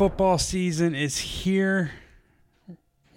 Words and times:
football 0.00 0.38
season 0.38 0.94
is 0.94 1.18
here. 1.18 1.90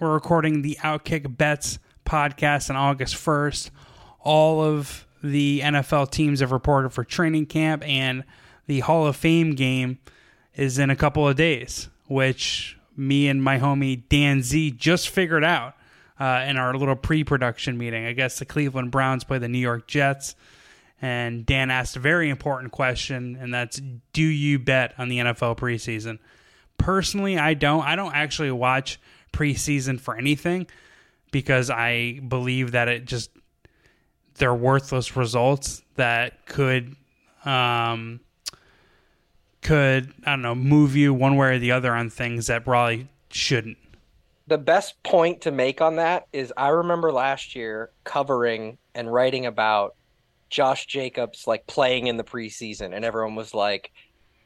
We're 0.01 0.13
recording 0.13 0.63
the 0.63 0.77
Outkick 0.81 1.37
Bets 1.37 1.79
podcast 2.05 2.69
on 2.69 2.75
August 2.75 3.15
1st. 3.15 3.69
All 4.19 4.61
of 4.61 5.07
the 5.23 5.61
NFL 5.61 6.11
teams 6.11 6.41
have 6.41 6.51
reported 6.51 6.89
for 6.89 7.05
training 7.05 7.45
camp, 7.45 7.87
and 7.87 8.25
the 8.67 8.81
Hall 8.81 9.07
of 9.07 9.15
Fame 9.15 9.51
game 9.51 9.99
is 10.57 10.77
in 10.77 10.89
a 10.89 10.95
couple 10.97 11.25
of 11.25 11.37
days, 11.37 11.87
which 12.07 12.77
me 12.97 13.29
and 13.29 13.41
my 13.41 13.59
homie 13.59 14.03
Dan 14.09 14.43
Z 14.43 14.71
just 14.71 15.07
figured 15.07 15.45
out 15.45 15.75
uh, 16.19 16.43
in 16.45 16.57
our 16.57 16.75
little 16.75 16.97
pre 16.97 17.23
production 17.23 17.77
meeting. 17.77 18.05
I 18.05 18.11
guess 18.11 18.39
the 18.39 18.45
Cleveland 18.45 18.91
Browns 18.91 19.23
play 19.23 19.37
the 19.37 19.47
New 19.47 19.57
York 19.57 19.87
Jets. 19.87 20.35
And 21.01 21.45
Dan 21.45 21.71
asked 21.71 21.95
a 21.95 22.01
very 22.01 22.29
important 22.29 22.73
question, 22.73 23.37
and 23.39 23.53
that's 23.53 23.81
Do 24.11 24.21
you 24.21 24.59
bet 24.59 24.93
on 24.97 25.07
the 25.07 25.19
NFL 25.19 25.57
preseason? 25.57 26.19
Personally, 26.83 27.37
I 27.37 27.53
don't. 27.53 27.81
I 27.85 27.95
don't 27.95 28.13
actually 28.13 28.51
watch 28.51 28.99
preseason 29.31 29.97
for 29.97 30.17
anything 30.17 30.67
because 31.31 31.69
I 31.69 32.19
believe 32.27 32.71
that 32.71 32.89
it 32.89 33.05
just 33.05 33.31
they're 34.35 34.53
worthless 34.53 35.15
results 35.15 35.81
that 35.95 36.45
could 36.45 36.97
um 37.45 38.19
could 39.61 40.13
I 40.25 40.31
don't 40.31 40.41
know 40.41 40.55
move 40.55 40.97
you 40.97 41.13
one 41.13 41.37
way 41.37 41.55
or 41.55 41.59
the 41.59 41.71
other 41.71 41.93
on 41.93 42.09
things 42.09 42.47
that 42.47 42.65
probably 42.65 43.07
shouldn't. 43.29 43.77
The 44.47 44.57
best 44.57 45.01
point 45.03 45.39
to 45.43 45.51
make 45.51 45.79
on 45.79 45.95
that 45.95 46.27
is 46.33 46.51
I 46.57 46.67
remember 46.67 47.13
last 47.13 47.55
year 47.55 47.91
covering 48.03 48.77
and 48.93 49.11
writing 49.11 49.45
about 49.45 49.95
Josh 50.49 50.85
Jacobs 50.87 51.47
like 51.47 51.65
playing 51.65 52.07
in 52.07 52.17
the 52.17 52.25
preseason 52.25 52.93
and 52.93 53.05
everyone 53.05 53.35
was 53.35 53.53
like 53.53 53.93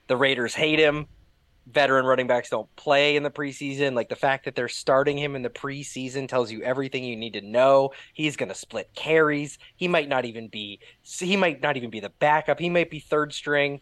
the 0.06 0.16
Raiders 0.16 0.54
hate 0.54 0.78
him 0.78 1.08
veteran 1.72 2.06
running 2.06 2.28
backs 2.28 2.50
don't 2.50 2.74
play 2.76 3.16
in 3.16 3.24
the 3.24 3.30
preseason. 3.30 3.94
Like 3.94 4.10
the 4.10 4.16
fact 4.16 4.46
that 4.46 4.56
they're 4.56 4.70
starting 4.70 5.18
him 5.18 5.36
in 5.36 5.42
the 5.42 5.50
preseason 5.50 6.28
tells 6.28 6.52
you 6.52 6.62
everything 6.62 7.04
you 7.04 7.16
need 7.16 7.34
to 7.34 7.42
know. 7.42 7.92
He's 8.14 8.36
going 8.36 8.50
to 8.50 8.56
split 8.56 8.90
carries. 8.96 9.58
He 9.76 9.88
might 9.88 10.10
not 10.10 10.26
even 10.26 10.48
be 10.48 10.80
he 11.04 11.36
might 11.36 11.62
not 11.62 11.78
even 11.78 11.90
be 11.90 12.00
the 12.00 12.12
backup. 12.20 12.60
He 12.60 12.70
might 12.70 12.90
be 12.90 13.00
third 13.00 13.34
string. 13.34 13.82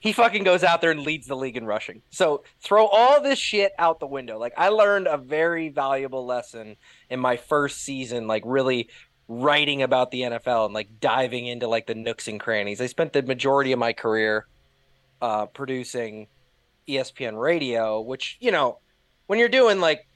He 0.00 0.12
fucking 0.12 0.44
goes 0.44 0.62
out 0.62 0.80
there 0.80 0.92
and 0.92 1.00
leads 1.00 1.26
the 1.26 1.34
league 1.34 1.56
in 1.56 1.66
rushing. 1.66 2.02
So 2.10 2.44
throw 2.60 2.86
all 2.86 3.20
this 3.20 3.38
shit 3.38 3.72
out 3.78 3.98
the 3.98 4.06
window. 4.06 4.38
Like 4.38 4.52
I 4.56 4.68
learned 4.68 5.08
a 5.08 5.16
very 5.16 5.70
valuable 5.70 6.24
lesson 6.24 6.76
in 7.10 7.18
my 7.18 7.36
first 7.36 7.80
season 7.80 8.26
like 8.26 8.42
really 8.46 8.90
writing 9.26 9.82
about 9.82 10.10
the 10.10 10.22
NFL 10.22 10.66
and 10.66 10.74
like 10.74 11.00
diving 11.00 11.46
into 11.46 11.68
like 11.68 11.86
the 11.86 11.94
nooks 11.94 12.28
and 12.28 12.38
crannies. 12.38 12.80
I 12.80 12.86
spent 12.86 13.12
the 13.12 13.22
majority 13.22 13.72
of 13.72 13.78
my 13.78 13.92
career 13.92 14.46
uh, 15.20 15.46
producing 15.46 16.28
ESPN 16.88 17.40
radio, 17.40 18.00
which, 18.00 18.36
you 18.40 18.50
know, 18.50 18.78
when 19.26 19.38
you're 19.38 19.48
doing 19.48 19.80
like 19.80 20.06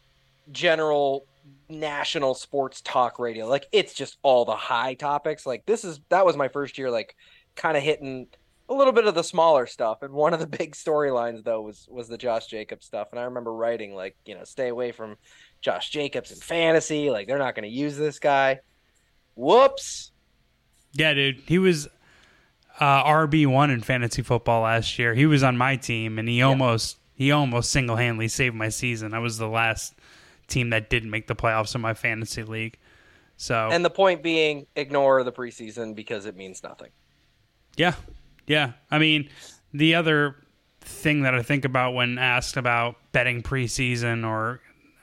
general 0.50 1.26
national 1.68 2.34
sports 2.34 2.80
talk 2.80 3.18
radio, 3.18 3.46
like 3.46 3.66
it's 3.72 3.94
just 3.94 4.18
all 4.22 4.44
the 4.44 4.56
high 4.56 4.94
topics. 4.94 5.46
Like 5.46 5.64
this 5.66 5.84
is 5.84 6.00
that 6.08 6.26
was 6.26 6.36
my 6.36 6.48
first 6.48 6.78
year 6.78 6.90
like 6.90 7.16
kind 7.54 7.76
of 7.76 7.82
hitting 7.82 8.26
a 8.68 8.74
little 8.74 8.92
bit 8.92 9.06
of 9.06 9.14
the 9.14 9.22
smaller 9.22 9.66
stuff. 9.66 10.02
And 10.02 10.12
one 10.12 10.34
of 10.34 10.40
the 10.40 10.46
big 10.58 10.74
storylines 10.74 11.44
though 11.44 11.60
was 11.60 11.88
was 11.90 12.08
the 12.08 12.18
Josh 12.18 12.46
Jacobs 12.46 12.86
stuff. 12.86 13.08
And 13.12 13.20
I 13.20 13.24
remember 13.24 13.52
writing 13.52 13.94
like, 13.94 14.16
you 14.24 14.34
know, 14.34 14.44
stay 14.44 14.68
away 14.68 14.92
from 14.92 15.16
Josh 15.60 15.90
Jacobs 15.90 16.32
in 16.32 16.38
fantasy. 16.38 17.10
Like 17.10 17.26
they're 17.26 17.38
not 17.38 17.54
going 17.54 17.68
to 17.68 17.74
use 17.74 17.96
this 17.96 18.18
guy. 18.18 18.60
Whoops. 19.34 20.12
Yeah, 20.94 21.14
dude. 21.14 21.42
He 21.46 21.58
was 21.58 21.88
uh, 22.82 23.04
RB 23.04 23.46
one 23.46 23.70
in 23.70 23.80
fantasy 23.80 24.22
football 24.22 24.62
last 24.62 24.98
year. 24.98 25.14
He 25.14 25.24
was 25.24 25.44
on 25.44 25.56
my 25.56 25.76
team, 25.76 26.18
and 26.18 26.28
he 26.28 26.40
yeah. 26.40 26.46
almost 26.46 26.98
he 27.14 27.30
almost 27.30 27.70
single 27.70 27.94
handedly 27.94 28.26
saved 28.26 28.56
my 28.56 28.70
season. 28.70 29.14
I 29.14 29.20
was 29.20 29.38
the 29.38 29.46
last 29.46 29.94
team 30.48 30.70
that 30.70 30.90
didn't 30.90 31.10
make 31.10 31.28
the 31.28 31.36
playoffs 31.36 31.76
in 31.76 31.80
my 31.80 31.94
fantasy 31.94 32.42
league. 32.42 32.76
So 33.36 33.68
and 33.70 33.84
the 33.84 33.90
point 33.90 34.20
being, 34.20 34.66
ignore 34.74 35.22
the 35.22 35.30
preseason 35.30 35.94
because 35.94 36.26
it 36.26 36.34
means 36.34 36.64
nothing. 36.64 36.90
Yeah, 37.76 37.94
yeah. 38.48 38.72
I 38.90 38.98
mean, 38.98 39.30
the 39.72 39.94
other 39.94 40.34
thing 40.80 41.22
that 41.22 41.36
I 41.36 41.42
think 41.42 41.64
about 41.64 41.94
when 41.94 42.18
asked 42.18 42.56
about 42.56 42.96
betting 43.12 43.42
preseason 43.42 44.26
or 44.26 44.60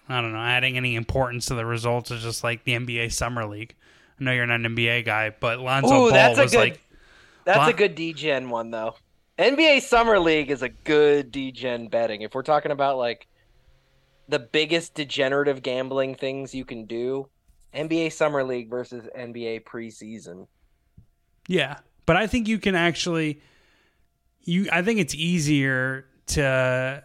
I 0.10 0.20
don't 0.20 0.34
know, 0.34 0.40
adding 0.40 0.76
any 0.76 0.96
importance 0.96 1.46
to 1.46 1.56
the 1.56 1.66
results 1.66 2.12
is 2.12 2.24
just 2.24 2.44
like 2.44 2.66
the 2.66 2.74
NBA 2.74 3.14
Summer 3.14 3.46
League. 3.46 3.76
I 4.20 4.26
know 4.26 4.34
you're 4.34 4.46
not 4.46 4.60
an 4.66 4.76
NBA 4.76 5.06
guy, 5.06 5.30
but 5.30 5.60
Lonzo 5.60 6.08
Ooh, 6.08 6.12
Ball 6.12 6.36
was 6.36 6.52
good, 6.52 6.58
like 6.58 6.82
that's 7.58 7.70
a 7.70 7.74
good 7.74 7.96
DGen 7.96 8.50
one 8.50 8.72
though. 8.72 8.96
NBA 9.38 9.82
Summer 9.82 10.20
League 10.20 10.52
is 10.52 10.62
a 10.62 10.70
good 10.70 11.32
DGen 11.32 11.90
betting. 11.90 12.22
If 12.22 12.36
we're 12.36 12.44
talking 12.44 12.72
about 12.72 12.98
like 12.98 13.28
the 14.28 14.40
biggest 14.40 14.94
degenerative 14.94 15.64
gambling 15.64 16.16
things 16.16 16.54
you 16.54 16.66
can 16.66 16.86
do, 16.86 17.30
NBA 17.74 18.12
Summer 18.12 18.44
League 18.44 18.70
versus 18.70 19.08
NBA 19.18 19.64
preseason. 19.64 20.48
Yeah, 21.48 21.80
but 22.06 22.18
I 22.18 22.28
think 22.28 22.48
you 22.48 22.60
can 22.60 22.76
actually 22.76 23.42
you 24.44 24.68
I 24.72 24.82
think 24.82 25.00
it's 25.00 25.16
easier 25.16 26.06
to 26.28 27.04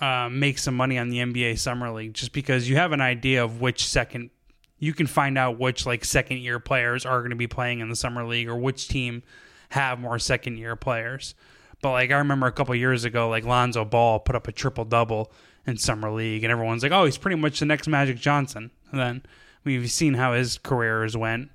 uh, 0.00 0.28
make 0.30 0.58
some 0.58 0.74
money 0.74 0.98
on 0.98 1.08
the 1.08 1.18
NBA 1.18 1.58
Summer 1.58 1.90
League 1.90 2.14
just 2.14 2.32
because 2.32 2.68
you 2.68 2.76
have 2.76 2.92
an 2.92 3.00
idea 3.00 3.42
of 3.42 3.60
which 3.60 3.86
second 3.86 4.30
you 4.78 4.92
can 4.92 5.06
find 5.06 5.38
out 5.38 5.58
which 5.58 5.86
like 5.86 6.04
second 6.04 6.38
year 6.38 6.58
players 6.58 7.06
are 7.06 7.20
going 7.20 7.30
to 7.30 7.36
be 7.36 7.46
playing 7.46 7.80
in 7.80 7.88
the 7.88 7.96
summer 7.96 8.24
league 8.24 8.48
or 8.48 8.56
which 8.56 8.88
team 8.88 9.22
have 9.70 9.98
more 9.98 10.18
second 10.18 10.58
year 10.58 10.76
players. 10.76 11.34
But 11.82 11.92
like 11.92 12.10
I 12.10 12.16
remember 12.16 12.46
a 12.46 12.52
couple 12.52 12.74
years 12.74 13.04
ago, 13.04 13.28
like 13.28 13.44
Lonzo 13.44 13.84
Ball 13.84 14.18
put 14.18 14.36
up 14.36 14.48
a 14.48 14.52
triple 14.52 14.84
double 14.84 15.32
in 15.66 15.76
summer 15.76 16.10
league, 16.10 16.44
and 16.44 16.50
everyone's 16.50 16.82
like, 16.82 16.92
"Oh, 16.92 17.04
he's 17.04 17.18
pretty 17.18 17.36
much 17.36 17.60
the 17.60 17.66
next 17.66 17.88
Magic 17.88 18.16
Johnson." 18.16 18.70
And 18.90 19.00
then 19.00 19.22
we've 19.64 19.90
seen 19.90 20.14
how 20.14 20.32
his 20.32 20.58
careers 20.58 21.16
went. 21.16 21.50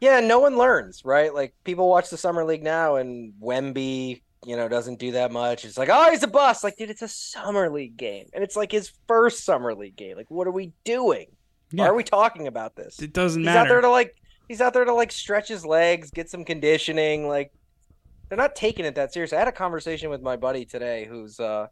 Yeah, 0.00 0.20
no 0.20 0.40
one 0.40 0.58
learns, 0.58 1.04
right? 1.04 1.32
Like 1.32 1.54
people 1.64 1.88
watch 1.88 2.10
the 2.10 2.16
summer 2.16 2.44
league 2.44 2.62
now, 2.62 2.96
and 2.96 3.32
Wemby, 3.40 4.20
you 4.44 4.56
know, 4.56 4.68
doesn't 4.68 4.98
do 4.98 5.12
that 5.12 5.30
much. 5.32 5.64
It's 5.64 5.78
like, 5.78 5.88
oh, 5.90 6.10
he's 6.10 6.22
a 6.22 6.28
bust. 6.28 6.64
Like, 6.64 6.76
dude, 6.76 6.90
it's 6.90 7.02
a 7.02 7.08
summer 7.08 7.70
league 7.70 7.96
game, 7.96 8.26
and 8.34 8.42
it's 8.42 8.56
like 8.56 8.72
his 8.72 8.92
first 9.06 9.44
summer 9.44 9.74
league 9.74 9.96
game. 9.96 10.16
Like, 10.16 10.30
what 10.30 10.46
are 10.46 10.52
we 10.52 10.72
doing? 10.84 11.28
Yeah. 11.70 11.84
Why 11.84 11.90
are 11.90 11.94
we 11.94 12.04
talking 12.04 12.46
about 12.46 12.76
this? 12.76 13.00
It 13.00 13.12
doesn't 13.12 13.40
he's 13.40 13.46
matter. 13.46 13.60
He's 13.60 13.64
out 13.64 13.68
there 13.68 13.80
to 13.82 13.90
like 13.90 14.16
he's 14.52 14.60
out 14.60 14.74
there 14.74 14.84
to 14.84 14.92
like 14.92 15.10
stretch 15.10 15.48
his 15.48 15.64
legs, 15.64 16.10
get 16.10 16.28
some 16.28 16.44
conditioning. 16.44 17.26
Like 17.26 17.52
they're 18.28 18.36
not 18.36 18.54
taking 18.54 18.84
it 18.84 18.96
that 18.96 19.10
serious. 19.10 19.32
I 19.32 19.38
had 19.38 19.48
a 19.48 19.52
conversation 19.52 20.10
with 20.10 20.20
my 20.20 20.36
buddy 20.36 20.66
today, 20.66 21.06
who's 21.08 21.40
uh 21.40 21.68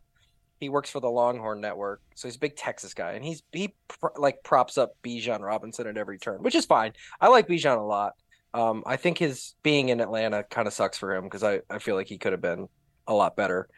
he 0.61 0.71
works 0.71 0.89
for 0.89 0.99
the 1.01 1.11
Longhorn 1.11 1.61
Network, 1.61 2.01
so 2.15 2.27
he's 2.27 2.37
a 2.37 2.39
big 2.39 2.57
Texas 2.57 2.95
guy, 2.95 3.13
and 3.13 3.25
he's 3.25 3.43
he 3.53 3.75
like 4.17 4.43
props 4.43 4.79
up 4.79 4.97
Bijan 5.05 5.41
Robinson 5.41 5.87
at 5.87 5.99
every 5.99 6.19
turn, 6.19 6.43
which 6.43 6.55
is 6.55 6.65
fine. 6.65 6.93
I 7.21 7.29
like 7.29 7.49
Bijan 7.49 7.77
a 7.77 7.83
lot. 7.83 8.15
Um, 8.55 8.83
I 8.87 8.97
think 8.97 9.19
his 9.19 9.55
being 9.63 9.91
in 9.91 10.01
Atlanta 10.01 10.43
kind 10.43 10.67
of 10.67 10.73
sucks 10.73 10.97
for 10.97 11.15
him 11.15 11.25
because 11.25 11.45
I, 11.45 11.61
I 11.69 11.81
feel 11.81 11.97
like 11.97 12.09
he 12.09 12.17
could 12.17 12.33
have 12.33 12.41
been 12.41 12.67
a 13.07 13.13
lot 13.13 13.37
better. 13.37 13.69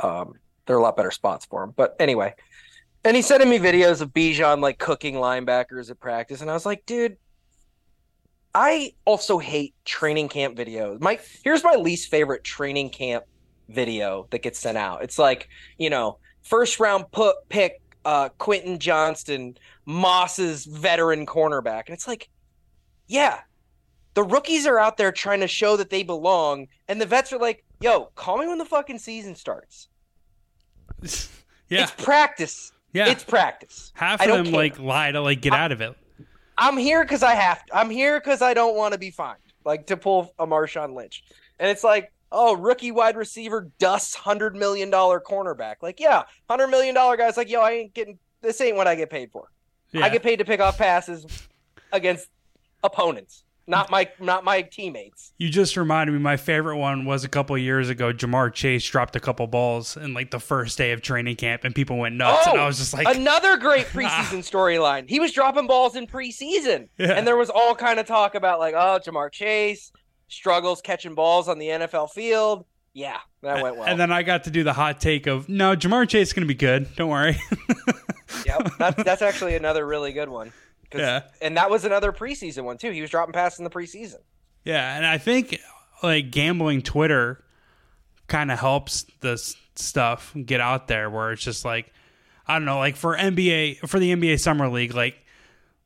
Um, 0.00 0.34
there 0.66 0.74
are 0.74 0.80
a 0.80 0.82
lot 0.82 0.96
better 0.96 1.12
spots 1.12 1.46
for 1.46 1.62
him. 1.62 1.72
But 1.76 1.94
anyway, 2.00 2.34
and 3.04 3.14
he's 3.14 3.26
sending 3.26 3.48
me 3.48 3.60
videos 3.60 4.00
of 4.00 4.12
Bijan 4.12 4.60
like 4.60 4.78
cooking 4.78 5.14
linebackers 5.14 5.90
at 5.90 6.00
practice, 6.00 6.40
and 6.40 6.50
I 6.50 6.54
was 6.54 6.66
like, 6.66 6.84
dude, 6.86 7.16
I 8.54 8.92
also 9.04 9.38
hate 9.38 9.74
training 9.84 10.28
camp 10.28 10.56
videos. 10.56 11.00
My 11.00 11.18
here's 11.44 11.64
my 11.64 11.74
least 11.74 12.10
favorite 12.10 12.44
training 12.44 12.90
camp 12.90 13.24
video 13.68 14.26
that 14.30 14.42
gets 14.42 14.58
sent 14.58 14.76
out. 14.76 15.02
It's 15.02 15.18
like, 15.18 15.48
you 15.78 15.90
know, 15.90 16.18
first 16.42 16.80
round 16.80 17.10
put 17.12 17.36
pick 17.48 17.80
uh 18.04 18.28
Quentin 18.38 18.78
Johnston, 18.78 19.56
Moss's 19.86 20.64
veteran 20.66 21.26
cornerback. 21.26 21.84
And 21.86 21.94
it's 21.94 22.06
like, 22.06 22.28
yeah, 23.08 23.40
the 24.14 24.22
rookies 24.22 24.66
are 24.66 24.78
out 24.78 24.96
there 24.96 25.12
trying 25.12 25.40
to 25.40 25.48
show 25.48 25.76
that 25.76 25.90
they 25.90 26.02
belong, 26.02 26.68
and 26.88 27.00
the 27.00 27.06
vets 27.06 27.32
are 27.32 27.38
like, 27.38 27.64
yo, 27.80 28.06
call 28.14 28.38
me 28.38 28.46
when 28.46 28.58
the 28.58 28.64
fucking 28.64 28.98
season 28.98 29.34
starts. 29.34 29.88
yeah. 31.68 31.82
It's 31.84 31.92
practice. 31.92 32.72
Yeah. 32.92 33.08
It's 33.08 33.24
practice. 33.24 33.92
Half 33.94 34.20
of 34.20 34.28
them 34.28 34.44
care. 34.46 34.54
like 34.54 34.78
lie 34.78 35.12
to 35.12 35.20
like 35.20 35.40
get 35.40 35.54
I, 35.54 35.64
out 35.64 35.72
of 35.72 35.80
it. 35.80 35.96
I'm 36.58 36.76
here 36.76 37.02
because 37.04 37.22
I 37.22 37.34
have 37.34 37.64
to. 37.66 37.76
I'm 37.76 37.90
here 37.90 38.20
because 38.20 38.42
I 38.42 38.54
don't 38.54 38.76
want 38.76 38.92
to 38.92 38.98
be 38.98 39.10
fined, 39.10 39.38
like 39.64 39.86
to 39.86 39.96
pull 39.96 40.34
a 40.38 40.46
Marshawn 40.46 40.94
Lynch. 40.94 41.24
And 41.58 41.70
it's 41.70 41.84
like, 41.84 42.12
oh, 42.30 42.54
rookie 42.54 42.92
wide 42.92 43.16
receiver 43.16 43.70
dusts 43.78 44.14
hundred 44.14 44.54
million 44.54 44.90
dollar 44.90 45.20
cornerback. 45.20 45.76
Like, 45.82 46.00
yeah, 46.00 46.22
hundred 46.48 46.68
million 46.68 46.94
dollar 46.94 47.16
guys. 47.16 47.36
Like, 47.36 47.50
yo, 47.50 47.60
I 47.60 47.72
ain't 47.72 47.94
getting 47.94 48.18
this. 48.40 48.60
Ain't 48.60 48.76
what 48.76 48.86
I 48.86 48.94
get 48.94 49.10
paid 49.10 49.30
for. 49.30 49.48
Yeah. 49.92 50.04
I 50.04 50.08
get 50.08 50.22
paid 50.22 50.36
to 50.36 50.44
pick 50.44 50.60
off 50.60 50.78
passes 50.78 51.26
against 51.92 52.28
opponents 52.82 53.44
not 53.72 53.90
my 53.90 54.08
not 54.20 54.44
my 54.44 54.62
teammates. 54.62 55.32
You 55.38 55.48
just 55.48 55.76
reminded 55.76 56.12
me. 56.12 56.18
My 56.18 56.36
favorite 56.36 56.76
one 56.76 57.06
was 57.06 57.24
a 57.24 57.28
couple 57.28 57.56
years 57.56 57.88
ago. 57.88 58.12
Ja'Marr 58.12 58.52
Chase 58.52 58.86
dropped 58.86 59.16
a 59.16 59.20
couple 59.20 59.46
balls 59.46 59.96
in 59.96 60.12
like 60.12 60.30
the 60.30 60.38
first 60.38 60.76
day 60.76 60.92
of 60.92 61.00
training 61.00 61.36
camp, 61.36 61.64
and 61.64 61.74
people 61.74 61.96
went 61.96 62.14
nuts. 62.14 62.46
Oh, 62.46 62.50
and 62.52 62.60
I 62.60 62.64
oh, 62.64 62.66
was 62.66 62.76
just 62.76 62.92
like, 62.92 63.16
another 63.16 63.56
great 63.56 63.86
preseason 63.92 64.40
storyline. 64.40 65.08
He 65.08 65.18
was 65.18 65.32
dropping 65.32 65.66
balls 65.66 65.96
in 65.96 66.06
preseason, 66.06 66.88
yeah. 66.98 67.12
and 67.12 67.26
there 67.26 67.36
was 67.36 67.48
all 67.48 67.74
kind 67.74 67.98
of 67.98 68.06
talk 68.06 68.34
about 68.34 68.58
like, 68.58 68.74
oh, 68.74 69.00
Ja'Marr 69.04 69.32
Chase 69.32 69.90
struggles 70.28 70.82
catching 70.82 71.14
balls 71.14 71.48
on 71.48 71.58
the 71.58 71.68
NFL 71.68 72.10
field. 72.10 72.66
Yeah, 72.92 73.18
that 73.40 73.62
went 73.62 73.78
well. 73.78 73.86
And 73.86 73.98
then 73.98 74.12
I 74.12 74.22
got 74.22 74.44
to 74.44 74.50
do 74.50 74.64
the 74.64 74.74
hot 74.74 75.00
take 75.00 75.26
of 75.26 75.48
no, 75.48 75.74
Ja'Marr 75.74 76.06
Chase 76.06 76.28
is 76.28 76.32
going 76.34 76.46
to 76.46 76.54
be 76.54 76.54
good. 76.54 76.94
Don't 76.94 77.08
worry. 77.08 77.38
yep, 78.46 78.70
that's 78.78 79.02
that's 79.02 79.22
actually 79.22 79.56
another 79.56 79.86
really 79.86 80.12
good 80.12 80.28
one. 80.28 80.52
Yeah, 81.00 81.22
and 81.40 81.56
that 81.56 81.70
was 81.70 81.84
another 81.84 82.12
preseason 82.12 82.64
one 82.64 82.78
too. 82.78 82.90
He 82.90 83.00
was 83.00 83.10
dropping 83.10 83.32
passes 83.32 83.58
in 83.58 83.64
the 83.64 83.70
preseason. 83.70 84.18
Yeah, 84.64 84.96
and 84.96 85.06
I 85.06 85.18
think 85.18 85.58
like 86.02 86.30
gambling 86.30 86.82
Twitter 86.82 87.42
kind 88.28 88.50
of 88.50 88.58
helps 88.58 89.04
this 89.20 89.56
stuff 89.74 90.34
get 90.44 90.60
out 90.60 90.88
there 90.88 91.10
where 91.10 91.32
it's 91.32 91.42
just 91.42 91.64
like 91.64 91.92
I 92.46 92.54
don't 92.54 92.64
know, 92.64 92.78
like 92.78 92.96
for 92.96 93.16
NBA 93.16 93.88
for 93.88 93.98
the 93.98 94.14
NBA 94.14 94.40
Summer 94.40 94.68
League, 94.68 94.94
like 94.94 95.16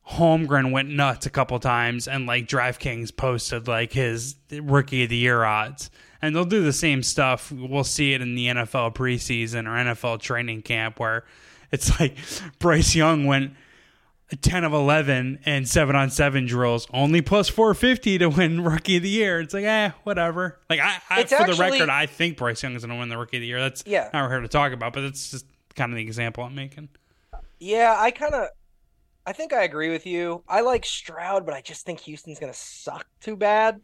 Holmgren 0.09 0.71
went 0.71 0.89
nuts 0.89 1.25
a 1.25 1.29
couple 1.29 1.59
times 1.59 2.07
and 2.07 2.25
like 2.25 2.47
DraftKings 2.47 3.15
posted 3.15 3.67
like 3.67 3.91
his 3.91 4.35
rookie 4.51 5.03
of 5.03 5.09
the 5.09 5.17
year 5.17 5.43
odds. 5.43 5.89
And 6.21 6.35
they'll 6.35 6.45
do 6.45 6.63
the 6.63 6.73
same 6.73 7.03
stuff. 7.03 7.51
We'll 7.51 7.83
see 7.83 8.13
it 8.13 8.21
in 8.21 8.33
the 8.33 8.47
NFL 8.47 8.95
preseason 8.95 9.67
or 9.67 9.93
NFL 9.93 10.19
training 10.19 10.63
camp 10.63 10.99
where 10.99 11.25
it's 11.71 11.99
like 11.99 12.17
Bryce 12.59 12.95
Young 12.95 13.25
went 13.25 13.53
10 14.35 14.65
of 14.65 14.73
11 14.73 15.39
and 15.45 15.67
7 15.67 15.95
on 15.95 16.09
7 16.09 16.45
drills, 16.45 16.85
only 16.93 17.21
plus 17.21 17.47
450 17.47 18.17
to 18.17 18.29
win 18.29 18.63
rookie 18.63 18.97
of 18.97 19.03
the 19.03 19.09
year. 19.09 19.39
It's 19.39 19.53
like, 19.53 19.63
eh, 19.63 19.91
whatever. 20.03 20.59
Like, 20.69 20.81
I, 20.81 20.97
I 21.09 21.23
for 21.23 21.35
actually, 21.35 21.55
the 21.55 21.61
record, 21.61 21.89
I 21.89 22.07
think 22.07 22.37
Bryce 22.37 22.61
Young 22.61 22.75
is 22.75 22.83
going 22.83 22.93
to 22.93 22.99
win 22.99 23.09
the 23.09 23.17
rookie 23.17 23.37
of 23.37 23.41
the 23.41 23.47
year. 23.47 23.61
That's 23.61 23.83
yeah. 23.85 24.09
not 24.13 24.29
here 24.29 24.41
to 24.41 24.47
talk 24.47 24.73
about, 24.73 24.93
but 24.93 25.03
it's 25.03 25.31
just 25.31 25.45
kind 25.75 25.93
of 25.93 25.95
the 25.95 26.01
example 26.01 26.43
I'm 26.43 26.55
making. 26.55 26.89
Yeah, 27.59 27.95
I 27.97 28.11
kind 28.11 28.33
of, 28.33 28.49
I 29.25 29.31
think 29.31 29.53
I 29.53 29.63
agree 29.63 29.91
with 29.91 30.05
you. 30.05 30.43
I 30.47 30.61
like 30.61 30.85
Stroud, 30.85 31.45
but 31.45 31.53
I 31.53 31.61
just 31.61 31.85
think 31.85 32.01
Houston's 32.01 32.39
going 32.39 32.51
to 32.51 32.57
suck 32.57 33.07
too 33.21 33.37
bad. 33.37 33.79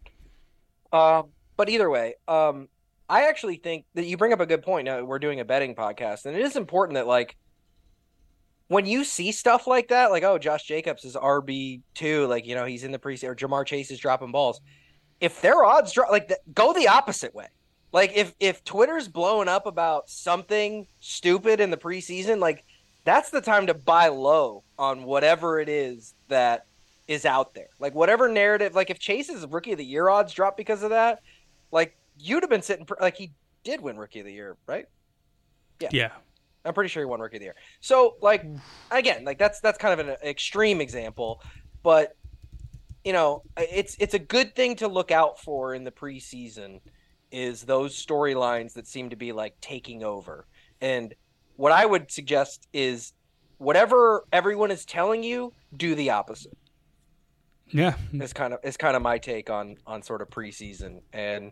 Uh, 0.92 1.24
but 1.56 1.70
either 1.70 1.90
way, 1.90 2.16
um, 2.28 2.68
I 3.10 3.28
actually 3.28 3.58
think 3.58 3.86
that 3.94 4.06
you 4.06 4.18
bring 4.18 4.34
up 4.34 4.40
a 4.40 4.46
good 4.46 4.62
point. 4.62 4.86
Now 4.86 5.04
we're 5.04 5.20
doing 5.20 5.40
a 5.40 5.46
betting 5.46 5.76
podcast, 5.76 6.26
and 6.26 6.36
it 6.36 6.42
is 6.42 6.56
important 6.56 6.96
that 6.96 7.08
like 7.08 7.36
when 8.74 8.86
you 8.86 9.04
see 9.04 9.32
stuff 9.32 9.68
like 9.68 9.88
that, 9.90 10.12
like 10.12 10.24
oh, 10.24 10.38
Josh 10.38 10.64
Jacobs 10.64 11.06
is 11.06 11.16
RB 11.16 11.82
two, 11.94 12.26
like 12.28 12.46
you 12.46 12.56
know 12.56 12.66
he's 12.66 12.84
in 12.84 12.92
the 12.92 13.00
preseason, 13.00 13.30
or 13.30 13.36
Ja'Marr 13.36 13.66
Chase 13.66 13.92
is 13.92 14.00
dropping 14.00 14.32
balls. 14.32 14.60
If 15.22 15.42
their 15.42 15.64
odds 15.64 15.94
drop, 15.94 16.12
like 16.12 16.32
go 16.54 16.74
the 16.74 16.88
opposite 16.88 17.34
way. 17.34 17.48
Like 17.92 18.12
if 18.16 18.34
if 18.40 18.64
Twitter's 18.64 19.08
blowing 19.08 19.48
up 19.48 19.68
about 19.68 20.10
something 20.10 20.88
stupid 21.00 21.60
in 21.60 21.70
the 21.70 21.78
preseason, 21.78 22.40
like 22.40 22.66
that's 23.06 23.30
the 23.30 23.42
time 23.42 23.68
to 23.68 23.74
buy 23.74 24.08
low 24.08 24.64
on 24.80 25.04
whatever 25.04 25.60
it 25.60 25.70
is 25.70 26.16
that 26.28 26.66
is 27.08 27.26
out 27.26 27.54
there. 27.54 27.70
Like 27.80 27.94
whatever 27.94 28.28
narrative, 28.28 28.74
like 28.74 28.90
if 28.90 28.98
Chase's 28.98 29.46
rookie 29.46 29.74
of 29.74 29.78
the 29.78 29.86
year 29.86 30.10
odds 30.10 30.34
drop 30.34 30.58
because 30.58 30.82
of 30.82 30.90
that, 30.90 31.22
like 31.72 31.96
you'd 32.18 32.42
have 32.42 32.50
been 32.50 32.64
sitting 32.64 32.88
like 33.00 33.16
he 33.16 33.32
did 33.64 33.82
win 33.82 33.98
rookie 33.98 34.22
of 34.22 34.26
the 34.26 34.34
year, 34.34 34.58
right? 34.66 34.88
Yeah. 35.80 35.90
Yeah. 35.92 36.12
I'm 36.66 36.74
pretty 36.74 36.90
sure 36.90 37.02
he 37.02 37.06
won 37.06 37.20
rookie 37.20 37.38
of 37.38 37.42
the 37.42 37.46
year. 37.46 37.56
So 37.82 38.16
like 38.22 38.46
again, 38.92 39.26
like 39.26 39.38
that's 39.38 39.60
that's 39.60 39.78
kind 39.78 40.00
of 40.00 40.08
an 40.08 40.16
extreme 40.24 40.82
example, 40.82 41.42
but 41.82 42.16
you 43.04 43.14
know, 43.14 43.44
it's 43.58 43.96
it's 44.00 44.14
a 44.14 44.20
good 44.20 44.56
thing 44.56 44.76
to 44.78 44.88
look 44.88 45.12
out 45.12 45.40
for 45.40 45.76
in 45.76 45.84
the 45.84 45.92
preseason 45.92 46.80
is 47.32 47.64
those 47.64 47.94
storylines 47.94 48.74
that 48.74 48.88
seem 48.88 49.10
to 49.10 49.16
be 49.16 49.32
like 49.32 49.60
taking 49.60 50.04
over. 50.04 50.46
And 50.80 51.14
what 51.56 51.72
I 51.72 51.86
would 51.86 52.12
suggest 52.12 52.68
is 52.72 53.14
whatever 53.58 54.26
everyone 54.32 54.72
is 54.72 54.86
telling 54.86 55.24
you, 55.24 55.52
do 55.76 55.96
the 55.96 56.12
opposite. 56.12 56.58
Yeah. 57.68 57.96
It's 58.14 58.34
kind 58.34 58.54
of 58.54 58.60
it's 58.64 58.78
kind 58.78 58.96
of 58.96 59.02
my 59.02 59.18
take 59.18 59.50
on 59.50 59.78
on 59.86 60.02
sort 60.02 60.22
of 60.22 60.30
preseason. 60.30 61.02
And 61.12 61.52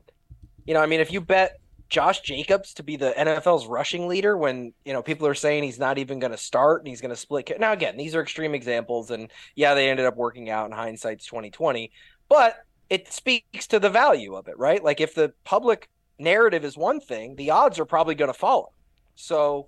you 0.65 0.73
know, 0.73 0.81
I 0.81 0.85
mean 0.85 0.99
if 0.99 1.11
you 1.11 1.19
bet 1.19 1.59
Josh 1.91 2.21
Jacobs 2.21 2.73
to 2.75 2.83
be 2.83 2.95
the 2.95 3.11
NFL's 3.11 3.67
rushing 3.67 4.07
leader 4.07 4.38
when 4.38 4.73
you 4.85 4.93
know 4.93 5.03
people 5.03 5.27
are 5.27 5.35
saying 5.35 5.63
he's 5.63 5.77
not 5.77 5.97
even 5.97 6.19
going 6.19 6.31
to 6.31 6.38
start 6.38 6.79
and 6.79 6.88
he's 6.88 7.01
going 7.01 7.13
to 7.13 7.17
split. 7.17 7.51
Now 7.59 7.73
again, 7.73 7.97
these 7.97 8.15
are 8.15 8.21
extreme 8.21 8.55
examples, 8.55 9.11
and 9.11 9.29
yeah, 9.55 9.73
they 9.73 9.89
ended 9.89 10.05
up 10.05 10.15
working 10.15 10.49
out 10.49 10.65
in 10.67 10.71
hindsight's 10.71 11.25
twenty 11.25 11.51
twenty. 11.51 11.91
But 12.29 12.55
it 12.89 13.11
speaks 13.11 13.67
to 13.67 13.79
the 13.79 13.89
value 13.89 14.35
of 14.35 14.47
it, 14.47 14.57
right? 14.57 14.81
Like 14.81 15.01
if 15.01 15.13
the 15.13 15.33
public 15.43 15.89
narrative 16.17 16.63
is 16.63 16.77
one 16.77 17.01
thing, 17.01 17.35
the 17.35 17.51
odds 17.51 17.77
are 17.77 17.85
probably 17.85 18.15
going 18.15 18.31
to 18.31 18.39
follow. 18.39 18.71
So 19.15 19.67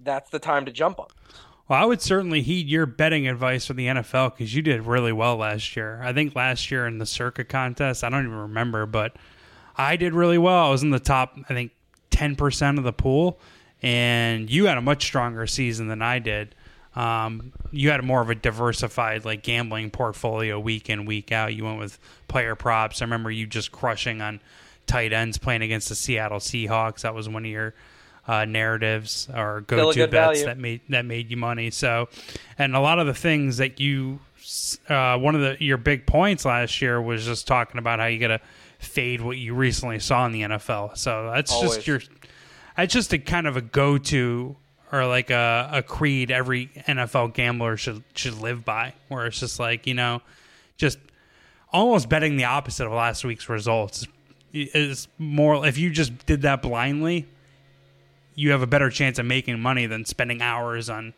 that's 0.00 0.30
the 0.30 0.40
time 0.40 0.64
to 0.66 0.72
jump 0.72 0.98
on. 0.98 1.06
Well, 1.68 1.80
I 1.80 1.84
would 1.84 2.02
certainly 2.02 2.42
heed 2.42 2.68
your 2.68 2.86
betting 2.86 3.28
advice 3.28 3.66
for 3.66 3.74
the 3.74 3.86
NFL 3.86 4.34
because 4.34 4.54
you 4.54 4.62
did 4.62 4.86
really 4.86 5.12
well 5.12 5.36
last 5.36 5.76
year. 5.76 6.00
I 6.02 6.12
think 6.12 6.34
last 6.34 6.70
year 6.72 6.86
in 6.86 6.98
the 6.98 7.06
circuit 7.06 7.48
contest, 7.48 8.02
I 8.02 8.08
don't 8.08 8.24
even 8.24 8.38
remember, 8.38 8.86
but 8.86 9.16
I 9.78 9.96
did 9.96 10.12
really 10.12 10.38
well. 10.38 10.66
I 10.66 10.70
was 10.70 10.82
in 10.82 10.90
the 10.90 10.98
top, 10.98 11.38
I 11.48 11.54
think, 11.54 11.72
10% 12.10 12.78
of 12.78 12.84
the 12.84 12.92
pool, 12.92 13.38
and 13.80 14.50
you 14.50 14.66
had 14.66 14.76
a 14.76 14.82
much 14.82 15.04
stronger 15.04 15.46
season 15.46 15.86
than 15.86 16.02
I 16.02 16.18
did. 16.18 16.54
Um, 16.96 17.52
you 17.70 17.90
had 17.90 18.02
more 18.02 18.20
of 18.20 18.28
a 18.28 18.34
diversified 18.34 19.24
like 19.24 19.44
gambling 19.44 19.90
portfolio 19.90 20.58
week 20.58 20.90
in 20.90 21.04
week 21.04 21.30
out. 21.30 21.54
You 21.54 21.64
went 21.64 21.78
with 21.78 21.98
player 22.26 22.56
props. 22.56 23.00
I 23.00 23.04
remember 23.04 23.30
you 23.30 23.46
just 23.46 23.70
crushing 23.70 24.20
on 24.20 24.40
tight 24.88 25.12
ends 25.12 25.38
playing 25.38 25.62
against 25.62 25.88
the 25.90 25.94
Seattle 25.94 26.40
Seahawks. 26.40 27.02
That 27.02 27.14
was 27.14 27.28
one 27.28 27.44
of 27.44 27.50
your 27.50 27.74
uh, 28.26 28.46
narratives 28.46 29.28
or 29.32 29.60
go 29.60 29.92
to 29.92 30.08
bets 30.08 30.10
value. 30.10 30.44
that 30.46 30.58
made 30.58 30.80
that 30.88 31.04
made 31.04 31.30
you 31.30 31.36
money. 31.36 31.70
So, 31.70 32.08
and 32.58 32.74
a 32.74 32.80
lot 32.80 32.98
of 32.98 33.06
the 33.06 33.14
things 33.14 33.58
that 33.58 33.78
you, 33.78 34.18
uh, 34.88 35.18
one 35.18 35.36
of 35.36 35.40
the 35.40 35.56
your 35.64 35.78
big 35.78 36.04
points 36.04 36.44
last 36.44 36.82
year 36.82 37.00
was 37.00 37.24
just 37.24 37.46
talking 37.46 37.78
about 37.78 38.00
how 38.00 38.06
you 38.06 38.18
got 38.18 38.28
to 38.28 38.40
fade 38.78 39.20
what 39.20 39.36
you 39.36 39.54
recently 39.54 39.98
saw 39.98 40.24
in 40.26 40.32
the 40.32 40.42
NFL. 40.42 40.96
So 40.96 41.30
that's 41.32 41.52
Always. 41.52 41.74
just 41.76 41.86
your 41.86 42.00
that's 42.76 42.92
just 42.92 43.12
a 43.12 43.18
kind 43.18 43.46
of 43.46 43.56
a 43.56 43.60
go 43.60 43.98
to 43.98 44.56
or 44.92 45.06
like 45.06 45.30
a, 45.30 45.68
a 45.72 45.82
creed 45.82 46.30
every 46.30 46.68
NFL 46.86 47.34
gambler 47.34 47.76
should 47.76 48.02
should 48.14 48.40
live 48.40 48.64
by, 48.64 48.94
where 49.08 49.26
it's 49.26 49.40
just 49.40 49.58
like 49.58 49.86
you 49.86 49.94
know, 49.94 50.22
just 50.76 50.98
almost 51.72 52.08
betting 52.08 52.36
the 52.36 52.44
opposite 52.44 52.86
of 52.86 52.92
last 52.92 53.24
week's 53.24 53.48
results 53.48 54.06
is 54.52 55.08
more. 55.18 55.66
If 55.66 55.76
you 55.78 55.90
just 55.90 56.24
did 56.26 56.42
that 56.42 56.62
blindly, 56.62 57.26
you 58.34 58.52
have 58.52 58.62
a 58.62 58.66
better 58.66 58.90
chance 58.90 59.18
of 59.18 59.26
making 59.26 59.58
money 59.60 59.86
than 59.86 60.04
spending 60.04 60.40
hours 60.40 60.88
on 60.88 61.14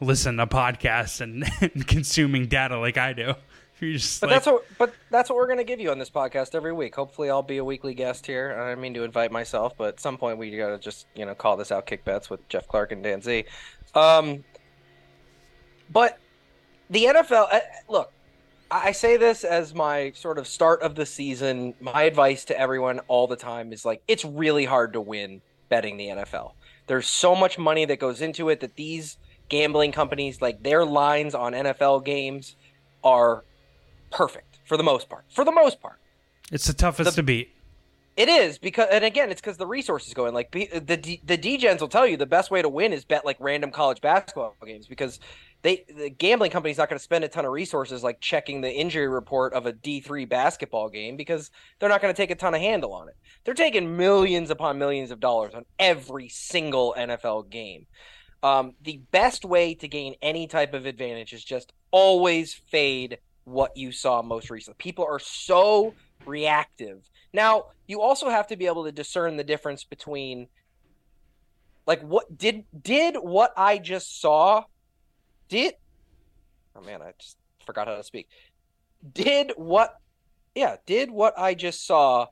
listening 0.00 0.36
to 0.36 0.46
podcasts 0.46 1.20
and, 1.20 1.44
and 1.60 1.86
consuming 1.88 2.46
data 2.46 2.78
like 2.78 2.98
I 2.98 3.12
do. 3.12 3.34
You're 3.90 3.94
just 3.94 4.20
but 4.20 4.30
like... 4.30 4.36
that's 4.36 4.46
what 4.46 4.64
but 4.78 4.94
that's 5.10 5.30
what 5.30 5.36
we're 5.36 5.48
gonna 5.48 5.64
give 5.64 5.80
you 5.80 5.90
on 5.90 5.98
this 5.98 6.10
podcast 6.10 6.54
every 6.54 6.72
week. 6.72 6.94
Hopefully, 6.94 7.30
I'll 7.30 7.42
be 7.42 7.56
a 7.56 7.64
weekly 7.64 7.94
guest 7.94 8.26
here. 8.26 8.58
I 8.60 8.74
mean 8.74 8.92
to 8.94 9.04
invite 9.04 9.32
myself, 9.32 9.72
but 9.76 9.88
at 9.88 10.00
some 10.00 10.18
point 10.18 10.38
we 10.38 10.54
gotta 10.56 10.78
just 10.78 11.06
you 11.14 11.24
know 11.24 11.34
call 11.34 11.56
this 11.56 11.70
OutKick 11.70 12.04
Bets 12.04 12.28
with 12.28 12.46
Geoff 12.48 12.68
Clark 12.68 12.92
and 12.92 13.02
Dan 13.02 13.22
Z. 13.22 13.44
Um, 13.94 14.44
but 15.90 16.18
the 16.90 17.04
NFL, 17.04 17.48
uh, 17.52 17.60
look, 17.88 18.12
I 18.70 18.92
say 18.92 19.16
this 19.16 19.44
as 19.44 19.74
my 19.74 20.12
sort 20.14 20.38
of 20.38 20.46
start 20.46 20.82
of 20.82 20.94
the 20.94 21.06
season. 21.06 21.74
My 21.80 22.02
advice 22.02 22.44
to 22.46 22.58
everyone 22.58 23.00
all 23.08 23.26
the 23.26 23.36
time 23.36 23.72
is 23.72 23.84
like 23.84 24.02
it's 24.06 24.24
really 24.24 24.64
hard 24.64 24.92
to 24.92 25.00
win 25.00 25.40
betting 25.68 25.96
the 25.96 26.08
NFL. 26.08 26.52
There's 26.86 27.06
so 27.06 27.34
much 27.34 27.58
money 27.58 27.84
that 27.86 27.98
goes 27.98 28.20
into 28.20 28.48
it 28.50 28.60
that 28.60 28.76
these 28.76 29.16
gambling 29.48 29.92
companies 29.92 30.40
like 30.40 30.62
their 30.62 30.84
lines 30.84 31.34
on 31.34 31.52
NFL 31.52 32.04
games 32.04 32.56
are 33.02 33.44
perfect 34.10 34.58
for 34.64 34.76
the 34.76 34.82
most 34.82 35.08
part. 35.08 35.24
For 35.28 35.44
the 35.44 35.52
most 35.52 35.80
part, 35.80 35.98
it's 36.50 36.66
the 36.66 36.72
toughest 36.72 37.10
the, 37.10 37.16
to 37.16 37.22
beat. 37.22 37.54
It 38.16 38.28
is 38.28 38.58
because, 38.58 38.88
and 38.90 39.04
again, 39.04 39.30
it's 39.30 39.40
because 39.40 39.56
the 39.56 39.66
resources 39.66 40.12
go 40.12 40.26
in. 40.26 40.34
Like 40.34 40.50
the 40.50 40.66
the 40.74 41.20
the 41.24 41.38
DGens 41.38 41.80
will 41.80 41.88
tell 41.88 42.06
you 42.06 42.16
the 42.16 42.26
best 42.26 42.50
way 42.50 42.60
to 42.60 42.68
win 42.68 42.92
is 42.92 43.04
bet 43.04 43.24
like 43.24 43.36
random 43.40 43.70
college 43.70 44.00
basketball 44.00 44.54
games 44.64 44.86
because 44.86 45.20
they 45.62 45.84
the 45.88 46.10
gambling 46.10 46.50
company's 46.50 46.78
not 46.78 46.88
going 46.88 46.98
to 46.98 47.02
spend 47.02 47.24
a 47.24 47.28
ton 47.28 47.44
of 47.44 47.52
resources 47.52 48.02
like 48.02 48.20
checking 48.20 48.60
the 48.60 48.72
injury 48.72 49.08
report 49.08 49.52
of 49.54 49.66
a 49.66 49.72
D3 49.72 50.28
basketball 50.28 50.88
game 50.88 51.16
because 51.16 51.50
they're 51.78 51.88
not 51.88 52.02
going 52.02 52.12
to 52.12 52.16
take 52.16 52.30
a 52.30 52.34
ton 52.34 52.54
of 52.54 52.60
handle 52.60 52.92
on 52.92 53.08
it. 53.08 53.16
They're 53.44 53.54
taking 53.54 53.96
millions 53.96 54.50
upon 54.50 54.78
millions 54.78 55.10
of 55.10 55.20
dollars 55.20 55.54
on 55.54 55.64
every 55.78 56.28
single 56.28 56.94
NFL 56.98 57.48
game. 57.50 57.86
Um, 58.42 58.74
the 58.82 59.00
best 59.12 59.44
way 59.44 59.74
to 59.74 59.88
gain 59.88 60.14
any 60.22 60.46
type 60.46 60.72
of 60.74 60.86
advantage 60.86 61.32
is 61.32 61.44
just 61.44 61.72
always 61.90 62.54
fade 62.54 63.18
what 63.50 63.76
you 63.76 63.92
saw 63.92 64.22
most 64.22 64.50
recently. 64.50 64.76
People 64.78 65.04
are 65.04 65.18
so 65.18 65.94
reactive. 66.26 67.08
Now, 67.32 67.64
you 67.86 68.00
also 68.00 68.28
have 68.28 68.46
to 68.48 68.56
be 68.56 68.66
able 68.66 68.84
to 68.84 68.92
discern 68.92 69.36
the 69.36 69.44
difference 69.44 69.84
between 69.84 70.48
like 71.86 72.02
what 72.02 72.36
did 72.36 72.64
did 72.82 73.16
what 73.16 73.52
I 73.56 73.78
just 73.78 74.20
saw 74.20 74.64
did 75.48 75.74
Oh 76.76 76.82
man, 76.82 77.02
I 77.02 77.12
just 77.18 77.36
forgot 77.66 77.88
how 77.88 77.96
to 77.96 78.04
speak. 78.04 78.28
Did 79.12 79.52
what 79.56 79.96
yeah, 80.54 80.76
did 80.86 81.10
what 81.10 81.36
I 81.38 81.54
just 81.54 81.86
saw 81.86 82.26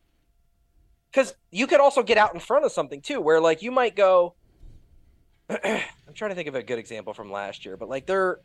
cuz 1.13 1.35
you 1.51 1.67
could 1.67 1.81
also 1.81 2.03
get 2.03 2.19
out 2.19 2.35
in 2.35 2.41
front 2.41 2.65
of 2.65 2.73
something 2.73 3.01
too 3.01 3.21
where 3.21 3.41
like 3.41 3.63
you 3.63 3.73
might 3.73 3.97
go 3.97 4.37
I'm 5.51 6.15
trying 6.15 6.31
to 6.31 6.35
think 6.35 6.49
of 6.49 6.55
a 6.55 6.63
good 6.63 6.79
example 6.79 7.15
from 7.15 7.33
last 7.33 7.65
year, 7.65 7.77
but 7.77 7.89
like 7.89 8.07
they're 8.07 8.39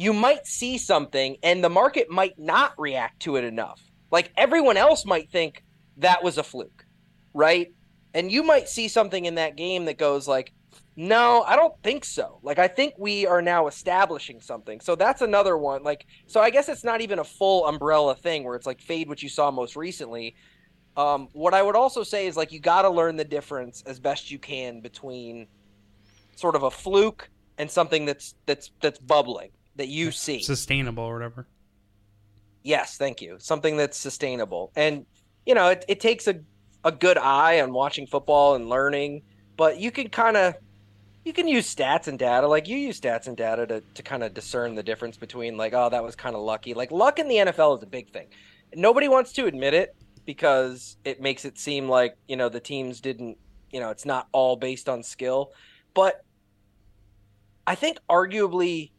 you 0.00 0.14
might 0.14 0.46
see 0.46 0.78
something 0.78 1.36
and 1.42 1.62
the 1.62 1.68
market 1.68 2.08
might 2.08 2.38
not 2.38 2.72
react 2.78 3.20
to 3.20 3.36
it 3.36 3.44
enough. 3.44 3.82
Like 4.10 4.32
everyone 4.34 4.78
else 4.78 5.04
might 5.04 5.30
think 5.30 5.62
that 5.98 6.24
was 6.24 6.38
a 6.38 6.42
fluke. 6.42 6.86
right? 7.34 7.74
And 8.14 8.32
you 8.32 8.42
might 8.42 8.66
see 8.66 8.88
something 8.88 9.26
in 9.26 9.34
that 9.34 9.56
game 9.56 9.84
that 9.84 9.98
goes 9.98 10.26
like, 10.26 10.54
no, 10.96 11.42
I 11.42 11.54
don't 11.54 11.74
think 11.82 12.06
so. 12.06 12.40
Like 12.42 12.58
I 12.58 12.66
think 12.66 12.94
we 12.96 13.26
are 13.26 13.42
now 13.42 13.66
establishing 13.66 14.40
something. 14.40 14.80
So 14.80 14.96
that's 14.96 15.20
another 15.20 15.58
one. 15.58 15.82
Like 15.82 16.06
so 16.26 16.40
I 16.40 16.48
guess 16.48 16.70
it's 16.70 16.82
not 16.82 17.02
even 17.02 17.18
a 17.18 17.24
full 17.24 17.66
umbrella 17.66 18.14
thing 18.16 18.44
where 18.44 18.56
it's 18.56 18.66
like 18.66 18.80
fade 18.80 19.06
what 19.06 19.22
you 19.22 19.28
saw 19.28 19.50
most 19.50 19.76
recently. 19.76 20.34
Um, 20.96 21.28
what 21.34 21.52
I 21.52 21.62
would 21.62 21.76
also 21.76 22.04
say 22.04 22.26
is 22.26 22.38
like 22.38 22.52
you 22.52 22.58
got 22.60 22.82
to 22.82 22.90
learn 22.90 23.16
the 23.16 23.24
difference 23.26 23.82
as 23.86 24.00
best 24.00 24.30
you 24.30 24.38
can 24.38 24.80
between 24.80 25.46
sort 26.36 26.56
of 26.56 26.62
a 26.62 26.70
fluke 26.70 27.28
and 27.58 27.70
something 27.70 28.06
that's 28.06 28.34
that's 28.46 28.70
that's 28.80 28.98
bubbling 28.98 29.50
that 29.76 29.88
you 29.88 30.10
see 30.10 30.42
sustainable 30.42 31.04
or 31.04 31.14
whatever. 31.14 31.46
Yes, 32.62 32.96
thank 32.96 33.22
you. 33.22 33.36
Something 33.38 33.76
that's 33.76 33.96
sustainable. 33.96 34.72
And 34.76 35.06
you 35.46 35.54
know, 35.54 35.68
it, 35.68 35.84
it 35.88 36.00
takes 36.00 36.26
a 36.28 36.40
a 36.84 36.92
good 36.92 37.18
eye 37.18 37.60
on 37.60 37.72
watching 37.72 38.06
football 38.06 38.54
and 38.54 38.68
learning, 38.68 39.22
but 39.56 39.78
you 39.78 39.90
can 39.90 40.08
kind 40.08 40.36
of 40.36 40.54
you 41.24 41.32
can 41.32 41.46
use 41.46 41.72
stats 41.72 42.08
and 42.08 42.18
data 42.18 42.46
like 42.46 42.66
you 42.66 42.76
use 42.76 43.00
stats 43.00 43.26
and 43.26 43.36
data 43.36 43.66
to, 43.66 43.82
to 43.94 44.02
kind 44.02 44.22
of 44.22 44.32
discern 44.32 44.74
the 44.74 44.82
difference 44.82 45.16
between 45.16 45.56
like 45.56 45.72
oh 45.74 45.88
that 45.90 46.02
was 46.02 46.16
kind 46.16 46.34
of 46.34 46.42
lucky 46.42 46.74
like 46.74 46.90
luck 46.90 47.18
in 47.18 47.28
the 47.28 47.36
nfl 47.36 47.76
is 47.76 47.82
a 47.82 47.86
big 47.86 48.10
thing 48.10 48.26
nobody 48.74 49.08
wants 49.08 49.32
to 49.32 49.46
admit 49.46 49.74
it 49.74 49.94
because 50.24 50.96
it 51.04 51.20
makes 51.20 51.44
it 51.44 51.58
seem 51.58 51.88
like 51.88 52.16
you 52.26 52.36
know 52.36 52.48
the 52.48 52.60
teams 52.60 53.00
didn't 53.00 53.36
you 53.70 53.80
know 53.80 53.90
it's 53.90 54.06
not 54.06 54.28
all 54.32 54.56
based 54.56 54.88
on 54.88 55.02
skill 55.02 55.52
but 55.94 56.24
i 57.66 57.74
think 57.74 57.98
arguably 58.08 58.90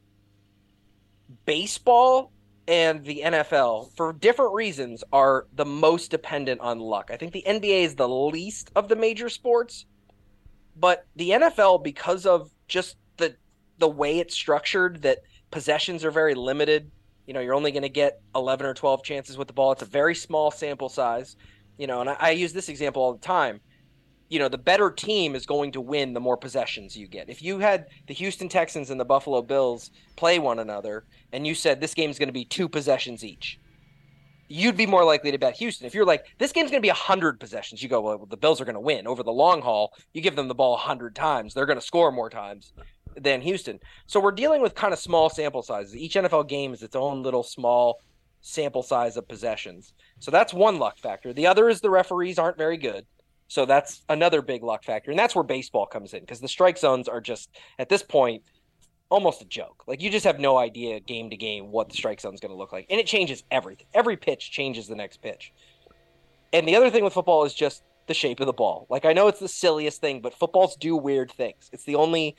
baseball 1.45 2.31
and 2.67 3.03
the 3.03 3.21
NFL, 3.25 3.95
for 3.95 4.13
different 4.13 4.53
reasons, 4.53 5.03
are 5.11 5.47
the 5.53 5.65
most 5.65 6.11
dependent 6.11 6.61
on 6.61 6.79
luck. 6.79 7.09
I 7.11 7.17
think 7.17 7.33
the 7.33 7.43
NBA 7.45 7.83
is 7.83 7.95
the 7.95 8.07
least 8.07 8.71
of 8.75 8.87
the 8.87 8.95
major 8.95 9.29
sports, 9.29 9.85
but 10.75 11.05
the 11.15 11.31
NFL, 11.31 11.83
because 11.83 12.25
of 12.25 12.49
just 12.67 12.97
the 13.17 13.35
the 13.77 13.89
way 13.89 14.19
it's 14.19 14.35
structured, 14.35 15.01
that 15.01 15.19
possessions 15.49 16.05
are 16.05 16.11
very 16.11 16.35
limited. 16.35 16.91
You 17.25 17.33
know, 17.33 17.39
you're 17.39 17.55
only 17.55 17.71
going 17.71 17.81
to 17.83 17.89
get 17.89 18.21
11 18.35 18.65
or 18.65 18.73
12 18.73 19.03
chances 19.03 19.37
with 19.37 19.47
the 19.47 19.53
ball. 19.53 19.71
It's 19.71 19.81
a 19.81 19.85
very 19.85 20.15
small 20.15 20.51
sample 20.51 20.89
size. 20.89 21.35
You 21.77 21.87
know, 21.87 22.01
and 22.01 22.09
I, 22.09 22.17
I 22.19 22.29
use 22.31 22.53
this 22.53 22.69
example 22.69 23.01
all 23.01 23.13
the 23.13 23.19
time. 23.19 23.59
You 24.31 24.39
know, 24.39 24.47
the 24.47 24.57
better 24.57 24.89
team 24.89 25.35
is 25.35 25.45
going 25.45 25.73
to 25.73 25.81
win 25.81 26.13
the 26.13 26.21
more 26.21 26.37
possessions 26.37 26.95
you 26.95 27.05
get. 27.05 27.29
If 27.29 27.41
you 27.41 27.59
had 27.59 27.87
the 28.07 28.13
Houston 28.13 28.47
Texans 28.47 28.89
and 28.89 28.97
the 28.97 29.03
Buffalo 29.03 29.41
Bills 29.41 29.91
play 30.15 30.39
one 30.39 30.59
another, 30.59 31.03
and 31.33 31.45
you 31.45 31.53
said 31.53 31.81
this 31.81 31.93
game 31.93 32.09
is 32.09 32.17
going 32.17 32.29
to 32.29 32.33
be 32.33 32.45
two 32.45 32.69
possessions 32.69 33.25
each, 33.25 33.59
you'd 34.47 34.77
be 34.77 34.85
more 34.85 35.03
likely 35.03 35.31
to 35.31 35.37
bet 35.37 35.57
Houston. 35.57 35.85
If 35.85 35.93
you're 35.93 36.05
like, 36.05 36.27
this 36.37 36.53
game's 36.53 36.71
going 36.71 36.81
to 36.81 36.85
be 36.85 36.87
100 36.87 37.41
possessions, 37.41 37.83
you 37.83 37.89
go, 37.89 37.99
well, 37.99 38.25
the 38.25 38.37
Bills 38.37 38.61
are 38.61 38.65
going 38.65 38.75
to 38.75 38.79
win. 38.79 39.05
Over 39.05 39.21
the 39.21 39.33
long 39.33 39.61
haul, 39.61 39.93
you 40.13 40.21
give 40.21 40.37
them 40.37 40.47
the 40.47 40.55
ball 40.55 40.71
100 40.71 41.13
times, 41.13 41.53
they're 41.53 41.65
going 41.65 41.77
to 41.77 41.85
score 41.85 42.09
more 42.09 42.29
times 42.29 42.71
than 43.17 43.41
Houston. 43.41 43.81
So 44.07 44.21
we're 44.21 44.31
dealing 44.31 44.61
with 44.61 44.75
kind 44.75 44.93
of 44.93 44.99
small 44.99 45.29
sample 45.29 45.61
sizes. 45.61 45.97
Each 45.97 46.15
NFL 46.15 46.47
game 46.47 46.73
is 46.73 46.83
its 46.83 46.95
own 46.95 47.21
little 47.21 47.43
small 47.43 47.99
sample 48.39 48.81
size 48.81 49.17
of 49.17 49.27
possessions. 49.27 49.91
So 50.19 50.31
that's 50.31 50.53
one 50.53 50.79
luck 50.79 50.99
factor. 50.99 51.33
The 51.33 51.47
other 51.47 51.67
is 51.67 51.81
the 51.81 51.89
referees 51.89 52.39
aren't 52.39 52.57
very 52.57 52.77
good. 52.77 53.05
So 53.51 53.65
that's 53.65 54.01
another 54.07 54.41
big 54.41 54.63
luck 54.63 54.85
factor. 54.85 55.11
And 55.11 55.19
that's 55.19 55.35
where 55.35 55.43
baseball 55.43 55.85
comes 55.85 56.13
in 56.13 56.21
because 56.21 56.39
the 56.39 56.47
strike 56.47 56.77
zones 56.77 57.09
are 57.09 57.19
just, 57.19 57.49
at 57.77 57.89
this 57.89 58.01
point, 58.01 58.43
almost 59.09 59.41
a 59.41 59.45
joke. 59.45 59.83
Like 59.87 60.01
you 60.01 60.09
just 60.09 60.23
have 60.23 60.39
no 60.39 60.57
idea 60.57 61.01
game 61.01 61.29
to 61.31 61.35
game 61.35 61.69
what 61.69 61.89
the 61.89 61.95
strike 61.97 62.21
zone 62.21 62.33
is 62.33 62.39
going 62.39 62.53
to 62.53 62.57
look 62.57 62.71
like, 62.71 62.85
and 62.89 62.97
it 62.97 63.05
changes 63.05 63.43
everything. 63.51 63.87
Every 63.93 64.15
pitch 64.15 64.51
changes 64.51 64.87
the 64.87 64.95
next 64.95 65.21
pitch. 65.21 65.51
And 66.53 66.65
the 66.65 66.77
other 66.77 66.89
thing 66.89 67.03
with 67.03 67.11
football 67.11 67.43
is 67.43 67.53
just 67.53 67.83
the 68.07 68.13
shape 68.13 68.39
of 68.39 68.45
the 68.45 68.53
ball. 68.53 68.87
Like 68.89 69.03
I 69.03 69.11
know 69.11 69.27
it's 69.27 69.41
the 69.41 69.49
silliest 69.49 69.99
thing, 69.99 70.21
but 70.21 70.33
footballs 70.33 70.77
do 70.77 70.95
weird 70.95 71.29
things. 71.29 71.69
It's 71.73 71.83
the 71.83 71.95
only 71.95 72.37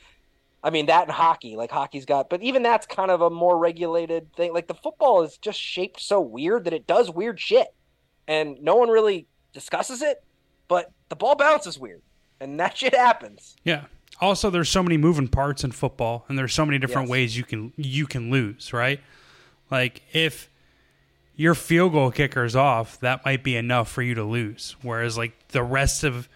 I 0.63 0.71
mean 0.71 0.87
that 0.87 1.03
and 1.03 1.11
hockey, 1.11 1.55
like 1.55 1.69
hockey's 1.69 2.05
got, 2.05 2.27
but 2.27 2.41
even 2.41 2.63
that's 2.63 2.87
kind 2.87 3.11
of 3.11 3.21
a 3.21 3.29
more 3.29 3.59
regulated 3.59 4.33
thing. 4.33 4.51
Like 4.51 4.65
the 4.65 4.73
football 4.73 5.21
is 5.21 5.37
just 5.37 5.59
shaped 5.59 6.01
so 6.01 6.19
weird 6.19 6.63
that 6.63 6.73
it 6.73 6.87
does 6.87 7.11
weird 7.11 7.39
shit. 7.39 7.67
And 8.27 8.57
no 8.63 8.77
one 8.77 8.89
really 8.89 9.27
discusses 9.53 10.01
it, 10.01 10.23
but 10.67 10.91
the 11.09 11.15
ball 11.15 11.35
bounces 11.35 11.77
weird. 11.79 12.01
And 12.39 12.59
that 12.59 12.77
shit 12.77 12.95
happens. 12.95 13.55
Yeah 13.63 13.85
also 14.21 14.49
there's 14.49 14.69
so 14.69 14.83
many 14.83 14.95
moving 14.95 15.27
parts 15.27 15.63
in 15.63 15.71
football 15.71 16.23
and 16.29 16.37
there's 16.37 16.53
so 16.53 16.65
many 16.65 16.77
different 16.77 17.07
Yes. 17.07 17.11
ways 17.11 17.37
you 17.37 17.43
can 17.43 17.73
you 17.75 18.05
can 18.05 18.29
lose, 18.29 18.71
right? 18.71 18.99
Like 19.71 20.01
if 20.13 20.49
your 21.35 21.55
field 21.55 21.93
goal 21.93 22.11
kicker 22.11 22.45
is 22.45 22.55
off, 22.55 22.99
that 22.99 23.25
might 23.25 23.43
be 23.43 23.55
enough 23.55 23.91
for 23.91 24.01
you 24.03 24.13
to 24.15 24.23
lose. 24.23 24.75
Whereas 24.81 25.17
like 25.17 25.47
the 25.49 25.63
rest 25.63 26.03
of 26.03 26.29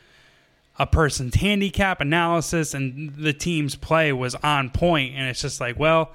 a 0.80 0.88
person's 0.88 1.36
handicap 1.36 2.02
analysis 2.02 2.74
and 2.74 3.16
the 3.16 3.34
team's 3.34 3.76
play 3.76 4.12
was 4.12 4.36
on 4.36 4.70
point 4.72 5.14
and 5.16 5.30
it's 5.30 5.42
just 5.42 5.62
like, 5.62 5.78
well, 5.78 6.12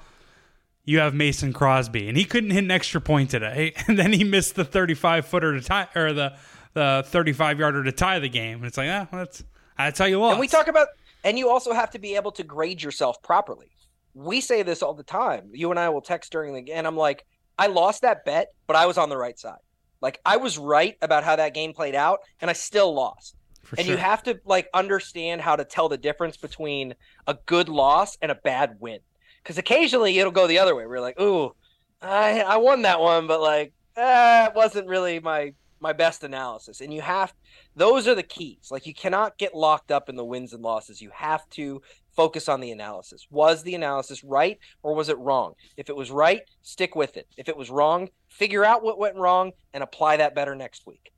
you 0.85 0.99
have 0.99 1.13
Mason 1.13 1.53
Crosby 1.53 2.09
and 2.09 2.17
he 2.17 2.25
couldn't 2.25 2.51
hit 2.51 2.63
an 2.65 2.71
extra 2.71 2.99
point 2.99 3.29
today 3.29 3.73
and 3.87 3.97
then 3.97 4.11
he 4.13 4.23
missed 4.23 4.55
the 4.55 4.65
35 4.65 5.25
footer 5.25 5.53
to 5.53 5.61
tie 5.61 5.87
or 5.95 6.11
the 6.13 6.33
the 6.73 7.03
35 7.07 7.59
yarder 7.59 7.83
to 7.83 7.91
tie 7.91 8.19
the 8.19 8.29
game. 8.29 8.57
And 8.57 8.65
it's 8.65 8.77
like, 8.77 8.89
ah, 8.89 9.07
well, 9.11 9.23
that's 9.23 9.43
that's 9.77 9.99
how 9.99 10.05
you 10.05 10.19
what. 10.19 10.31
And 10.31 10.39
we 10.39 10.47
talk 10.47 10.67
about, 10.67 10.87
and 11.23 11.37
you 11.37 11.49
also 11.49 11.73
have 11.73 11.91
to 11.91 11.99
be 11.99 12.15
able 12.15 12.31
to 12.33 12.43
grade 12.43 12.81
yourself 12.81 13.21
properly. 13.21 13.71
We 14.13 14.41
say 14.41 14.61
this 14.63 14.83
all 14.83 14.93
the 14.93 15.03
time. 15.03 15.49
You 15.53 15.71
and 15.71 15.79
I 15.79 15.89
will 15.89 16.01
text 16.01 16.31
during 16.31 16.53
the 16.53 16.61
game. 16.61 16.77
And 16.77 16.87
I'm 16.87 16.97
like, 16.97 17.25
I 17.57 17.67
lost 17.67 18.01
that 18.01 18.25
bet, 18.25 18.53
but 18.67 18.75
I 18.75 18.85
was 18.85 18.97
on 18.97 19.09
the 19.09 19.17
right 19.17 19.37
side. 19.37 19.59
Like 20.01 20.19
I 20.25 20.37
was 20.37 20.57
right 20.57 20.97
about 21.01 21.23
how 21.23 21.35
that 21.37 21.53
game 21.53 21.73
played 21.73 21.95
out, 21.95 22.19
and 22.41 22.49
I 22.49 22.53
still 22.53 22.93
lost. 22.93 23.35
For 23.63 23.77
and 23.77 23.85
sure. 23.85 23.95
you 23.95 24.01
have 24.01 24.21
to 24.23 24.39
like 24.45 24.67
understand 24.73 25.41
how 25.41 25.55
to 25.55 25.63
tell 25.63 25.87
the 25.87 25.97
difference 25.97 26.35
between 26.35 26.95
a 27.25 27.37
good 27.45 27.69
loss 27.69 28.17
and 28.21 28.29
a 28.29 28.35
bad 28.35 28.77
win. 28.79 28.99
Because 29.41 29.57
occasionally 29.57 30.17
it'll 30.19 30.31
go 30.31 30.47
the 30.47 30.59
other 30.59 30.75
way. 30.75 30.85
We're 30.85 30.99
like, 30.99 31.19
ooh, 31.19 31.55
I 32.01 32.41
I 32.41 32.57
won 32.57 32.81
that 32.81 32.99
one, 32.99 33.27
but 33.27 33.39
like, 33.41 33.71
eh, 33.95 34.47
it 34.47 34.53
wasn't 34.53 34.87
really 34.87 35.19
my 35.21 35.53
my 35.83 35.93
best 35.93 36.23
analysis. 36.23 36.81
And 36.81 36.91
you 36.91 37.01
have 37.01 37.33
those 37.75 38.07
are 38.07 38.15
the 38.15 38.23
keys. 38.23 38.69
Like 38.71 38.87
you 38.87 38.93
cannot 38.93 39.37
get 39.37 39.53
locked 39.53 39.91
up 39.91 40.09
in 40.09 40.15
the 40.15 40.25
wins 40.25 40.53
and 40.53 40.63
losses. 40.63 41.01
You 41.01 41.11
have 41.13 41.47
to 41.51 41.81
focus 42.15 42.49
on 42.49 42.61
the 42.61 42.71
analysis. 42.71 43.27
Was 43.29 43.61
the 43.61 43.75
analysis 43.75 44.23
right 44.23 44.57
or 44.81 44.95
was 44.95 45.09
it 45.09 45.17
wrong? 45.19 45.53
If 45.77 45.89
it 45.89 45.95
was 45.95 46.09
right, 46.09 46.41
stick 46.63 46.95
with 46.95 47.17
it. 47.17 47.27
If 47.37 47.49
it 47.49 47.57
was 47.57 47.69
wrong, 47.69 48.09
figure 48.29 48.65
out 48.65 48.83
what 48.83 48.97
went 48.97 49.17
wrong 49.17 49.51
and 49.73 49.83
apply 49.83 50.17
that 50.17 50.33
better 50.33 50.55
next 50.55 50.87
week. 50.87 51.11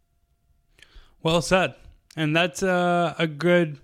Well 1.24 1.42
said. 1.42 1.76
And 2.18 2.36
that's 2.36 2.64
a 2.64 3.30
good 3.38 3.78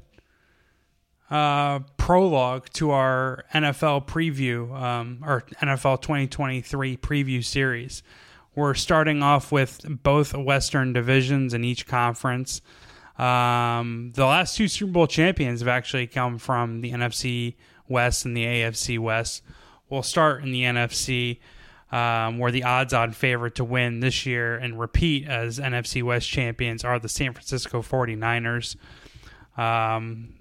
uh, 1.29 1.79
prologue 1.97 2.69
to 2.73 2.91
our 2.91 3.45
NFL 3.53 4.07
preview, 4.07 4.73
um, 4.73 5.19
or 5.25 5.43
NFL 5.61 6.01
2023 6.01 6.97
preview 6.97 7.43
series. 7.43 8.03
We're 8.53 8.73
starting 8.73 9.23
off 9.23 9.51
with 9.51 9.85
both 10.03 10.35
Western 10.35 10.91
divisions 10.91 11.53
in 11.53 11.63
each 11.63 11.87
conference. 11.87 12.61
Um, 13.17 14.11
the 14.15 14.25
last 14.25 14.57
two 14.57 14.67
Super 14.67 14.91
Bowl 14.91 15.07
champions 15.07 15.61
have 15.61 15.69
actually 15.69 16.07
come 16.07 16.37
from 16.37 16.81
the 16.81 16.91
NFC 16.91 17.55
West 17.87 18.25
and 18.25 18.35
the 18.35 18.45
AFC 18.45 18.99
West. 18.99 19.43
We'll 19.89 20.03
start 20.03 20.43
in 20.43 20.51
the 20.51 20.63
NFC, 20.63 21.39
um, 21.91 22.39
where 22.39 22.51
the 22.51 22.63
odds 22.63 22.93
on 22.93 23.11
favorite 23.11 23.55
to 23.55 23.63
win 23.63 23.99
this 23.99 24.25
year 24.25 24.55
and 24.57 24.79
repeat 24.79 25.27
as 25.27 25.59
NFC 25.59 26.03
West 26.03 26.27
champions 26.27 26.83
are 26.83 26.99
the 26.99 27.09
San 27.09 27.33
Francisco 27.33 27.81
49ers. 27.81 28.75
Um, 29.57 30.33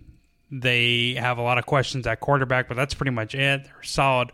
they 0.50 1.14
have 1.14 1.38
a 1.38 1.42
lot 1.42 1.58
of 1.58 1.66
questions 1.66 2.06
at 2.06 2.20
quarterback, 2.20 2.66
but 2.66 2.76
that's 2.76 2.94
pretty 2.94 3.10
much 3.12 3.34
it. 3.34 3.64
They're 3.64 3.82
solid 3.82 4.32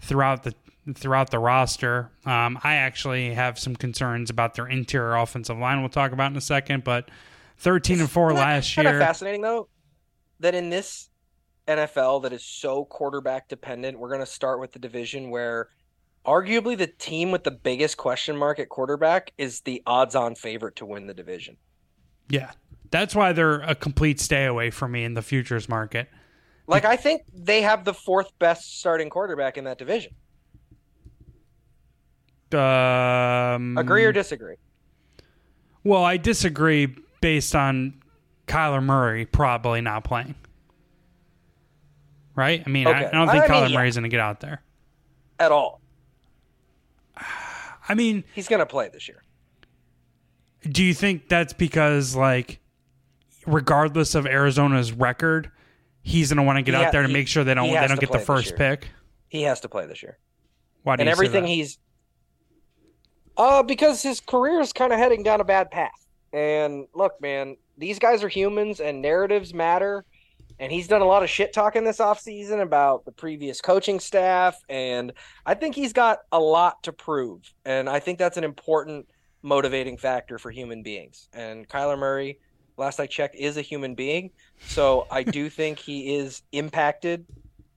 throughout 0.00 0.42
the 0.44 0.54
throughout 0.94 1.30
the 1.30 1.38
roster. 1.38 2.10
Um, 2.24 2.58
I 2.62 2.76
actually 2.76 3.34
have 3.34 3.58
some 3.58 3.76
concerns 3.76 4.30
about 4.30 4.54
their 4.54 4.66
interior 4.66 5.16
offensive 5.16 5.58
line. 5.58 5.80
We'll 5.80 5.88
talk 5.88 6.12
about 6.12 6.30
in 6.30 6.36
a 6.36 6.40
second, 6.42 6.84
but 6.84 7.10
13 7.58 8.00
and 8.00 8.10
4 8.10 8.30
Isn't 8.30 8.40
last 8.40 8.76
year. 8.76 8.98
fascinating 8.98 9.42
though 9.42 9.68
that 10.40 10.54
in 10.54 10.70
this 10.70 11.10
NFL 11.68 12.22
that 12.22 12.32
is 12.32 12.44
so 12.44 12.84
quarterback 12.84 13.48
dependent, 13.48 13.98
we're 13.98 14.08
going 14.08 14.20
to 14.20 14.26
start 14.26 14.60
with 14.60 14.72
the 14.72 14.78
division 14.78 15.30
where 15.30 15.68
arguably 16.26 16.76
the 16.76 16.86
team 16.86 17.30
with 17.30 17.44
the 17.44 17.50
biggest 17.50 17.96
question 17.96 18.36
mark 18.36 18.58
at 18.58 18.68
quarterback 18.68 19.32
is 19.38 19.60
the 19.60 19.82
odds-on 19.86 20.34
favorite 20.34 20.76
to 20.76 20.86
win 20.86 21.06
the 21.06 21.14
division. 21.14 21.56
Yeah. 22.28 22.52
That's 22.90 23.14
why 23.14 23.32
they're 23.32 23.60
a 23.60 23.74
complete 23.74 24.20
stay 24.20 24.46
away 24.46 24.70
from 24.70 24.92
me 24.92 25.04
in 25.04 25.14
the 25.14 25.22
futures 25.22 25.68
market. 25.68 26.08
Like 26.66 26.84
I 26.84 26.96
think 26.96 27.22
they 27.32 27.62
have 27.62 27.84
the 27.84 27.94
fourth 27.94 28.36
best 28.38 28.78
starting 28.78 29.10
quarterback 29.10 29.56
in 29.56 29.64
that 29.64 29.78
division. 29.78 30.12
Um, 32.54 33.76
Agree 33.78 34.04
or 34.04 34.12
disagree? 34.12 34.56
Well, 35.84 36.04
I 36.04 36.16
disagree 36.16 36.94
based 37.20 37.54
on 37.54 37.94
Kyler 38.46 38.82
Murray 38.82 39.24
probably 39.26 39.80
not 39.80 40.04
playing. 40.04 40.34
Right? 42.34 42.62
I 42.64 42.68
mean, 42.70 42.86
I, 42.86 42.90
Okay. 42.90 43.06
I 43.06 43.10
don't 43.12 43.28
think 43.28 43.44
I 43.44 43.48
mean, 43.48 43.56
Kyler 43.62 43.70
yeah. 43.70 43.76
Murray's 43.76 43.94
going 43.96 44.02
to 44.04 44.08
get 44.08 44.20
out 44.20 44.40
there. 44.40 44.62
At 45.38 45.52
all. 45.52 45.80
I 47.88 47.94
mean, 47.94 48.24
He's 48.34 48.48
going 48.48 48.60
to 48.60 48.66
play 48.66 48.88
this 48.92 49.08
year. 49.08 49.22
do 50.62 50.84
you 50.84 50.94
think 50.94 51.28
that's 51.28 51.52
because 51.52 52.14
like 52.14 52.60
regardless 53.46 54.14
of 54.14 54.26
Arizona's 54.26 54.92
record, 54.92 55.50
he's 56.02 56.28
going 56.30 56.36
to 56.36 56.42
want 56.42 56.56
to 56.58 56.62
get 56.62 56.72
He 56.72 56.76
out 56.80 56.84
ha- 56.86 56.90
there 56.92 57.02
to 57.02 57.08
he- 57.08 57.14
make 57.14 57.26
sure 57.28 57.42
they 57.44 57.54
don't 57.54 57.68
they 57.68 57.86
don't 57.88 58.00
get 58.00 58.12
the 58.12 58.18
first 58.18 58.56
pick. 58.56 58.88
He 59.28 59.42
has 59.42 59.60
to 59.60 59.68
play 59.68 59.86
this 59.86 60.02
year. 60.02 60.18
Why 60.82 60.96
do 60.96 61.00
and 61.02 61.08
you 61.08 61.14
say 61.14 61.18
everything 61.26 61.46
he's 61.46 61.78
uh 63.40 63.62
because 63.62 64.02
his 64.02 64.20
career 64.20 64.60
is 64.60 64.72
kind 64.72 64.92
of 64.92 64.98
heading 64.98 65.22
down 65.22 65.40
a 65.40 65.44
bad 65.44 65.70
path. 65.70 66.06
And 66.32 66.86
look 66.94 67.20
man 67.20 67.56
these 67.78 67.98
guys 67.98 68.22
are 68.22 68.28
humans 68.28 68.80
and 68.80 69.00
narratives 69.00 69.54
matter. 69.54 70.04
And 70.58 70.70
he's 70.70 70.86
done 70.86 71.00
a 71.00 71.06
lot 71.06 71.22
of 71.22 71.30
shit 71.30 71.54
talking 71.54 71.84
this 71.84 72.00
offseason 72.00 72.60
about 72.60 73.06
the 73.06 73.12
previous 73.12 73.62
coaching 73.62 73.98
staff. 73.98 74.62
And 74.68 75.12
i 75.46 75.54
think 75.54 75.74
he's 75.74 75.94
got 75.94 76.18
a 76.30 76.38
lot 76.38 76.82
to 76.82 76.92
prove. 76.92 77.52
And 77.64 77.88
i 77.88 77.98
think 77.98 78.18
that's 78.18 78.36
an 78.36 78.44
important 78.44 79.08
motivating 79.42 79.96
factor 79.96 80.38
for 80.38 80.50
human 80.50 80.82
beings. 80.82 81.28
And 81.32 81.66
kyler 81.66 81.98
murray 81.98 82.38
last 82.76 83.00
i 83.00 83.06
checked 83.06 83.36
is 83.36 83.56
a 83.56 83.62
human 83.62 83.94
being. 83.94 84.30
So 84.66 85.06
i 85.10 85.22
do 85.22 85.48
think 85.58 85.78
he 85.78 86.14
is 86.14 86.42
impacted 86.52 87.24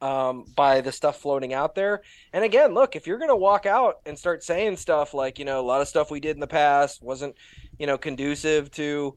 um, 0.04 0.46
by 0.56 0.82
the 0.82 0.92
stuff 0.92 1.18
floating 1.22 1.54
out 1.54 1.76
there 1.76 2.02
and 2.34 2.44
again, 2.44 2.74
look, 2.74 2.96
if 2.96 3.08
you're 3.08 3.18
going 3.18 3.30
to 3.30 3.36
walk 3.36 3.66
out 3.66 4.02
and 4.06 4.20
start 4.20 4.44
saying 4.44 4.76
stuff 4.78 5.14
like, 5.14 5.40
you 5.40 5.46
know, 5.46 5.60
a 5.60 5.66
lot 5.66 5.80
of 5.82 5.88
stuff 5.88 6.12
we 6.12 6.20
did 6.20 6.36
in 6.36 6.40
the 6.42 6.48
past 6.48 7.02
wasn't, 7.02 7.36
you 7.80 7.88
know, 7.88 7.98
conducive 7.98 8.70
to, 8.72 9.16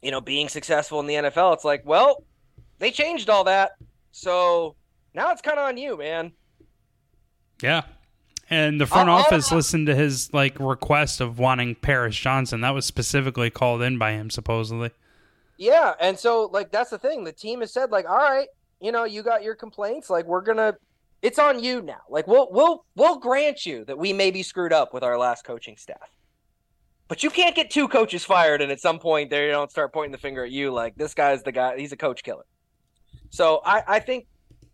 you 0.00 0.10
know, 0.10 0.20
being 0.20 0.48
successful 0.48 1.00
in 1.00 1.06
the 1.06 1.14
NFL, 1.14 1.54
it's 1.54 1.64
like, 1.64 1.82
well, 1.84 2.24
they 2.78 2.90
changed 2.92 3.28
all 3.28 3.44
that. 3.44 3.72
So 4.12 4.76
now 5.14 5.30
it's 5.32 5.42
kind 5.42 5.58
of 5.58 5.66
on 5.66 5.76
you, 5.76 5.96
man. 5.98 6.32
Yeah. 7.62 7.82
And 8.50 8.80
the 8.80 8.86
front 8.86 9.08
I'll- 9.08 9.16
I'll- 9.16 9.22
office 9.24 9.50
listened 9.50 9.86
to 9.86 9.94
his 9.94 10.32
like 10.34 10.58
request 10.60 11.20
of 11.20 11.38
wanting 11.38 11.74
Paris 11.74 12.16
Johnson. 12.16 12.60
That 12.60 12.74
was 12.74 12.84
specifically 12.86 13.50
called 13.50 13.82
in 13.82 13.98
by 13.98 14.12
him, 14.12 14.30
supposedly. 14.30 14.90
Yeah. 15.56 15.94
And 16.00 16.18
so, 16.18 16.44
like, 16.52 16.70
that's 16.70 16.90
the 16.90 16.98
thing. 16.98 17.24
The 17.24 17.32
team 17.32 17.60
has 17.60 17.72
said, 17.72 17.90
like, 17.90 18.08
all 18.08 18.16
right, 18.16 18.48
you 18.82 18.92
know, 18.92 19.04
you 19.04 19.22
got 19.22 19.42
your 19.42 19.54
complaints. 19.54 20.10
Like, 20.10 20.26
we're 20.26 20.42
to, 20.42 20.76
it's 21.22 21.38
on 21.38 21.62
you 21.62 21.80
now. 21.82 22.00
Like, 22.10 22.26
we'll, 22.26 22.48
we'll, 22.50 22.84
we'll 22.96 23.18
grant 23.18 23.64
you 23.64 23.84
that 23.84 23.96
we 23.96 24.12
may 24.12 24.30
be 24.30 24.42
screwed 24.42 24.72
up 24.72 24.92
with 24.92 25.02
our 25.02 25.16
last 25.16 25.44
coaching 25.44 25.76
staff. 25.76 26.10
But 27.08 27.22
you 27.22 27.28
can't 27.28 27.54
get 27.54 27.70
two 27.70 27.88
coaches 27.88 28.24
fired, 28.24 28.62
and 28.62 28.72
at 28.72 28.80
some 28.80 28.98
point 28.98 29.28
they 29.28 29.48
don't 29.48 29.70
start 29.70 29.92
pointing 29.92 30.12
the 30.12 30.18
finger 30.18 30.44
at 30.44 30.50
you 30.50 30.72
like 30.72 30.94
this 30.96 31.12
guy's 31.12 31.42
the 31.42 31.52
guy. 31.52 31.76
He's 31.76 31.92
a 31.92 31.96
coach 31.96 32.22
killer. 32.22 32.46
So 33.28 33.60
I, 33.66 33.82
I 33.86 33.98
think 34.00 34.26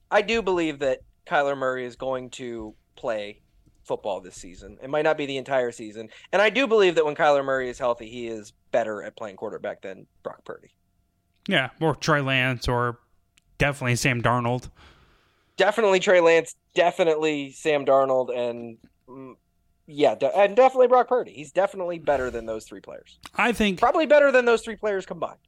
I 0.09 0.23
do 0.23 0.41
believe 0.41 0.79
that 0.79 1.01
Kyler 1.27 1.59
Murray 1.59 1.85
is 1.85 1.97
going 1.97 2.31
to 2.31 2.75
play 2.95 3.43
football 3.83 4.21
this 4.21 4.37
season. 4.37 4.79
It 4.81 4.89
might 4.89 5.03
not 5.03 5.17
be 5.17 5.27
the 5.27 5.37
entire 5.37 5.73
season, 5.73 6.11
and 6.33 6.41
I 6.41 6.49
do 6.51 6.69
believe 6.69 6.95
that 6.95 7.05
when 7.05 7.17
Kyler 7.17 7.45
Murray 7.45 7.71
is 7.71 7.79
healthy, 7.79 8.09
he 8.09 8.29
is 8.29 8.53
better 8.71 9.03
at 9.03 9.17
playing 9.17 9.35
quarterback 9.35 9.83
than 9.83 10.07
Brock 10.23 10.45
Purdy. 10.45 10.71
Yeah, 11.49 11.71
or 11.81 11.97
Trey 11.97 12.21
Lance, 12.21 12.69
or 12.69 13.01
definitely 13.59 13.97
Sam 13.97 14.23
Darnold. 14.23 14.71
Definitely 15.57 16.01
Trey 16.01 16.21
Lance. 16.21 16.55
Definitely 16.75 17.51
Sam 17.53 17.85
Darnold, 17.85 18.37
and 18.37 18.79
mm, 19.09 19.35
yeah, 19.87 20.15
de- 20.15 20.37
and 20.37 20.55
definitely 20.55 20.87
Brock 20.87 21.09
Purdy. 21.09 21.33
He's 21.33 21.51
definitely 21.51 21.99
better 21.99 22.31
than 22.31 22.47
those 22.47 22.65
three 22.65 22.81
players. 22.81 23.19
I 23.35 23.53
think, 23.53 23.81
Probably 23.81 24.07
better 24.07 24.31
than 24.31 24.45
those 24.45 24.63
three 24.63 24.77
players 24.77 25.05
combined. 25.07 25.39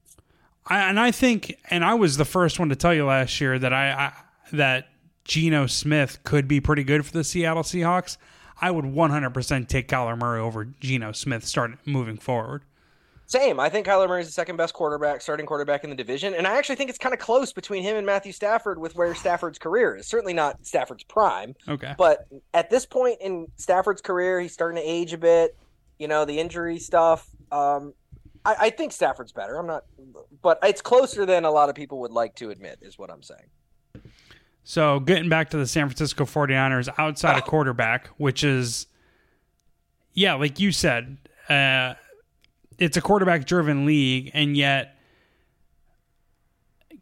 I, 0.67 0.89
and 0.89 0.99
I 0.99 1.11
think, 1.11 1.57
and 1.71 1.85
I 1.85 1.95
was 1.95 2.17
the 2.17 2.25
first 2.25 2.59
one 2.59 2.69
to 2.69 2.77
tell 2.77 2.93
you 2.93 3.07
last 3.07 3.41
year 3.41 3.59
that 3.59 3.73
I, 3.73 3.93
I 3.93 4.13
that 4.53 4.89
Geno 5.25 5.67
Smith 5.67 6.19
could 6.25 6.49
be 6.49 6.61
pretty 6.61 6.85
good 6.85 7.07
for 7.07 7.13
the 7.13 7.23
Seattle 7.23 7.63
Seahawks. 7.63 8.17
I 8.61 8.71
would 8.71 8.85
100% 8.85 9.69
take 9.69 9.89
Kyler 9.89 10.19
Murray 10.19 10.41
over 10.41 10.65
Geno 10.65 11.13
Smith 11.13 11.47
start 11.47 11.79
moving 11.87 12.19
forward. 12.19 12.63
Same. 13.31 13.61
I 13.61 13.69
think 13.69 13.87
Kyler 13.87 14.09
Murray 14.09 14.23
is 14.23 14.27
the 14.27 14.33
second 14.33 14.57
best 14.57 14.75
quarterback, 14.75 15.21
starting 15.23 15.47
quarterback 15.47 15.85
in 15.85 15.91
the 15.91 15.95
division, 15.95 16.35
and 16.35 16.49
I 16.49 16.57
actually 16.59 16.75
think 16.75 16.91
it's 16.91 16.99
kind 16.99 17.13
of 17.13 17.21
close 17.21 17.53
between 17.53 17.85
him 17.85 17.95
and 17.97 18.05
Matthew 18.05 18.33
Stafford 18.33 18.77
with 18.81 18.97
where 18.97 19.15
Stafford's 19.15 19.57
career 19.57 19.95
is. 19.95 20.09
Certainly 20.09 20.35
not 20.35 20.67
Stafford's 20.67 21.05
prime, 21.05 21.55
Okay. 21.69 21.95
but 21.97 22.27
at 22.55 22.71
this 22.71 22.85
point 22.87 23.21
in 23.21 23.47
Stafford's 23.55 24.01
career, 24.01 24.41
he's 24.41 24.53
starting 24.53 24.83
to 24.83 24.89
age 24.89 25.13
a 25.13 25.19
bit. 25.19 25.57
You 26.01 26.09
know, 26.09 26.25
the 26.25 26.41
injury 26.41 26.81
stuff. 26.81 27.25
Um, 27.53 27.95
I, 28.45 28.57
I 28.63 28.71
think 28.71 28.91
Stafford's 28.91 29.31
better. 29.31 29.57
I'm 29.59 29.67
not, 29.69 29.85
but 30.43 30.59
it's 30.65 30.83
closer 30.83 31.25
than 31.25 31.45
a 31.45 31.53
lot 31.53 31.69
of 31.69 31.77
people 31.77 32.01
would 32.01 32.11
like 32.11 32.35
to 32.37 32.51
admit, 32.51 32.79
is 32.83 32.99
what 32.99 33.13
I'm 33.13 33.23
saying. 33.23 33.47
So 34.65 34.99
getting 34.99 35.29
back 35.29 35.51
to 35.51 35.57
the 35.57 35.69
San 35.69 35.87
Francisco 35.87 36.25
49ers 36.25 36.89
outside 36.99 37.37
of 37.39 37.45
quarterback, 37.45 38.09
which 38.17 38.43
is, 38.43 38.89
yeah, 40.15 40.35
like 40.35 40.59
you 40.59 40.73
said, 40.73 41.17
uh, 41.49 41.95
it's 42.81 42.97
a 42.97 43.01
quarterback 43.01 43.45
driven 43.45 43.85
league, 43.85 44.31
and 44.33 44.57
yet 44.57 44.97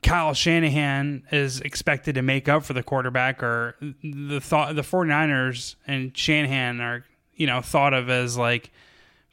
Kyle 0.02 0.34
Shanahan 0.34 1.22
is 1.30 1.60
expected 1.60 2.16
to 2.16 2.22
make 2.22 2.48
up 2.48 2.64
for 2.64 2.72
the 2.72 2.82
quarterback, 2.82 3.42
or 3.42 3.76
the 4.02 4.40
thought 4.40 4.74
the 4.74 4.82
49ers 4.82 5.76
and 5.86 6.14
Shanahan 6.16 6.80
are, 6.80 7.04
you 7.34 7.46
know, 7.46 7.62
thought 7.62 7.94
of 7.94 8.10
as 8.10 8.36
like 8.36 8.70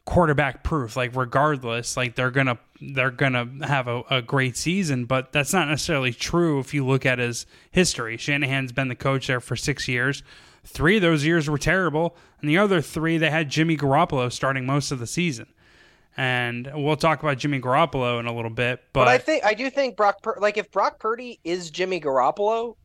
quarterback 0.06 0.64
proof 0.64 0.96
like 0.96 1.16
regardless 1.16 1.98
like 1.98 2.14
they're 2.14 2.30
gonna 2.30 2.60
they're 2.80 3.10
gonna 3.10 3.50
have 3.66 3.88
a, 3.88 4.04
a 4.12 4.22
great 4.22 4.56
season 4.56 5.06
but 5.06 5.32
that's 5.32 5.52
not 5.52 5.68
necessarily 5.68 6.14
true 6.14 6.60
if 6.60 6.76
you 6.76 6.86
look 6.86 7.08
at 7.08 7.18
his 7.18 7.48
history. 7.72 8.16
Shanahan's 8.16 8.72
been 8.72 8.88
the 8.88 8.96
coach 8.96 9.26
there 9.26 9.40
for 9.40 9.56
six 9.56 9.88
years. 9.88 10.22
Three 10.64 10.98
of 10.98 11.02
those 11.02 11.26
years 11.26 11.50
were 11.50 11.58
terrible 11.58 12.16
and 12.40 12.48
the 12.48 12.56
other 12.60 12.82
three 12.82 13.18
they 13.18 13.32
had 13.32 13.50
jimmy 13.50 13.76
garoppolo 13.76 14.32
starting 14.32 14.64
most 14.68 14.92
of 14.92 15.00
the 15.00 15.08
season 15.08 15.48
and 16.18 16.70
we'll 16.74 16.96
talk 16.96 17.22
about 17.22 17.38
jimmy 17.38 17.60
garoppolo 17.60 18.20
in 18.20 18.26
a 18.26 18.34
little 18.34 18.50
bit 18.52 18.82
but, 18.94 19.02
But, 19.02 19.08
I 19.10 19.18
think 19.18 19.44
I 19.46 19.54
do 19.54 19.70
think 19.70 19.98
Brock, 19.98 20.22
Pur- 20.22 20.38
like 20.40 20.58
if 20.58 20.72
Brock 20.72 21.00
Purdy 21.00 21.40
is 21.44 21.70
Jimmy 21.70 22.00
Garoppolo, 22.00 22.76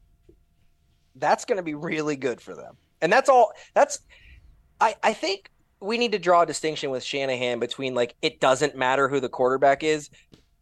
that's 1.16 1.44
going 1.44 1.56
to 1.56 1.62
be 1.62 1.74
really 1.74 2.16
good 2.16 2.40
for 2.40 2.54
them. 2.54 2.76
And 3.00 3.12
that's 3.12 3.28
all. 3.28 3.52
That's 3.74 4.00
I 4.80 4.94
I 5.02 5.12
think 5.12 5.50
we 5.80 5.96
need 5.98 6.12
to 6.12 6.18
draw 6.18 6.42
a 6.42 6.46
distinction 6.46 6.90
with 6.90 7.02
Shanahan 7.02 7.58
between 7.58 7.94
like 7.94 8.14
it 8.22 8.40
doesn't 8.40 8.76
matter 8.76 9.08
who 9.08 9.20
the 9.20 9.28
quarterback 9.28 9.82
is, 9.82 10.10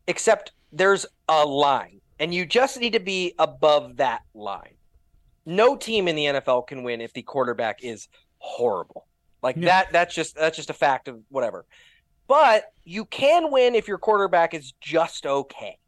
except 0.06 0.52
there's 0.72 1.04
a 1.28 1.44
line, 1.44 2.00
and 2.18 2.32
you 2.34 2.46
just 2.46 2.78
need 2.78 2.92
to 2.92 3.00
be 3.00 3.34
above 3.38 3.96
that 3.96 4.22
line. 4.34 4.74
No 5.46 5.76
team 5.76 6.06
in 6.08 6.14
the 6.16 6.24
NFL 6.26 6.66
can 6.66 6.82
win 6.82 7.00
if 7.00 7.12
the 7.12 7.22
quarterback 7.22 7.82
is 7.82 8.08
horrible. 8.38 9.06
Like 9.42 9.56
Yeah. 9.56 9.66
that. 9.66 9.92
That's 9.92 10.14
just 10.14 10.36
that's 10.36 10.56
just 10.56 10.70
a 10.70 10.74
fact 10.74 11.08
of 11.08 11.20
whatever. 11.30 11.64
But 12.28 12.72
you 12.84 13.04
can 13.06 13.50
win 13.50 13.74
if 13.74 13.88
your 13.88 13.98
quarterback 13.98 14.54
is 14.54 14.72
just 14.80 15.26
okay. 15.26 15.78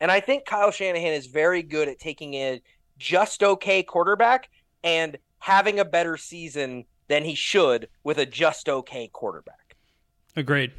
And 0.00 0.10
I 0.10 0.18
think 0.18 0.46
Kyle 0.46 0.72
Shanahan 0.72 1.12
is 1.12 1.26
very 1.26 1.62
good 1.62 1.88
at 1.88 2.00
taking 2.00 2.34
a 2.34 2.60
just 2.98 3.42
okay 3.42 3.82
quarterback 3.82 4.48
and 4.82 5.16
having 5.38 5.78
a 5.78 5.84
better 5.84 6.16
season 6.16 6.84
than 7.08 7.24
he 7.24 7.34
should 7.34 7.88
with 8.02 8.18
a 8.18 8.26
just 8.26 8.68
okay 8.68 9.08
quarterback. 9.12 9.76
agreed 10.36 10.72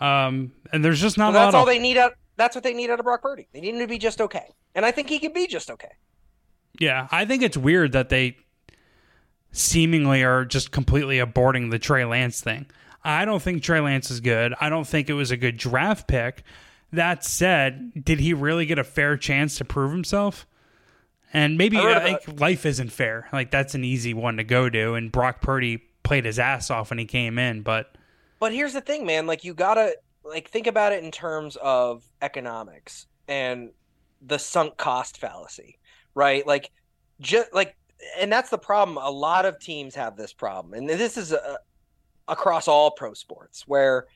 um 0.00 0.52
and 0.72 0.84
there's 0.84 1.00
just 1.00 1.16
not 1.16 1.30
a 1.30 1.32
that's 1.32 1.54
all 1.54 1.62
of 1.62 1.68
they 1.68 1.78
need 1.78 1.96
out 1.96 2.14
that's 2.36 2.54
what 2.54 2.64
they 2.64 2.74
need 2.74 2.90
out 2.90 2.98
of 2.98 3.04
Brock 3.04 3.22
Purdy. 3.22 3.46
They 3.52 3.60
need 3.60 3.74
him 3.74 3.80
to 3.80 3.86
be 3.86 3.98
just 3.98 4.20
okay. 4.20 4.48
And 4.74 4.84
I 4.84 4.90
think 4.90 5.08
he 5.08 5.18
can 5.18 5.32
be 5.32 5.46
just 5.46 5.70
okay. 5.70 5.92
Yeah, 6.78 7.08
I 7.10 7.24
think 7.24 7.42
it's 7.42 7.56
weird 7.56 7.92
that 7.92 8.08
they 8.08 8.38
seemingly 9.52 10.22
are 10.22 10.44
just 10.44 10.70
completely 10.70 11.18
aborting 11.18 11.70
the 11.70 11.78
Trey 11.78 12.04
Lance 12.04 12.40
thing. 12.40 12.66
I 13.04 13.24
don't 13.24 13.42
think 13.42 13.62
Trey 13.62 13.80
Lance 13.80 14.10
is 14.10 14.20
good. 14.20 14.54
I 14.60 14.68
don't 14.68 14.86
think 14.86 15.08
it 15.10 15.14
was 15.14 15.30
a 15.30 15.36
good 15.36 15.56
draft 15.56 16.06
pick. 16.06 16.42
That 16.92 17.24
said, 17.24 18.04
did 18.04 18.20
he 18.20 18.34
really 18.34 18.66
get 18.66 18.78
a 18.78 18.84
fair 18.84 19.16
chance 19.16 19.56
to 19.56 19.64
prove 19.64 19.90
himself? 19.92 20.46
And 21.32 21.56
maybe 21.56 21.78
I 21.78 21.82
I 21.82 21.90
about- 21.92 22.22
think 22.24 22.40
life 22.40 22.66
isn't 22.66 22.90
fair. 22.92 23.28
Like 23.32 23.50
that's 23.50 23.74
an 23.74 23.84
easy 23.84 24.12
one 24.14 24.36
to 24.36 24.44
go 24.44 24.68
to. 24.68 24.94
And 24.94 25.10
Brock 25.10 25.40
Purdy 25.40 25.78
played 26.02 26.24
his 26.26 26.38
ass 26.38 26.70
off 26.70 26.90
when 26.90 26.98
he 26.98 27.04
came 27.06 27.38
in, 27.38 27.62
but 27.62 27.96
But 28.38 28.52
here's 28.52 28.74
the 28.74 28.80
thing, 28.82 29.06
man. 29.06 29.26
Like 29.26 29.42
you 29.44 29.54
gotta 29.54 29.96
like 30.24 30.50
think 30.50 30.66
about 30.66 30.92
it 30.92 31.02
in 31.02 31.10
terms 31.10 31.56
of 31.62 32.04
economics 32.20 33.06
and 33.26 33.70
the 34.20 34.38
sunk 34.38 34.76
cost 34.76 35.16
fallacy, 35.18 35.78
right? 36.14 36.46
Like 36.46 36.70
just 37.20 37.52
like 37.54 37.76
and 38.18 38.30
that's 38.30 38.50
the 38.50 38.58
problem. 38.58 38.98
A 38.98 39.10
lot 39.10 39.46
of 39.46 39.58
teams 39.58 39.94
have 39.94 40.16
this 40.16 40.32
problem, 40.34 40.74
and 40.74 40.88
this 40.88 41.16
is 41.16 41.32
uh 41.32 41.56
across 42.28 42.68
all 42.68 42.90
pro 42.90 43.14
sports 43.14 43.64
where 43.66 44.06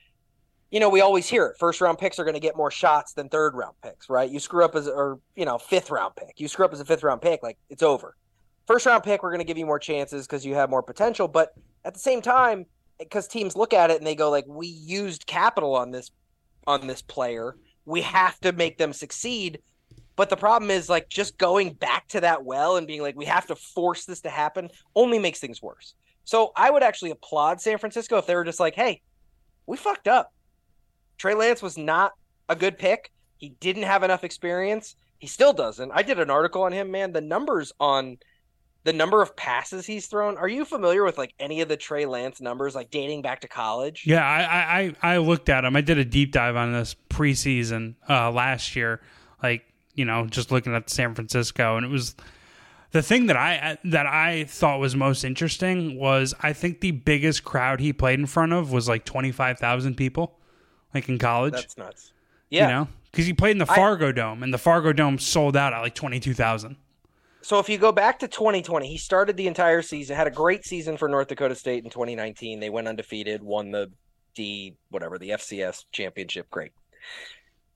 you 0.71 0.79
know 0.79 0.89
we 0.89 1.01
always 1.01 1.27
hear 1.27 1.47
it. 1.47 1.57
First 1.57 1.81
round 1.81 1.97
picks 1.97 2.19
are 2.19 2.23
going 2.23 2.33
to 2.33 2.39
get 2.39 2.57
more 2.57 2.71
shots 2.71 3.13
than 3.13 3.29
third 3.29 3.55
round 3.55 3.75
picks, 3.83 4.09
right? 4.09 4.29
You 4.29 4.39
screw 4.39 4.65
up 4.65 4.75
as 4.75 4.87
or 4.87 5.19
you 5.35 5.45
know 5.45 5.57
fifth 5.57 5.89
round 5.89 6.15
pick. 6.15 6.39
You 6.39 6.47
screw 6.47 6.65
up 6.65 6.73
as 6.73 6.79
a 6.79 6.85
fifth 6.85 7.03
round 7.03 7.21
pick, 7.21 7.43
like 7.43 7.57
it's 7.69 7.83
over. 7.83 8.15
First 8.67 8.85
round 8.85 9.03
pick, 9.03 9.23
we're 9.23 9.29
going 9.29 9.39
to 9.39 9.45
give 9.45 9.57
you 9.57 9.65
more 9.65 9.79
chances 9.79 10.27
because 10.27 10.45
you 10.45 10.55
have 10.55 10.69
more 10.69 10.83
potential, 10.83 11.29
but 11.29 11.53
at 11.85 11.93
the 11.93 11.99
same 12.01 12.21
time, 12.21 12.65
because 12.99 13.27
teams 13.27 13.55
look 13.55 13.73
at 13.73 13.89
it 13.91 13.97
and 13.97 14.05
they 14.05 14.15
go 14.15 14.29
like, 14.29 14.45
we 14.45 14.67
used 14.67 15.25
capital 15.25 15.75
on 15.75 15.91
this 15.91 16.11
on 16.67 16.85
this 16.85 17.01
player, 17.01 17.55
we 17.85 18.01
have 18.01 18.37
to 18.41 18.51
make 18.51 18.77
them 18.77 18.91
succeed. 18.91 19.59
But 20.17 20.29
the 20.29 20.35
problem 20.35 20.69
is 20.69 20.89
like 20.89 21.07
just 21.07 21.37
going 21.37 21.73
back 21.73 22.09
to 22.09 22.21
that 22.21 22.43
well 22.43 22.75
and 22.75 22.85
being 22.85 23.01
like, 23.01 23.15
we 23.15 23.25
have 23.25 23.47
to 23.47 23.55
force 23.55 24.03
this 24.03 24.21
to 24.21 24.29
happen 24.29 24.69
only 24.95 25.17
makes 25.17 25.39
things 25.39 25.61
worse. 25.61 25.93
So 26.27 26.51
I 26.57 26.69
would 26.69 26.83
actually 26.83 27.11
applaud 27.11 27.61
San 27.61 27.77
Francisco 27.77 28.17
if 28.17 28.25
they 28.27 28.35
were 28.35 28.43
just 28.43 28.59
like, 28.59 28.75
hey, 28.75 29.01
we 29.65 29.77
fucked 29.77 30.09
up. 30.09 30.33
Trey 31.17 31.33
Lance 31.33 31.61
was 31.61 31.77
not 31.77 32.15
a 32.49 32.55
good 32.55 32.77
pick. 32.77 33.13
He 33.37 33.55
didn't 33.61 33.83
have 33.83 34.03
enough 34.03 34.25
experience. 34.25 34.97
He 35.19 35.27
still 35.27 35.53
doesn't. 35.53 35.89
I 35.93 36.01
did 36.01 36.19
an 36.19 36.29
article 36.29 36.63
on 36.63 36.73
him, 36.73 36.91
man. 36.91 37.13
The 37.13 37.21
numbers 37.21 37.71
on 37.79 38.17
the 38.83 38.91
number 38.91 39.21
of 39.21 39.37
passes 39.37 39.85
he's 39.85 40.07
thrown. 40.07 40.37
Are 40.37 40.49
you 40.49 40.65
familiar 40.65 41.05
with 41.05 41.17
like 41.17 41.33
any 41.39 41.61
of 41.61 41.69
the 41.69 41.77
Trey 41.77 42.05
Lance 42.05 42.41
numbers, 42.41 42.75
like 42.75 42.91
dating 42.91 43.21
back 43.21 43.39
to 43.41 43.47
college? 43.47 44.03
Yeah, 44.05 44.25
I 44.25 44.95
I, 45.01 45.13
I 45.13 45.17
looked 45.19 45.47
at 45.47 45.63
him. 45.63 45.77
I 45.77 45.81
did 45.81 45.97
a 45.97 46.05
deep 46.05 46.33
dive 46.33 46.57
on 46.57 46.73
this 46.73 46.93
preseason 47.09 47.95
uh, 48.09 48.31
last 48.31 48.75
year, 48.75 48.99
like 49.41 49.63
you 49.93 50.03
know, 50.03 50.25
just 50.25 50.51
looking 50.51 50.75
at 50.75 50.89
San 50.89 51.15
Francisco, 51.15 51.77
and 51.77 51.85
it 51.85 51.89
was 51.89 52.17
the 52.91 53.01
thing 53.01 53.27
that 53.27 53.37
I 53.37 53.77
that 53.85 54.05
I 54.05 54.45
thought 54.45 54.79
was 54.79 54.95
most 54.95 55.23
interesting 55.23 55.99
was 55.99 56.33
I 56.41 56.53
think 56.53 56.81
the 56.81 56.91
biggest 56.91 57.43
crowd 57.43 57.79
he 57.79 57.93
played 57.93 58.19
in 58.19 58.25
front 58.25 58.53
of 58.53 58.71
was 58.71 58.87
like 58.87 59.05
twenty 59.05 59.31
five 59.31 59.59
thousand 59.59 59.95
people, 59.95 60.37
like 60.93 61.09
in 61.09 61.17
college. 61.17 61.53
That's 61.53 61.77
nuts. 61.77 62.13
Yeah, 62.49 62.67
you 62.67 62.73
know, 62.73 62.87
because 63.11 63.25
he 63.25 63.33
played 63.33 63.51
in 63.51 63.57
the 63.57 63.65
Fargo 63.65 64.09
I, 64.09 64.13
Dome, 64.13 64.43
and 64.43 64.53
the 64.53 64.57
Fargo 64.57 64.93
Dome 64.93 65.19
sold 65.19 65.57
out 65.57 65.73
at 65.73 65.79
like 65.79 65.95
twenty 65.95 66.19
two 66.19 66.33
thousand. 66.33 66.77
So 67.41 67.59
if 67.59 67.69
you 67.69 67.77
go 67.77 67.93
back 67.93 68.19
to 68.19 68.27
2020, 68.27 68.89
he 68.89 68.97
started 68.97 69.37
the 69.37 69.47
entire 69.47 69.81
season, 69.81 70.17
had 70.17 70.27
a 70.27 70.31
great 70.31 70.65
season 70.65 70.97
for 70.97 71.07
North 71.07 71.27
Dakota 71.29 71.55
State 71.55 71.85
in 71.85 71.89
2019. 71.89 72.59
They 72.59 72.69
went 72.69 72.89
undefeated, 72.89 73.41
won 73.41 73.71
the 73.71 73.89
D 74.35 74.75
whatever 74.89 75.17
the 75.17 75.29
FCS 75.29 75.85
championship. 75.91 76.49
Great. 76.49 76.71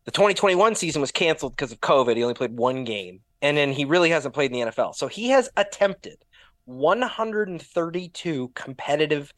The 0.06 0.12
2021 0.12 0.76
season 0.76 1.00
was 1.00 1.12
canceled 1.12 1.56
because 1.56 1.72
of 1.72 1.80
COVID. 1.80 2.18
He 2.18 2.24
only 2.24 2.34
played 2.34 2.58
one 2.58 2.84
game, 2.84 3.22
and 3.42 3.58
then 3.58 3.72
he 3.72 3.86
really 3.86 4.10
hasn't 4.10 4.34
played 4.34 4.52
in 4.52 4.60
the 4.60 4.72
NFL. 4.72 4.96
So 4.96 5.08
he 5.08 5.30
has 5.30 5.50
attempted 5.58 6.18
132 6.66 8.52
competitive 8.54 9.34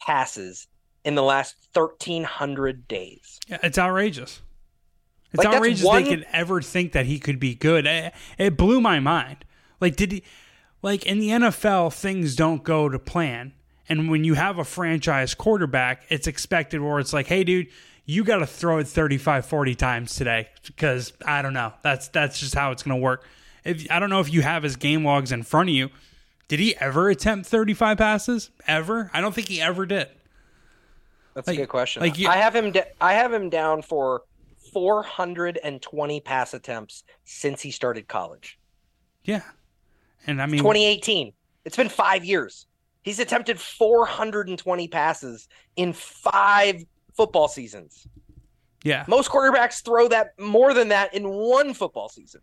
passes 0.00 0.68
in 1.04 1.14
the 1.14 1.22
last 1.22 1.56
1,300 1.72 2.88
days. 2.88 3.40
Yeah, 3.48 3.58
it's 3.62 3.78
outrageous. 3.78 4.42
It's 5.32 5.44
like 5.44 5.54
outrageous 5.54 5.84
one... 5.84 6.04
they 6.04 6.10
could 6.10 6.26
ever 6.32 6.62
think 6.62 6.92
that 6.92 7.06
he 7.06 7.18
could 7.18 7.40
be 7.40 7.54
good. 7.54 7.86
It, 7.86 8.14
it 8.38 8.56
blew 8.56 8.80
my 8.80 9.00
mind. 9.00 9.44
Like, 9.80 9.96
did 9.96 10.12
he? 10.12 10.22
Like 10.80 11.06
in 11.06 11.18
the 11.18 11.28
NFL, 11.28 11.94
things 11.94 12.36
don't 12.36 12.62
go 12.62 12.90
to 12.90 12.98
plan, 12.98 13.54
and 13.88 14.10
when 14.10 14.22
you 14.22 14.34
have 14.34 14.58
a 14.58 14.64
franchise 14.64 15.34
quarterback, 15.34 16.04
it's 16.10 16.26
expected 16.26 16.82
where 16.82 16.98
it's 16.98 17.12
like, 17.12 17.26
hey, 17.26 17.42
dude, 17.42 17.68
you 18.06 18.24
got 18.24 18.38
to 18.38 18.46
throw 18.46 18.78
it 18.78 18.86
35, 18.86 19.46
40 19.46 19.74
times 19.74 20.14
today 20.14 20.48
because 20.66 21.12
I 21.26 21.42
don't 21.42 21.54
know. 21.54 21.72
That's 21.82 22.08
that's 22.08 22.38
just 22.38 22.54
how 22.54 22.70
it's 22.70 22.82
going 22.82 22.98
to 22.98 23.02
work. 23.02 23.24
If 23.64 23.90
I 23.90 23.98
don't 23.98 24.10
know 24.10 24.20
if 24.20 24.32
you 24.32 24.42
have 24.42 24.62
his 24.62 24.76
game 24.76 25.04
logs 25.04 25.32
in 25.32 25.42
front 25.42 25.70
of 25.70 25.74
you, 25.74 25.90
did 26.48 26.60
he 26.60 26.76
ever 26.76 27.08
attempt 27.08 27.46
35 27.46 27.98
passes? 27.98 28.50
Ever? 28.66 29.10
I 29.14 29.20
don't 29.20 29.34
think 29.34 29.48
he 29.48 29.60
ever 29.60 29.86
did. 29.86 30.08
That's 31.32 31.48
like, 31.48 31.56
a 31.56 31.62
good 31.62 31.68
question. 31.68 32.02
Like 32.02 32.18
you, 32.18 32.28
I 32.28 32.36
have 32.36 32.54
him. 32.54 32.72
I 33.00 33.14
have 33.14 33.32
him 33.32 33.48
down 33.48 33.82
for 33.82 34.22
420 34.72 36.20
pass 36.20 36.52
attempts 36.52 37.04
since 37.24 37.62
he 37.62 37.70
started 37.70 38.06
college. 38.06 38.58
Yeah. 39.24 39.42
And 40.26 40.40
I 40.42 40.46
mean 40.46 40.58
2018. 40.58 41.32
It's 41.64 41.76
been 41.76 41.88
5 41.88 42.24
years. 42.26 42.66
He's 43.02 43.18
attempted 43.20 43.58
420 43.58 44.88
passes 44.88 45.48
in 45.76 45.92
5 45.94 46.84
football 47.14 47.48
seasons. 47.48 48.06
Yeah. 48.82 49.04
Most 49.08 49.30
quarterbacks 49.30 49.82
throw 49.82 50.08
that 50.08 50.38
more 50.38 50.74
than 50.74 50.88
that 50.88 51.14
in 51.14 51.28
one 51.28 51.72
football 51.74 52.08
season. 52.08 52.42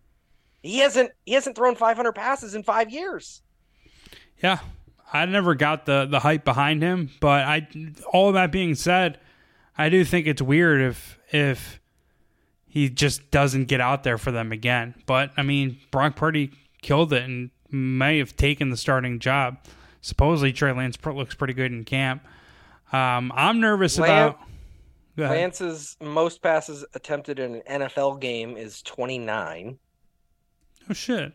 He 0.64 0.80
hasn't 0.80 1.12
he 1.26 1.34
hasn't 1.34 1.56
thrown 1.56 1.76
500 1.76 2.14
passes 2.14 2.56
in 2.56 2.64
5 2.64 2.90
years. 2.90 3.42
Yeah. 4.42 4.60
I 5.14 5.26
never 5.26 5.56
got 5.56 5.86
the 5.86 6.08
the 6.10 6.20
hype 6.20 6.46
behind 6.46 6.82
him, 6.82 7.10
but 7.20 7.44
I 7.44 7.68
all 8.14 8.32
that 8.32 8.52
being 8.52 8.76
said, 8.76 9.20
I 9.78 9.90
do 9.90 10.06
think 10.06 10.26
it's 10.26 10.42
weird 10.42 10.82
if 10.82 11.20
if 11.32 11.80
he 12.68 12.90
just 12.90 13.30
doesn't 13.30 13.66
get 13.66 13.82
out 13.82 14.04
there 14.04 14.18
for 14.18 14.32
them 14.32 14.54
again. 14.54 14.96
But 15.06 15.32
I 15.36 15.44
mean, 15.44 15.80
Brock 15.92 16.16
Purdy 16.16 16.52
killed 16.82 17.12
it 17.12 17.24
and 17.24 17.50
may 17.70 18.20
have 18.20 18.38
taken 18.38 18.70
the 18.70 18.78
starting 18.78 19.20
job. 19.20 19.58
Supposedly, 20.00 20.54
Trey 20.54 20.72
Lance 20.72 20.98
looks 21.06 21.36
pretty 21.36 21.54
good 21.54 21.72
in 21.72 21.84
camp. 21.84 22.26
Um, 22.94 23.32
I'm 23.36 23.60
nervous 23.60 23.98
about 23.98 24.40
Lance's 25.30 25.98
most 26.02 26.42
passes 26.42 26.86
attempted 26.94 27.40
in 27.40 27.62
an 27.68 27.82
NFL 27.82 28.20
game 28.20 28.58
is 28.58 28.82
29. 28.82 29.78
Oh 30.90 30.94
shit! 30.94 31.34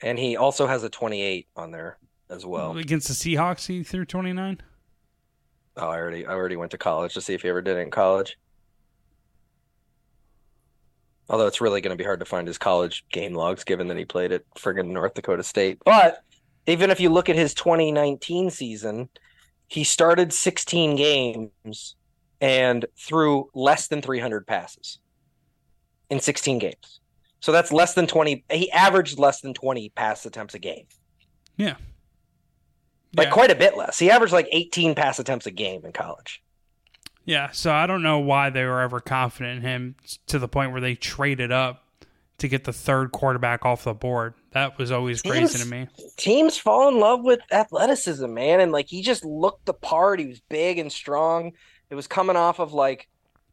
And 0.00 0.18
he 0.18 0.36
also 0.36 0.66
has 0.66 0.82
a 0.82 0.88
28 0.88 1.48
on 1.56 1.70
there 1.70 1.98
as 2.30 2.44
well 2.44 2.76
against 2.76 3.08
the 3.08 3.14
Seahawks. 3.14 3.66
He 3.66 3.82
threw 3.82 4.04
29. 4.04 4.60
Oh, 5.76 5.88
I 5.88 5.96
already 5.98 6.26
I 6.26 6.32
already 6.32 6.56
went 6.56 6.70
to 6.72 6.78
college 6.78 7.14
to 7.14 7.20
see 7.20 7.34
if 7.34 7.42
he 7.42 7.48
ever 7.48 7.62
did 7.62 7.76
it 7.76 7.80
in 7.80 7.90
college. 7.90 8.38
Although 11.28 11.46
it's 11.46 11.60
really 11.60 11.80
going 11.80 11.96
to 11.96 12.00
be 12.00 12.04
hard 12.04 12.20
to 12.20 12.26
find 12.26 12.46
his 12.46 12.58
college 12.58 13.04
game 13.10 13.34
logs, 13.34 13.64
given 13.64 13.88
that 13.88 13.96
he 13.96 14.04
played 14.04 14.30
at 14.30 14.42
friggin' 14.56 14.88
North 14.88 15.14
Dakota 15.14 15.42
State. 15.42 15.78
But 15.84 16.22
even 16.66 16.90
if 16.90 17.00
you 17.00 17.08
look 17.08 17.28
at 17.28 17.36
his 17.36 17.54
2019 17.54 18.50
season, 18.50 19.08
he 19.68 19.84
started 19.84 20.32
16 20.32 20.96
games 20.96 21.96
and 22.40 22.86
threw 22.96 23.48
less 23.54 23.88
than 23.88 24.02
300 24.02 24.46
passes 24.46 24.98
in 26.10 26.20
16 26.20 26.58
games. 26.58 27.00
So 27.40 27.52
that's 27.52 27.72
less 27.72 27.94
than 27.94 28.06
20. 28.06 28.44
He 28.50 28.70
averaged 28.70 29.18
less 29.18 29.40
than 29.40 29.54
20 29.54 29.90
pass 29.90 30.24
attempts 30.24 30.54
a 30.54 30.58
game. 30.58 30.86
Yeah. 31.56 31.76
Like 33.16 33.28
yeah. 33.28 33.32
quite 33.32 33.50
a 33.50 33.54
bit 33.54 33.76
less. 33.76 33.98
He 33.98 34.10
averaged 34.10 34.32
like 34.32 34.48
18 34.50 34.94
pass 34.94 35.18
attempts 35.18 35.46
a 35.46 35.50
game 35.50 35.84
in 35.84 35.92
college. 35.92 36.42
Yeah, 37.26 37.50
so 37.52 37.72
I 37.72 37.86
don't 37.86 38.02
know 38.02 38.18
why 38.18 38.50
they 38.50 38.64
were 38.64 38.80
ever 38.80 39.00
confident 39.00 39.58
in 39.58 39.62
him 39.62 39.96
to 40.26 40.38
the 40.38 40.48
point 40.48 40.72
where 40.72 40.80
they 40.80 40.94
traded 40.94 41.50
up 41.50 41.84
to 42.38 42.48
get 42.48 42.64
the 42.64 42.72
third 42.72 43.12
quarterback 43.12 43.64
off 43.64 43.84
the 43.84 43.94
board. 43.94 44.34
That 44.52 44.78
was 44.78 44.92
always 44.92 45.22
teams, 45.22 45.32
crazy 45.32 45.58
to 45.64 45.70
me. 45.70 45.88
Teams 46.16 46.58
fall 46.58 46.88
in 46.88 47.00
love 47.00 47.22
with 47.24 47.40
athleticism, 47.50 48.32
man, 48.32 48.60
and 48.60 48.72
like 48.72 48.88
he 48.88 49.02
just 49.02 49.24
looked 49.24 49.64
the 49.64 49.74
part. 49.74 50.20
He 50.20 50.26
was 50.26 50.40
big 50.48 50.78
and 50.78 50.92
strong. 50.92 51.52
It 51.90 51.94
was 51.94 52.06
coming 52.06 52.36
off 52.36 52.58
of 52.58 52.72
like, 52.72 53.08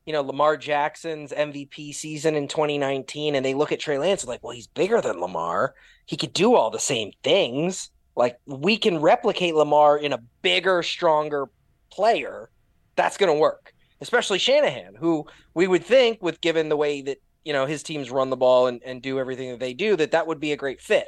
you 0.06 0.14
know, 0.14 0.22
Lamar 0.22 0.58
Jackson's 0.58 1.32
MVP 1.32 1.94
season 1.94 2.36
in 2.36 2.48
2019, 2.48 3.36
and 3.36 3.46
they 3.46 3.54
look 3.54 3.72
at 3.72 3.80
Trey 3.80 3.98
Lance 3.98 4.26
like, 4.26 4.44
well, 4.44 4.56
he's 4.56 4.68
bigger 4.68 5.02
than 5.02 5.20
Lamar. 5.20 5.76
He 6.06 6.18
could 6.18 6.34
do 6.34 6.56
all 6.56 6.70
the 6.70 6.80
same 6.80 7.12
things. 7.24 7.92
Like 8.16 8.40
we 8.46 8.78
can 8.78 9.00
replicate 9.00 9.56
Lamar 9.56 9.98
in 9.98 10.14
a 10.14 10.20
bigger, 10.42 10.84
stronger 10.84 11.50
player 11.92 12.50
that's 12.96 13.18
going 13.18 13.32
to 13.32 13.40
work, 13.40 13.74
especially 14.02 14.40
Shanahan, 14.40 14.96
who 14.96 15.26
we 15.54 15.68
would 15.68 15.84
think, 15.84 16.22
with 16.22 16.42
given 16.42 16.70
the 16.70 16.78
way 16.78 17.02
that 17.02 17.22
you 17.46 17.54
know 17.54 17.66
his 17.66 17.84
teams 17.84 18.12
run 18.12 18.30
the 18.30 18.38
ball 18.38 18.68
and, 18.68 18.82
and 18.84 19.02
do 19.02 19.20
everything 19.20 19.50
that 19.52 19.60
they 19.60 19.74
do, 19.74 19.96
that 19.96 20.12
that 20.12 20.28
would 20.28 20.40
be 20.40 20.52
a 20.52 20.58
great 20.58 20.82
fit. 20.82 21.08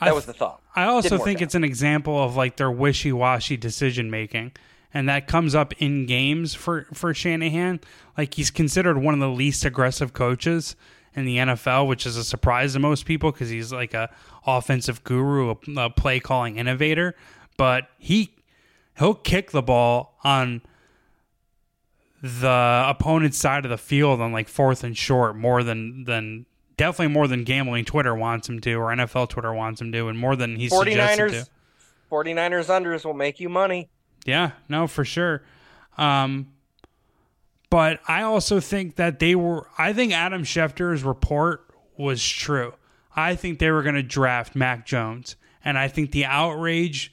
That 0.00 0.08
I, 0.08 0.12
was 0.12 0.26
the 0.26 0.32
thought. 0.32 0.60
I 0.74 0.84
also 0.84 1.18
think 1.18 1.38
out. 1.38 1.42
it's 1.42 1.54
an 1.54 1.64
example 1.64 2.22
of 2.22 2.36
like 2.36 2.56
their 2.56 2.70
wishy 2.70 3.12
washy 3.12 3.56
decision 3.56 4.10
making. 4.10 4.52
And 4.92 5.08
that 5.08 5.26
comes 5.28 5.54
up 5.54 5.72
in 5.80 6.06
games 6.06 6.54
for, 6.54 6.86
for 6.92 7.14
Shanahan. 7.14 7.80
Like 8.18 8.34
he's 8.34 8.50
considered 8.50 8.98
one 8.98 9.14
of 9.14 9.20
the 9.20 9.28
least 9.28 9.64
aggressive 9.64 10.12
coaches 10.12 10.74
in 11.14 11.24
the 11.24 11.36
NFL, 11.38 11.86
which 11.86 12.06
is 12.06 12.16
a 12.16 12.24
surprise 12.24 12.72
to 12.74 12.78
most 12.78 13.06
people 13.06 13.32
because 13.32 13.48
he's 13.48 13.72
like 13.72 13.94
a 13.94 14.10
offensive 14.46 15.04
guru, 15.04 15.50
a, 15.50 15.80
a 15.80 15.90
play 15.90 16.20
calling 16.20 16.56
innovator. 16.56 17.14
But 17.56 17.88
he 17.98 18.34
he'll 18.98 19.14
kick 19.14 19.50
the 19.50 19.62
ball 19.62 20.18
on 20.24 20.62
the 22.22 22.84
opponent's 22.86 23.38
side 23.38 23.64
of 23.64 23.70
the 23.70 23.78
field 23.78 24.20
on 24.20 24.32
like 24.32 24.48
fourth 24.48 24.84
and 24.84 24.96
short 24.96 25.36
more 25.36 25.62
than 25.62 26.04
than 26.04 26.46
definitely 26.76 27.12
more 27.12 27.26
than 27.26 27.44
gambling 27.44 27.84
Twitter 27.84 28.14
wants 28.14 28.48
him 28.48 28.60
to 28.60 28.74
or 28.74 28.88
NFL 28.88 29.28
Twitter 29.30 29.52
wants 29.52 29.80
him 29.80 29.90
to 29.92 30.08
and 30.08 30.18
more 30.18 30.36
than 30.36 30.56
he's 30.56 30.72
49ers 30.72 31.44
to. 31.44 31.46
49ers 32.10 32.66
unders 32.66 33.04
will 33.04 33.14
make 33.14 33.40
you 33.40 33.48
money. 33.48 33.88
Yeah, 34.30 34.52
no, 34.68 34.86
for 34.86 35.04
sure. 35.04 35.42
Um, 35.98 36.52
but 37.68 38.00
I 38.08 38.22
also 38.22 38.60
think 38.60 38.96
that 38.96 39.18
they 39.18 39.34
were 39.34 39.66
I 39.76 39.92
think 39.92 40.12
Adam 40.12 40.44
Schefter's 40.44 41.02
report 41.02 41.66
was 41.96 42.26
true. 42.26 42.74
I 43.14 43.34
think 43.34 43.58
they 43.58 43.70
were 43.70 43.82
going 43.82 43.96
to 43.96 44.02
draft 44.02 44.56
Mac 44.56 44.86
Jones 44.86 45.36
and 45.64 45.76
I 45.76 45.88
think 45.88 46.12
the 46.12 46.24
outrage 46.24 47.12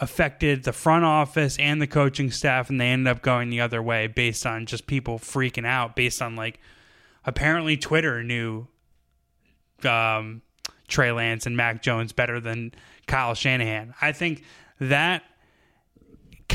affected 0.00 0.64
the 0.64 0.72
front 0.72 1.04
office 1.04 1.58
and 1.58 1.80
the 1.80 1.86
coaching 1.86 2.30
staff, 2.30 2.68
and 2.68 2.80
they 2.80 2.88
ended 2.88 3.08
up 3.10 3.22
going 3.22 3.50
the 3.50 3.60
other 3.60 3.82
way 3.82 4.06
based 4.06 4.46
on 4.46 4.66
just 4.66 4.86
people 4.86 5.18
freaking 5.18 5.66
out, 5.66 5.96
based 5.96 6.20
on 6.20 6.36
like 6.36 6.60
apparently 7.24 7.76
Twitter 7.76 8.22
knew 8.22 8.66
um, 9.84 10.42
Trey 10.88 11.12
Lance 11.12 11.46
and 11.46 11.56
Mac 11.56 11.82
Jones 11.82 12.12
better 12.12 12.40
than 12.40 12.72
Kyle 13.06 13.34
Shanahan. 13.34 13.94
I 14.00 14.12
think 14.12 14.44
that 14.80 15.22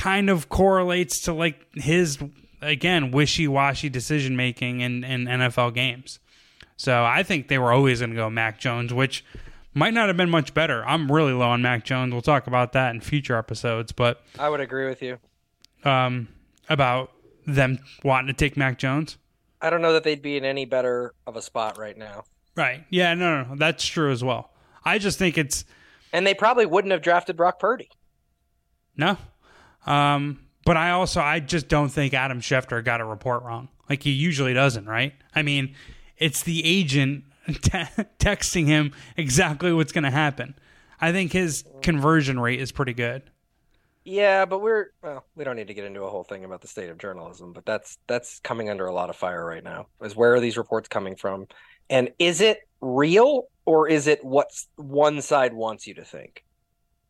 kind 0.01 0.31
of 0.31 0.49
correlates 0.49 1.21
to 1.21 1.33
like 1.33 1.67
his 1.75 2.17
again 2.59 3.11
wishy-washy 3.11 3.87
decision 3.87 4.35
making 4.35 4.81
in, 4.81 5.03
in 5.03 5.25
NFL 5.25 5.75
games. 5.75 6.19
So 6.75 7.03
I 7.03 7.21
think 7.21 7.47
they 7.49 7.59
were 7.59 7.71
always 7.71 7.99
going 7.99 8.09
to 8.09 8.15
go 8.15 8.27
Mac 8.27 8.59
Jones, 8.59 8.91
which 8.91 9.23
might 9.75 9.93
not 9.93 10.07
have 10.07 10.17
been 10.17 10.31
much 10.31 10.55
better. 10.55 10.83
I'm 10.85 11.11
really 11.11 11.33
low 11.33 11.49
on 11.49 11.61
Mac 11.61 11.85
Jones. 11.85 12.11
We'll 12.13 12.23
talk 12.23 12.47
about 12.47 12.73
that 12.73 12.95
in 12.95 13.01
future 13.01 13.37
episodes, 13.37 13.91
but 13.91 14.23
I 14.39 14.49
would 14.49 14.59
agree 14.59 14.87
with 14.89 15.03
you. 15.03 15.19
Um, 15.83 16.29
about 16.67 17.11
them 17.45 17.77
wanting 18.03 18.27
to 18.27 18.33
take 18.33 18.57
Mac 18.57 18.79
Jones? 18.79 19.17
I 19.61 19.69
don't 19.69 19.83
know 19.83 19.93
that 19.93 20.03
they'd 20.03 20.21
be 20.21 20.35
in 20.35 20.45
any 20.45 20.65
better 20.65 21.13
of 21.27 21.35
a 21.35 21.41
spot 21.43 21.77
right 21.77 21.95
now. 21.95 22.23
Right. 22.57 22.85
Yeah, 22.89 23.13
no, 23.13 23.43
no, 23.43 23.49
no. 23.49 23.55
That's 23.55 23.85
true 23.85 24.11
as 24.11 24.23
well. 24.23 24.51
I 24.83 24.97
just 24.97 25.19
think 25.19 25.37
it's 25.37 25.63
And 26.11 26.25
they 26.25 26.33
probably 26.33 26.65
wouldn't 26.65 26.91
have 26.91 27.03
drafted 27.03 27.37
Brock 27.37 27.59
Purdy. 27.59 27.89
no. 28.97 29.17
Um, 29.85 30.39
but 30.65 30.77
I 30.77 30.91
also 30.91 31.21
I 31.21 31.39
just 31.39 31.67
don't 31.67 31.89
think 31.89 32.13
Adam 32.13 32.41
Schefter 32.41 32.83
got 32.83 33.01
a 33.01 33.05
report 33.05 33.43
wrong. 33.43 33.69
Like 33.89 34.03
he 34.03 34.11
usually 34.11 34.53
doesn't, 34.53 34.85
right? 34.85 35.13
I 35.35 35.41
mean, 35.41 35.75
it's 36.17 36.43
the 36.43 36.63
agent 36.65 37.25
te- 37.47 38.05
texting 38.19 38.67
him 38.67 38.93
exactly 39.17 39.73
what's 39.73 39.91
going 39.91 40.03
to 40.03 40.11
happen. 40.11 40.55
I 40.99 41.11
think 41.11 41.33
his 41.33 41.65
conversion 41.81 42.39
rate 42.39 42.61
is 42.61 42.71
pretty 42.71 42.93
good. 42.93 43.23
Yeah, 44.03 44.45
but 44.45 44.59
we're 44.59 44.87
well, 45.03 45.25
we 45.35 45.43
don't 45.43 45.55
need 45.55 45.67
to 45.67 45.73
get 45.73 45.85
into 45.85 46.03
a 46.03 46.09
whole 46.09 46.23
thing 46.23 46.43
about 46.43 46.61
the 46.61 46.67
state 46.67 46.89
of 46.89 46.97
journalism, 46.97 47.53
but 47.53 47.65
that's 47.65 47.97
that's 48.07 48.39
coming 48.39 48.69
under 48.69 48.85
a 48.85 48.93
lot 48.93 49.09
of 49.09 49.15
fire 49.15 49.45
right 49.45 49.63
now. 49.63 49.87
Is 50.01 50.15
where 50.15 50.33
are 50.33 50.39
these 50.39 50.57
reports 50.57 50.87
coming 50.87 51.15
from? 51.15 51.47
And 51.89 52.11
is 52.17 52.41
it 52.41 52.59
real 52.81 53.47
or 53.65 53.87
is 53.87 54.07
it 54.07 54.23
what 54.23 54.47
one 54.75 55.21
side 55.21 55.53
wants 55.53 55.85
you 55.85 55.93
to 55.95 56.05
think? 56.05 56.43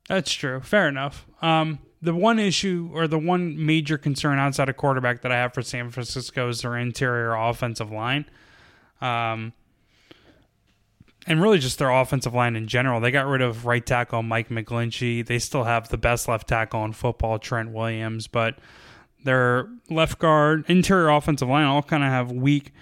That's 0.08 0.34
true. 0.34 0.60
Fair 0.62 0.90
enough. 0.90 1.26
Um, 1.42 1.80
the 2.02 2.16
one 2.16 2.40
issue 2.40 2.90
or 2.94 3.08
the 3.08 3.20
one 3.20 3.64
major 3.64 3.98
concern 3.98 4.40
outside 4.40 4.70
of 4.70 4.78
quarterback 4.78 5.22
that 5.22 5.32
I 5.32 5.38
have 5.38 5.54
for 5.54 5.62
San 5.62 5.90
Francisco 5.92 6.50
is 6.50 6.62
their 6.62 6.78
interior 6.78 7.34
offensive 7.34 7.92
line. 7.92 8.26
Um, 9.02 9.54
and 11.28 11.42
really 11.42 11.60
just 11.60 11.78
their 11.78 11.92
offensive 11.92 12.34
line 12.34 12.56
in 12.56 12.68
general. 12.68 13.00
They 13.00 13.12
got 13.12 13.28
rid 13.28 13.42
of 13.42 13.66
right 13.66 13.86
tackle 13.86 14.24
Mike 14.24 14.50
McGlinchey. 14.50 15.26
They 15.26 15.38
still 15.38 15.66
have 15.66 15.90
the 15.90 15.98
best 15.98 16.28
left 16.28 16.48
tackle 16.48 16.84
in 16.86 16.94
football, 16.94 17.38
Trent 17.38 17.72
Williams, 17.72 18.26
but 18.28 18.58
their 19.24 19.70
left 19.90 20.18
guard, 20.18 20.66
interior 20.68 21.10
offensive 21.10 21.48
line 21.48 21.66
all 21.66 21.84
kind 21.84 22.04
of 22.04 22.10
have 22.10 22.32
weak 22.32 22.74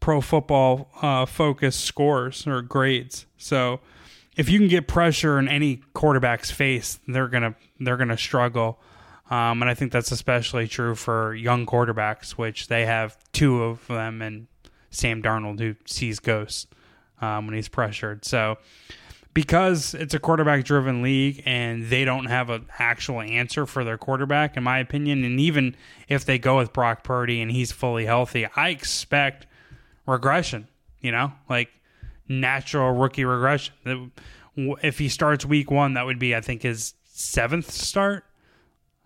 pro 0.00 0.20
football 0.22 0.88
uh, 1.02 1.26
focused 1.26 1.80
scores 1.84 2.46
or 2.46 2.62
grades. 2.62 3.26
So 3.36 3.80
if 4.36 4.48
you 4.48 4.58
can 4.58 4.68
get 4.68 4.88
pressure 4.88 5.38
in 5.38 5.48
any 5.48 5.82
quarterback's 5.94 6.50
face, 6.50 6.98
they're 7.06 7.28
gonna 7.28 7.54
they're 7.80 7.96
gonna 7.96 8.18
struggle. 8.18 8.80
Um, 9.30 9.62
and 9.62 9.70
I 9.70 9.74
think 9.74 9.92
that's 9.92 10.12
especially 10.12 10.68
true 10.68 10.94
for 10.94 11.34
young 11.34 11.64
quarterbacks, 11.64 12.32
which 12.32 12.68
they 12.68 12.84
have 12.84 13.16
two 13.32 13.62
of 13.62 13.86
them, 13.86 14.20
and 14.20 14.46
Sam 14.90 15.22
Darnold 15.22 15.58
who 15.58 15.74
sees 15.86 16.18
ghosts 16.18 16.66
um, 17.20 17.46
when 17.46 17.54
he's 17.54 17.68
pressured. 17.68 18.24
So 18.24 18.58
because 19.34 19.94
it's 19.94 20.12
a 20.12 20.18
quarterback 20.18 20.64
driven 20.64 21.02
league 21.02 21.42
and 21.46 21.86
they 21.86 22.04
don't 22.04 22.26
have 22.26 22.50
an 22.50 22.66
actual 22.78 23.22
answer 23.22 23.64
for 23.64 23.84
their 23.84 23.96
quarterback, 23.96 24.56
in 24.56 24.62
my 24.62 24.78
opinion, 24.78 25.24
and 25.24 25.40
even 25.40 25.74
if 26.08 26.24
they 26.24 26.38
go 26.38 26.58
with 26.58 26.72
Brock 26.72 27.02
Purdy 27.02 27.40
and 27.40 27.50
he's 27.50 27.72
fully 27.72 28.04
healthy, 28.04 28.46
I 28.54 28.70
expect 28.70 29.46
regression. 30.06 30.68
You 31.00 31.12
know, 31.12 31.32
like 31.48 31.70
natural 32.28 32.92
rookie 32.92 33.24
regression. 33.24 34.12
If 34.56 34.98
he 34.98 35.08
starts 35.08 35.44
week 35.44 35.70
one, 35.70 35.94
that 35.94 36.04
would 36.04 36.18
be, 36.18 36.34
I 36.34 36.40
think, 36.40 36.62
his 36.62 36.94
seventh 37.04 37.70
start. 37.70 38.24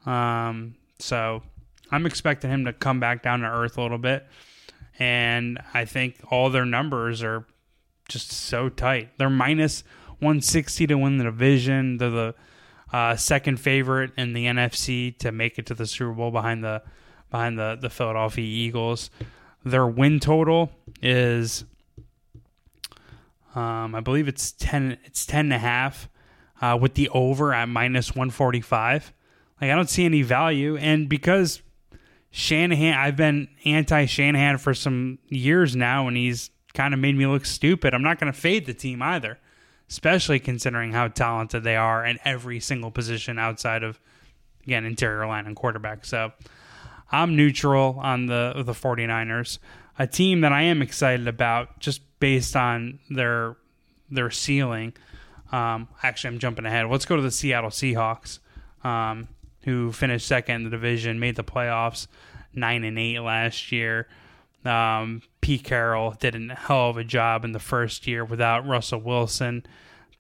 Um, 0.05 0.77
so 0.99 1.43
I'm 1.91 2.07
expecting 2.07 2.51
him 2.51 2.65
to 2.65 2.73
come 2.73 3.01
back 3.01 3.23
down 3.23 3.41
to 3.41 3.47
earth 3.47 3.79
a 3.79 3.83
little 3.83 3.99
bit. 3.99 4.27
And 4.99 5.59
I 5.75 5.85
think 5.85 6.17
all 6.31 6.51
their 6.51 6.65
numbers 6.65 7.23
are 7.23 7.47
just 8.09 8.33
so 8.33 8.69
tight. 8.69 9.11
They're 9.19 9.31
minus 9.31 9.83
160 10.21 10.87
to 10.87 10.95
win 10.99 11.19
the 11.19 11.25
division. 11.25 11.99
They're 11.99 12.11
the 12.11 12.35
uh, 12.93 13.17
second 13.17 13.59
favorite 13.59 14.13
in 14.17 14.33
the 14.33 14.47
NFC 14.47 15.17
to 15.19 15.33
make 15.33 15.59
it 15.59 15.67
to 15.67 15.75
the 15.75 15.87
Super 15.87 16.13
Bowl 16.13 16.31
behind 16.31 16.65
the 16.65 16.83
behind 17.31 17.59
the, 17.59 17.77
the 17.81 17.91
Philadelphia 17.91 18.45
Eagles. 18.45 19.11
Their 19.65 19.87
win 19.87 20.21
total 20.21 20.71
is 21.03 21.65
um, 23.57 23.95
I 23.95 24.01
believe 24.01 24.29
it's 24.29 24.53
10 24.53 24.99
it's 25.05 25.25
10 25.25 25.47
and 25.47 25.55
a 25.55 25.59
half 25.59 26.09
uh, 26.61 26.79
with 26.81 26.95
the 26.95 27.09
over 27.09 27.53
at 27.55 27.69
minus 27.69 28.11
145. 28.11 29.13
Like 29.61 29.71
I 29.71 29.75
don't 29.75 29.89
see 29.89 30.05
any 30.05 30.23
value 30.23 30.77
and 30.77 31.09
because 31.09 31.63
Shanahan 32.31 32.95
I've 32.95 33.17
been 33.17 33.49
anti 33.65 34.05
Shanahan 34.05 34.59
for 34.59 34.75
some 34.75 35.19
years 35.29 35.75
now 35.75 36.07
and 36.07 36.17
he's 36.17 36.51
kind 36.75 36.93
of 36.93 37.01
made 37.01 37.17
me 37.17 37.27
look 37.27 37.47
stupid. 37.47 37.95
I'm 37.95 38.03
not 38.03 38.21
going 38.21 38.31
to 38.31 38.39
fade 38.39 38.67
the 38.67 38.75
team 38.75 39.01
either, 39.01 39.39
especially 39.89 40.39
considering 40.39 40.93
how 40.93 41.09
talented 41.09 41.65
they 41.65 41.77
are 41.77 42.05
in 42.05 42.19
every 42.27 42.61
single 42.61 42.91
position 42.91 43.39
outside 43.39 43.83
of 43.83 43.99
again 44.65 44.85
interior 44.85 45.27
line 45.27 45.47
and 45.47 45.57
quarterback. 45.57 46.05
So 46.05 46.33
I'm 47.11 47.37
neutral 47.37 47.99
on 48.03 48.27
the 48.27 48.53
the 48.57 48.73
49ers, 48.73 49.59
a 49.99 50.07
team 50.07 50.43
that 50.43 50.53
I 50.53 50.63
am 50.63 50.83
excited 50.83 51.27
about 51.27 51.79
just 51.79 52.03
based 52.19 52.57
on 52.57 52.99
their 53.11 53.57
their 54.11 54.31
ceiling. 54.31 54.95
Um, 55.53 55.89
actually, 56.03 56.35
I'm 56.35 56.39
jumping 56.39 56.67
ahead. 56.67 56.87
Let's 56.87 57.07
go 57.07 57.17
to 57.17 57.23
the 57.23 57.31
Seattle 57.31 57.71
Seahawks, 57.71 58.41
um, 58.85 59.29
who 59.65 59.93
finished 59.93 60.27
second 60.27 60.57
in 60.57 60.65
the 60.65 60.71
division, 60.71 61.21
made 61.21 61.37
the 61.37 61.45
playoffs, 61.45 62.07
nine 62.53 62.85
and 62.85 62.99
eight 62.99 63.21
last 63.21 63.71
year. 63.73 64.09
Um, 64.65 65.23
Pete 65.41 65.63
Carroll 65.63 66.17
did 66.19 66.35
a 66.35 66.55
hell 66.55 66.91
of 66.91 66.97
a 66.97 67.05
job 67.05 67.45
in 67.45 67.53
the 67.53 67.61
first 67.61 68.07
year 68.07 68.25
without 68.25 68.67
Russell 68.67 69.01
Wilson. 69.01 69.65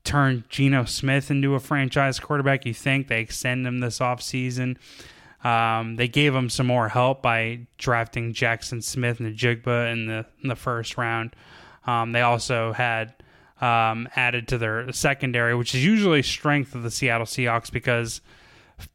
Turned 0.04 0.48
Geno 0.48 0.84
Smith 0.84 1.32
into 1.32 1.56
a 1.56 1.60
franchise 1.60 2.20
quarterback. 2.20 2.64
You 2.64 2.72
think 2.72 3.08
they 3.08 3.20
extend 3.20 3.66
him 3.66 3.80
this 3.80 3.98
offseason. 3.98 4.76
Um, 5.42 5.96
they 5.96 6.06
gave 6.06 6.32
him 6.32 6.48
some 6.48 6.68
more 6.68 6.88
help 6.88 7.22
by 7.22 7.66
drafting 7.76 8.32
Jaxon 8.32 8.82
Smith-Njigba 8.82 9.92
in 9.92 10.06
the 10.06 10.26
in 10.42 10.48
the 10.48 10.56
first 10.56 10.96
round. 10.96 11.34
Um, 11.86 12.12
they 12.12 12.20
also 12.22 12.72
had 12.72 13.14
um, 13.60 14.08
added 14.16 14.48
to 14.48 14.58
their 14.58 14.92
secondary, 14.92 15.54
which 15.54 15.74
is 15.74 15.84
usually 15.84 16.22
strength 16.22 16.74
of 16.74 16.82
the 16.82 16.90
Seattle 16.90 17.26
Seahawks 17.26 17.70
because 17.70 18.20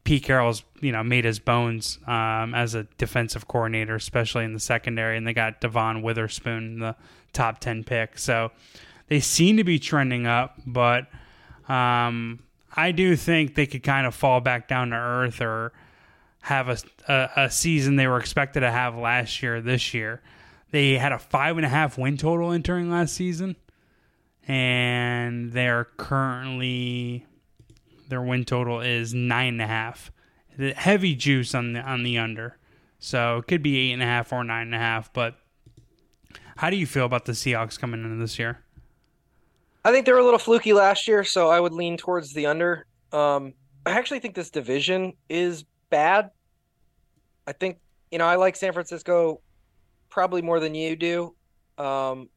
Pete 0.04 0.22
Carroll's 0.22 0.62
you 0.80 0.92
know 0.92 1.02
made 1.02 1.24
his 1.24 1.38
bones 1.38 1.98
um, 2.06 2.54
as 2.54 2.74
a 2.74 2.84
defensive 2.98 3.48
coordinator, 3.48 3.94
especially 3.94 4.44
in 4.44 4.52
the 4.52 4.60
secondary, 4.60 5.16
and 5.16 5.26
they 5.26 5.32
got 5.32 5.60
Devon 5.60 6.02
Witherspoon, 6.02 6.78
the 6.78 6.96
top 7.32 7.58
ten 7.58 7.82
pick. 7.82 8.18
So 8.18 8.52
they 9.08 9.20
seem 9.20 9.56
to 9.56 9.64
be 9.64 9.78
trending 9.78 10.26
up, 10.26 10.54
but 10.66 11.06
um, 11.68 12.40
I 12.74 12.92
do 12.92 13.16
think 13.16 13.54
they 13.54 13.66
could 13.66 13.82
kind 13.82 14.06
of 14.06 14.14
fall 14.14 14.40
back 14.40 14.68
down 14.68 14.90
to 14.90 14.96
earth 14.96 15.40
or 15.40 15.72
have 16.42 16.68
a, 16.68 16.76
a, 17.08 17.30
a 17.44 17.50
season 17.50 17.96
they 17.96 18.06
were 18.06 18.18
expected 18.18 18.60
to 18.60 18.70
have 18.70 18.96
last 18.96 19.42
year. 19.42 19.60
This 19.60 19.92
year, 19.94 20.22
they 20.72 20.94
had 20.94 21.12
a 21.12 21.18
five 21.18 21.56
and 21.58 21.64
a 21.64 21.68
half 21.68 21.96
win 21.96 22.16
total 22.16 22.50
entering 22.50 22.90
last 22.90 23.14
season, 23.14 23.56
and 24.48 25.52
they're 25.52 25.84
currently 25.96 27.26
their 28.08 28.22
win 28.22 28.44
total 28.44 28.80
is 28.80 29.14
nine 29.14 29.54
and 29.54 29.62
a 29.62 29.66
half. 29.66 30.10
The 30.58 30.72
heavy 30.72 31.14
juice 31.14 31.54
on 31.54 31.74
the 31.74 31.80
on 31.80 32.02
the 32.02 32.18
under, 32.18 32.58
so 32.98 33.38
it 33.38 33.46
could 33.46 33.62
be 33.62 33.76
eight 33.78 33.92
and 33.92 34.02
a 34.02 34.06
half 34.06 34.32
or 34.32 34.42
nine 34.42 34.66
and 34.66 34.74
a 34.74 34.78
half. 34.78 35.12
But 35.12 35.36
how 36.56 36.70
do 36.70 36.76
you 36.76 36.86
feel 36.86 37.04
about 37.04 37.26
the 37.26 37.32
Seahawks 37.32 37.78
coming 37.78 38.02
into 38.02 38.16
this 38.16 38.38
year? 38.38 38.60
I 39.84 39.92
think 39.92 40.06
they 40.06 40.12
were 40.12 40.18
a 40.18 40.24
little 40.24 40.38
fluky 40.38 40.72
last 40.72 41.06
year, 41.06 41.22
so 41.24 41.48
I 41.48 41.60
would 41.60 41.72
lean 41.72 41.96
towards 41.96 42.32
the 42.32 42.46
under. 42.46 42.86
Um, 43.12 43.52
I 43.84 43.90
actually 43.90 44.20
think 44.20 44.34
this 44.34 44.50
division 44.50 45.14
is 45.28 45.64
bad. 45.90 46.30
I 47.46 47.52
think 47.52 47.78
you 48.10 48.18
know 48.18 48.26
I 48.26 48.36
like 48.36 48.56
San 48.56 48.72
Francisco 48.72 49.40
probably 50.12 50.42
more 50.42 50.60
than 50.60 50.74
you 50.74 50.94
do. 50.94 51.34
Um, 51.78 52.28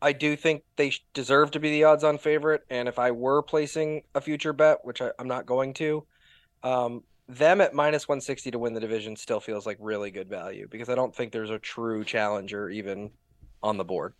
I 0.00 0.12
do 0.12 0.36
think 0.36 0.62
they 0.76 0.92
deserve 1.12 1.50
to 1.52 1.60
be 1.60 1.70
the 1.70 1.84
odds-on 1.84 2.16
favorite, 2.16 2.64
and 2.70 2.88
if 2.88 2.98
I 2.98 3.10
were 3.10 3.42
placing 3.42 4.02
a 4.14 4.22
future 4.22 4.54
bet, 4.54 4.78
which 4.84 5.02
I, 5.02 5.10
am 5.18 5.28
not 5.28 5.44
going 5.44 5.74
to, 5.74 6.06
um, 6.62 7.04
them 7.28 7.60
at 7.60 7.74
minus 7.74 8.08
160 8.08 8.50
to 8.50 8.58
win 8.58 8.72
the 8.72 8.80
division 8.80 9.16
still 9.16 9.38
feels 9.38 9.66
like 9.66 9.76
really 9.80 10.10
good 10.10 10.28
value 10.28 10.66
because 10.70 10.88
I 10.88 10.94
don't 10.94 11.14
think 11.14 11.30
there's 11.30 11.50
a 11.50 11.58
true 11.58 12.04
challenger 12.04 12.70
even 12.70 13.10
on 13.62 13.76
the 13.76 13.84
board. 13.84 14.14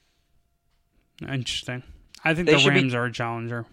Interesting. 1.23 1.83
I 2.23 2.35
think 2.35 2.47
they 2.47 2.63
the 2.63 2.69
Rams 2.69 2.93
be... 2.93 2.99
are 2.99 3.07
a 3.07 3.13
challenger. 3.13 3.67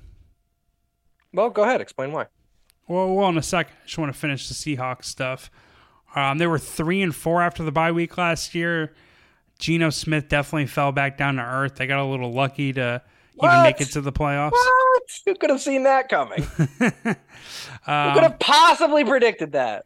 Well, 1.33 1.49
go 1.49 1.63
ahead. 1.63 1.81
Explain 1.81 2.11
why. 2.11 2.27
Well, 2.87 3.13
well, 3.13 3.29
in 3.29 3.37
a 3.37 3.43
second. 3.43 3.75
I 3.83 3.85
just 3.85 3.97
want 3.97 4.13
to 4.13 4.19
finish 4.19 4.47
the 4.49 4.53
Seahawks 4.53 5.05
stuff. 5.05 5.49
Um, 6.15 6.37
they 6.37 6.47
were 6.47 6.59
three 6.59 7.01
and 7.01 7.15
four 7.15 7.41
after 7.41 7.63
the 7.63 7.71
bye 7.71 7.91
week 7.91 8.17
last 8.17 8.53
year. 8.53 8.93
Geno 9.59 9.91
Smith 9.91 10.27
definitely 10.27 10.65
fell 10.65 10.91
back 10.91 11.17
down 11.17 11.35
to 11.35 11.43
earth. 11.43 11.75
They 11.75 11.87
got 11.87 11.99
a 11.99 12.05
little 12.05 12.33
lucky 12.33 12.73
to 12.73 13.01
what? 13.35 13.51
even 13.51 13.63
make 13.63 13.81
it 13.81 13.91
to 13.91 14.01
the 14.01 14.11
playoffs. 14.11 14.51
What? 14.51 15.03
Who 15.25 15.35
could 15.35 15.49
have 15.49 15.61
seen 15.61 15.83
that 15.83 16.09
coming? 16.09 16.41
um, 16.59 18.09
Who 18.09 18.13
could 18.13 18.23
have 18.23 18.39
possibly 18.39 19.05
predicted 19.05 19.53
that? 19.53 19.85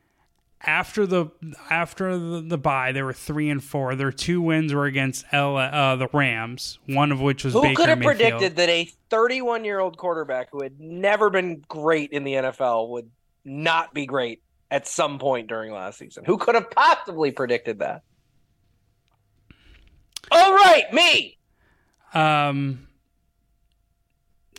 After 0.61 1.05
the 1.05 1.27
after 1.69 2.17
the, 2.17 2.41
the 2.41 2.57
bye, 2.57 2.91
they 2.91 3.03
were 3.03 3.13
three 3.13 3.49
and 3.49 3.63
four. 3.63 3.95
Their 3.95 4.11
two 4.11 4.41
wins 4.41 4.73
were 4.73 4.85
against 4.85 5.25
L, 5.31 5.57
uh, 5.57 5.95
the 5.95 6.07
Rams, 6.11 6.79
one 6.87 7.11
of 7.11 7.21
which 7.21 7.43
was 7.43 7.53
who 7.53 7.61
Baker 7.61 7.75
could 7.75 7.89
have 7.89 7.99
Mayfield. 7.99 8.17
predicted 8.17 8.55
that 8.55 8.69
a 8.69 8.89
31 9.09 9.63
year 9.63 9.79
old 9.79 9.97
quarterback 9.97 10.49
who 10.51 10.63
had 10.63 10.79
never 10.79 11.29
been 11.29 11.63
great 11.67 12.11
in 12.11 12.23
the 12.23 12.33
NFL 12.33 12.89
would 12.89 13.11
not 13.43 13.93
be 13.93 14.07
great 14.07 14.41
at 14.71 14.87
some 14.87 15.19
point 15.19 15.47
during 15.47 15.71
last 15.71 15.99
season. 15.99 16.25
Who 16.25 16.37
could 16.37 16.55
have 16.55 16.71
possibly 16.71 17.31
predicted 17.31 17.79
that? 17.79 18.03
All 20.31 20.53
right, 20.53 20.91
me. 20.91 21.37
Um, 22.13 22.87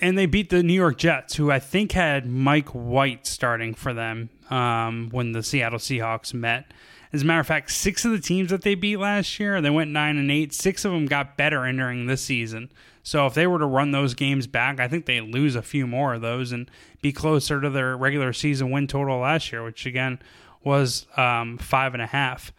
and 0.01 0.17
they 0.17 0.27
beat 0.27 0.51
the 0.51 0.63
New 0.63 0.75
York 0.75 0.99
Jets, 0.99 1.37
who 1.37 1.51
I 1.51 1.59
think 1.59 1.93
had 1.93 2.27
Mike 2.27 2.69
White 2.69 3.27
starting 3.27 3.75
for 3.75 3.93
them 3.93 4.31
um, 4.51 5.09
when 5.11 5.33
the 5.33 5.43
Seattle 5.43 5.79
Seahawks 5.79 6.35
met. 6.35 6.73
As 7.13 7.23
a 7.23 7.25
matter 7.25 7.41
of 7.41 7.47
fact, 7.47 7.71
six 7.71 8.05
of 8.05 8.13
the 8.13 8.21
teams 8.21 8.51
that 8.51 8.63
they 8.63 8.75
beat 8.75 8.99
last 8.99 9.41
year, 9.41 9.61
they 9.61 9.71
went 9.71 9.91
nine 9.91 10.17
and 10.19 10.31
eight. 10.31 10.53
Six 10.53 10.85
of 10.85 10.93
them 10.93 11.07
got 11.07 11.37
better 11.37 11.65
entering 11.65 12.07
this 12.07 12.23
season. 12.23 12.71
So 13.07 13.25
if 13.27 13.35
they 13.35 13.47
were 13.47 13.61
to 13.61 13.67
run 13.67 13.93
those 13.93 14.15
games 14.15 14.49
back, 14.49 14.81
I 14.81 14.89
think 14.89 15.07
they 15.07 15.21
lose 15.21 15.55
a 15.55 15.63
few 15.63 15.87
more 15.87 16.15
of 16.15 16.23
those 16.23 16.51
and 16.51 16.69
be 17.01 17.13
closer 17.13 17.61
to 17.61 17.71
their 17.71 17.97
regular 17.97 18.33
season 18.33 18.73
win 18.73 18.89
total 18.89 19.19
last 19.19 19.53
year, 19.53 19.63
which 19.63 19.87
again 19.87 20.19
was 20.65 21.07
um, 21.17 21.57
five 21.59 21.95
and 21.95 22.03
a 22.03 22.07
half. 22.07 22.53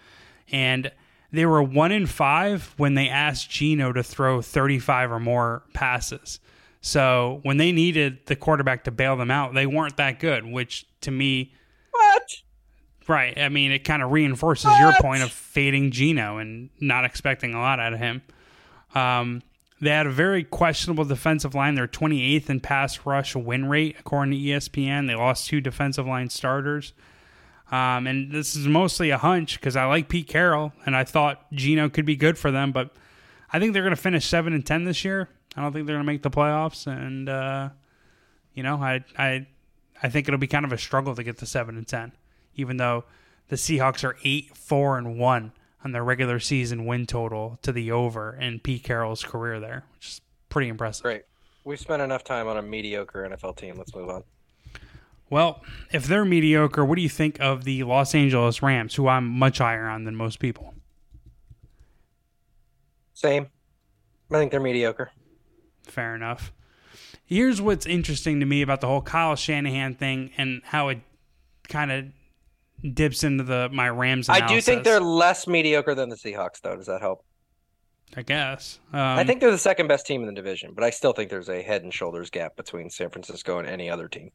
And 0.49 0.89
they 1.33 1.45
were 1.45 1.61
one 1.61 1.91
in 1.91 2.05
five 2.05 2.73
when 2.77 2.93
they 2.93 3.09
asked 3.09 3.49
Geno 3.49 3.91
to 3.91 4.01
throw 4.01 4.41
35 4.41 5.11
or 5.11 5.19
more 5.19 5.63
passes. 5.73 6.39
So 6.79 7.41
when 7.43 7.57
they 7.57 7.73
needed 7.73 8.19
the 8.27 8.37
quarterback 8.37 8.85
to 8.85 8.91
bail 8.91 9.17
them 9.17 9.29
out, 9.29 9.53
they 9.53 9.65
weren't 9.65 9.97
that 9.97 10.17
good, 10.17 10.45
which 10.45 10.87
to 11.01 11.11
me. 11.11 11.53
What? 11.91 12.23
Right. 13.05 13.37
I 13.37 13.49
mean, 13.49 13.73
it 13.73 13.79
kind 13.79 14.01
of 14.01 14.13
reinforces 14.13 14.67
what? 14.67 14.79
your 14.79 14.93
point 15.01 15.23
of 15.23 15.29
fading 15.29 15.91
Geno 15.91 16.37
and 16.37 16.69
not 16.79 17.03
expecting 17.03 17.53
a 17.53 17.59
lot 17.59 17.81
out 17.81 17.91
of 17.91 17.99
him. 17.99 18.21
Um, 18.95 19.41
they 19.79 19.91
had 19.91 20.07
a 20.07 20.11
very 20.11 20.43
questionable 20.43 21.05
defensive 21.05 21.53
line. 21.53 21.75
They're 21.75 21.87
28th 21.87 22.49
in 22.49 22.59
pass 22.59 23.05
rush 23.05 23.35
win 23.35 23.69
rate, 23.69 23.95
according 23.99 24.31
to 24.31 24.37
ESPN. 24.37 25.07
They 25.07 25.15
lost 25.15 25.47
two 25.47 25.61
defensive 25.61 26.07
line 26.07 26.29
starters. 26.29 26.93
Um, 27.71 28.07
and 28.07 28.31
this 28.31 28.55
is 28.55 28.67
mostly 28.67 29.09
a 29.09 29.17
hunch 29.17 29.59
because 29.59 29.75
I 29.75 29.85
like 29.85 30.07
Pete 30.07 30.27
Carroll 30.27 30.71
and 30.85 30.95
I 30.95 31.03
thought 31.03 31.51
Geno 31.51 31.89
could 31.89 32.05
be 32.05 32.15
good 32.15 32.37
for 32.37 32.49
them, 32.49 32.71
but 32.71 32.95
I 33.51 33.59
think 33.59 33.73
they're 33.73 33.83
going 33.83 33.95
to 33.95 34.01
finish 34.01 34.25
seven 34.25 34.53
and 34.53 34.65
ten 34.65 34.85
this 34.85 35.03
year. 35.03 35.29
I 35.55 35.61
don't 35.61 35.73
think 35.73 35.85
they're 35.85 35.95
going 35.95 36.05
to 36.05 36.11
make 36.11 36.21
the 36.21 36.29
playoffs, 36.29 36.87
and 36.87 37.27
uh, 37.27 37.69
you 38.53 38.63
know, 38.63 38.75
I 38.75 39.03
I 39.17 39.47
I 40.01 40.09
think 40.09 40.27
it'll 40.27 40.39
be 40.39 40.47
kind 40.47 40.65
of 40.65 40.71
a 40.71 40.77
struggle 40.77 41.15
to 41.15 41.23
get 41.23 41.39
to 41.39 41.45
seven 41.45 41.77
and 41.77 41.87
ten, 41.87 42.11
even 42.55 42.77
though 42.77 43.05
the 43.49 43.55
Seahawks 43.55 44.03
are 44.03 44.17
eight 44.23 44.55
four 44.55 44.97
and 44.97 45.17
one 45.17 45.51
on 45.83 45.91
their 45.91 46.03
regular 46.03 46.39
season 46.39 46.85
win 46.85 47.05
total 47.05 47.59
to 47.61 47.71
the 47.71 47.91
over 47.91 48.35
in 48.35 48.59
Pete 48.59 48.83
Carroll's 48.83 49.23
career 49.23 49.59
there, 49.59 49.85
which 49.95 50.07
is 50.07 50.21
pretty 50.49 50.69
impressive. 50.69 51.03
Great. 51.03 51.23
We've 51.63 51.79
spent 51.79 52.01
enough 52.01 52.23
time 52.23 52.47
on 52.47 52.57
a 52.57 52.61
mediocre 52.61 53.27
NFL 53.29 53.57
team. 53.57 53.75
Let's 53.77 53.93
move 53.93 54.09
on. 54.09 54.23
Well, 55.29 55.61
if 55.91 56.07
they're 56.07 56.23
mediocre, 56.23 56.85
what 56.85 56.95
do 56.95 57.01
you 57.01 57.09
think 57.09 57.39
of 57.41 57.65
the 57.65 57.83
Los 57.83 58.15
Angeles 58.15 58.61
Rams, 58.61 58.95
who 58.95 59.07
I'm 59.07 59.27
much 59.27 59.57
higher 59.57 59.87
on 59.87 60.05
than 60.05 60.15
most 60.15 60.39
people? 60.39 60.73
Same. 63.13 63.47
I 64.31 64.35
think 64.35 64.51
they're 64.51 64.61
mediocre. 64.61 65.11
Fair 65.83 66.15
enough. 66.15 66.53
Here's 67.25 67.61
what's 67.61 67.85
interesting 67.85 68.39
to 68.39 68.45
me 68.45 68.61
about 68.61 68.79
the 68.79 68.87
whole 68.87 69.01
Kyle 69.01 69.35
Shanahan 69.35 69.95
thing 69.95 70.31
and 70.37 70.61
how 70.63 70.87
it 70.87 70.99
kind 71.67 71.91
of 71.91 72.05
dips 72.93 73.23
into 73.23 73.43
the 73.43 73.69
my 73.71 73.89
Rams. 73.89 74.29
Analysis. 74.29 74.51
I 74.51 74.53
do 74.55 74.61
think 74.61 74.83
they're 74.83 74.99
less 74.99 75.47
mediocre 75.47 75.95
than 75.95 76.09
the 76.09 76.15
Seahawks, 76.15 76.61
though. 76.61 76.75
Does 76.75 76.87
that 76.87 77.01
help? 77.01 77.23
I 78.15 78.21
guess. 78.21 78.79
Um, 78.93 79.01
I 79.01 79.23
think 79.23 79.41
they're 79.41 79.51
the 79.51 79.57
second 79.57 79.87
best 79.87 80.05
team 80.05 80.21
in 80.21 80.27
the 80.27 80.33
division, 80.33 80.71
but 80.73 80.83
I 80.83 80.91
still 80.91 81.11
think 81.11 81.29
there's 81.29 81.49
a 81.49 81.61
head 81.61 81.83
and 81.83 81.93
shoulders 81.93 82.29
gap 82.29 82.55
between 82.55 82.89
San 82.89 83.09
Francisco 83.09 83.59
and 83.59 83.67
any 83.67 83.89
other 83.89 84.07
team. 84.07 84.31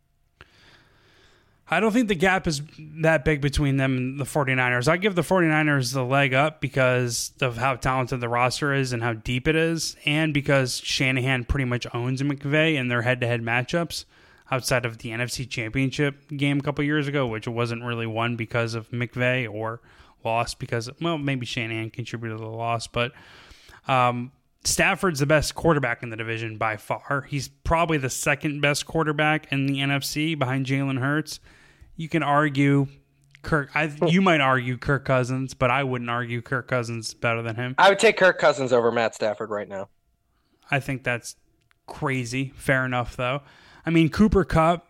I 1.71 1.81
don't 1.81 1.93
think 1.93 2.09
the 2.09 2.15
gap 2.15 2.47
is 2.47 2.61
that 3.01 3.25
big 3.25 3.41
between 3.41 3.79
them 3.79 3.97
and 3.97 4.21
the 4.21 4.25
49ers. 4.25 4.89
I 4.89 4.99
give 4.99 5.15
the 5.15 5.23
49ers 5.23 5.95
the 5.95 6.05
leg 6.05 6.35
up 6.35 6.61
because 6.61 7.33
of 7.41 7.57
how 7.57 7.77
talented 7.77 8.21
the 8.21 8.29
roster 8.29 8.75
is 8.75 8.93
and 8.93 9.03
how 9.03 9.15
deep 9.15 9.49
it 9.49 9.57
is, 9.57 9.97
and 10.05 10.35
because 10.35 10.79
Shanahan 10.79 11.45
pretty 11.45 11.65
much 11.65 11.87
owns 11.95 12.21
McVay 12.21 12.75
in 12.75 12.89
their 12.89 13.03
head 13.03 13.23
to 13.23 13.27
head 13.27 13.41
matchups 13.41 14.05
outside 14.53 14.87
of 14.87 14.99
the 14.99 15.09
NFC 15.09 15.49
Championship 15.49 16.29
game 16.37 16.61
a 16.61 16.63
couple 16.63 16.85
years 16.85 17.09
ago, 17.09 17.27
which 17.27 17.49
wasn't 17.49 17.83
really 17.83 18.07
won 18.07 18.37
because 18.37 18.75
of 18.75 18.89
McVay 18.91 19.53
or 19.53 19.81
lost 20.25 20.61
because, 20.61 20.89
well, 21.01 21.19
maybe 21.19 21.45
Shanahan 21.45 21.91
contributed 21.91 22.39
to 22.39 22.45
the 22.45 22.51
loss, 22.51 22.87
but 22.87 23.11
um, 23.89 24.31
Stafford's 24.63 25.19
the 25.19 25.27
best 25.27 25.57
quarterback 25.57 26.05
in 26.05 26.11
the 26.11 26.17
division 26.17 26.57
by 26.59 26.77
far. 26.77 27.27
He's 27.29 27.49
probably 27.49 27.99
the 27.99 28.11
second 28.11 28.61
best 28.61 28.87
quarterback 28.87 29.51
in 29.51 29.67
the 29.67 29.79
NFC 29.79 30.39
behind 30.39 30.67
Jalen 30.67 31.01
Hurts 31.01 31.41
you 31.97 32.09
can 32.09 32.23
argue 32.23 32.87
Kirk. 33.43 33.71
I 33.75 33.93
you 34.07 34.21
might 34.21 34.41
argue 34.41 34.77
Kirk 34.77 35.05
Cousins, 35.05 35.55
but 35.55 35.71
I 35.71 35.85
wouldn't 35.85 36.11
argue 36.11 36.43
Kirk 36.43 36.69
Cousins 36.69 37.15
better 37.15 37.43
than 37.43 37.57
him. 37.57 37.75
I 37.79 37.89
would 37.89 37.99
take 37.99 38.17
Kirk 38.17 38.39
Cousins 38.39 38.73
over 38.73 38.91
Matt 38.91 39.15
Stafford 39.15 39.51
right 39.51 39.69
now. 39.69 39.89
I 40.71 40.81
think 40.81 41.05
that's 41.05 41.37
crazy. 41.87 42.53
Fair 42.57 42.85
enough, 42.85 43.17
though. 43.17 43.43
I 43.85 43.91
mean, 43.91 44.09
Cooper 44.09 44.45
Kupp, 44.45 44.87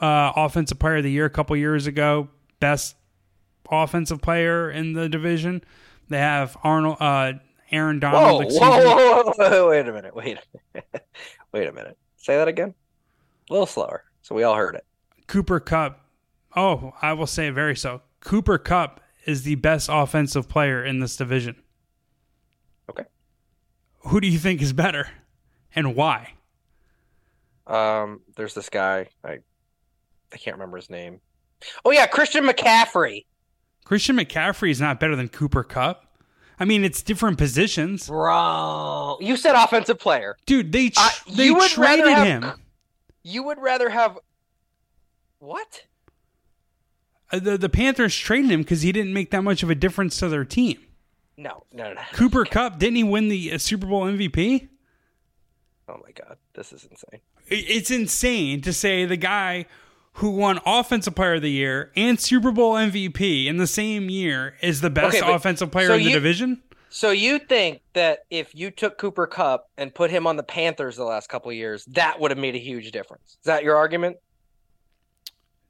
uh, 0.00 0.32
offensive 0.36 0.78
player 0.78 0.96
of 0.96 1.04
the 1.04 1.10
year 1.10 1.24
a 1.24 1.30
couple 1.30 1.56
years 1.56 1.86
ago, 1.86 2.28
best 2.60 2.96
offensive 3.70 4.20
player 4.20 4.70
in 4.70 4.92
the 4.92 5.08
division. 5.08 5.62
They 6.08 6.18
have 6.18 6.56
Arnold, 6.62 6.96
uh, 7.00 7.32
Aaron 7.70 8.00
Donald. 8.00 8.44
Whoa, 8.50 8.58
whoa, 8.58 9.22
whoa, 9.22 9.32
whoa, 9.36 9.68
wait 9.68 9.88
a 9.88 9.92
minute, 9.92 10.14
wait, 10.14 10.38
a 10.38 10.58
minute. 10.74 11.06
wait 11.52 11.68
a 11.68 11.72
minute. 11.72 11.98
Say 12.16 12.36
that 12.36 12.48
again. 12.48 12.74
A 13.50 13.52
little 13.52 13.66
slower, 13.66 14.04
so 14.22 14.34
we 14.34 14.42
all 14.42 14.54
heard 14.54 14.74
it. 14.74 14.84
Cooper 15.26 15.60
Kupp. 15.60 16.00
Oh, 16.56 16.94
I 17.02 17.12
will 17.12 17.26
say 17.26 17.50
very 17.50 17.76
so. 17.76 18.02
Cooper 18.20 18.58
Kupp 18.58 19.00
is 19.26 19.42
the 19.42 19.56
best 19.56 19.88
offensive 19.92 20.48
player 20.48 20.82
in 20.82 21.00
this 21.00 21.16
division. 21.16 21.56
Okay. 22.88 23.04
Who 24.06 24.20
do 24.20 24.28
you 24.28 24.38
think 24.38 24.62
is 24.62 24.72
better 24.72 25.08
and 25.74 25.94
why? 25.94 26.32
Um, 27.68 28.20
there's 28.36 28.54
this 28.54 28.68
guy. 28.68 29.08
I 29.22 29.38
I 30.32 30.36
can't 30.36 30.56
remember 30.56 30.76
his 30.76 30.90
name. 30.90 31.20
Oh 31.84 31.90
yeah, 31.90 32.06
Christian 32.06 32.44
McCaffrey. 32.44 33.26
Christian 33.84 34.16
McCaffrey 34.16 34.70
is 34.70 34.80
not 34.80 35.00
better 35.00 35.16
than 35.16 35.28
Cooper 35.28 35.64
Kupp. 35.64 36.04
I 36.60 36.64
mean, 36.64 36.84
it's 36.84 37.02
different 37.02 37.38
positions. 37.38 38.08
Bro, 38.08 39.18
you 39.20 39.36
said 39.36 39.54
offensive 39.54 39.98
player. 39.98 40.36
Dude, 40.44 40.72
they 40.72 40.90
tr- 40.90 41.00
uh, 41.00 41.10
they 41.34 41.54
traded 41.68 42.08
have, 42.08 42.26
him. 42.26 42.52
You 43.22 43.44
would 43.44 43.60
rather 43.60 43.88
have 43.88 44.18
what? 45.38 45.84
Uh, 47.30 47.38
the 47.38 47.58
the 47.58 47.68
Panthers 47.68 48.16
traded 48.16 48.50
him 48.50 48.62
because 48.62 48.82
he 48.82 48.92
didn't 48.92 49.12
make 49.12 49.30
that 49.30 49.42
much 49.42 49.62
of 49.62 49.70
a 49.70 49.74
difference 49.74 50.18
to 50.18 50.28
their 50.28 50.44
team. 50.44 50.78
No, 51.36 51.64
no, 51.72 51.92
no. 51.92 52.00
Cooper 52.12 52.44
Kupp 52.44 52.78
didn't 52.78 52.96
he 52.96 53.04
win 53.04 53.28
the 53.28 53.52
uh, 53.52 53.58
Super 53.58 53.86
Bowl 53.86 54.04
MVP? 54.04 54.68
Oh 55.88 56.00
my 56.04 56.10
god, 56.10 56.36
this 56.54 56.72
is 56.72 56.84
insane. 56.90 57.20
It's 57.50 57.90
insane 57.90 58.60
to 58.62 58.72
say 58.72 59.04
the 59.04 59.16
guy 59.16 59.66
who 60.14 60.30
won 60.30 60.58
Offensive 60.66 61.14
Player 61.14 61.34
of 61.34 61.42
the 61.42 61.50
Year 61.50 61.92
and 61.96 62.18
Super 62.18 62.50
Bowl 62.50 62.74
MVP 62.74 63.46
in 63.46 63.56
the 63.56 63.66
same 63.66 64.10
year 64.10 64.56
is 64.60 64.80
the 64.80 64.90
best 64.90 65.22
okay, 65.22 65.32
offensive 65.32 65.70
player 65.70 65.88
so 65.88 65.94
in 65.94 66.02
the 66.02 66.10
you, 66.10 66.14
division. 66.14 66.62
So 66.90 67.10
you 67.10 67.38
think 67.38 67.82
that 67.92 68.20
if 68.30 68.54
you 68.54 68.70
took 68.70 68.98
Cooper 68.98 69.26
Kupp 69.26 69.68
and 69.76 69.94
put 69.94 70.10
him 70.10 70.26
on 70.26 70.36
the 70.36 70.42
Panthers 70.42 70.96
the 70.96 71.04
last 71.04 71.28
couple 71.28 71.50
of 71.50 71.56
years, 71.56 71.84
that 71.86 72.18
would 72.18 72.30
have 72.30 72.38
made 72.38 72.54
a 72.56 72.58
huge 72.58 72.90
difference? 72.90 73.36
Is 73.40 73.44
that 73.44 73.62
your 73.62 73.76
argument? 73.76 74.16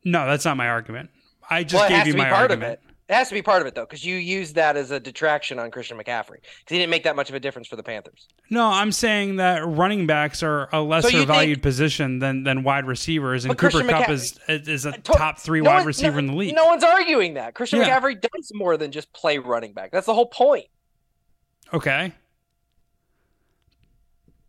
No, 0.05 0.27
that's 0.27 0.45
not 0.45 0.57
my 0.57 0.69
argument. 0.69 1.11
I 1.51 1.65
just 1.65 1.75
well, 1.75 1.89
gave 1.91 2.07
you 2.07 2.15
my 2.15 2.31
argument. 2.31 2.81
It. 3.09 3.15
has 3.15 3.29
to 3.29 3.35
be 3.35 3.43
part 3.43 3.61
of 3.61 3.67
it 3.67 3.75
though, 3.75 3.85
because 3.85 4.05
you 4.05 4.17
used 4.17 4.55
that 4.57 4.77
as 4.77 4.91
a 4.91 5.01
detraction 5.01 5.59
on 5.59 5.71
Christian 5.71 5.97
McCaffrey 5.97 6.41
because 6.41 6.69
he 6.69 6.79
didn't 6.79 6.91
make 6.91 7.05
that 7.05 7.17
much 7.17 7.29
of 7.29 7.35
a 7.35 7.41
difference 7.41 7.69
for 7.69 7.77
the 7.77 7.83
Panthers. 7.83 8.29
No, 8.51 8.67
I'm 8.67 8.93
saying 8.93 9.37
that 9.37 9.67
running 9.67 10.07
backs 10.07 10.43
are 10.43 10.69
a 10.73 10.81
lesser 10.81 11.11
so 11.11 11.25
valued 11.25 11.57
think, 11.57 11.63
position 11.63 12.19
than 12.19 12.45
than 12.45 12.63
wide 12.63 12.87
receivers, 12.87 13.45
and 13.45 13.57
Cooper 13.57 13.83
Kupp 13.85 14.09
is 14.09 14.39
is 14.49 14.85
a 14.85 14.93
top 14.93 15.39
three 15.39 15.61
no 15.61 15.71
wide 15.71 15.87
receiver 15.87 16.13
no, 16.13 16.19
in 16.19 16.27
the 16.29 16.35
league. 16.35 16.55
No 16.55 16.67
one's 16.67 16.85
arguing 16.85 17.35
that 17.35 17.55
Christian 17.55 17.81
yeah. 17.81 18.01
McCaffrey 18.01 18.21
does 18.21 18.51
more 18.55 18.77
than 18.77 18.93
just 18.93 19.13
play 19.13 19.39
running 19.39 19.73
back. 19.73 19.91
That's 19.91 20.07
the 20.07 20.15
whole 20.15 20.27
point. 20.27 20.67
Okay, 21.73 22.13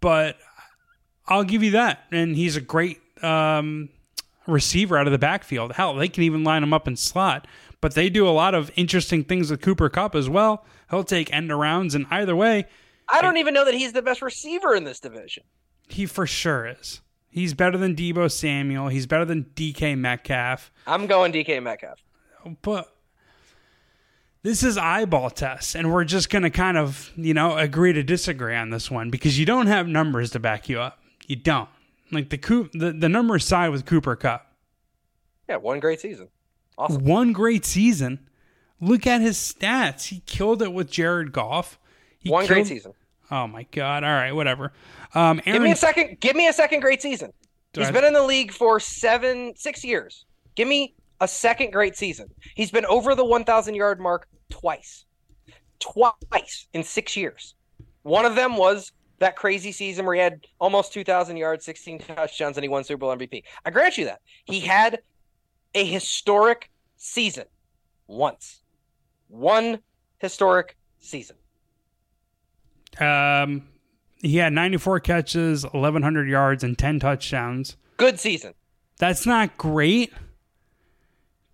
but 0.01 0.37
I'll 1.27 1.43
give 1.43 1.63
you 1.63 1.71
that, 1.71 2.03
and 2.11 2.35
he's 2.35 2.55
a 2.55 2.61
great. 2.61 2.99
Um, 3.23 3.89
receiver 4.47 4.97
out 4.97 5.07
of 5.07 5.11
the 5.11 5.19
backfield. 5.19 5.73
Hell, 5.73 5.95
they 5.95 6.07
can 6.07 6.23
even 6.23 6.43
line 6.43 6.63
him 6.63 6.73
up 6.73 6.87
in 6.87 6.95
slot. 6.95 7.47
But 7.81 7.95
they 7.95 8.09
do 8.09 8.27
a 8.27 8.31
lot 8.31 8.55
of 8.55 8.71
interesting 8.75 9.23
things 9.23 9.49
with 9.49 9.61
Cooper 9.61 9.89
Kupp 9.89 10.15
as 10.15 10.29
well. 10.29 10.65
He'll 10.89 11.03
take 11.03 11.33
end 11.33 11.49
arounds, 11.49 11.95
and 11.95 12.05
either 12.11 12.35
way, 12.35 12.65
I 13.07 13.21
don't 13.21 13.37
even 13.37 13.53
know 13.53 13.65
that 13.65 13.73
he's 13.73 13.93
the 13.93 14.01
best 14.01 14.21
receiver 14.21 14.75
in 14.75 14.83
this 14.83 14.99
division. 14.99 15.43
He 15.87 16.05
for 16.05 16.27
sure 16.27 16.67
is. 16.67 17.01
He's 17.29 17.53
better 17.53 17.77
than 17.77 17.95
Deebo 17.95 18.31
Samuel. 18.31 18.89
He's 18.89 19.05
better 19.05 19.25
than 19.25 19.45
DK 19.55 19.97
Metcalf. 19.97 20.71
I'm 20.87 21.07
going 21.07 21.31
DK 21.31 21.61
Metcalf. 21.61 22.03
But 22.61 22.93
this 24.41 24.63
is 24.63 24.77
eyeball 24.77 25.29
tests, 25.29 25.75
and 25.75 25.91
we're 25.91 26.05
just 26.05 26.29
going 26.29 26.43
to 26.43 26.49
kind 26.49 26.77
of, 26.77 27.11
you 27.15 27.33
know, 27.33 27.57
agree 27.57 27.93
to 27.93 28.03
disagree 28.03 28.55
on 28.55 28.69
this 28.69 28.89
one 28.89 29.09
because 29.09 29.37
you 29.37 29.45
don't 29.45 29.67
have 29.67 29.87
numbers 29.87 30.31
to 30.31 30.39
back 30.39 30.69
you 30.69 30.79
up. 30.79 30.99
You 31.27 31.35
don't. 31.35 31.69
Like 32.11 32.29
the 32.29 32.37
Coop, 32.37 32.71
the, 32.73 32.91
the 32.91 33.09
numbers 33.09 33.45
side 33.45 33.69
with 33.69 33.85
Cooper 33.85 34.15
Kupp. 34.15 34.51
Yeah, 35.47 35.57
one 35.57 35.79
great 35.79 35.99
season. 35.99 36.29
Awesome. 36.79 37.03
One 37.03 37.33
great 37.33 37.65
season. 37.65 38.27
Look 38.79 39.05
at 39.05 39.19
his 39.21 39.37
stats. 39.37 40.07
He 40.07 40.21
killed 40.25 40.61
it 40.61 40.71
with 40.73 40.89
Jared 40.89 41.33
Goff. 41.33 41.77
He 42.19 42.29
One 42.31 42.45
great 42.47 42.55
killed- 42.57 42.67
season. 42.67 42.93
Oh 43.31 43.45
my 43.47 43.63
god! 43.71 44.03
All 44.03 44.09
right, 44.09 44.31
whatever. 44.31 44.71
Um, 45.13 45.39
Give 45.45 45.61
me 45.61 45.71
a 45.71 45.75
second. 45.75 46.19
Give 46.19 46.35
me 46.35 46.47
a 46.47 46.53
second 46.53 46.79
great 46.79 47.01
season. 47.01 47.31
Do 47.73 47.81
He's 47.81 47.89
I- 47.89 47.91
been 47.91 48.05
in 48.05 48.13
the 48.13 48.23
league 48.23 48.51
for 48.51 48.79
seven, 48.79 49.53
six 49.55 49.83
years. 49.83 50.25
Give 50.55 50.67
me 50.67 50.95
a 51.21 51.27
second 51.27 51.71
great 51.71 51.95
season. 51.95 52.29
He's 52.55 52.71
been 52.71 52.85
over 52.87 53.13
the 53.13 53.25
1,000 53.25 53.75
yard 53.75 53.99
mark 53.99 54.27
twice, 54.49 55.05
twice 55.79 56.67
in 56.73 56.83
six 56.83 57.15
years. 57.15 57.55
One 58.03 58.25
of 58.25 58.35
them 58.35 58.57
was 58.57 58.91
that 59.19 59.35
crazy 59.35 59.71
season 59.71 60.05
where 60.05 60.15
he 60.15 60.21
had 60.21 60.45
almost 60.59 60.93
2,000 60.93 61.37
yards, 61.37 61.65
16 61.65 61.99
touchdowns, 61.99 62.57
and 62.57 62.63
he 62.63 62.69
won 62.69 62.83
Super 62.83 62.99
Bowl 62.99 63.15
MVP. 63.15 63.43
I 63.65 63.69
grant 63.69 63.97
you 63.97 64.05
that 64.05 64.21
he 64.45 64.59
had 64.61 64.99
a 65.73 65.85
historic 65.85 66.69
season 66.97 67.45
once, 68.07 68.61
one 69.27 69.79
historic 70.17 70.75
season. 70.99 71.35
um, 72.99 73.67
he 74.21 74.37
had 74.37 74.51
94 74.51 74.99
catches, 74.99 75.63
1,100 75.63 76.27
yards, 76.27 76.63
and 76.63 76.77
10 76.77 76.99
touchdowns. 76.99 77.77
Good 77.97 78.19
season. 78.19 78.53
That's 78.97 79.25
not 79.25 79.57
great. 79.57 80.11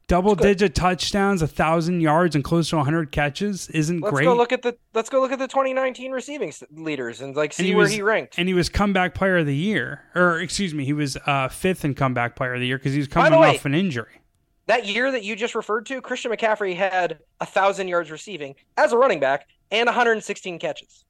Double 0.08 0.36
digit 0.36 0.76
touchdowns, 0.76 1.42
a 1.42 1.48
thousand 1.48 2.00
yards, 2.02 2.36
and 2.36 2.44
close 2.44 2.70
to 2.70 2.76
100 2.78 3.12
catches 3.12 3.68
isn't 3.70 4.02
Let's 4.02 4.14
great. 4.14 4.26
go 4.26 4.36
look 4.36 4.52
at 4.52 4.62
the 4.62 4.78
let's 4.94 5.10
go 5.10 5.20
look 5.20 5.32
at 5.32 5.40
the 5.40 5.48
2019 5.48 6.12
receiving 6.12 6.54
leaders 6.74 7.22
and 7.22 7.36
like 7.36 7.54
see 7.54 7.66
he 7.68 7.74
where 7.74 7.84
was- 7.86 7.92
he 7.92 8.04
ranked. 8.04 8.38
and 8.38 8.48
he 8.48 8.54
was 8.54 8.70
comeback 8.70 9.16
player 9.16 9.38
of 9.38 9.48
the 9.48 9.56
year, 9.56 10.04
or 10.14 10.40
excuse 10.40 10.76
me, 10.76 10.86
he 10.86 10.94
was 10.94 11.18
uh, 11.26 11.48
fifth 11.50 11.84
in 11.84 11.96
comeback 11.96 12.36
player 12.36 12.54
of 12.54 12.60
the 12.60 12.68
year 12.68 12.78
because 12.78 12.94
he 12.94 13.00
was 13.00 13.08
coming 13.08 13.40
way- 13.40 13.56
off 13.56 13.66
an 13.66 13.74
injury. 13.74 14.22
that 14.68 14.86
year 14.86 15.12
that 15.12 15.24
you 15.24 15.36
just 15.36 15.56
referred 15.56 15.88
to, 15.88 16.00
Christian 16.02 16.32
McCaffrey 16.32 16.76
had 16.76 17.20
a 17.42 17.46
thousand 17.48 17.88
yards 17.88 18.12
receiving 18.12 18.54
as 18.78 18.94
a 18.94 18.98
running 18.98 19.20
back 19.20 19.48
and 19.72 19.88
116 19.88 20.60
catches. 20.60 21.04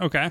Okay. 0.00 0.30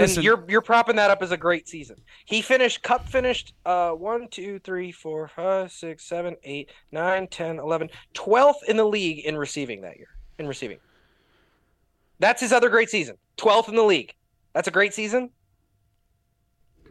And 0.00 0.24
you're 0.24 0.44
you're 0.48 0.62
propping 0.62 0.96
that 0.96 1.10
up 1.10 1.22
as 1.22 1.30
a 1.32 1.36
great 1.36 1.68
season. 1.68 1.96
He 2.24 2.42
finished 2.42 2.82
Kupp 2.82 3.08
finished 3.08 3.54
uh 3.64 3.90
1, 3.90 4.28
2, 4.28 4.58
3, 4.60 4.92
4, 4.92 5.28
5, 5.28 5.72
6, 5.72 6.04
7, 6.04 6.36
8, 6.42 6.70
9, 6.92 7.28
10, 7.28 7.58
11, 7.58 7.90
12th 8.14 8.62
in 8.66 8.76
the 8.76 8.84
league 8.84 9.24
in 9.24 9.36
receiving 9.36 9.82
that 9.82 9.96
year. 9.96 10.08
In 10.38 10.46
receiving. 10.46 10.78
That's 12.20 12.40
his 12.40 12.52
other 12.52 12.68
great 12.68 12.90
season. 12.90 13.16
12th 13.36 13.68
in 13.68 13.76
the 13.76 13.82
league. 13.82 14.14
That's 14.52 14.68
a 14.68 14.72
great 14.72 14.94
season. 14.94 15.30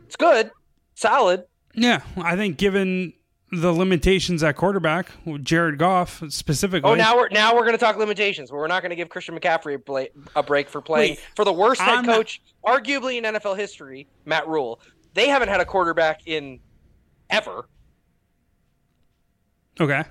It's 0.05 0.15
good. 0.15 0.51
Solid. 0.95 1.43
yeah, 1.75 2.01
I 2.17 2.35
think 2.35 2.57
given 2.57 3.13
the 3.51 3.71
limitations 3.71 4.43
at 4.43 4.55
quarterback, 4.57 5.09
Jared 5.43 5.77
Goff 5.77 6.21
specifically. 6.29 6.89
Oh, 6.91 6.95
now 6.95 7.15
we're 7.15 7.29
now 7.29 7.53
we're 7.55 7.61
going 7.61 7.71
to 7.73 7.77
talk 7.77 7.95
limitations. 7.97 8.51
We're 8.51 8.67
not 8.67 8.81
going 8.81 8.89
to 8.89 8.95
give 8.95 9.09
Christian 9.09 9.39
McCaffrey 9.39 9.75
a, 9.75 9.79
bla- 9.79 10.07
a 10.35 10.43
break 10.43 10.67
for 10.69 10.81
playing 10.81 11.11
Wait, 11.13 11.19
for 11.35 11.45
the 11.45 11.53
worst 11.53 11.79
head 11.81 11.95
I'm 11.99 12.05
not- 12.05 12.15
coach, 12.17 12.41
arguably 12.65 13.17
in 13.17 13.23
NFL 13.23 13.57
history, 13.57 14.07
Matt 14.25 14.47
Rhule. 14.47 14.79
They 15.13 15.29
haven't 15.29 15.47
had 15.49 15.61
a 15.61 15.65
quarterback 15.65 16.21
in 16.27 16.59
ever. 17.29 17.67
Okay. 19.79 20.03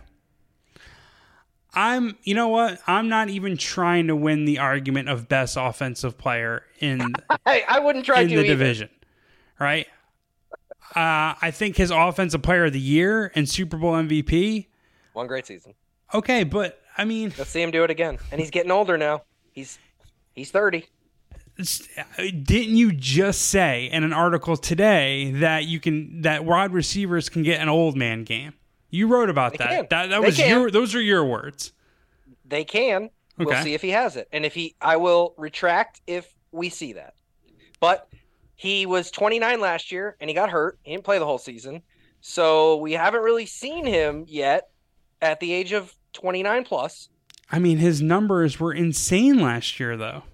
I'm, 1.74 2.16
you 2.22 2.34
know 2.34 2.48
what? 2.48 2.80
I'm 2.86 3.08
not 3.10 3.28
even 3.28 3.56
trying 3.58 4.06
to 4.06 4.16
win 4.16 4.46
the 4.46 4.58
argument 4.60 5.10
of 5.10 5.28
best 5.28 5.58
offensive 5.60 6.16
player 6.16 6.62
in 6.80 7.12
I, 7.46 7.64
I 7.68 7.78
wouldn't 7.80 8.06
try 8.06 8.22
in 8.22 8.28
to 8.28 8.34
the 8.36 8.40
either. 8.44 8.48
division, 8.54 8.88
right? 9.60 9.86
Uh, 10.94 11.34
I 11.42 11.50
think 11.52 11.76
his 11.76 11.90
offensive 11.90 12.42
player 12.42 12.66
of 12.66 12.72
the 12.72 12.80
year 12.80 13.32
and 13.34 13.48
Super 13.48 13.76
Bowl 13.76 13.92
MVP. 13.92 14.66
One 15.12 15.26
great 15.26 15.46
season. 15.46 15.74
Okay, 16.14 16.44
but 16.44 16.80
I 16.96 17.04
mean, 17.04 17.32
Let's 17.36 17.50
see 17.50 17.62
him 17.62 17.70
do 17.70 17.84
it 17.84 17.90
again. 17.90 18.18
And 18.30 18.40
he's 18.40 18.50
getting 18.50 18.70
older 18.70 18.96
now. 18.96 19.22
He's 19.52 19.78
he's 20.34 20.50
30. 20.50 20.86
didn't 22.18 22.76
you 22.76 22.92
just 22.92 23.42
say 23.42 23.86
in 23.86 24.04
an 24.04 24.12
article 24.12 24.56
today 24.56 25.30
that 25.32 25.64
you 25.64 25.80
can 25.80 26.22
that 26.22 26.44
wide 26.44 26.72
receivers 26.72 27.28
can 27.28 27.42
get 27.42 27.60
an 27.60 27.68
old 27.68 27.96
man 27.96 28.24
game? 28.24 28.54
You 28.90 29.08
wrote 29.08 29.30
about 29.30 29.52
They 29.52 29.58
that. 29.58 29.68
can. 29.68 29.86
That 29.90 30.06
that 30.10 30.20
They 30.20 30.26
was 30.26 30.36
can. 30.36 30.48
your 30.50 30.70
those 30.70 30.94
are 30.94 31.00
your 31.00 31.24
words. 31.24 31.72
They 32.44 32.64
can. 32.64 33.10
We'll 33.38 33.62
see 33.62 33.74
if 33.74 33.82
he 33.82 33.90
has 33.90 34.16
it. 34.16 34.28
And 34.32 34.46
if 34.46 34.54
he 34.54 34.74
I 34.80 34.96
will 34.96 35.34
retract 35.36 36.00
if 36.06 36.32
we 36.52 36.68
see 36.70 36.94
that. 36.94 37.14
But 37.80 38.08
he 38.56 38.86
was 38.86 39.10
29 39.10 39.60
last 39.60 39.92
year 39.92 40.16
and 40.20 40.28
he 40.28 40.34
got 40.34 40.50
hurt. 40.50 40.78
He 40.82 40.92
didn't 40.92 41.04
play 41.04 41.18
the 41.18 41.26
whole 41.26 41.38
season. 41.38 41.82
So 42.20 42.76
we 42.76 42.92
haven't 42.92 43.22
really 43.22 43.46
seen 43.46 43.86
him 43.86 44.24
yet 44.26 44.70
at 45.20 45.38
the 45.40 45.52
age 45.52 45.72
of 45.72 45.94
29 46.14 46.64
plus. 46.64 47.10
I 47.52 47.58
mean, 47.58 47.78
his 47.78 48.02
numbers 48.02 48.58
were 48.58 48.72
insane 48.72 49.40
last 49.40 49.78
year, 49.78 49.96
though. 49.96 50.24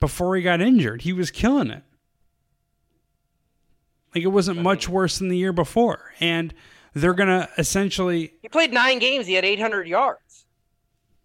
Before 0.00 0.34
he 0.34 0.42
got 0.42 0.60
injured, 0.60 1.02
he 1.02 1.12
was 1.12 1.30
killing 1.30 1.70
it. 1.70 1.82
Like 4.14 4.24
it 4.24 4.28
wasn't 4.28 4.62
much 4.62 4.84
mm-hmm. 4.84 4.94
worse 4.94 5.18
than 5.18 5.28
the 5.28 5.36
year 5.36 5.52
before, 5.52 6.12
and 6.18 6.54
they're 6.94 7.14
gonna 7.14 7.48
essentially, 7.58 8.32
He 8.42 8.48
played 8.48 8.72
9 8.72 8.98
games, 8.98 9.26
he 9.26 9.34
had 9.34 9.44
800 9.44 9.86
yards. 9.86 10.46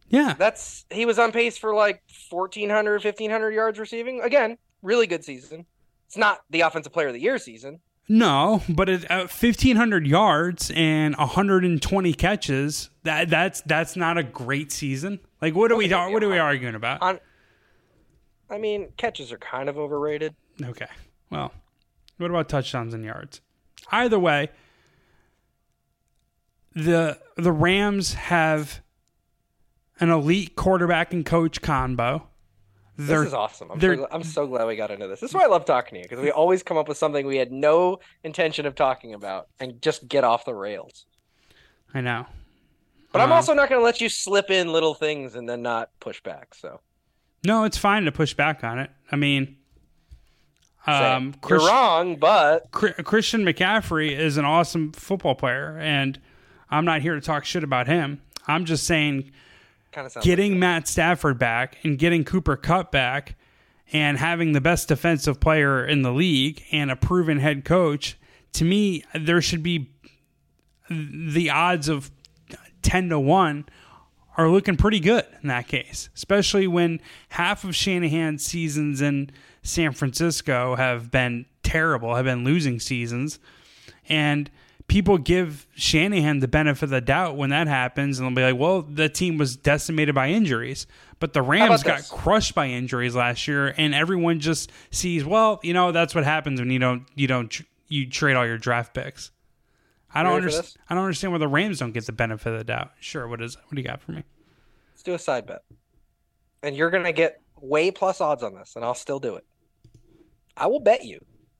yeah, 0.09 0.33
That's 0.37 0.85
he 0.91 1.05
was 1.05 1.17
on 1.17 1.31
pace 1.31 1.57
for 1.57 1.73
like 1.73 2.03
1400 2.29 3.03
1500 3.03 3.51
yards 3.51 3.79
receiving. 3.79 4.21
Again, 4.21 4.57
really 4.83 5.07
good 5.07 5.23
season. 5.25 5.65
It's 6.05 6.17
not 6.17 6.41
the 6.51 6.61
offensive 6.61 6.93
player 6.93 7.07
of 7.07 7.13
the 7.13 7.21
year 7.21 7.39
season. 7.39 7.79
no, 8.07 8.61
but 8.69 8.87
at 8.89 9.09
uh, 9.09 9.27
fifteen 9.27 9.75
hundred 9.77 10.05
yards 10.05 10.71
and 10.75 11.15
hundred 11.15 11.65
and 11.65 11.81
twenty 11.81 12.13
catches, 12.13 12.89
that 13.03 13.29
that's 13.29 13.61
that's 13.61 13.95
not 13.95 14.17
a 14.19 14.23
great 14.23 14.71
season. 14.71 15.19
Like, 15.41 15.55
what 15.55 15.71
are 15.71 15.75
we 15.75 15.89
what 15.89 16.23
are 16.23 16.29
we 16.29 16.37
arguing 16.37 16.75
about? 16.75 17.01
On 17.01 17.19
I 18.49 18.59
mean, 18.59 18.89
catches 18.97 19.31
are 19.31 19.37
kind 19.39 19.69
of 19.69 19.79
overrated. 19.79 20.35
Okay. 20.61 20.85
Well, 21.31 21.51
what 22.17 22.29
about 22.29 22.49
touchdowns 22.49 22.93
and 22.93 23.03
yards? 23.03 23.41
Either 23.91 24.19
way, 24.19 24.49
the 26.75 27.19
the 27.37 27.51
Rams 27.51 28.13
have 28.13 28.81
an 29.99 30.09
elite 30.09 30.55
quarterback 30.55 31.13
and 31.13 31.25
coach 31.25 31.61
combo. 31.61 32.27
They're 32.95 33.19
This 33.19 33.29
is 33.29 33.33
awesome. 33.33 33.71
I'm 33.71 33.79
so, 33.81 34.07
I'm 34.11 34.23
so 34.23 34.45
glad 34.47 34.67
we 34.67 34.75
got 34.75 34.91
into 34.91 35.07
this. 35.07 35.19
This 35.19 35.31
is 35.31 35.35
why 35.35 35.43
I 35.43 35.47
love 35.47 35.65
talking 35.65 35.93
to 35.95 35.97
you 35.99 36.03
because 36.03 36.19
we 36.19 36.29
always 36.31 36.61
come 36.61 36.77
up 36.77 36.87
with 36.87 36.97
something 36.97 37.25
we 37.25 37.37
had 37.37 37.51
no 37.51 37.99
intention 38.23 38.65
of 38.67 38.75
talking 38.75 39.13
about 39.15 39.47
and 39.59 39.81
just 39.81 40.07
get 40.07 40.23
off 40.23 40.45
the 40.45 40.53
rails. 40.53 41.05
I 41.93 42.01
know. 42.01 42.25
But 43.11 43.21
I'm 43.21 43.31
Uh, 43.31 43.35
also 43.35 43.53
not 43.53 43.69
going 43.69 43.79
to 43.79 43.85
let 43.85 43.99
you 44.01 44.09
slip 44.09 44.49
in 44.51 44.71
little 44.71 44.93
things 44.93 45.35
and 45.35 45.47
then 45.49 45.61
not 45.61 45.89
push 45.99 46.21
back. 46.21 46.53
So 46.55 46.81
No, 47.45 47.63
it's 47.63 47.77
fine 47.77 48.05
to 48.05 48.11
push 48.11 48.33
back 48.35 48.63
on 48.63 48.77
it. 48.79 48.91
I 49.11 49.15
mean, 49.15 49.57
um, 50.85 51.33
you're 51.49 51.59
wrong, 51.59 52.17
but 52.17 52.69
Christian 52.71 53.43
McCaffrey 53.45 54.11
is 54.11 54.37
an 54.37 54.45
awesome 54.45 54.91
football 54.91 55.33
player, 55.35 55.77
and 55.79 56.19
I'm 56.69 56.83
not 56.85 57.01
here 57.01 57.15
to 57.15 57.21
talk 57.21 57.45
shit 57.45 57.63
about 57.63 57.87
him. 57.87 58.21
I'm 58.47 58.65
just 58.65 58.85
saying 58.85 59.31
kind 59.93 60.07
of 60.07 60.23
getting 60.23 60.59
Matt 60.59 60.87
Stafford 60.87 61.39
back 61.39 61.77
and 61.83 61.97
getting 61.97 62.23
Cooper 62.23 62.55
Kupp 62.55 62.91
back 62.91 63.35
and 63.91 64.17
having 64.17 64.53
the 64.53 64.61
best 64.61 64.87
defensive 64.87 65.39
player 65.39 65.85
in 65.85 66.01
the 66.01 66.11
league 66.11 66.63
and 66.71 66.89
a 66.91 66.95
proven 66.95 67.39
head 67.39 67.63
coach, 67.63 68.17
to 68.53 68.65
me, 68.65 69.03
there 69.13 69.41
should 69.41 69.63
be 69.63 69.91
the 70.89 71.49
odds 71.49 71.87
of 71.87 72.11
10 72.81 73.09
to 73.09 73.19
1 73.19 73.65
are 74.35 74.49
looking 74.49 74.75
pretty 74.75 74.99
good 74.99 75.25
in 75.41 75.47
that 75.47 75.67
case, 75.67 76.09
especially 76.15 76.67
when 76.67 76.99
half 77.29 77.63
of 77.63 77.75
Shanahan's 77.75 78.43
seasons 78.43 79.01
in 79.01 79.29
San 79.61 79.93
Francisco 79.93 80.75
have 80.75 81.11
been 81.11 81.45
terrible, 81.61 82.15
have 82.15 82.25
been 82.25 82.43
losing 82.43 82.79
seasons. 82.79 83.39
And 84.09 84.49
people 84.87 85.17
give 85.17 85.67
Shanahan 85.75 86.39
the 86.39 86.47
benefit 86.47 86.83
of 86.83 86.89
the 86.89 87.01
doubt 87.01 87.37
when 87.37 87.49
that 87.49 87.67
happens, 87.67 88.19
and 88.19 88.27
they'll 88.27 88.35
be 88.35 88.51
like, 88.51 88.59
well, 88.59 88.81
the 88.81 89.09
team 89.09 89.37
was 89.37 89.55
decimated 89.55 90.15
by 90.15 90.29
injuries. 90.29 90.87
But 91.19 91.33
the 91.33 91.41
Rams 91.41 91.83
got 91.83 91.99
this? 91.99 92.09
crushed 92.09 92.53
by 92.53 92.67
injuries 92.67 93.15
last 93.15 93.47
year, 93.47 93.73
and 93.77 93.93
everyone 93.93 94.39
just 94.39 94.71
sees, 94.91 95.23
well, 95.23 95.59
you 95.63 95.73
know, 95.73 95.91
that's 95.91 96.13
what 96.13 96.23
happens 96.23 96.59
when 96.59 96.69
you 96.69 96.79
don't, 96.79 97.05
you 97.15 97.27
don't, 97.27 97.61
you 97.87 98.09
trade 98.09 98.35
all 98.35 98.45
your 98.45 98.57
draft 98.57 98.93
picks. 98.93 99.31
I 100.13 100.21
don't 100.21 100.33
understand. 100.33 100.75
I 100.89 100.95
don't 100.95 101.05
understand 101.05 101.33
why 101.33 101.39
the 101.39 101.47
Rams 101.47 101.79
don't 101.79 101.91
get 101.91 102.05
the 102.05 102.11
benefit 102.11 102.51
of 102.51 102.59
the 102.59 102.63
doubt. 102.63 102.91
Sure, 102.99 103.27
what 103.27 103.41
is? 103.41 103.55
What 103.55 103.71
do 103.71 103.81
you 103.81 103.87
got 103.87 104.01
for 104.01 104.11
me? 104.11 104.23
let's 104.93 105.01
do 105.01 105.15
a 105.15 105.19
side 105.19 105.47
bet, 105.47 105.63
and 106.61 106.75
you're 106.75 106.91
going 106.91 107.03
to 107.03 107.11
get 107.11 107.41
way 107.59 107.89
plus 107.89 108.21
odds 108.21 108.43
on 108.43 108.53
this, 108.53 108.75
and 108.75 108.85
I'll 108.85 108.93
still 108.93 109.19
do 109.19 109.35
it. 109.35 109.45
I 110.55 110.67
will 110.67 110.79
bet 110.79 111.03
you 111.03 111.19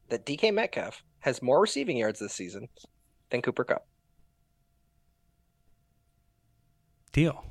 that 0.09 0.25
DK 0.25 0.53
Metcalf 0.53 1.03
has 1.19 1.41
more 1.41 1.59
receiving 1.59 1.97
yards 1.97 2.19
this 2.19 2.33
season 2.33 2.67
than 3.29 3.41
Cooper 3.41 3.63
Kupp. 3.63 3.85
Deal. 7.11 7.43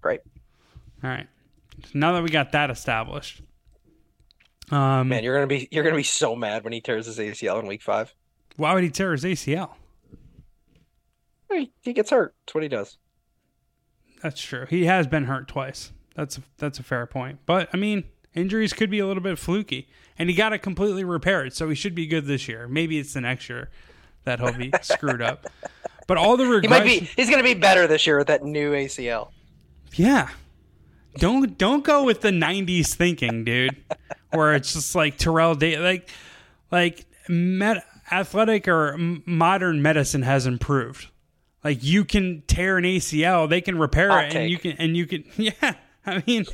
Great. 0.00 0.20
All 1.02 1.10
right. 1.10 1.28
So 1.84 1.90
now 1.94 2.12
that 2.12 2.22
we 2.22 2.30
got 2.30 2.52
that 2.52 2.70
established, 2.70 3.42
um, 4.70 5.08
Man, 5.08 5.22
you're 5.22 5.34
gonna 5.34 5.46
be 5.46 5.68
you're 5.70 5.84
gonna 5.84 5.96
be 5.96 6.02
so 6.02 6.34
mad 6.34 6.64
when 6.64 6.72
he 6.72 6.80
tears 6.80 7.06
his 7.06 7.18
ACL 7.18 7.60
in 7.60 7.66
week 7.66 7.82
five. 7.82 8.14
Why 8.56 8.74
would 8.74 8.82
he 8.82 8.90
tear 8.90 9.12
his 9.12 9.24
ACL? 9.24 9.74
He, 11.50 11.72
he 11.82 11.92
gets 11.92 12.10
hurt. 12.10 12.34
That's 12.46 12.54
what 12.54 12.62
he 12.62 12.68
does. 12.68 12.96
That's 14.22 14.40
true. 14.40 14.66
He 14.68 14.86
has 14.86 15.06
been 15.06 15.24
hurt 15.24 15.48
twice. 15.48 15.92
That's 16.14 16.38
a, 16.38 16.42
that's 16.56 16.78
a 16.78 16.82
fair 16.82 17.06
point. 17.06 17.40
But 17.44 17.68
I 17.74 17.76
mean, 17.76 18.04
injuries 18.34 18.72
could 18.72 18.90
be 18.90 18.98
a 18.98 19.06
little 19.06 19.22
bit 19.22 19.38
fluky, 19.38 19.88
and 20.18 20.30
he 20.30 20.34
got 20.34 20.52
it 20.52 20.58
completely 20.58 21.04
repaired, 21.04 21.52
so 21.52 21.68
he 21.68 21.74
should 21.74 21.94
be 21.94 22.06
good 22.06 22.26
this 22.26 22.48
year. 22.48 22.66
Maybe 22.66 22.98
it's 22.98 23.12
the 23.12 23.20
next 23.20 23.50
year 23.50 23.70
that 24.24 24.40
he'll 24.40 24.52
be 24.52 24.72
screwed 24.82 25.22
up. 25.22 25.46
But 26.06 26.18
all 26.18 26.36
the 26.36 26.44
regression, 26.46 26.62
He 26.64 26.68
might 26.68 27.00
be. 27.00 27.06
He's 27.16 27.28
going 27.30 27.38
to 27.38 27.44
be 27.44 27.54
better 27.54 27.86
this 27.86 28.06
year 28.06 28.18
with 28.18 28.26
that 28.28 28.44
new 28.44 28.72
ACL. 28.72 29.28
yeah. 29.94 30.28
Don't 31.16 31.58
don't 31.58 31.84
go 31.84 32.04
with 32.04 32.22
the 32.22 32.30
'90s 32.30 32.94
thinking, 32.94 33.44
dude. 33.44 33.76
Where 34.30 34.54
it's 34.54 34.72
just 34.72 34.94
like 34.94 35.18
Terrell 35.18 35.54
Day, 35.54 35.78
like 35.78 36.08
like 36.70 37.04
med- 37.28 37.82
athletic 38.10 38.66
or 38.66 38.94
m- 38.94 39.22
modern 39.26 39.82
medicine 39.82 40.22
has 40.22 40.46
improved. 40.46 41.08
Like 41.62 41.84
you 41.84 42.06
can 42.06 42.42
tear 42.46 42.78
an 42.78 42.84
ACL, 42.84 43.46
they 43.48 43.60
can 43.60 43.78
repair 43.78 44.08
Hot 44.08 44.24
it, 44.24 44.34
and 44.34 44.50
you 44.50 44.58
can 44.58 44.72
and 44.78 44.96
you 44.96 45.06
can 45.06 45.24
yeah. 45.36 45.74
I 46.06 46.22
mean, 46.26 46.46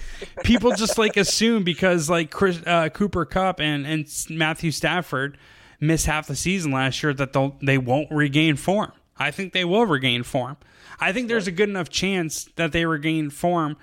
people 0.42 0.72
just 0.72 0.98
like 0.98 1.16
assume 1.16 1.62
because 1.62 2.10
like 2.10 2.32
Chris, 2.32 2.60
uh, 2.66 2.88
Cooper 2.88 3.24
Kupp 3.24 3.60
and 3.60 3.86
and 3.86 4.06
Matthew 4.28 4.72
Stafford 4.72 5.38
missed 5.80 6.06
half 6.06 6.26
the 6.26 6.36
season 6.36 6.72
last 6.72 7.02
year 7.02 7.14
that 7.14 7.32
they'll 7.32 7.56
they 7.62 7.78
won't 7.78 8.10
regain 8.10 8.56
form. 8.56 8.92
I 9.16 9.30
think 9.30 9.52
they 9.52 9.64
will 9.64 9.86
regain 9.86 10.22
form. 10.22 10.56
I 11.00 11.12
think 11.12 11.28
there's 11.28 11.46
a 11.46 11.52
good 11.52 11.68
enough 11.68 11.88
chance 11.88 12.44
that 12.56 12.72
they 12.72 12.86
regain 12.86 13.30
form 13.30 13.76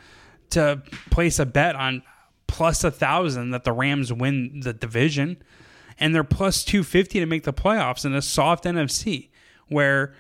to 0.51 0.81
place 1.09 1.39
a 1.39 1.45
bet 1.45 1.75
on 1.75 2.03
plus 2.47 2.83
a 2.83 2.91
thousand 2.91 3.51
that 3.51 3.63
the 3.63 3.71
Rams 3.71 4.13
win 4.13 4.61
the 4.61 4.73
division, 4.73 5.37
and 5.99 6.13
they're 6.13 6.23
plus 6.23 6.63
two 6.63 6.83
fifty 6.83 7.19
to 7.19 7.25
make 7.25 7.43
the 7.43 7.53
playoffs 7.53 8.05
in 8.05 8.13
a 8.13 8.21
soft 8.21 8.63
NFC 8.63 9.29
where 9.67 10.13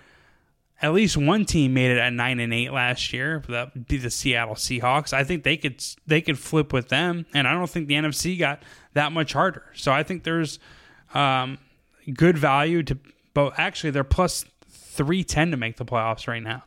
at 0.81 0.93
least 0.93 1.15
one 1.15 1.45
team 1.45 1.73
made 1.73 1.91
it 1.91 1.97
at 1.97 2.11
nine 2.11 2.39
and 2.39 2.53
eight 2.53 2.71
last 2.71 3.13
year. 3.13 3.41
That 3.47 3.73
would 3.73 3.87
be 3.87 3.97
the 3.97 4.09
Seattle 4.09 4.55
Seahawks. 4.55 5.13
I 5.13 5.23
think 5.23 5.43
they 5.43 5.57
could 5.57 5.83
they 6.05 6.21
could 6.21 6.37
flip 6.37 6.73
with 6.73 6.89
them, 6.89 7.25
and 7.33 7.47
I 7.47 7.53
don't 7.53 7.69
think 7.69 7.87
the 7.87 7.95
NFC 7.95 8.37
got 8.37 8.63
that 8.93 9.11
much 9.11 9.33
harder. 9.33 9.63
So 9.73 9.91
I 9.91 10.03
think 10.03 10.23
there's 10.23 10.59
um, 11.13 11.57
good 12.13 12.37
value 12.37 12.83
to. 12.83 12.97
But 13.33 13.53
actually, 13.57 13.91
they're 13.91 14.03
plus 14.03 14.45
three 14.69 15.23
ten 15.23 15.51
to 15.51 15.57
make 15.57 15.77
the 15.77 15.85
playoffs 15.85 16.27
right 16.27 16.43
now. 16.43 16.63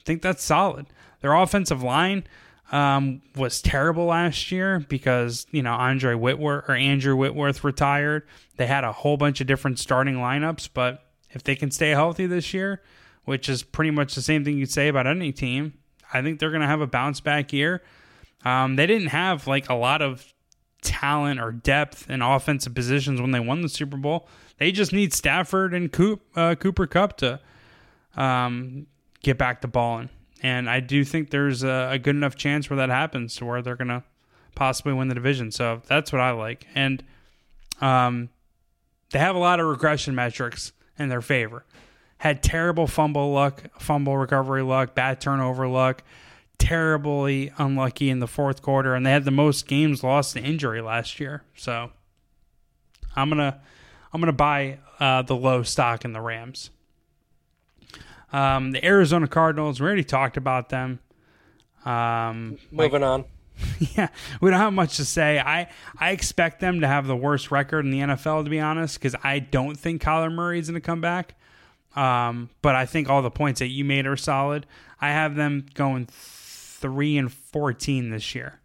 I 0.00 0.02
think 0.04 0.22
that's 0.22 0.44
solid. 0.44 0.86
Their 1.20 1.34
offensive 1.34 1.82
line 1.82 2.24
um, 2.72 3.22
was 3.34 3.62
terrible 3.62 4.06
last 4.06 4.50
year 4.50 4.80
because 4.88 5.46
you 5.50 5.62
know 5.62 5.72
Andre 5.72 6.14
Whitworth 6.14 6.68
or 6.68 6.74
Andrew 6.74 7.16
Whitworth 7.16 7.64
retired. 7.64 8.26
They 8.56 8.66
had 8.66 8.84
a 8.84 8.92
whole 8.92 9.16
bunch 9.16 9.40
of 9.40 9.46
different 9.46 9.78
starting 9.78 10.16
lineups, 10.16 10.70
but 10.72 11.04
if 11.30 11.42
they 11.42 11.54
can 11.54 11.70
stay 11.70 11.90
healthy 11.90 12.26
this 12.26 12.54
year, 12.54 12.82
which 13.24 13.48
is 13.48 13.62
pretty 13.62 13.90
much 13.90 14.14
the 14.14 14.22
same 14.22 14.44
thing 14.44 14.58
you'd 14.58 14.70
say 14.70 14.88
about 14.88 15.06
any 15.06 15.32
team, 15.32 15.74
I 16.12 16.22
think 16.22 16.38
they're 16.38 16.50
going 16.50 16.62
to 16.62 16.66
have 16.66 16.80
a 16.80 16.86
bounce 16.86 17.20
back 17.20 17.52
year. 17.52 17.82
Um, 18.44 18.76
they 18.76 18.86
didn't 18.86 19.08
have 19.08 19.46
like 19.46 19.68
a 19.68 19.74
lot 19.74 20.02
of 20.02 20.32
talent 20.82 21.40
or 21.40 21.52
depth 21.52 22.08
in 22.08 22.22
offensive 22.22 22.74
positions 22.74 23.20
when 23.20 23.32
they 23.32 23.40
won 23.40 23.60
the 23.60 23.68
Super 23.68 23.96
Bowl. 23.96 24.28
They 24.58 24.72
just 24.72 24.92
need 24.92 25.12
Stafford 25.12 25.74
and 25.74 25.92
Coop, 25.92 26.22
uh, 26.34 26.54
Cooper 26.54 26.86
Kupp 26.86 27.18
to 27.18 27.40
um, 28.16 28.86
get 29.22 29.38
back 29.38 29.60
to 29.62 29.68
balling. 29.68 30.08
And 30.42 30.68
I 30.68 30.80
do 30.80 31.04
think 31.04 31.30
there's 31.30 31.62
a, 31.62 31.88
a 31.92 31.98
good 31.98 32.16
enough 32.16 32.36
chance 32.36 32.70
where 32.70 32.76
that 32.78 32.88
happens 32.88 33.36
to 33.36 33.44
where 33.44 33.62
they're 33.62 33.76
going 33.76 33.88
to 33.88 34.04
possibly 34.54 34.92
win 34.92 35.08
the 35.08 35.14
division. 35.14 35.50
So 35.50 35.82
that's 35.86 36.12
what 36.12 36.20
I 36.20 36.30
like. 36.30 36.66
And 36.74 37.02
um, 37.80 38.30
they 39.10 39.18
have 39.18 39.36
a 39.36 39.38
lot 39.38 39.60
of 39.60 39.66
regression 39.66 40.14
metrics 40.14 40.72
in 40.98 41.08
their 41.08 41.22
favor. 41.22 41.64
Had 42.18 42.42
terrible 42.42 42.86
fumble 42.86 43.32
luck, 43.32 43.62
fumble 43.78 44.16
recovery 44.16 44.62
luck, 44.62 44.94
bad 44.94 45.20
turnover 45.20 45.68
luck, 45.68 46.02
terribly 46.58 47.52
unlucky 47.58 48.08
in 48.08 48.20
the 48.20 48.26
fourth 48.26 48.62
quarter, 48.62 48.94
and 48.94 49.04
they 49.04 49.10
had 49.10 49.24
the 49.24 49.30
most 49.30 49.68
games 49.68 50.02
lost 50.02 50.32
to 50.32 50.40
injury 50.40 50.80
last 50.80 51.20
year. 51.20 51.42
So 51.54 51.90
I'm 53.14 53.28
gonna 53.28 53.60
I'm 54.16 54.22
gonna 54.22 54.32
buy 54.32 54.78
uh, 54.98 55.20
the 55.20 55.36
low 55.36 55.62
stock 55.62 56.06
in 56.06 56.14
the 56.14 56.22
Rams. 56.22 56.70
Um, 58.32 58.72
the 58.72 58.82
Arizona 58.82 59.28
Cardinals, 59.28 59.78
we 59.78 59.86
already 59.86 60.04
talked 60.04 60.38
about 60.38 60.70
them. 60.70 61.00
Um, 61.84 62.56
Moving 62.70 63.02
on. 63.02 63.26
yeah, 63.94 64.08
we 64.40 64.48
don't 64.48 64.58
have 64.58 64.72
much 64.72 64.96
to 64.96 65.04
say. 65.04 65.38
I 65.38 65.68
I 66.00 66.12
expect 66.12 66.60
them 66.60 66.80
to 66.80 66.88
have 66.88 67.06
the 67.06 67.14
worst 67.14 67.50
record 67.50 67.84
in 67.84 67.90
the 67.90 67.98
NFL, 67.98 68.44
to 68.44 68.48
be 68.48 68.58
honest, 68.58 68.98
because 68.98 69.14
I 69.22 69.38
don't 69.38 69.78
think 69.78 70.00
Kyler 70.00 70.32
Murray 70.32 70.60
is 70.60 70.70
going 70.70 70.80
to 70.80 70.84
come 70.84 71.02
back. 71.02 71.34
Um, 71.94 72.48
but 72.62 72.74
I 72.74 72.86
think 72.86 73.10
all 73.10 73.20
the 73.20 73.30
points 73.30 73.58
that 73.58 73.68
you 73.68 73.84
made 73.84 74.06
are 74.06 74.16
solid. 74.16 74.64
I 74.98 75.10
have 75.10 75.34
them 75.34 75.66
going 75.74 76.08
three 76.10 77.18
and 77.18 77.30
fourteen 77.30 78.08
this 78.08 78.34
year. 78.34 78.60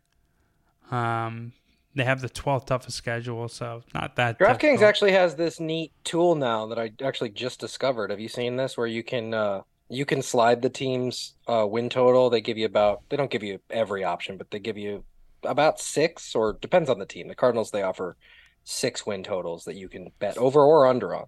Um, 0.91 1.51
they 1.95 2.03
have 2.03 2.21
the 2.21 2.29
twelfth 2.29 2.67
toughest 2.67 2.97
schedule, 2.97 3.47
so 3.47 3.83
not 3.93 4.15
that. 4.15 4.39
DraftKings 4.39 4.81
actually 4.81 5.11
has 5.11 5.35
this 5.35 5.59
neat 5.59 5.91
tool 6.03 6.35
now 6.35 6.65
that 6.67 6.79
I 6.79 6.91
actually 7.03 7.29
just 7.29 7.59
discovered. 7.59 8.11
Have 8.11 8.19
you 8.19 8.29
seen 8.29 8.55
this? 8.55 8.77
Where 8.77 8.87
you 8.87 9.03
can 9.03 9.33
uh, 9.33 9.61
you 9.89 10.05
can 10.05 10.21
slide 10.21 10.61
the 10.61 10.69
team's 10.69 11.35
uh, 11.47 11.65
win 11.69 11.89
total. 11.89 12.29
They 12.29 12.41
give 12.41 12.57
you 12.57 12.65
about 12.65 13.01
they 13.09 13.17
don't 13.17 13.31
give 13.31 13.43
you 13.43 13.59
every 13.69 14.03
option, 14.03 14.37
but 14.37 14.51
they 14.51 14.59
give 14.59 14.77
you 14.77 15.03
about 15.43 15.79
six 15.79 16.33
or 16.35 16.53
depends 16.53 16.89
on 16.89 16.99
the 16.99 17.05
team. 17.05 17.27
The 17.27 17.35
Cardinals 17.35 17.71
they 17.71 17.81
offer 17.81 18.15
six 18.63 19.05
win 19.05 19.23
totals 19.23 19.65
that 19.65 19.75
you 19.75 19.89
can 19.89 20.11
bet 20.19 20.37
over 20.37 20.61
or 20.63 20.85
under 20.87 21.15
on. 21.15 21.25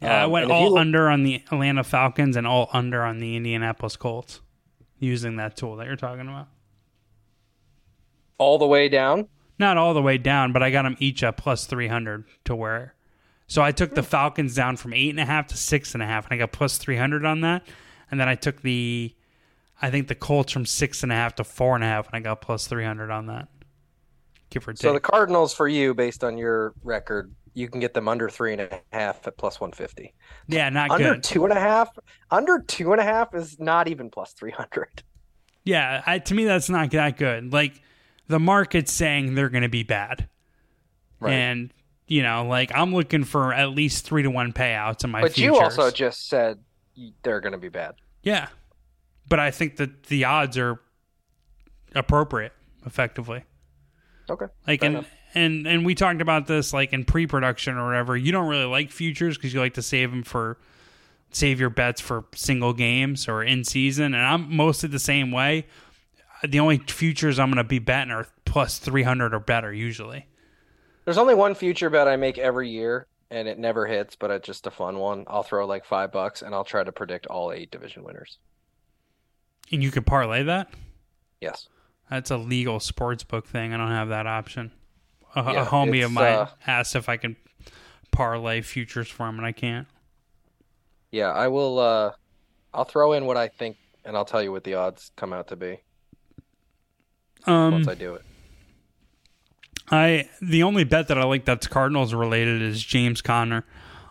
Yeah, 0.00 0.22
I 0.22 0.24
Um, 0.24 0.30
went 0.30 0.44
if 0.44 0.48
you 0.50 0.54
all 0.54 0.70
look- 0.70 0.80
under 0.80 1.08
on 1.10 1.24
the 1.24 1.36
Atlanta 1.50 1.84
Falcons 1.84 2.36
and 2.36 2.46
all 2.46 2.68
under 2.72 3.02
on 3.02 3.18
the 3.18 3.36
Indianapolis 3.36 3.96
Colts 3.96 4.40
using 4.98 5.36
that 5.36 5.56
tool 5.56 5.76
that 5.76 5.86
you're 5.86 5.96
talking 5.96 6.28
about. 6.28 6.46
all 8.38 8.58
the 8.58 8.66
way 8.66 8.88
down. 8.88 9.28
Not 9.58 9.76
all 9.76 9.94
the 9.94 10.02
way 10.02 10.18
down, 10.18 10.52
but 10.52 10.62
I 10.62 10.70
got 10.70 10.82
them 10.82 10.96
each 10.98 11.22
at 11.22 11.36
plus 11.36 11.66
300 11.66 12.24
to 12.44 12.56
where. 12.56 12.94
So 13.46 13.62
I 13.62 13.72
took 13.72 13.94
the 13.94 14.02
hmm. 14.02 14.08
Falcons 14.08 14.54
down 14.54 14.76
from 14.76 14.94
eight 14.94 15.10
and 15.10 15.20
a 15.20 15.24
half 15.24 15.46
to 15.48 15.56
six 15.56 15.94
and 15.94 16.02
a 16.02 16.06
half, 16.06 16.24
and 16.24 16.34
I 16.34 16.38
got 16.38 16.52
plus 16.52 16.78
300 16.78 17.24
on 17.24 17.42
that. 17.42 17.66
And 18.10 18.18
then 18.18 18.28
I 18.28 18.34
took 18.34 18.62
the, 18.62 19.14
I 19.80 19.90
think 19.90 20.08
the 20.08 20.14
Colts 20.14 20.52
from 20.52 20.66
six 20.66 21.02
and 21.02 21.12
a 21.12 21.14
half 21.14 21.36
to 21.36 21.44
four 21.44 21.74
and 21.74 21.84
a 21.84 21.86
half, 21.86 22.06
and 22.08 22.16
I 22.16 22.20
got 22.20 22.40
plus 22.40 22.66
300 22.66 23.10
on 23.10 23.26
that. 23.26 23.48
Give 24.50 24.66
or 24.66 24.72
take. 24.72 24.82
So 24.82 24.92
the 24.92 25.00
Cardinals 25.00 25.54
for 25.54 25.68
you, 25.68 25.94
based 25.94 26.24
on 26.24 26.38
your 26.38 26.74
record, 26.82 27.32
you 27.54 27.68
can 27.68 27.80
get 27.80 27.94
them 27.94 28.08
under 28.08 28.28
three 28.28 28.52
and 28.52 28.60
a 28.60 28.80
half 28.92 29.26
at 29.26 29.36
plus 29.36 29.60
one 29.60 29.72
fifty. 29.72 30.12
yeah, 30.48 30.68
not 30.68 30.90
Under 30.90 31.14
good. 31.14 31.22
two 31.22 31.44
and 31.44 31.52
a 31.52 31.60
half, 31.60 31.96
under 32.30 32.60
two 32.60 32.92
and 32.92 33.00
a 33.00 33.04
half 33.04 33.34
is 33.34 33.58
not 33.58 33.88
even 33.88 34.10
plus 34.10 34.32
three 34.32 34.50
hundred. 34.50 35.02
Yeah, 35.62 36.02
I, 36.04 36.18
to 36.18 36.34
me 36.34 36.44
that's 36.44 36.68
not 36.68 36.90
that 36.90 37.16
good. 37.16 37.52
Like 37.52 37.80
the 38.28 38.40
market's 38.40 38.92
saying 38.92 39.34
they're 39.34 39.48
going 39.48 39.62
to 39.62 39.68
be 39.68 39.82
bad, 39.82 40.28
and 41.20 41.72
you 42.06 42.22
know, 42.22 42.46
like 42.46 42.70
I'm 42.74 42.94
looking 42.94 43.24
for 43.24 43.52
at 43.52 43.70
least 43.70 44.04
three 44.04 44.22
to 44.22 44.30
one 44.30 44.52
payouts 44.52 45.04
in 45.04 45.10
my. 45.10 45.22
But 45.22 45.32
futures. 45.32 45.56
you 45.56 45.62
also 45.62 45.90
just 45.90 46.28
said 46.28 46.58
they're 47.22 47.40
going 47.40 47.52
to 47.52 47.58
be 47.58 47.68
bad. 47.68 47.94
yeah, 48.22 48.48
but 49.28 49.38
I 49.38 49.50
think 49.50 49.76
that 49.76 50.04
the 50.04 50.24
odds 50.24 50.58
are 50.58 50.80
appropriate, 51.94 52.52
effectively. 52.86 53.44
Okay. 54.28 54.46
Like 54.66 54.80
Fair 54.80 54.86
and 54.86 54.96
enough. 54.98 55.10
and 55.34 55.66
and 55.66 55.86
we 55.86 55.94
talked 55.94 56.22
about 56.22 56.46
this 56.46 56.72
like 56.72 56.92
in 56.92 57.04
pre-production 57.04 57.76
or 57.76 57.86
whatever. 57.86 58.16
You 58.16 58.32
don't 58.32 58.48
really 58.48 58.64
like 58.64 58.90
futures 58.90 59.36
because 59.36 59.52
you 59.52 59.60
like 59.60 59.74
to 59.74 59.82
save 59.82 60.10
them 60.10 60.22
for 60.22 60.58
save 61.30 61.60
your 61.60 61.70
bets 61.70 62.00
for 62.00 62.24
single 62.34 62.72
games 62.72 63.28
or 63.28 63.42
in 63.42 63.64
season. 63.64 64.14
And 64.14 64.24
I'm 64.24 64.54
mostly 64.54 64.88
the 64.88 64.98
same 64.98 65.30
way. 65.30 65.66
The 66.46 66.60
only 66.60 66.78
futures 66.78 67.38
I'm 67.38 67.48
going 67.48 67.56
to 67.56 67.64
be 67.64 67.78
betting 67.78 68.10
are 68.10 68.26
plus 68.44 68.78
300 68.78 69.34
or 69.34 69.40
better 69.40 69.72
usually. 69.72 70.26
There's 71.04 71.18
only 71.18 71.34
one 71.34 71.54
future 71.54 71.90
bet 71.90 72.08
I 72.08 72.16
make 72.16 72.38
every 72.38 72.68
year, 72.70 73.06
and 73.30 73.48
it 73.48 73.58
never 73.58 73.86
hits, 73.86 74.16
but 74.16 74.30
it's 74.30 74.46
just 74.46 74.66
a 74.66 74.70
fun 74.70 74.98
one. 74.98 75.24
I'll 75.26 75.42
throw 75.42 75.66
like 75.66 75.84
five 75.84 76.12
bucks, 76.12 76.42
and 76.42 76.54
I'll 76.54 76.64
try 76.64 76.84
to 76.84 76.92
predict 76.92 77.26
all 77.26 77.52
eight 77.52 77.70
division 77.70 78.04
winners. 78.04 78.38
And 79.72 79.82
you 79.82 79.90
could 79.90 80.06
parlay 80.06 80.42
that. 80.44 80.72
Yes. 81.40 81.68
That's 82.10 82.30
a 82.30 82.36
legal 82.36 82.80
sports 82.80 83.24
book 83.24 83.46
thing. 83.46 83.72
I 83.72 83.76
don't 83.76 83.88
have 83.88 84.10
that 84.10 84.26
option. 84.26 84.70
A, 85.34 85.40
a 85.40 85.64
homie 85.64 86.04
of 86.04 86.12
mine 86.12 86.34
uh, 86.34 86.48
asked 86.66 86.94
if 86.94 87.08
I 87.08 87.16
can 87.16 87.36
parlay 88.10 88.60
futures 88.60 89.08
for 89.08 89.26
him, 89.28 89.36
and 89.36 89.46
I 89.46 89.52
can't. 89.52 89.88
Yeah, 91.10 91.32
I 91.32 91.48
will. 91.48 91.78
Uh, 91.78 92.12
I'll 92.72 92.84
throw 92.84 93.14
in 93.14 93.24
what 93.24 93.36
I 93.36 93.48
think, 93.48 93.76
and 94.04 94.16
I'll 94.16 94.24
tell 94.24 94.42
you 94.42 94.52
what 94.52 94.64
the 94.64 94.74
odds 94.74 95.10
come 95.16 95.32
out 95.32 95.48
to 95.48 95.56
be 95.56 95.80
Um, 97.46 97.72
once 97.72 97.88
I 97.88 97.94
do 97.94 98.14
it. 98.14 98.22
I 99.90 100.28
the 100.40 100.62
only 100.62 100.84
bet 100.84 101.08
that 101.08 101.18
I 101.18 101.24
like 101.24 101.44
that's 101.44 101.66
Cardinals 101.66 102.14
related 102.14 102.62
is 102.62 102.82
James 102.82 103.20
Conner 103.20 103.64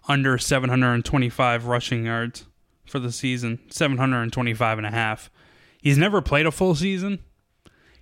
under 0.07 0.37
725 0.37 1.65
rushing 1.65 2.05
yards 2.05 2.45
for 2.85 2.99
the 2.99 3.11
season, 3.11 3.59
725 3.69 4.77
and 4.77 4.85
a 4.87 4.91
half. 4.91 5.31
He's 5.81 5.97
never 5.97 6.21
played 6.21 6.45
a 6.45 6.51
full 6.51 6.75
season. 6.75 7.19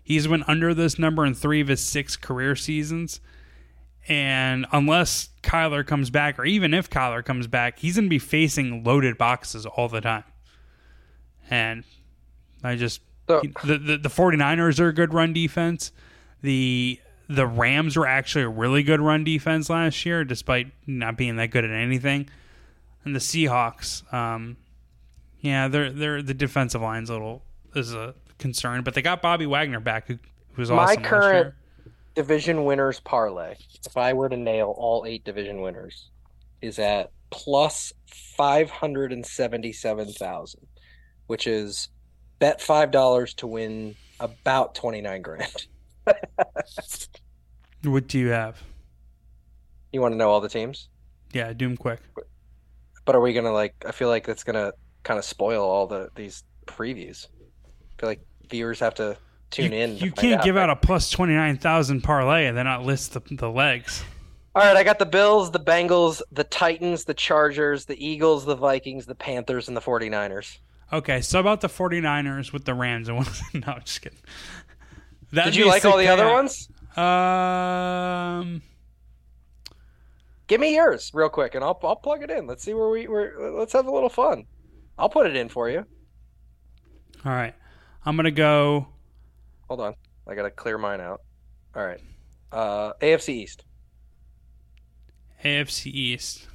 He's 0.03 0.27
went 0.27 0.49
under 0.49 0.73
this 0.73 0.99
number 0.99 1.25
in 1.25 1.33
3 1.33 1.61
of 1.61 1.67
his 1.69 1.81
6 1.83 2.17
career 2.17 2.55
seasons 2.55 3.21
And 4.07 4.65
unless 4.71 5.29
Kyler 5.43 5.85
comes 5.85 6.09
back, 6.09 6.39
or 6.39 6.45
even 6.45 6.73
if 6.73 6.89
Kyler 6.89 7.23
comes 7.23 7.47
back, 7.47 7.79
he's 7.79 7.95
going 7.95 8.05
to 8.05 8.09
be 8.09 8.19
facing 8.19 8.83
loaded 8.83 9.17
boxes 9.17 9.65
all 9.65 9.87
the 9.87 10.01
time. 10.01 10.23
And 11.49 11.83
I 12.63 12.75
just 12.75 13.01
So- 13.31 13.67
the, 13.67 13.77
the 13.77 13.97
the 13.97 14.09
49ers 14.09 14.79
are 14.79 14.87
a 14.89 14.93
good 14.93 15.13
run 15.13 15.33
defense. 15.33 15.91
The 16.41 16.99
the 17.29 17.47
Rams 17.47 17.95
were 17.95 18.07
actually 18.07 18.43
a 18.43 18.49
really 18.49 18.83
good 18.83 18.99
run 18.99 19.23
defense 19.23 19.69
last 19.69 20.05
year, 20.05 20.25
despite 20.25 20.67
not 20.85 21.15
being 21.17 21.37
that 21.37 21.47
good 21.51 21.63
at 21.63 21.71
anything. 21.71 22.27
And 23.05 23.15
the 23.15 23.19
Seahawks, 23.19 24.11
um, 24.13 24.57
yeah, 25.39 25.67
they're 25.67 25.91
they're 25.91 26.21
the 26.21 26.33
defensive 26.33 26.81
line's 26.81 27.09
a 27.09 27.13
little 27.13 27.43
is 27.75 27.93
a 27.93 28.13
concern, 28.37 28.83
but 28.83 28.93
they 28.95 29.01
got 29.01 29.21
Bobby 29.21 29.45
Wagner 29.45 29.79
back, 29.79 30.07
who, 30.07 30.17
who 30.53 30.61
was 30.61 30.69
My 30.69 30.77
awesome 30.77 31.03
last 31.03 31.09
current-. 31.09 31.53
Division 32.15 32.65
winners 32.65 32.99
parlay. 32.99 33.55
If 33.85 33.95
I 33.95 34.11
were 34.11 34.27
to 34.27 34.35
nail 34.35 34.75
all 34.77 35.05
eight 35.07 35.23
division 35.23 35.61
winners, 35.61 36.09
is 36.61 36.77
at 36.77 37.11
plus 37.29 37.93
five 38.35 38.69
hundred 38.69 39.13
and 39.13 39.25
seventy-seven 39.25 40.11
thousand, 40.11 40.67
which 41.27 41.47
is 41.47 41.87
bet 42.41 42.59
five 42.59 42.91
dollars 42.91 43.33
to 43.35 43.47
win 43.47 43.95
about 44.19 44.75
twenty-nine 44.75 45.21
grand. 45.21 45.67
What 47.83 48.07
do 48.07 48.19
you 48.19 48.27
have? 48.27 48.61
You 49.91 50.01
want 50.01 50.13
to 50.13 50.17
know 50.17 50.29
all 50.29 50.39
the 50.39 50.49
teams? 50.49 50.87
Yeah, 51.33 51.51
do 51.51 51.65
'em 51.65 51.75
quick. 51.75 51.99
But 53.05 53.15
are 53.15 53.21
we 53.21 53.33
gonna 53.33 53.51
like? 53.51 53.73
I 53.87 53.91
feel 53.91 54.07
like 54.07 54.27
that's 54.27 54.43
gonna 54.43 54.73
kind 55.01 55.17
of 55.17 55.25
spoil 55.25 55.63
all 55.63 55.87
the 55.87 56.09
these 56.15 56.43
previews. 56.67 57.25
I 57.65 57.99
feel 57.99 58.09
like 58.09 58.21
viewers 58.49 58.79
have 58.81 58.93
to 58.95 59.17
tune 59.49 59.71
you, 59.71 59.79
in. 59.79 59.97
You 59.97 60.11
can't 60.11 60.43
give 60.43 60.57
right? 60.57 60.63
out 60.63 60.69
a 60.69 60.75
plus 60.75 61.09
twenty 61.09 61.33
nine 61.33 61.57
thousand 61.57 62.01
parlay 62.01 62.45
and 62.45 62.55
then 62.55 62.65
not 62.65 62.85
list 62.85 63.13
the, 63.13 63.21
the 63.31 63.49
legs. 63.49 64.03
All 64.53 64.61
right, 64.63 64.77
I 64.77 64.83
got 64.83 64.99
the 64.99 65.05
Bills, 65.07 65.49
the 65.49 65.59
Bengals, 65.59 66.21
the 66.31 66.43
Titans, 66.43 67.05
the 67.05 67.15
Chargers, 67.15 67.85
the 67.85 68.05
Eagles, 68.05 68.45
the 68.45 68.55
Vikings, 68.55 69.07
the 69.07 69.15
Panthers, 69.15 69.69
and 69.69 69.75
the 69.75 69.81
49ers. 69.81 70.57
Okay, 70.93 71.21
so 71.21 71.39
about 71.39 71.61
the 71.61 71.69
49ers 71.69 72.51
with 72.51 72.65
the 72.65 72.73
Rams 72.73 73.07
and 73.07 73.17
no, 73.53 73.73
I'm 73.73 73.81
just 73.81 74.01
kidding. 74.01 74.19
That'd 75.31 75.53
Did 75.53 75.59
you 75.59 75.67
like 75.67 75.85
all 75.85 75.97
the 75.97 76.07
other 76.07 76.27
ones? 76.29 76.69
Um, 76.97 78.61
Give 80.47 80.59
me 80.59 80.75
yours 80.75 81.11
real 81.13 81.29
quick, 81.29 81.55
and 81.55 81.63
I'll 81.63 81.79
I'll 81.83 81.95
plug 81.95 82.23
it 82.23 82.29
in. 82.29 82.45
Let's 82.45 82.61
see 82.63 82.73
where 82.73 82.89
we 82.89 83.07
where. 83.07 83.51
Let's 83.51 83.71
have 83.71 83.87
a 83.87 83.91
little 83.91 84.09
fun. 84.09 84.45
I'll 84.97 85.07
put 85.07 85.25
it 85.25 85.37
in 85.37 85.47
for 85.47 85.69
you. 85.69 85.85
all 87.25 87.31
right. 87.31 87.55
I'm 88.05 88.15
gonna 88.15 88.31
go. 88.31 88.87
Hold 89.69 89.79
on, 89.79 89.95
I 90.27 90.35
gotta 90.35 90.51
clear 90.51 90.77
mine 90.77 90.99
out. 90.99 91.21
All 91.75 91.85
right, 91.85 92.01
uh, 92.51 92.93
AFC 93.01 93.29
East. 93.29 93.63
AFC 95.43 95.85
East. 95.85 96.47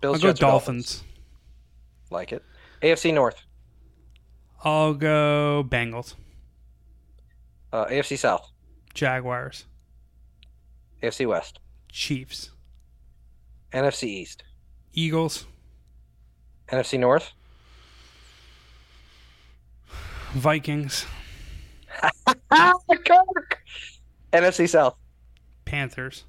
Bills, 0.00 0.16
I'll 0.16 0.20
go 0.20 0.28
Jets, 0.28 0.40
or 0.40 0.46
Dolphins. 0.46 1.04
Like 2.10 2.32
it. 2.32 2.44
AFC 2.82 3.14
North. 3.14 3.40
I'll 4.64 4.94
go 4.94 5.64
Bengals. 5.66 6.14
Uh, 7.72 7.86
AFC 7.86 8.18
South. 8.18 8.50
Jaguars. 8.94 9.64
AFC 11.02 11.26
West. 11.26 11.60
Chiefs. 11.90 12.50
NFC 13.72 14.04
East. 14.04 14.42
Eagles. 14.92 15.46
NFC 16.68 16.98
North. 16.98 17.32
Vikings. 20.32 21.06
NFC 24.32 24.68
South. 24.68 24.96
Panthers. 25.64 26.24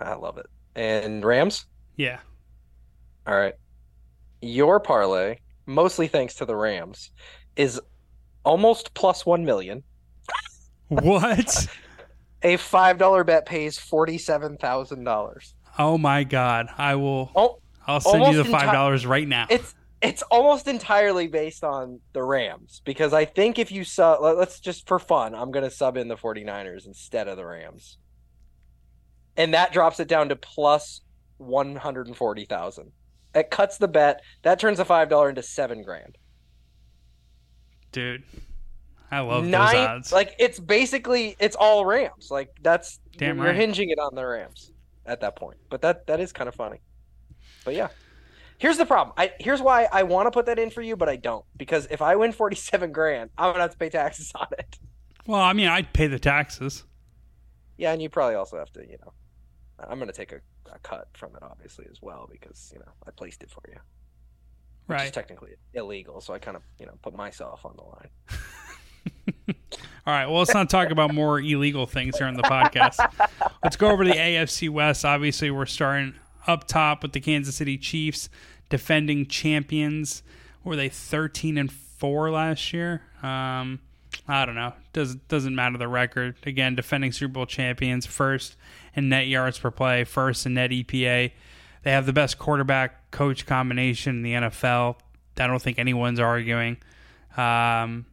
I 0.00 0.14
love 0.14 0.38
it. 0.38 0.46
And 0.74 1.24
Rams. 1.24 1.66
Yeah. 1.96 2.18
All 3.26 3.36
right. 3.36 3.54
Your 4.44 4.78
parlay, 4.78 5.38
mostly 5.66 6.06
thanks 6.06 6.34
to 6.36 6.44
the 6.44 6.54
Rams, 6.54 7.10
is 7.56 7.80
almost 8.44 8.92
plus 8.94 9.24
1 9.24 9.44
million. 9.44 9.82
What? 10.88 11.66
A 12.42 12.58
$5 12.58 13.26
bet 13.26 13.46
pays 13.46 13.78
$47,000. 13.78 15.52
oh 15.78 15.96
my 15.96 16.24
God! 16.24 16.66
I 16.76 16.94
will. 16.96 17.30
Oh, 17.34 17.58
I'll 17.86 18.00
send 18.00 18.26
you 18.26 18.42
the 18.42 18.44
five 18.44 18.68
enti- 18.68 18.72
dollars 18.72 19.06
right 19.06 19.26
now. 19.26 19.46
it's 19.48 19.74
it's 20.02 20.20
almost 20.30 20.68
entirely 20.68 21.26
based 21.26 21.64
on 21.64 22.00
the 22.12 22.22
Rams 22.22 22.82
because 22.84 23.14
I 23.14 23.24
think 23.24 23.58
if 23.58 23.72
you 23.72 23.82
sub 23.84 24.20
let- 24.20 24.36
let's 24.36 24.60
just 24.60 24.86
for 24.86 24.98
fun, 24.98 25.34
I'm 25.34 25.50
going 25.50 25.64
to 25.64 25.70
sub 25.70 25.96
in 25.96 26.08
the 26.08 26.16
49ers 26.16 26.86
instead 26.86 27.28
of 27.28 27.38
the 27.38 27.46
Rams. 27.46 27.96
And 29.38 29.54
that 29.54 29.72
drops 29.72 29.98
it 29.98 30.06
down 30.08 30.28
to 30.28 30.36
plus 30.36 31.00
140,000. 31.38 32.92
It 33.34 33.50
cuts 33.50 33.78
the 33.78 33.88
bet. 33.88 34.22
That 34.42 34.58
turns 34.58 34.78
a 34.80 34.84
$5 34.84 35.28
into 35.28 35.42
7 35.42 35.82
grand. 35.82 36.16
Dude, 37.92 38.24
I 39.10 39.20
love 39.20 39.44
nine 39.44 39.74
those 39.74 39.86
odds. 39.86 40.12
like 40.12 40.34
it's 40.40 40.58
basically 40.58 41.36
it's 41.38 41.54
all 41.54 41.86
Rams. 41.86 42.28
Like 42.28 42.50
that's 42.60 42.98
Damn 43.16 43.36
you're 43.36 43.46
right. 43.46 43.54
hinging 43.54 43.90
it 43.90 44.00
on 44.00 44.16
the 44.16 44.26
Rams 44.26 44.72
at 45.06 45.20
that 45.20 45.36
point. 45.36 45.58
But 45.70 45.82
that 45.82 46.08
that 46.08 46.18
is 46.18 46.32
kind 46.32 46.48
of 46.48 46.56
funny. 46.56 46.80
But 47.64 47.74
yeah. 47.74 47.88
Here's 48.58 48.78
the 48.78 48.86
problem. 48.86 49.14
I 49.16 49.30
here's 49.38 49.62
why 49.62 49.86
I 49.92 50.02
want 50.02 50.26
to 50.26 50.32
put 50.32 50.46
that 50.46 50.58
in 50.58 50.70
for 50.70 50.82
you, 50.82 50.96
but 50.96 51.08
I 51.08 51.14
don't. 51.14 51.44
Because 51.56 51.86
if 51.88 52.02
I 52.02 52.16
win 52.16 52.32
forty 52.32 52.56
seven 52.56 52.90
grand, 52.90 53.30
I'm 53.38 53.52
gonna 53.52 53.62
have 53.62 53.70
to 53.70 53.78
pay 53.78 53.90
taxes 53.90 54.32
on 54.34 54.48
it. 54.58 54.76
well, 55.26 55.40
I 55.40 55.52
mean, 55.52 55.68
I'd 55.68 55.92
pay 55.92 56.08
the 56.08 56.18
taxes. 56.18 56.82
Yeah, 57.76 57.92
and 57.92 58.02
you 58.02 58.08
probably 58.08 58.34
also 58.34 58.58
have 58.58 58.72
to, 58.72 58.80
you 58.80 58.96
know 59.00 59.12
I'm 59.88 59.98
gonna 59.98 60.12
take 60.12 60.32
a, 60.32 60.40
a 60.72 60.78
cut 60.80 61.08
from 61.14 61.34
it 61.36 61.42
obviously 61.42 61.86
as 61.90 62.00
well 62.02 62.28
because, 62.30 62.70
you 62.72 62.80
know, 62.80 62.92
I 63.06 63.10
placed 63.10 63.42
it 63.42 63.50
for 63.50 63.62
you. 63.68 63.78
Which 64.86 65.02
is 65.02 65.10
technically 65.12 65.52
illegal, 65.72 66.20
so 66.20 66.34
I 66.34 66.38
kind 66.38 66.56
of, 66.56 66.62
you 66.78 66.84
know, 66.84 66.92
put 67.02 67.14
myself 67.14 67.64
on 67.64 67.74
the 67.76 67.82
line. 67.82 69.54
All 70.06 70.12
right. 70.12 70.26
Well, 70.26 70.40
let's 70.40 70.52
not 70.52 70.68
talk 70.68 70.90
about 70.90 71.14
more 71.14 71.40
illegal 71.40 71.86
things 71.86 72.18
here 72.18 72.26
on 72.26 72.34
the 72.34 72.42
podcast. 72.42 72.98
Let's 73.62 73.76
go 73.76 73.90
over 73.90 74.04
to 74.04 74.10
the 74.10 74.16
AFC 74.16 74.68
West. 74.68 75.02
Obviously, 75.04 75.50
we're 75.50 75.64
starting 75.64 76.14
up 76.46 76.68
top 76.68 77.02
with 77.02 77.12
the 77.12 77.20
Kansas 77.20 77.56
City 77.56 77.78
Chiefs, 77.78 78.28
defending 78.68 79.24
champions. 79.26 80.22
Were 80.62 80.76
they 80.76 80.90
thirteen 80.90 81.56
and 81.56 81.72
four 81.72 82.30
last 82.30 82.74
year? 82.74 83.00
Um, 83.22 83.80
I 84.28 84.44
don't 84.44 84.54
know. 84.54 84.74
Doesn't 84.92 85.26
doesn't 85.28 85.54
matter 85.54 85.78
the 85.78 85.88
record. 85.88 86.36
Again, 86.44 86.74
defending 86.74 87.12
Super 87.12 87.32
Bowl 87.32 87.46
champions, 87.46 88.04
first 88.04 88.56
in 88.94 89.08
net 89.08 89.26
yards 89.26 89.58
per 89.58 89.70
play, 89.70 90.04
first 90.04 90.46
in 90.46 90.54
net 90.54 90.70
EPA. 90.70 91.32
They 91.82 91.90
have 91.90 92.06
the 92.06 92.12
best 92.12 92.38
quarterback 92.38 93.10
coach 93.10 93.46
combination 93.46 94.16
in 94.16 94.22
the 94.22 94.32
NFL. 94.32 94.96
I 95.36 95.46
don't 95.46 95.60
think 95.60 95.78
anyone's 95.78 96.20
arguing. 96.20 96.78
Um, 97.36 98.06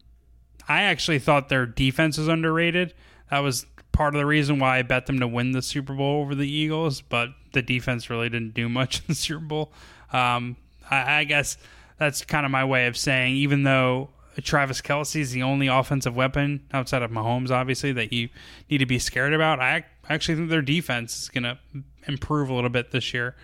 I 0.68 0.82
actually 0.82 1.18
thought 1.18 1.48
their 1.48 1.66
defense 1.66 2.18
was 2.18 2.28
underrated. 2.28 2.94
That 3.30 3.40
was 3.40 3.66
part 3.92 4.14
of 4.14 4.18
the 4.18 4.26
reason 4.26 4.58
why 4.58 4.78
I 4.78 4.82
bet 4.82 5.06
them 5.06 5.20
to 5.20 5.28
win 5.28 5.52
the 5.52 5.62
Super 5.62 5.94
Bowl 5.94 6.20
over 6.20 6.34
the 6.34 6.48
Eagles, 6.48 7.00
but 7.00 7.30
the 7.52 7.62
defense 7.62 8.10
really 8.10 8.28
didn't 8.28 8.54
do 8.54 8.68
much 8.68 8.98
in 9.00 9.04
the 9.08 9.14
Super 9.14 9.44
Bowl. 9.44 9.72
Um, 10.12 10.56
I, 10.90 11.20
I 11.20 11.24
guess 11.24 11.56
that's 11.98 12.24
kind 12.24 12.44
of 12.44 12.52
my 12.52 12.64
way 12.64 12.86
of 12.86 12.96
saying, 12.96 13.36
even 13.36 13.62
though 13.62 14.10
Travis 14.42 14.80
Kelce 14.80 15.20
is 15.20 15.32
the 15.32 15.42
only 15.42 15.66
offensive 15.66 16.16
weapon 16.16 16.62
outside 16.72 17.02
of 17.02 17.10
Mahomes, 17.10 17.50
obviously, 17.50 17.92
that 17.92 18.12
you 18.12 18.28
need 18.70 18.78
to 18.78 18.86
be 18.86 18.98
scared 18.98 19.34
about, 19.34 19.60
I 19.60 19.84
actually 20.14 20.36
think 20.36 20.50
their 20.50 20.62
defense 20.62 21.22
is 21.22 21.28
going 21.28 21.44
to 21.44 21.58
improve 22.06 22.48
a 22.48 22.54
little 22.54 22.70
bit 22.70 22.90
this 22.90 23.12
year. 23.14 23.36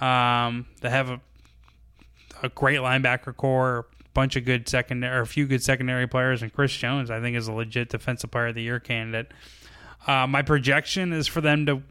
Um, 0.00 0.66
they 0.80 0.90
have 0.90 1.10
a 1.10 1.20
a 2.42 2.48
great 2.48 2.78
linebacker 2.78 3.36
core, 3.36 3.86
a 4.00 4.08
bunch 4.14 4.36
of 4.36 4.44
good 4.44 4.68
secondary, 4.68 5.16
or 5.16 5.20
a 5.20 5.26
few 5.26 5.46
good 5.46 5.62
secondary 5.62 6.06
players, 6.06 6.42
and 6.42 6.52
Chris 6.52 6.72
Jones, 6.72 7.10
I 7.10 7.20
think, 7.20 7.36
is 7.36 7.48
a 7.48 7.52
legit 7.52 7.88
defensive 7.88 8.30
player 8.30 8.48
of 8.48 8.54
the 8.54 8.62
year 8.62 8.80
candidate. 8.80 9.32
Uh, 10.06 10.26
my 10.26 10.42
projection 10.42 11.12
is 11.12 11.26
for 11.26 11.40
them 11.40 11.66
to 11.66 11.82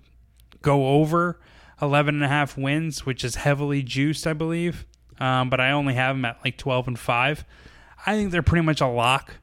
go 0.62 0.88
over 0.88 1.40
11 1.82 2.16
and 2.16 2.24
a 2.24 2.28
half 2.28 2.58
wins, 2.58 3.06
which 3.06 3.24
is 3.24 3.36
heavily 3.36 3.84
juiced, 3.84 4.26
I 4.26 4.34
believe. 4.34 4.86
Um, 5.20 5.50
but 5.50 5.60
I 5.60 5.72
only 5.72 5.96
have 5.96 6.16
them 6.16 6.26
at 6.26 6.40
like 6.44 6.58
12 6.58 6.88
and 6.88 7.00
5. 7.00 7.46
I 8.06 8.16
think 8.16 8.32
they're 8.32 8.44
pretty 8.44 8.66
much 8.66 8.82
a 8.82 8.88
lock 8.88 9.36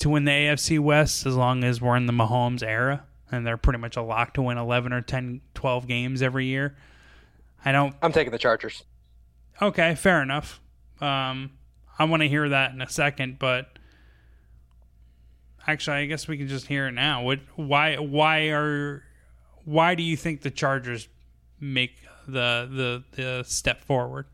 to 0.00 0.10
win 0.10 0.24
the 0.24 0.32
AFC 0.32 0.78
West 0.78 1.24
as 1.24 1.36
long 1.36 1.64
as 1.64 1.80
we're 1.80 1.96
in 1.96 2.06
the 2.06 2.12
Mahomes 2.12 2.62
era. 2.62 3.04
And 3.34 3.46
they're 3.46 3.56
pretty 3.56 3.78
much 3.78 3.96
a 3.96 4.02
lock 4.02 4.34
to 4.34 4.42
win 4.42 4.58
11 4.58 4.92
or 4.92 5.00
10, 5.00 5.40
12 5.54 5.86
games 5.86 6.22
every 6.22 6.46
year. 6.46 6.76
I 7.64 7.72
don't 7.72 7.94
I'm 8.02 8.12
taking 8.12 8.32
the 8.32 8.38
Chargers. 8.38 8.84
Okay, 9.60 9.94
fair 9.94 10.22
enough. 10.22 10.60
Um, 11.00 11.52
I 11.98 12.04
want 12.04 12.22
to 12.22 12.28
hear 12.28 12.48
that 12.48 12.72
in 12.72 12.80
a 12.82 12.88
second, 12.88 13.38
but 13.38 13.78
actually, 15.66 15.98
I 15.98 16.06
guess 16.06 16.28
we 16.28 16.36
can 16.36 16.48
just 16.48 16.66
hear 16.66 16.88
it 16.88 16.92
now. 16.92 17.22
What? 17.22 17.40
Why? 17.56 17.96
Why 17.96 18.48
are? 18.48 19.02
Why 19.64 19.94
do 19.94 20.02
you 20.02 20.16
think 20.16 20.42
the 20.42 20.50
Chargers 20.50 21.08
make 21.60 21.96
the 22.26 22.68
the 22.70 23.04
the 23.16 23.44
step 23.44 23.84
forward? 23.84 24.26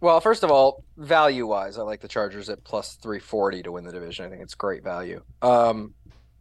Well, 0.00 0.20
first 0.20 0.42
of 0.42 0.50
all, 0.50 0.84
value 0.96 1.46
wise, 1.46 1.78
I 1.78 1.82
like 1.82 2.00
the 2.00 2.08
Chargers 2.08 2.48
at 2.48 2.64
plus 2.64 2.94
340 2.94 3.62
to 3.64 3.72
win 3.72 3.84
the 3.84 3.92
division. 3.92 4.24
I 4.24 4.30
think 4.30 4.42
it's 4.42 4.54
great 4.54 4.82
value. 4.82 5.22
Um, 5.42 5.94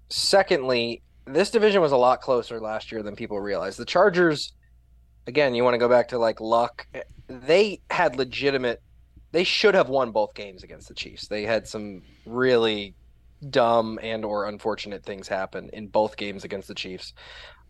secondly, 0.10 1.02
this 1.34 1.52
division 1.52 1.82
was 1.82 1.92
a 1.92 1.98
lot 1.98 2.22
closer 2.22 2.60
last 2.60 2.92
year 2.92 3.04
than 3.04 3.16
people 3.16 3.40
realize. 3.40 3.78
The 3.78 3.86
Chargers, 3.86 4.54
again, 5.28 5.54
you 5.54 5.64
want 5.64 5.76
to 5.76 5.78
go 5.78 5.90
back 5.90 6.08
to 6.10 6.18
like 6.18 6.42
luck. 6.42 6.88
They 7.28 7.82
had 7.90 8.16
legitimate. 8.16 8.82
They 9.32 9.44
should 9.44 9.76
have 9.76 9.90
won 9.90 10.12
both 10.12 10.34
games 10.34 10.64
against 10.64 10.88
the 10.88 10.96
Chiefs. 10.96 11.28
They 11.28 11.44
had 11.44 11.68
some 11.68 12.02
really 12.26 12.96
dumb 13.50 14.00
and 14.02 14.26
or 14.26 14.48
unfortunate 14.48 15.06
things 15.06 15.28
happen 15.28 15.70
in 15.72 15.88
both 15.88 16.18
games 16.18 16.44
against 16.44 16.68
the 16.68 16.76
Chiefs. 16.76 17.14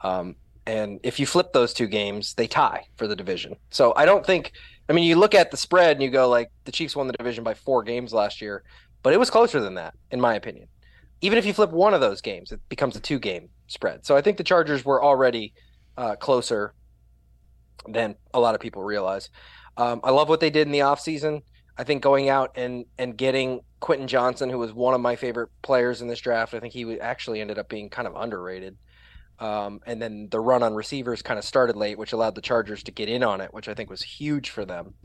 Um, 0.02 0.36
and 0.66 1.00
if 1.04 1.20
you 1.20 1.26
flip 1.26 1.52
those 1.52 1.74
two 1.74 1.88
games, 1.88 2.34
they 2.36 2.48
tie 2.48 2.86
for 2.96 3.08
the 3.08 3.16
division. 3.16 3.56
So 3.72 3.94
I 3.96 4.06
don't 4.06 4.26
think. 4.26 4.54
I 4.88 4.94
mean, 4.94 5.04
you 5.04 5.18
look 5.18 5.36
at 5.36 5.52
the 5.52 5.58
spread 5.58 5.98
and 5.98 6.04
you 6.04 6.10
go 6.10 6.30
like 6.30 6.50
the 6.66 6.72
Chiefs 6.72 6.96
won 6.96 7.08
the 7.08 7.14
division 7.14 7.44
by 7.44 7.54
four 7.54 7.84
games 7.84 8.14
last 8.14 8.42
year, 8.42 8.64
but 9.04 9.14
it 9.14 9.18
was 9.18 9.30
closer 9.30 9.60
than 9.60 9.76
that, 9.76 9.94
in 10.12 10.20
my 10.20 10.36
opinion. 10.36 10.68
Even 11.22 11.38
if 11.38 11.46
you 11.46 11.54
flip 11.54 11.72
one 11.72 11.94
of 11.94 12.02
those 12.02 12.22
games, 12.22 12.52
it 12.52 12.62
becomes 12.70 12.96
a 12.96 13.00
two-game 13.00 13.50
spread. 13.68 14.06
So 14.06 14.16
I 14.16 14.22
think 14.22 14.38
the 14.38 14.44
Chargers 14.44 14.86
were 14.86 15.04
already 15.04 15.54
uh, 15.98 16.16
closer 16.16 16.74
than 17.88 18.16
a 18.34 18.40
lot 18.40 18.56
of 18.56 18.62
people 18.62 18.84
realize. 18.84 19.30
Um, 19.78 20.02
I 20.04 20.12
love 20.12 20.30
what 20.30 20.40
they 20.40 20.50
did 20.50 20.68
in 20.68 20.72
the 20.72 20.80
offseason. 20.80 21.42
I 21.78 21.84
think 21.86 22.04
going 22.04 22.28
out 22.28 22.52
and 22.56 22.86
and 22.98 23.16
getting 23.16 23.62
Quentin 23.80 24.08
Johnston, 24.08 24.50
who 24.50 24.58
was 24.58 24.74
one 24.74 24.94
of 24.94 25.00
my 25.00 25.16
favorite 25.16 25.50
players 25.62 26.02
in 26.02 26.10
this 26.10 26.20
draft, 26.20 26.54
I 26.54 26.60
think 26.60 26.74
he 26.74 27.00
actually 27.00 27.40
ended 27.40 27.58
up 27.58 27.70
being 27.70 27.90
kind 27.90 28.08
of 28.08 28.16
underrated. 28.16 28.78
Um, 29.40 29.80
and 29.86 30.02
then 30.02 30.28
the 30.30 30.42
run 30.42 30.64
on 30.64 30.76
receivers 30.76 31.22
kind 31.22 31.40
of 31.40 31.46
started 31.46 31.78
late, 31.78 31.98
which 31.98 32.12
allowed 32.12 32.36
the 32.36 32.42
Chargers 32.42 32.84
to 32.84 32.92
get 32.92 33.08
in 33.08 33.24
on 33.24 33.40
it, 33.40 33.54
which 33.54 33.70
I 33.70 33.74
think 33.74 33.90
was 33.90 34.02
huge 34.02 34.50
for 34.50 34.66
them. 34.66 34.96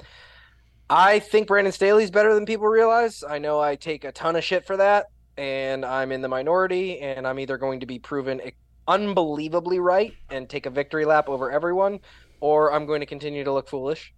I 0.90 1.20
think 1.20 1.46
Brandon 1.46 1.72
Staley's 1.72 2.10
better 2.10 2.34
than 2.34 2.44
people 2.44 2.66
realize. 2.66 3.22
I 3.22 3.38
know 3.38 3.60
I 3.60 3.76
take 3.76 4.02
a 4.02 4.10
ton 4.10 4.34
of 4.34 4.42
shit 4.42 4.66
for 4.66 4.76
that, 4.76 5.06
and 5.36 5.84
I'm 5.84 6.12
in 6.12 6.22
the 6.22 6.28
minority, 6.28 7.00
and 7.00 7.26
I'm 7.26 7.38
either 7.38 7.58
going 7.58 7.80
to 7.80 7.86
be 7.86 7.98
proven 7.98 8.40
unbelievably 8.86 9.80
right 9.80 10.12
and 10.30 10.48
take 10.48 10.66
a 10.66 10.70
victory 10.70 11.04
lap 11.04 11.28
over 11.28 11.50
everyone, 11.50 12.00
or 12.40 12.72
I'm 12.72 12.86
going 12.86 13.00
to 13.00 13.06
continue 13.06 13.44
to 13.44 13.52
look 13.52 13.68
foolish, 13.68 14.12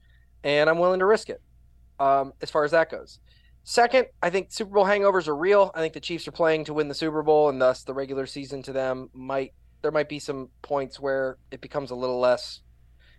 and 0.45 0.69
I'm 0.69 0.79
willing 0.79 1.01
to 1.01 1.07
risk 1.07 1.31
it. 1.31 1.41
Um, 1.99 2.35
as 2.43 2.51
far 2.51 2.65
as 2.65 2.73
that 2.73 2.91
goes. 2.91 3.21
Second, 3.65 4.07
I 4.23 4.31
think 4.31 4.53
Super 4.53 4.75
Bowl 4.75 4.85
hangovers 4.85 5.29
are 5.29 5.37
real. 5.37 5.73
I 5.75 5.81
think 5.81 5.95
the 5.95 6.01
Chiefs 6.01 6.29
are 6.29 6.33
playing 6.33 6.67
to 6.67 6.75
win 6.75 6.89
the 6.89 6.95
Super 6.95 7.23
Bowl, 7.23 7.49
and 7.49 7.61
thus 7.61 7.83
the 7.83 7.95
regular 7.95 8.27
season 8.27 8.63
to 8.65 8.73
them 8.73 9.09
might 9.13 9.55
there 9.83 9.91
might 9.91 10.09
be 10.09 10.19
some 10.19 10.49
points 10.63 10.99
where 10.99 11.39
it 11.51 11.61
becomes 11.61 11.91
a 11.91 11.95
little 11.95 12.19
less 12.19 12.61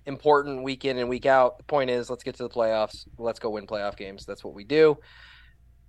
important 0.06 0.64
week 0.64 0.86
in 0.86 0.98
and 0.98 1.10
week 1.10 1.26
out. 1.26 1.58
The 1.58 1.64
point 1.64 1.90
is, 1.90 2.10
let's 2.10 2.24
get 2.24 2.36
to 2.36 2.44
the 2.44 2.50
playoffs. 2.50 3.08
Let's 3.18 3.40
go 3.40 3.50
win 3.50 3.68
playoff 3.68 3.98
games. 3.98 4.26
That's 4.26 4.44
what 4.44 4.54
we 4.54 4.64
do. 4.64 4.98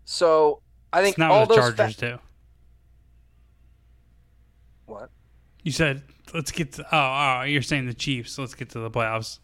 So 0.04 0.62
I 0.92 1.02
think 1.02 1.12
It's 1.14 1.18
not 1.18 1.30
all 1.30 1.40
what 1.40 1.48
the 1.48 1.54
those 1.56 1.74
Chargers 1.76 1.94
fa- 1.96 2.00
do. 2.00 2.18
what 4.86 5.10
You 5.62 5.72
said 5.72 6.02
let's 6.34 6.50
get 6.50 6.72
to. 6.74 6.82
Oh, 6.92 7.38
oh, 7.40 7.42
you're 7.44 7.62
saying 7.62 7.86
the 7.86 7.94
Chiefs. 7.94 8.38
Let's 8.38 8.54
get 8.54 8.70
to 8.70 8.80
the 8.80 8.90
playoffs. 8.90 9.38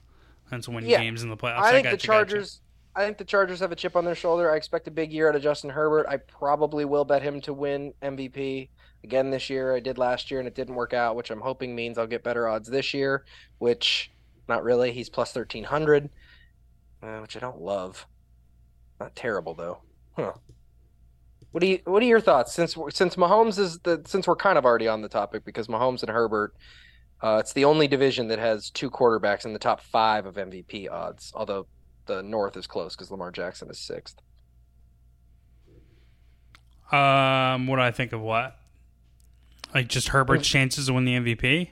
Let's 0.53 0.68
win 0.68 0.84
Yeah. 0.84 0.99
games 1.01 1.22
in 1.22 1.30
the 1.30 1.36
playoffs. 1.36 1.61
I 1.61 1.70
think 1.72 1.84
the 1.86 1.92
gotcha. 1.92 2.07
Chargers. 2.07 2.61
I 2.97 3.05
think 3.05 3.18
the 3.18 3.24
Chargers 3.24 3.59
have 3.61 3.72
a 3.72 3.76
chip 3.76 3.97
on 3.97 4.05
their 4.05 4.14
shoulder. 4.14 4.53
I 4.53 4.57
expect 4.57 4.86
a 4.86 4.90
big 4.90 5.12
year 5.12 5.28
out 5.28 5.34
of 5.34 5.42
Justin 5.42 5.70
Herbert. 5.70 6.07
I 6.09 6.18
probably 6.18 6.84
will 6.84 7.05
bet 7.05 7.22
him 7.22 7.40
to 7.42 7.53
win 7.53 7.92
MVP 8.03 8.68
again 9.03 9.30
this 9.30 9.51
year. 9.51 9.74
I 9.74 9.80
did 9.80 9.99
last 9.99 10.30
year 10.30 10.38
and 10.40 10.47
it 10.47 10.55
didn't 10.55 10.76
work 10.76 10.92
out, 10.92 11.16
which 11.16 11.30
I'm 11.30 11.40
hoping 11.40 11.74
means 11.74 11.99
I'll 11.99 12.07
get 12.07 12.22
better 12.22 12.47
odds 12.47 12.68
this 12.68 12.95
year. 12.95 13.24
Which, 13.59 14.12
not 14.49 14.62
really. 14.62 14.92
He's 14.92 15.09
plus 15.09 15.32
thirteen 15.32 15.64
hundred, 15.64 16.09
uh, 17.03 17.18
which 17.18 17.36
I 17.36 17.40
don't 17.40 17.61
love. 17.61 18.07
Not 19.01 19.16
terrible 19.16 19.55
though. 19.55 19.78
Huh. 20.16 20.34
What 21.55 21.61
do 21.61 21.68
you 21.68 21.78
What 21.84 22.02
are 22.02 22.07
your 22.07 22.20
thoughts 22.20 22.52
since 22.52 22.76
since 22.90 23.14
Mahomes 23.14 23.61
is 23.61 23.78
the 23.78 24.02
since 24.07 24.26
we're 24.26 24.34
kind 24.34 24.59
of 24.59 24.64
already 24.64 24.88
on 24.88 25.02
the 25.02 25.09
topic 25.09 25.44
because 25.44 25.68
Mahomes 25.68 26.02
and 26.02 26.11
Herbert. 26.11 26.52
Uh, 27.22 27.36
it's 27.38 27.52
the 27.52 27.64
only 27.64 27.86
division 27.86 28.26
that 28.26 28.40
has 28.40 28.70
two 28.70 28.90
quarterbacks 28.90 29.44
in 29.44 29.52
the 29.52 29.59
top 29.61 29.80
five 29.80 30.26
of 30.26 30.34
MVP 30.34 30.90
odds, 30.90 31.30
although 31.32 31.68
the 32.07 32.24
North 32.24 32.57
is 32.57 32.66
close 32.66 32.96
because 32.96 33.09
Lamar 33.12 33.30
Jackson 33.30 33.70
is 33.70 33.78
sixth. 33.78 34.16
Um, 36.90 37.68
what 37.68 37.76
do 37.76 37.82
I 37.82 37.92
think 37.92 38.12
of 38.12 38.20
what? 38.20 38.57
Like 39.72 39.86
just 39.86 40.09
Herbert's 40.09 40.48
chances 40.48 40.86
to 40.86 40.92
win 40.92 41.05
the 41.05 41.14
MVP? 41.14 41.70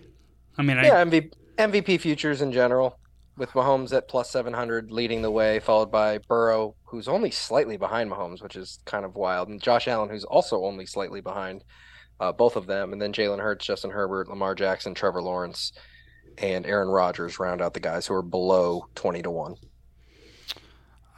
I 0.58 0.62
mean, 0.62 0.78
I, 0.78 0.86
Yeah, 0.86 1.04
MVP, 1.04 1.32
MVP 1.58 2.00
futures 2.00 2.40
in 2.40 2.52
general, 2.52 3.00
with 3.36 3.50
Mahomes 3.50 3.92
at 3.92 4.06
plus 4.06 4.30
700 4.30 4.92
leading 4.92 5.22
the 5.22 5.30
way, 5.32 5.58
followed 5.58 5.90
by 5.90 6.18
Burrow, 6.18 6.76
who's 6.92 7.08
only 7.08 7.30
slightly 7.30 7.78
behind 7.78 8.10
Mahomes, 8.10 8.42
which 8.42 8.54
is 8.54 8.78
kind 8.84 9.04
of 9.06 9.16
wild, 9.16 9.48
and 9.48 9.60
Josh 9.60 9.88
Allen, 9.88 10.10
who's 10.10 10.24
also 10.24 10.62
only 10.64 10.84
slightly 10.84 11.22
behind 11.22 11.64
uh, 12.20 12.30
both 12.30 12.54
of 12.54 12.66
them, 12.66 12.92
and 12.92 13.00
then 13.00 13.14
Jalen 13.14 13.40
Hurts, 13.40 13.64
Justin 13.64 13.90
Herbert, 13.90 14.28
Lamar 14.28 14.54
Jackson, 14.54 14.94
Trevor 14.94 15.22
Lawrence, 15.22 15.72
and 16.36 16.66
Aaron 16.66 16.88
Rodgers 16.88 17.40
round 17.40 17.62
out 17.62 17.72
the 17.72 17.80
guys 17.80 18.06
who 18.06 18.14
are 18.14 18.22
below 18.22 18.84
20 18.94 19.22
to 19.22 19.30
1. 19.30 19.54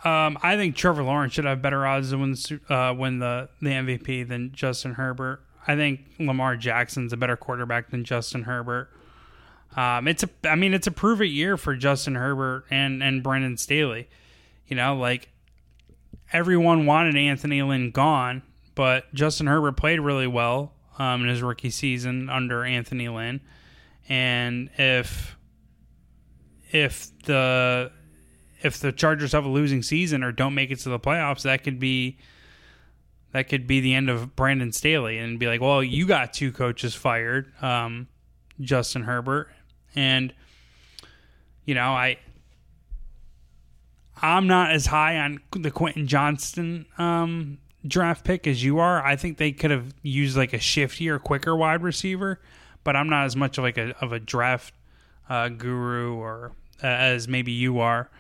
um, 0.04 0.38
I 0.42 0.56
think 0.56 0.76
Trevor 0.76 1.02
Lawrence 1.02 1.32
should 1.32 1.44
have 1.44 1.60
better 1.60 1.84
odds 1.84 2.10
to 2.10 2.18
win 2.18 2.32
the 2.32 2.60
uh, 2.72 2.94
win 2.94 3.18
the 3.18 3.48
the 3.60 3.70
MVP 3.70 4.28
than 4.28 4.52
Justin 4.52 4.94
Herbert. 4.94 5.44
I 5.66 5.74
think 5.74 6.02
Lamar 6.20 6.56
Jackson's 6.56 7.12
a 7.12 7.16
better 7.16 7.36
quarterback 7.36 7.90
than 7.90 8.04
Justin 8.04 8.42
Herbert. 8.42 8.90
Um, 9.76 10.06
it's 10.06 10.22
a, 10.22 10.28
I 10.44 10.54
mean, 10.54 10.72
it's 10.72 10.86
a 10.86 10.92
prove 10.92 11.20
it 11.20 11.30
year 11.30 11.56
for 11.56 11.74
Justin 11.74 12.14
Herbert 12.14 12.66
and 12.70 13.02
and 13.02 13.24
Brandon 13.24 13.56
Staley. 13.56 14.08
You 14.68 14.76
know, 14.76 14.96
like 14.96 15.30
everyone 16.34 16.84
wanted 16.84 17.16
Anthony 17.16 17.62
Lynn 17.62 17.92
gone, 17.92 18.42
but 18.74 19.14
Justin 19.14 19.46
Herbert 19.46 19.76
played 19.76 20.00
really 20.00 20.26
well 20.26 20.72
um, 20.98 21.22
in 21.22 21.28
his 21.28 21.40
rookie 21.40 21.70
season 21.70 22.28
under 22.28 22.64
Anthony 22.64 23.08
Lynn, 23.08 23.40
and 24.08 24.68
if 24.76 25.38
if 26.72 27.16
the 27.20 27.92
if 28.62 28.80
the 28.80 28.92
Chargers 28.92 29.32
have 29.32 29.44
a 29.44 29.48
losing 29.48 29.82
season 29.82 30.24
or 30.24 30.32
don't 30.32 30.54
make 30.54 30.70
it 30.70 30.80
to 30.80 30.88
the 30.88 30.98
playoffs, 30.98 31.42
that 31.42 31.62
could 31.62 31.78
be 31.78 32.18
that 33.32 33.48
could 33.48 33.66
be 33.66 33.80
the 33.80 33.94
end 33.94 34.10
of 34.10 34.36
Brandon 34.36 34.72
Staley 34.72 35.18
and 35.18 35.38
be 35.38 35.46
like, 35.46 35.60
well, 35.60 35.82
you 35.82 36.06
got 36.06 36.32
two 36.32 36.52
coaches 36.52 36.94
fired, 36.94 37.52
um, 37.62 38.08
Justin 38.60 39.02
Herbert, 39.02 39.48
and 39.94 40.34
you 41.64 41.74
know, 41.74 41.92
I 41.92 42.18
I'm 44.24 44.46
not 44.46 44.70
as 44.70 44.86
high 44.86 45.18
on 45.18 45.40
the 45.52 45.70
Quentin 45.70 46.06
Johnston 46.06 46.86
um, 46.96 47.58
draft 47.86 48.24
pick 48.24 48.46
as 48.46 48.64
you 48.64 48.78
are. 48.78 49.04
I 49.04 49.16
think 49.16 49.36
they 49.36 49.52
could 49.52 49.70
have 49.70 49.92
used 50.02 50.34
like 50.34 50.54
a 50.54 50.58
shiftier, 50.58 51.22
quicker 51.22 51.54
wide 51.54 51.82
receiver, 51.82 52.40
but 52.84 52.96
I'm 52.96 53.10
not 53.10 53.26
as 53.26 53.36
much 53.36 53.58
of 53.58 53.64
like 53.64 53.76
a 53.76 53.94
of 54.02 54.12
a 54.12 54.18
draft 54.18 54.72
uh, 55.28 55.50
guru 55.50 56.14
or 56.14 56.52
uh, 56.82 56.86
as 56.86 57.28
maybe 57.28 57.52
you 57.52 57.80
are. 57.80 58.10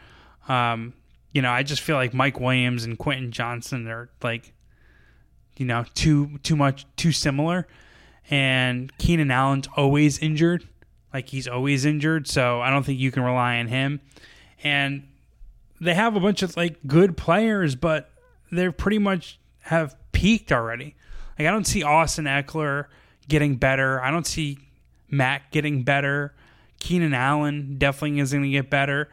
Um, 0.46 0.92
you 1.32 1.40
know, 1.40 1.50
I 1.50 1.62
just 1.62 1.80
feel 1.80 1.96
like 1.96 2.12
Mike 2.12 2.38
Williams 2.38 2.84
and 2.84 2.98
Quentin 2.98 3.32
Johnston 3.32 3.88
are 3.88 4.10
like, 4.22 4.52
you 5.56 5.64
know, 5.64 5.86
too 5.94 6.36
too 6.42 6.54
much 6.54 6.86
too 6.96 7.12
similar. 7.12 7.66
And 8.30 8.94
Keenan 8.98 9.30
Allen's 9.30 9.68
always 9.74 10.18
injured, 10.18 10.68
like 11.14 11.30
he's 11.30 11.48
always 11.48 11.86
injured. 11.86 12.28
So 12.28 12.60
I 12.60 12.68
don't 12.68 12.82
think 12.84 13.00
you 13.00 13.10
can 13.10 13.22
rely 13.22 13.56
on 13.56 13.68
him. 13.68 14.02
And 14.62 15.08
they 15.80 15.94
have 15.94 16.16
a 16.16 16.20
bunch 16.20 16.42
of 16.42 16.56
like 16.56 16.78
good 16.86 17.16
players, 17.16 17.74
but 17.74 18.10
they're 18.50 18.72
pretty 18.72 18.98
much 18.98 19.38
have 19.60 19.96
peaked 20.12 20.52
already. 20.52 20.94
Like 21.38 21.48
I 21.48 21.50
don't 21.50 21.66
see 21.66 21.82
Austin 21.82 22.26
Ekeler 22.26 22.86
getting 23.28 23.56
better. 23.56 24.02
I 24.02 24.10
don't 24.10 24.26
see 24.26 24.58
Matt 25.10 25.50
getting 25.50 25.82
better. 25.82 26.34
Keenan 26.80 27.14
Allen 27.14 27.76
definitely 27.78 28.20
is 28.20 28.32
going 28.32 28.44
to 28.44 28.50
get 28.50 28.68
better. 28.70 29.08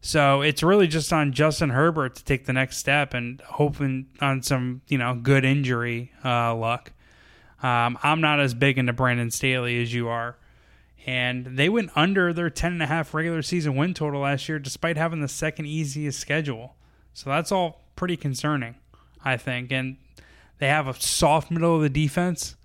So 0.00 0.42
it's 0.42 0.62
really 0.62 0.86
just 0.86 1.12
on 1.14 1.32
Justin 1.32 1.70
Herbert 1.70 2.16
to 2.16 2.24
take 2.24 2.44
the 2.44 2.52
next 2.52 2.76
step 2.76 3.14
and 3.14 3.40
hoping 3.40 4.06
on 4.20 4.42
some 4.42 4.82
you 4.88 4.98
know 4.98 5.14
good 5.14 5.44
injury 5.44 6.12
uh, 6.24 6.54
luck. 6.54 6.92
Um, 7.62 7.98
I'm 8.02 8.20
not 8.20 8.40
as 8.40 8.52
big 8.52 8.76
into 8.76 8.92
Brandon 8.92 9.30
Staley 9.30 9.80
as 9.80 9.94
you 9.94 10.08
are, 10.08 10.36
and 11.06 11.58
they 11.58 11.68
went 11.68 11.90
under 11.94 12.32
their 12.32 12.50
ten 12.50 12.72
and 12.72 12.82
a 12.82 12.86
half 12.86 13.12
regular 13.12 13.42
season 13.42 13.76
win 13.76 13.94
total 13.94 14.22
last 14.22 14.48
year, 14.48 14.58
despite 14.58 14.96
having 14.96 15.20
the 15.20 15.28
second 15.28 15.66
easiest 15.66 16.18
schedule. 16.18 16.76
So 17.12 17.30
that's 17.30 17.52
all 17.52 17.82
pretty 17.96 18.16
concerning, 18.16 18.76
I 19.24 19.36
think. 19.36 19.70
And 19.70 19.98
they 20.58 20.68
have 20.68 20.88
a 20.88 20.94
soft 20.94 21.50
middle 21.50 21.76
of 21.76 21.82
the 21.82 21.88
defense. 21.88 22.56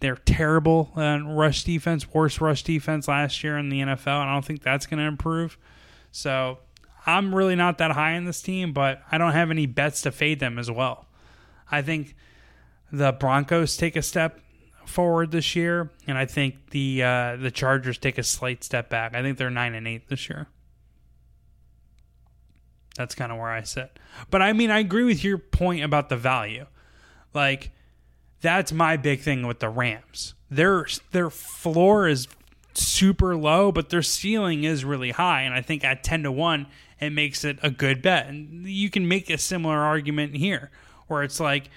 They're 0.00 0.16
terrible 0.16 0.92
on 0.94 1.28
rush 1.28 1.64
defense, 1.64 2.12
worst 2.12 2.40
rush 2.40 2.62
defense 2.62 3.08
last 3.08 3.42
year 3.42 3.56
in 3.58 3.68
the 3.68 3.80
NFL, 3.80 4.20
and 4.20 4.30
I 4.30 4.32
don't 4.32 4.44
think 4.44 4.62
that's 4.62 4.86
going 4.86 4.98
to 4.98 5.06
improve. 5.06 5.58
So 6.12 6.58
I'm 7.06 7.34
really 7.34 7.56
not 7.56 7.78
that 7.78 7.92
high 7.92 8.12
in 8.12 8.24
this 8.24 8.42
team, 8.42 8.72
but 8.72 9.02
I 9.10 9.18
don't 9.18 9.32
have 9.32 9.50
any 9.50 9.66
bets 9.66 10.02
to 10.02 10.12
fade 10.12 10.40
them 10.40 10.58
as 10.58 10.70
well. 10.70 11.06
I 11.70 11.82
think 11.82 12.14
the 12.92 13.12
Broncos 13.12 13.76
take 13.76 13.96
a 13.96 14.02
step 14.02 14.40
forward 14.88 15.30
this 15.30 15.54
year, 15.54 15.90
and 16.06 16.18
I 16.18 16.26
think 16.26 16.70
the 16.70 17.02
uh, 17.02 17.36
the 17.36 17.50
Chargers 17.50 17.98
take 17.98 18.18
a 18.18 18.22
slight 18.22 18.64
step 18.64 18.88
back. 18.88 19.14
I 19.14 19.22
think 19.22 19.38
they're 19.38 19.50
nine 19.50 19.74
and 19.74 19.86
eight 19.86 20.08
this 20.08 20.28
year. 20.28 20.48
That's 22.96 23.14
kind 23.14 23.30
of 23.30 23.38
where 23.38 23.50
I 23.50 23.62
sit. 23.62 23.98
But 24.30 24.42
I 24.42 24.52
mean, 24.52 24.70
I 24.70 24.80
agree 24.80 25.04
with 25.04 25.22
your 25.22 25.38
point 25.38 25.84
about 25.84 26.08
the 26.08 26.16
value. 26.16 26.66
Like, 27.32 27.70
that's 28.40 28.72
my 28.72 28.96
big 28.96 29.20
thing 29.20 29.46
with 29.46 29.60
the 29.60 29.68
Rams. 29.68 30.34
their 30.50 30.86
their 31.12 31.30
floor 31.30 32.08
is 32.08 32.28
super 32.74 33.36
low, 33.36 33.72
but 33.72 33.90
their 33.90 34.02
ceiling 34.02 34.64
is 34.64 34.84
really 34.84 35.10
high. 35.10 35.42
And 35.42 35.54
I 35.54 35.62
think 35.62 35.84
at 35.84 36.02
ten 36.02 36.22
to 36.22 36.32
one, 36.32 36.66
it 37.00 37.10
makes 37.10 37.44
it 37.44 37.58
a 37.62 37.70
good 37.70 38.02
bet. 38.02 38.26
And 38.26 38.66
you 38.66 38.90
can 38.90 39.06
make 39.06 39.30
a 39.30 39.38
similar 39.38 39.78
argument 39.78 40.36
here, 40.36 40.70
where 41.06 41.22
it's 41.22 41.40
like 41.40 41.70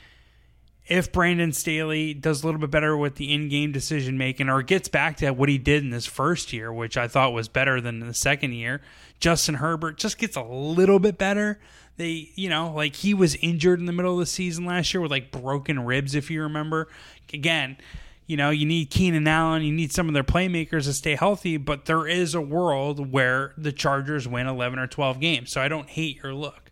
if 0.87 1.11
Brandon 1.11 1.53
Staley 1.53 2.13
does 2.13 2.43
a 2.43 2.45
little 2.45 2.59
bit 2.59 2.71
better 2.71 2.97
with 2.97 3.15
the 3.15 3.33
in-game 3.33 3.71
decision 3.71 4.17
making, 4.17 4.49
or 4.49 4.61
gets 4.61 4.87
back 4.87 5.17
to 5.17 5.31
what 5.31 5.49
he 5.49 5.57
did 5.57 5.83
in 5.83 5.91
his 5.91 6.05
first 6.05 6.51
year, 6.51 6.73
which 6.73 6.97
I 6.97 7.07
thought 7.07 7.33
was 7.33 7.47
better 7.47 7.79
than 7.79 7.99
the 7.99 8.13
second 8.13 8.53
year, 8.53 8.81
Justin 9.19 9.55
Herbert 9.55 9.97
just 9.97 10.17
gets 10.17 10.35
a 10.35 10.43
little 10.43 10.99
bit 10.99 11.17
better. 11.17 11.59
They, 11.97 12.31
you 12.35 12.49
know, 12.49 12.73
like 12.73 12.95
he 12.95 13.13
was 13.13 13.35
injured 13.35 13.79
in 13.79 13.85
the 13.85 13.91
middle 13.91 14.13
of 14.13 14.19
the 14.19 14.25
season 14.25 14.65
last 14.65 14.93
year 14.93 15.01
with 15.01 15.11
like 15.11 15.31
broken 15.31 15.85
ribs, 15.85 16.15
if 16.15 16.31
you 16.31 16.41
remember. 16.41 16.87
Again, 17.31 17.77
you 18.25 18.37
know, 18.37 18.49
you 18.49 18.65
need 18.65 18.89
Keenan 18.89 19.27
Allen, 19.27 19.61
you 19.61 19.71
need 19.71 19.91
some 19.91 20.07
of 20.07 20.13
their 20.13 20.23
playmakers 20.23 20.85
to 20.85 20.93
stay 20.93 21.15
healthy, 21.15 21.57
but 21.57 21.85
there 21.85 22.07
is 22.07 22.33
a 22.33 22.41
world 22.41 23.11
where 23.11 23.53
the 23.57 23.71
Chargers 23.71 24.27
win 24.27 24.47
11 24.47 24.79
or 24.79 24.87
12 24.87 25.19
games. 25.19 25.51
So 25.51 25.61
I 25.61 25.67
don't 25.67 25.89
hate 25.89 26.23
your 26.23 26.33
look. 26.33 26.71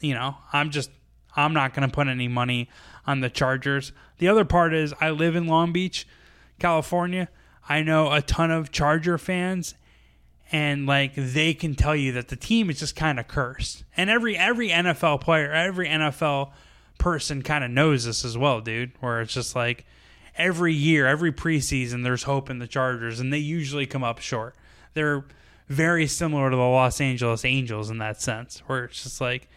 You 0.00 0.14
know, 0.14 0.36
I'm 0.52 0.70
just, 0.70 0.90
I'm 1.36 1.52
not 1.52 1.74
going 1.74 1.88
to 1.88 1.94
put 1.94 2.08
any 2.08 2.28
money 2.28 2.68
on 3.06 3.20
the 3.20 3.30
Chargers. 3.30 3.92
The 4.18 4.28
other 4.28 4.44
part 4.44 4.74
is 4.74 4.94
I 5.00 5.10
live 5.10 5.36
in 5.36 5.46
Long 5.46 5.72
Beach, 5.72 6.06
California. 6.58 7.28
I 7.68 7.82
know 7.82 8.12
a 8.12 8.22
ton 8.22 8.50
of 8.50 8.72
Charger 8.72 9.18
fans 9.18 9.74
and 10.52 10.86
like 10.86 11.12
they 11.14 11.54
can 11.54 11.74
tell 11.74 11.94
you 11.94 12.12
that 12.12 12.28
the 12.28 12.36
team 12.36 12.70
is 12.70 12.80
just 12.80 12.96
kind 12.96 13.20
of 13.20 13.28
cursed. 13.28 13.84
And 13.96 14.10
every 14.10 14.36
every 14.36 14.68
NFL 14.70 15.20
player, 15.20 15.52
every 15.52 15.88
NFL 15.88 16.52
person 16.98 17.42
kind 17.42 17.64
of 17.64 17.70
knows 17.70 18.04
this 18.04 18.24
as 18.24 18.36
well, 18.36 18.60
dude, 18.60 18.92
where 19.00 19.20
it's 19.20 19.32
just 19.32 19.54
like 19.54 19.86
every 20.36 20.74
year, 20.74 21.06
every 21.06 21.32
preseason 21.32 22.02
there's 22.02 22.24
hope 22.24 22.50
in 22.50 22.58
the 22.58 22.66
Chargers 22.66 23.20
and 23.20 23.32
they 23.32 23.38
usually 23.38 23.86
come 23.86 24.04
up 24.04 24.18
short. 24.18 24.54
They're 24.94 25.24
very 25.68 26.08
similar 26.08 26.50
to 26.50 26.56
the 26.56 26.62
Los 26.62 27.00
Angeles 27.00 27.44
Angels 27.44 27.90
in 27.90 27.98
that 27.98 28.20
sense, 28.20 28.58
where 28.66 28.84
it's 28.84 29.04
just 29.04 29.20
like 29.20 29.48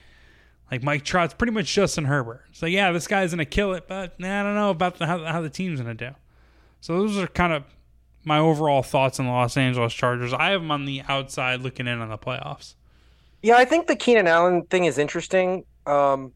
like 0.74 0.82
Mike 0.82 1.04
Trout's 1.04 1.36
pretty 1.36 1.54
much 1.54 1.72
Justin 1.72 2.06
Herbert. 2.06 2.42
So 2.52 2.66
yeah, 2.66 2.92
this 2.92 3.06
guy's 3.06 3.30
gonna 3.30 3.46
kill 3.46 3.74
it, 3.74 3.88
but 3.88 4.20
nah, 4.20 4.40
I 4.40 4.44
don't 4.44 4.56
know 4.56 4.72
about 4.72 4.98
the, 4.98 5.06
how 5.06 5.24
how 5.24 5.40
the 5.40 5.50
team's 5.50 5.80
gonna 5.80 5.94
do. 5.94 6.10
So 6.82 6.98
those 6.98 7.16
are 7.16 7.28
kind 7.28 7.54
of 7.54 7.64
my 8.24 8.40
overall 8.40 8.82
thoughts 8.82 9.20
on 9.20 9.28
the 9.28 9.32
Los 9.32 9.56
Angeles 9.56 9.94
Chargers. 9.94 10.34
I 10.34 10.50
have 10.50 10.62
them 10.62 10.72
on 10.72 10.86
the 10.86 11.04
outside 11.08 11.62
looking 11.62 11.86
in 11.86 12.00
on 12.00 12.10
the 12.10 12.18
playoffs. 12.18 12.74
Yeah, 13.44 13.58
I 13.58 13.66
think 13.66 13.86
the 13.86 13.96
Keenan 13.96 14.26
Allen 14.26 14.64
thing 14.64 14.86
is 14.86 14.98
interesting 14.98 15.64
um, 15.86 16.32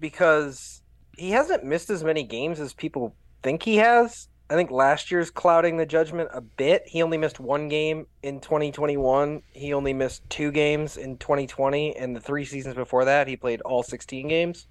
because 0.00 0.82
he 1.16 1.30
hasn't 1.30 1.62
missed 1.62 1.88
as 1.88 2.02
many 2.02 2.24
games 2.24 2.58
as 2.58 2.72
people 2.72 3.14
think 3.44 3.62
he 3.62 3.76
has. 3.76 4.26
I 4.50 4.54
think 4.54 4.72
last 4.72 5.12
year's 5.12 5.30
clouding 5.30 5.76
the 5.76 5.86
judgment 5.86 6.28
a 6.34 6.40
bit. 6.40 6.82
He 6.84 7.04
only 7.04 7.16
missed 7.16 7.38
one 7.38 7.68
game 7.68 8.08
in 8.24 8.40
2021. 8.40 9.42
He 9.52 9.72
only 9.72 9.92
missed 9.92 10.28
two 10.28 10.50
games 10.50 10.96
in 10.96 11.18
2020, 11.18 11.94
and 11.96 12.16
the 12.16 12.20
three 12.20 12.44
seasons 12.44 12.74
before 12.74 13.04
that, 13.04 13.28
he 13.28 13.36
played 13.36 13.60
all 13.60 13.84
16 13.84 14.26
games. 14.26 14.66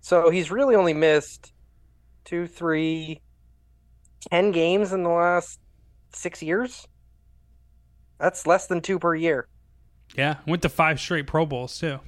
So 0.00 0.30
he's 0.30 0.50
really 0.50 0.74
only 0.74 0.94
missed 0.94 1.52
two, 2.24 2.46
three, 2.46 3.20
10 4.30 4.50
games 4.52 4.94
in 4.94 5.02
the 5.02 5.10
last 5.10 5.60
six 6.14 6.42
years. 6.42 6.88
That's 8.18 8.46
less 8.46 8.66
than 8.66 8.80
two 8.80 8.98
per 8.98 9.14
year. 9.14 9.46
Yeah, 10.16 10.36
went 10.46 10.62
to 10.62 10.70
five 10.70 10.98
straight 10.98 11.26
Pro 11.26 11.44
Bowls 11.44 11.78
too. 11.78 12.00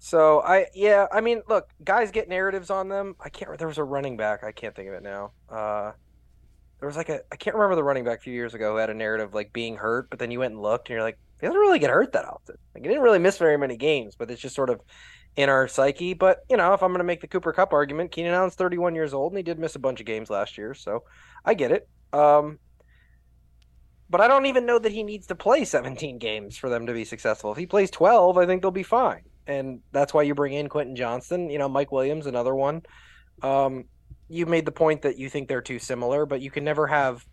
So 0.00 0.40
I 0.42 0.66
yeah, 0.74 1.06
I 1.12 1.20
mean, 1.20 1.42
look, 1.48 1.68
guys 1.84 2.10
get 2.10 2.28
narratives 2.28 2.70
on 2.70 2.88
them. 2.88 3.14
I 3.20 3.28
can't. 3.28 3.56
There 3.56 3.68
was 3.68 3.78
a 3.78 3.84
running 3.84 4.16
back. 4.16 4.42
I 4.44 4.52
can't 4.52 4.74
think 4.74 4.88
of 4.88 4.94
it 4.94 5.02
now. 5.02 5.32
Uh, 5.48 5.92
there 6.80 6.86
was 6.86 6.96
like 6.96 7.08
a 7.08 7.20
I 7.32 7.36
can't 7.36 7.56
remember 7.56 7.76
the 7.76 7.84
running 7.84 8.04
back 8.04 8.18
a 8.18 8.22
few 8.22 8.32
years 8.32 8.54
ago 8.54 8.72
who 8.72 8.76
had 8.78 8.90
a 8.90 8.94
narrative 8.94 9.34
like 9.34 9.52
being 9.52 9.76
hurt, 9.76 10.10
but 10.10 10.18
then 10.18 10.30
you 10.30 10.40
went 10.40 10.54
and 10.54 10.62
looked 10.62 10.88
and 10.88 10.94
you're 10.94 11.02
like, 11.02 11.18
he 11.40 11.46
doesn't 11.46 11.60
really 11.60 11.78
get 11.78 11.90
hurt 11.90 12.12
that 12.12 12.24
often. 12.24 12.56
Like 12.74 12.82
he 12.84 12.88
didn't 12.88 13.02
really 13.02 13.18
miss 13.18 13.38
very 13.38 13.56
many 13.56 13.76
games, 13.76 14.14
but 14.16 14.30
it's 14.30 14.40
just 14.40 14.54
sort 14.54 14.70
of 14.70 14.80
in 15.36 15.48
our 15.48 15.66
psyche. 15.68 16.14
But 16.14 16.44
you 16.48 16.56
know, 16.56 16.72
if 16.74 16.82
I'm 16.82 16.90
going 16.90 16.98
to 16.98 17.04
make 17.04 17.20
the 17.20 17.26
Cooper 17.26 17.52
Kupp 17.52 17.72
argument, 17.72 18.12
Keenan 18.12 18.34
Allen's 18.34 18.54
31 18.54 18.94
years 18.94 19.12
old 19.12 19.32
and 19.32 19.38
he 19.38 19.42
did 19.42 19.58
miss 19.58 19.74
a 19.74 19.80
bunch 19.80 20.00
of 20.00 20.06
games 20.06 20.30
last 20.30 20.56
year, 20.56 20.74
so 20.74 21.04
I 21.44 21.54
get 21.54 21.72
it. 21.72 21.88
Um, 22.12 22.58
but 24.10 24.20
I 24.20 24.28
don't 24.28 24.46
even 24.46 24.64
know 24.64 24.78
that 24.78 24.92
he 24.92 25.02
needs 25.02 25.26
to 25.26 25.34
play 25.34 25.64
17 25.64 26.18
games 26.18 26.56
for 26.56 26.70
them 26.70 26.86
to 26.86 26.92
be 26.92 27.04
successful. 27.04 27.52
If 27.52 27.58
he 27.58 27.66
plays 27.66 27.90
12, 27.90 28.38
I 28.38 28.46
think 28.46 28.62
they'll 28.62 28.70
be 28.70 28.82
fine, 28.82 29.22
and 29.46 29.80
that's 29.92 30.14
why 30.14 30.22
you 30.22 30.34
bring 30.34 30.54
in 30.54 30.68
Quentin 30.68 30.96
Johnston. 30.96 31.50
You 31.50 31.58
know, 31.58 31.68
Mike 31.68 31.92
Williams, 31.92 32.26
another 32.26 32.54
one. 32.54 32.82
Um, 33.42 33.84
you 34.28 34.46
made 34.46 34.64
the 34.66 34.72
point 34.72 35.02
that 35.02 35.18
you 35.18 35.28
think 35.28 35.48
they're 35.48 35.62
too 35.62 35.78
similar, 35.78 36.26
but 36.26 36.40
you 36.40 36.50
can 36.50 36.64
never 36.64 36.86
have 36.86 37.26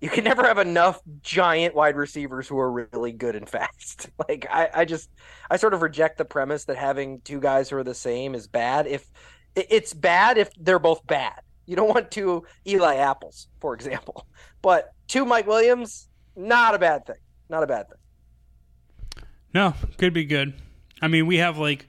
you 0.00 0.08
can 0.08 0.22
never 0.22 0.44
have 0.44 0.58
enough 0.58 1.00
giant 1.22 1.74
wide 1.74 1.96
receivers 1.96 2.46
who 2.46 2.58
are 2.58 2.88
really 2.92 3.12
good 3.12 3.34
and 3.34 3.48
fast. 3.48 4.10
Like 4.28 4.46
I, 4.50 4.68
I 4.74 4.84
just 4.84 5.10
I 5.50 5.56
sort 5.56 5.74
of 5.74 5.82
reject 5.82 6.18
the 6.18 6.24
premise 6.24 6.64
that 6.64 6.76
having 6.76 7.20
two 7.22 7.40
guys 7.40 7.70
who 7.70 7.76
are 7.76 7.84
the 7.84 7.94
same 7.94 8.34
is 8.34 8.46
bad. 8.46 8.86
If 8.86 9.10
it's 9.54 9.94
bad 9.94 10.38
if 10.38 10.50
they're 10.58 10.78
both 10.78 11.06
bad. 11.06 11.40
You 11.66 11.76
don't 11.76 11.88
want 11.88 12.10
two 12.10 12.44
Eli 12.66 12.96
Apples, 12.96 13.48
for 13.60 13.74
example. 13.74 14.26
But 14.60 14.92
two 15.06 15.24
Mike 15.24 15.46
Williams, 15.46 16.08
not 16.34 16.74
a 16.74 16.80
bad 16.80 17.06
thing. 17.06 17.20
Not 17.48 17.62
a 17.62 17.66
bad 17.68 17.86
thing. 17.88 19.24
No, 19.54 19.72
could 19.98 20.12
be 20.12 20.24
good. 20.24 20.52
I 21.00 21.06
mean, 21.06 21.28
we 21.28 21.36
have 21.36 21.58
like 21.58 21.86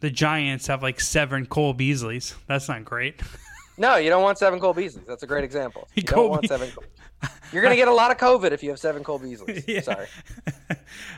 the 0.00 0.10
Giants 0.10 0.66
have 0.68 0.82
like 0.82 0.98
seven 0.98 1.44
Cole 1.44 1.74
Beasleys. 1.74 2.34
That's 2.46 2.68
not 2.68 2.86
great. 2.86 3.20
No, 3.78 3.96
you 3.96 4.08
don't 4.08 4.22
want 4.22 4.38
seven 4.38 4.58
Cole 4.58 4.74
Beasleys. 4.74 5.06
That's 5.06 5.22
a 5.22 5.26
great 5.26 5.44
example. 5.44 5.88
You 5.94 6.02
don't 6.02 6.30
want 6.30 6.48
seven. 6.48 6.70
Cole. 6.70 6.84
You're 7.52 7.62
gonna 7.62 7.76
get 7.76 7.88
a 7.88 7.92
lot 7.92 8.10
of 8.10 8.16
COVID 8.16 8.52
if 8.52 8.62
you 8.62 8.70
have 8.70 8.78
seven 8.78 9.02
Cole 9.04 9.18
Beasleys. 9.18 9.64
Yeah. 9.68 9.80
Sorry. 9.80 10.06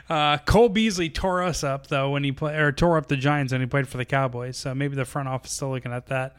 Uh, 0.09 0.37
Cole 0.39 0.69
Beasley 0.69 1.07
tore 1.09 1.43
us 1.43 1.63
up 1.63 1.87
though 1.87 2.09
when 2.09 2.23
he 2.23 2.31
played, 2.31 2.59
or 2.59 2.71
tore 2.71 2.97
up 2.97 3.07
the 3.07 3.15
Giants 3.15 3.53
when 3.53 3.61
he 3.61 3.67
played 3.67 3.87
for 3.87 3.97
the 3.97 4.05
Cowboys. 4.05 4.57
So 4.57 4.73
maybe 4.73 4.95
the 4.95 5.05
front 5.05 5.29
office 5.29 5.51
is 5.51 5.57
still 5.57 5.69
looking 5.69 5.93
at 5.93 6.07
that. 6.07 6.35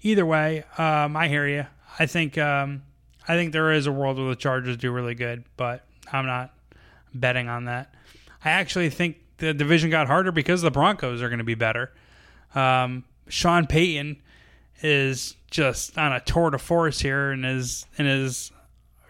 Either 0.00 0.24
way, 0.24 0.64
um, 0.78 1.14
I 1.16 1.28
hear 1.28 1.46
you. 1.46 1.66
I 1.98 2.06
think 2.06 2.38
um, 2.38 2.82
I 3.28 3.34
think 3.34 3.52
there 3.52 3.70
is 3.72 3.86
a 3.86 3.92
world 3.92 4.16
where 4.16 4.28
the 4.28 4.36
Chargers 4.36 4.78
do 4.78 4.90
really 4.90 5.14
good, 5.14 5.44
but 5.58 5.84
I'm 6.10 6.24
not 6.26 6.54
betting 7.12 7.48
on 7.48 7.66
that. 7.66 7.94
I 8.44 8.50
actually 8.50 8.88
think 8.88 9.18
the 9.38 9.52
division 9.52 9.90
got 9.90 10.06
harder 10.06 10.32
because 10.32 10.62
the 10.62 10.70
Broncos 10.70 11.20
are 11.20 11.28
going 11.28 11.38
to 11.38 11.44
be 11.44 11.54
better. 11.54 11.92
Um, 12.54 13.04
Sean 13.28 13.66
Payton 13.66 14.22
is 14.82 15.36
just 15.50 15.96
on 15.98 16.12
a 16.12 16.20
tour 16.20 16.50
de 16.50 16.58
force 16.58 17.00
here 17.00 17.32
in 17.32 17.42
his 17.42 17.86
in 17.98 18.06
his 18.06 18.52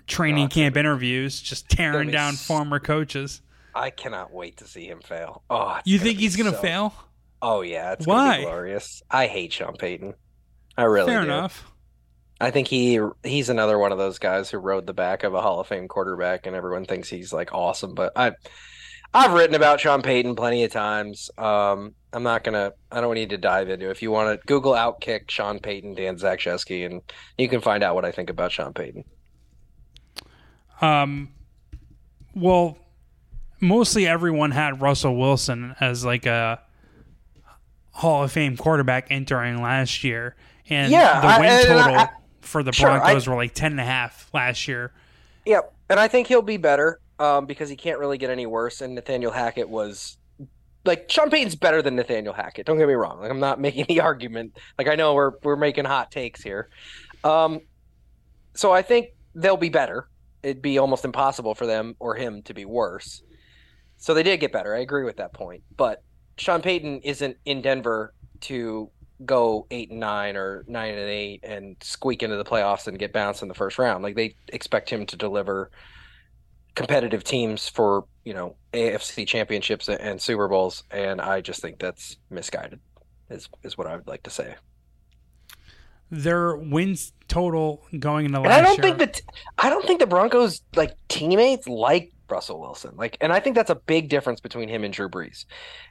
training 0.06 0.46
oh, 0.46 0.48
camp 0.48 0.76
interviews, 0.76 1.40
just 1.40 1.68
tearing 1.68 2.10
down 2.10 2.34
s- 2.34 2.46
former 2.46 2.78
coaches. 2.78 3.42
I 3.74 3.90
cannot 3.90 4.32
wait 4.32 4.58
to 4.58 4.66
see 4.66 4.86
him 4.86 5.00
fail. 5.00 5.42
Oh, 5.50 5.78
you 5.84 5.98
think 5.98 6.18
he's 6.18 6.36
going 6.36 6.50
to 6.50 6.56
so... 6.56 6.62
fail? 6.62 6.94
Oh 7.42 7.60
yeah, 7.60 7.92
it's 7.92 8.06
Why? 8.06 8.42
glorious. 8.42 9.02
I 9.10 9.26
hate 9.26 9.52
Sean 9.52 9.76
Payton. 9.76 10.14
I 10.76 10.84
really 10.84 11.08
fair 11.10 11.20
do. 11.20 11.26
enough. 11.26 11.70
I 12.40 12.50
think 12.50 12.68
he 12.68 13.00
he's 13.22 13.48
another 13.48 13.78
one 13.78 13.92
of 13.92 13.98
those 13.98 14.18
guys 14.18 14.50
who 14.50 14.58
rode 14.58 14.86
the 14.86 14.94
back 14.94 15.24
of 15.24 15.34
a 15.34 15.40
Hall 15.40 15.60
of 15.60 15.66
Fame 15.66 15.88
quarterback, 15.88 16.46
and 16.46 16.54
everyone 16.54 16.84
thinks 16.84 17.08
he's 17.08 17.32
like 17.32 17.52
awesome. 17.52 17.94
But 17.94 18.12
I, 18.16 18.32
I've 19.12 19.32
written 19.32 19.56
about 19.56 19.80
Sean 19.80 20.02
Payton 20.02 20.36
plenty 20.36 20.64
of 20.64 20.72
times. 20.72 21.30
Um, 21.38 21.94
I'm 22.16 22.22
not 22.22 22.44
gonna. 22.44 22.72
I 22.90 23.02
don't 23.02 23.12
need 23.12 23.28
to 23.28 23.36
dive 23.36 23.68
into. 23.68 23.88
It. 23.88 23.90
If 23.90 24.00
you 24.00 24.10
want 24.10 24.40
to 24.40 24.46
Google 24.46 24.72
Outkick 24.72 25.30
Sean 25.30 25.58
Payton, 25.58 25.96
Dan 25.96 26.16
Zaksheske, 26.16 26.86
and 26.86 27.02
you 27.36 27.46
can 27.46 27.60
find 27.60 27.84
out 27.84 27.94
what 27.94 28.06
I 28.06 28.10
think 28.10 28.30
about 28.30 28.50
Sean 28.50 28.72
Payton. 28.72 29.04
Um, 30.80 31.28
well, 32.34 32.78
mostly 33.60 34.06
everyone 34.06 34.52
had 34.52 34.80
Russell 34.80 35.14
Wilson 35.14 35.76
as 35.78 36.06
like 36.06 36.24
a 36.24 36.62
Hall 37.90 38.24
of 38.24 38.32
Fame 38.32 38.56
quarterback 38.56 39.08
entering 39.10 39.60
last 39.60 40.02
year, 40.02 40.36
and 40.70 40.90
yeah, 40.90 41.20
the 41.20 41.40
win 41.42 41.50
I, 41.50 41.62
total 41.64 41.94
I, 41.96 42.08
for 42.40 42.62
the 42.62 42.72
sure, 42.72 42.88
Broncos 42.88 43.28
I, 43.28 43.30
were 43.30 43.36
like 43.36 43.52
ten 43.52 43.72
and 43.72 43.80
a 43.80 43.84
half 43.84 44.30
last 44.32 44.66
year. 44.66 44.90
Yep, 45.44 45.70
and 45.90 46.00
I 46.00 46.08
think 46.08 46.28
he'll 46.28 46.40
be 46.40 46.56
better 46.56 46.98
um, 47.18 47.44
because 47.44 47.68
he 47.68 47.76
can't 47.76 47.98
really 47.98 48.16
get 48.16 48.30
any 48.30 48.46
worse. 48.46 48.80
And 48.80 48.94
Nathaniel 48.94 49.32
Hackett 49.32 49.68
was 49.68 50.16
like 50.86 51.10
Sean 51.10 51.30
Payton's 51.30 51.56
better 51.56 51.82
than 51.82 51.96
Nathaniel 51.96 52.32
Hackett. 52.32 52.66
Don't 52.66 52.78
get 52.78 52.88
me 52.88 52.94
wrong. 52.94 53.20
Like 53.20 53.30
I'm 53.30 53.40
not 53.40 53.60
making 53.60 53.86
the 53.88 54.00
argument. 54.10 54.56
Like 54.78 54.88
I 54.88 54.94
know 54.94 55.14
we're 55.14 55.32
we're 55.42 55.56
making 55.56 55.84
hot 55.84 56.10
takes 56.10 56.42
here. 56.42 56.68
Um, 57.24 57.60
so 58.54 58.72
I 58.72 58.82
think 58.82 59.08
they'll 59.34 59.56
be 59.56 59.68
better. 59.68 60.08
It'd 60.42 60.62
be 60.62 60.78
almost 60.78 61.04
impossible 61.04 61.54
for 61.54 61.66
them 61.66 61.96
or 61.98 62.14
him 62.14 62.42
to 62.44 62.54
be 62.54 62.64
worse. 62.64 63.22
So 63.98 64.14
they 64.14 64.22
did 64.22 64.40
get 64.40 64.52
better. 64.52 64.74
I 64.74 64.80
agree 64.80 65.04
with 65.04 65.16
that 65.16 65.32
point. 65.32 65.62
But 65.76 66.02
Sean 66.38 66.62
Payton 66.62 67.00
isn't 67.00 67.36
in 67.44 67.62
Denver 67.62 68.14
to 68.42 68.90
go 69.24 69.66
eight 69.70 69.90
and 69.90 69.98
nine 69.98 70.36
or 70.36 70.64
nine 70.68 70.92
and 70.92 71.08
eight 71.08 71.40
and 71.42 71.76
squeak 71.80 72.22
into 72.22 72.36
the 72.36 72.44
playoffs 72.44 72.86
and 72.86 72.98
get 72.98 73.12
bounced 73.12 73.42
in 73.42 73.48
the 73.48 73.54
first 73.54 73.78
round. 73.78 74.02
Like 74.02 74.14
they 74.14 74.36
expect 74.52 74.90
him 74.90 75.06
to 75.06 75.16
deliver 75.16 75.70
competitive 76.76 77.24
teams 77.24 77.68
for 77.68 78.06
you 78.24 78.34
know 78.34 78.56
AFC 78.74 79.26
championships 79.26 79.88
and 79.88 80.22
Super 80.22 80.48
Bowls, 80.48 80.84
and 80.92 81.20
I 81.20 81.42
just 81.42 81.62
think 81.62 81.80
that's 81.80 82.18
misguided. 82.30 82.80
Is 83.30 83.48
is 83.64 83.78
what 83.78 83.88
I 83.88 83.96
would 83.96 84.08
like 84.08 84.24
to 84.24 84.30
say. 84.30 84.56
their 86.10 86.56
wins 86.56 87.12
total 87.28 87.82
going 87.98 88.26
into 88.26 88.40
last 88.40 88.44
And 88.44 88.52
I 88.54 88.60
don't 88.62 88.78
year. 88.78 88.82
think 88.82 88.98
that 88.98 89.20
I 89.58 89.70
don't 89.70 89.86
think 89.86 90.00
the 90.00 90.06
Broncos 90.06 90.62
like 90.76 90.96
teammates 91.08 91.66
like 91.68 92.12
Russell 92.28 92.60
Wilson. 92.60 92.92
Like, 92.96 93.16
and 93.20 93.32
I 93.32 93.40
think 93.40 93.56
that's 93.56 93.70
a 93.70 93.74
big 93.76 94.08
difference 94.08 94.40
between 94.40 94.68
him 94.68 94.84
and 94.84 94.92
Drew 94.94 95.08
Brees. 95.08 95.44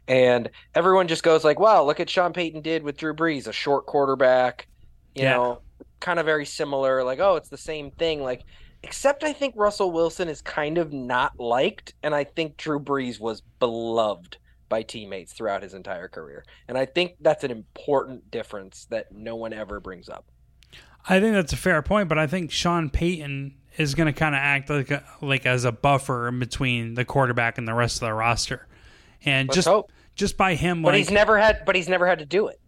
And 0.07 0.49
everyone 0.73 1.07
just 1.07 1.23
goes 1.23 1.43
like, 1.43 1.59
"Wow, 1.59 1.83
look 1.86 1.99
at 1.99 2.09
Sean 2.09 2.33
Payton 2.33 2.61
did 2.61 2.83
with 2.83 2.97
Drew 2.97 3.13
Brees, 3.15 3.47
a 3.47 3.53
short 3.53 3.86
quarterback." 3.88 4.67
You 5.15 5.23
Yeah. 5.23 5.29
know, 5.29 5.61
kind 6.01 6.19
of 6.19 6.25
very 6.25 6.45
similar. 6.45 7.03
Like, 7.03 7.19
oh, 7.19 7.36
it's 7.38 7.49
the 7.49 7.57
same 7.57 7.91
thing. 7.91 8.21
Like, 8.21 8.43
except 8.86 9.23
I 9.23 9.33
think 9.33 9.55
Russell 9.57 9.91
Wilson 9.91 10.27
is 10.29 10.41
kind 10.41 10.77
of 10.77 10.93
not 10.93 11.39
liked, 11.39 11.93
and 12.03 12.13
I 12.13 12.23
think 12.23 12.57
Drew 12.57 12.79
Brees 12.79 13.19
was 13.19 13.41
beloved 13.59 14.38
by 14.69 14.83
teammates 14.83 15.33
throughout 15.33 15.63
his 15.63 15.73
entire 15.73 16.07
career. 16.07 16.45
And 16.67 16.77
I 16.77 16.86
think 16.86 17.15
that's 17.19 17.43
an 17.43 17.51
important 17.51 18.29
difference 18.31 18.86
that 18.89 19.11
no 19.11 19.36
one 19.36 19.53
ever 19.53 19.79
brings 19.79 20.09
up. 20.09 20.25
I 21.07 21.19
think 21.19 21.33
that's 21.33 21.53
a 21.53 21.57
fair 21.57 21.81
point, 21.81 22.09
but 22.09 22.17
I 22.17 22.27
think 22.27 22.51
Sean 22.51 22.89
Payton 22.89 23.55
is 23.77 23.93
going 23.93 24.07
to 24.11 24.17
kind 24.17 24.33
of 24.33 24.39
act 24.39 24.69
like 24.69 24.89
a, 24.89 25.03
like 25.21 25.45
as 25.45 25.65
a 25.65 25.71
buffer 25.71 26.27
in 26.27 26.39
between 26.39 26.93
the 26.95 27.05
quarterback 27.05 27.57
and 27.57 27.67
the 27.67 27.73
rest 27.73 27.97
of 27.97 28.07
the 28.07 28.13
roster, 28.13 28.67
and 29.23 29.47
Let's 29.47 29.55
just 29.55 29.67
hope. 29.67 29.91
just 30.15 30.38
by 30.38 30.55
him, 30.55 30.81
But 30.81 30.89
like 30.89 30.97
he's 30.99 31.11
never 31.11 31.38
had. 31.38 31.63
But 31.65 31.75
he's 31.75 31.89
never 31.89 32.07
had 32.07 32.19
to 32.19 32.25
do 32.25 32.47
it. 32.47 32.59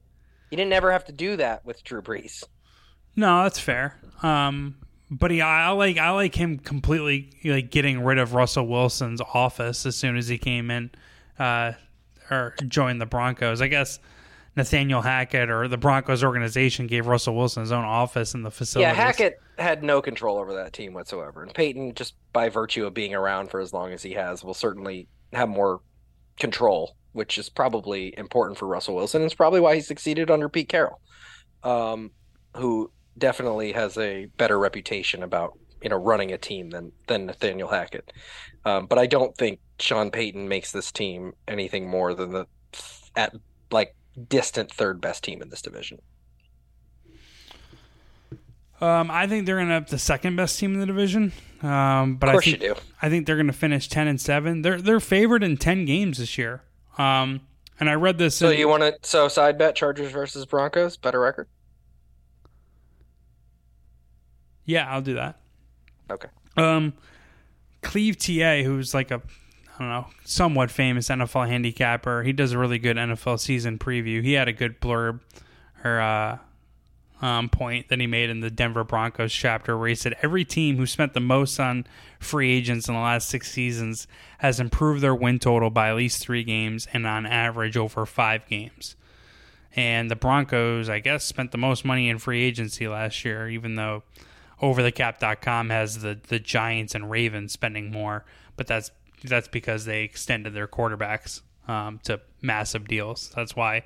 He 0.49 0.55
didn't 0.55 0.73
ever 0.73 0.91
have 0.91 1.05
to 1.05 1.11
do 1.11 1.35
that 1.37 1.65
with 1.65 1.83
Drew 1.83 2.01
Brees. 2.01 2.43
no, 3.15 3.43
that's 3.43 3.59
fair. 3.59 3.97
Um, 4.23 4.75
but 5.09 5.31
he, 5.31 5.41
I 5.41 5.69
like 5.69 5.97
I 5.97 6.11
like 6.11 6.35
him 6.35 6.59
completely 6.59 7.31
like 7.43 7.71
getting 7.71 8.03
rid 8.03 8.17
of 8.17 8.33
Russell 8.33 8.67
Wilson's 8.67 9.21
office 9.21 9.85
as 9.85 9.95
soon 9.95 10.17
as 10.17 10.27
he 10.27 10.37
came 10.37 10.69
in, 10.71 10.91
uh, 11.39 11.73
or 12.29 12.55
joined 12.67 13.01
the 13.01 13.05
Broncos. 13.05 13.61
I 13.61 13.67
guess. 13.67 13.99
Nathaniel 14.55 15.03
Hackett 15.03 15.51
or 15.51 15.67
the 15.67 15.77
Broncos 15.77 16.23
organization 16.23 16.87
gave 16.87 17.05
Russell 17.05 17.35
Wilson 17.35 17.61
his 17.61 17.71
own 17.71 17.85
office 17.85 18.33
in 18.33 18.41
the 18.41 18.49
facility. 18.49 18.87
Yeah, 18.87 18.95
Hackett 18.95 19.39
had 19.59 19.83
no 19.83 20.01
control 20.01 20.39
over 20.39 20.55
that 20.55 20.73
team 20.73 20.93
whatsoever, 20.93 21.43
and 21.43 21.53
Payton, 21.53 21.93
just 21.93 22.15
by 22.33 22.49
virtue 22.49 22.87
of 22.87 22.95
being 22.95 23.13
around 23.13 23.51
for 23.51 23.59
as 23.59 23.71
long 23.71 23.93
as 23.93 24.01
he 24.01 24.13
has, 24.13 24.43
will 24.43 24.55
certainly 24.55 25.07
have 25.31 25.47
more 25.47 25.81
control, 26.39 26.95
which 27.11 27.37
is 27.37 27.49
probably 27.49 28.17
important 28.17 28.57
for 28.57 28.65
Russell 28.65 28.95
Wilson. 28.95 29.21
It's 29.21 29.35
probably 29.35 29.59
why 29.59 29.75
he 29.75 29.81
succeeded 29.81 30.31
under 30.31 30.49
Pete 30.49 30.69
Carroll, 30.69 31.01
um, 31.63 32.09
who 32.55 32.91
definitely 33.17 33.73
has 33.73 33.97
a 33.97 34.25
better 34.37 34.57
reputation 34.59 35.23
about 35.23 35.57
you 35.81 35.89
know 35.89 35.97
running 35.97 36.31
a 36.31 36.37
team 36.37 36.69
than 36.69 36.91
than 37.07 37.25
Nathaniel 37.25 37.69
Hackett. 37.69 38.11
Um, 38.65 38.87
but 38.87 38.97
I 38.97 39.05
don't 39.05 39.35
think 39.37 39.59
Sean 39.79 40.11
Payton 40.11 40.47
makes 40.47 40.71
this 40.71 40.91
team 40.91 41.33
anything 41.47 41.89
more 41.89 42.13
than 42.13 42.31
the 42.31 42.45
at 43.15 43.35
like 43.71 43.95
distant 44.27 44.71
third 44.71 44.99
best 45.01 45.23
team 45.23 45.41
in 45.41 45.49
this 45.49 45.61
division. 45.61 45.99
Um, 48.79 49.09
I 49.09 49.25
think 49.25 49.45
they're 49.45 49.55
going 49.55 49.69
to 49.69 49.73
have 49.73 49.89
the 49.89 49.97
second 49.97 50.35
best 50.35 50.59
team 50.59 50.73
in 50.73 50.79
the 50.79 50.85
division. 50.85 51.33
Um, 51.63 52.17
but 52.17 52.29
Of 52.29 52.33
course 52.33 52.47
I 52.47 52.51
think 52.51 52.61
you 52.61 52.75
do. 52.75 52.75
I 53.01 53.09
think 53.09 53.25
they're 53.25 53.35
going 53.35 53.47
to 53.47 53.53
finish 53.53 53.87
ten 53.87 54.07
and 54.07 54.21
seven. 54.21 54.61
They're 54.61 54.79
they're 54.79 54.99
favored 54.99 55.43
in 55.43 55.57
ten 55.57 55.85
games 55.85 56.19
this 56.19 56.37
year. 56.37 56.61
Um, 56.97 57.41
and 57.79 57.89
I 57.89 57.93
read 57.95 58.17
this. 58.17 58.35
So 58.35 58.49
in- 58.49 58.59
you 58.59 58.67
want 58.67 58.83
to 58.83 58.95
so 59.01 59.27
side 59.27 59.57
bet 59.57 59.75
Chargers 59.75 60.11
versus 60.11 60.45
Broncos 60.45 60.97
better 60.97 61.19
record? 61.19 61.47
Yeah, 64.67 64.87
I'll 64.87 65.01
do 65.01 65.15
that. 65.15 65.39
Okay. 66.11 66.27
Um, 66.55 66.93
Cleve 67.81 68.17
Ta, 68.19 68.61
who's 68.61 68.93
like 68.93 69.09
a 69.09 69.21
I 69.79 69.79
don't 69.79 69.89
know, 69.89 70.07
somewhat 70.25 70.71
famous 70.71 71.09
NFL 71.09 71.47
handicapper. 71.47 72.23
He 72.23 72.33
does 72.33 72.51
a 72.51 72.57
really 72.57 72.79
good 72.79 72.97
NFL 72.97 73.39
season 73.39 73.77
preview. 73.77 74.23
He 74.23 74.33
had 74.33 74.47
a 74.47 74.53
good 74.53 74.81
blurb 74.81 75.19
or 75.83 75.99
uh, 75.99 76.39
um, 77.21 77.49
point 77.49 77.89
that 77.89 77.99
he 77.99 78.07
made 78.07 78.31
in 78.31 78.39
the 78.39 78.49
Denver 78.49 78.83
Broncos 78.83 79.31
chapter 79.31 79.77
where 79.77 79.87
he 79.87 79.95
said 79.95 80.15
every 80.23 80.43
team 80.43 80.77
who 80.77 80.87
spent 80.87 81.13
the 81.13 81.19
most 81.19 81.59
on 81.59 81.85
free 82.19 82.51
agents 82.51 82.87
in 82.87 82.95
the 82.95 82.99
last 82.99 83.29
six 83.29 83.51
seasons 83.51 84.07
has 84.39 84.59
improved 84.59 85.01
their 85.01 85.15
win 85.15 85.37
total 85.37 85.69
by 85.69 85.89
at 85.89 85.95
least 85.95 86.21
three 86.21 86.43
games 86.43 86.87
and 86.91 87.05
on 87.05 87.27
average 87.27 87.77
over 87.77 88.05
five 88.05 88.47
games. 88.47 88.95
And 89.75 90.09
the 90.09 90.15
Broncos, 90.15 90.89
I 90.89 90.99
guess, 90.99 91.23
spent 91.23 91.51
the 91.51 91.57
most 91.59 91.85
money 91.85 92.09
in 92.09 92.17
free 92.17 92.41
agency 92.43 92.87
last 92.87 93.23
year, 93.23 93.47
even 93.47 93.75
though 93.75 94.01
overthecap.com 94.61 95.69
has 95.69 95.99
the, 96.01 96.19
the 96.27 96.39
Giants 96.39 96.95
and 96.95 97.09
Ravens 97.09 97.53
spending 97.53 97.91
more, 97.91 98.25
but 98.55 98.67
that's 98.67 98.91
that's 99.23 99.47
because 99.47 99.85
they 99.85 100.03
extended 100.03 100.53
their 100.53 100.67
quarterbacks 100.67 101.41
um, 101.67 101.99
to 102.03 102.21
massive 102.41 102.87
deals. 102.87 103.31
That's 103.35 103.55
why 103.55 103.83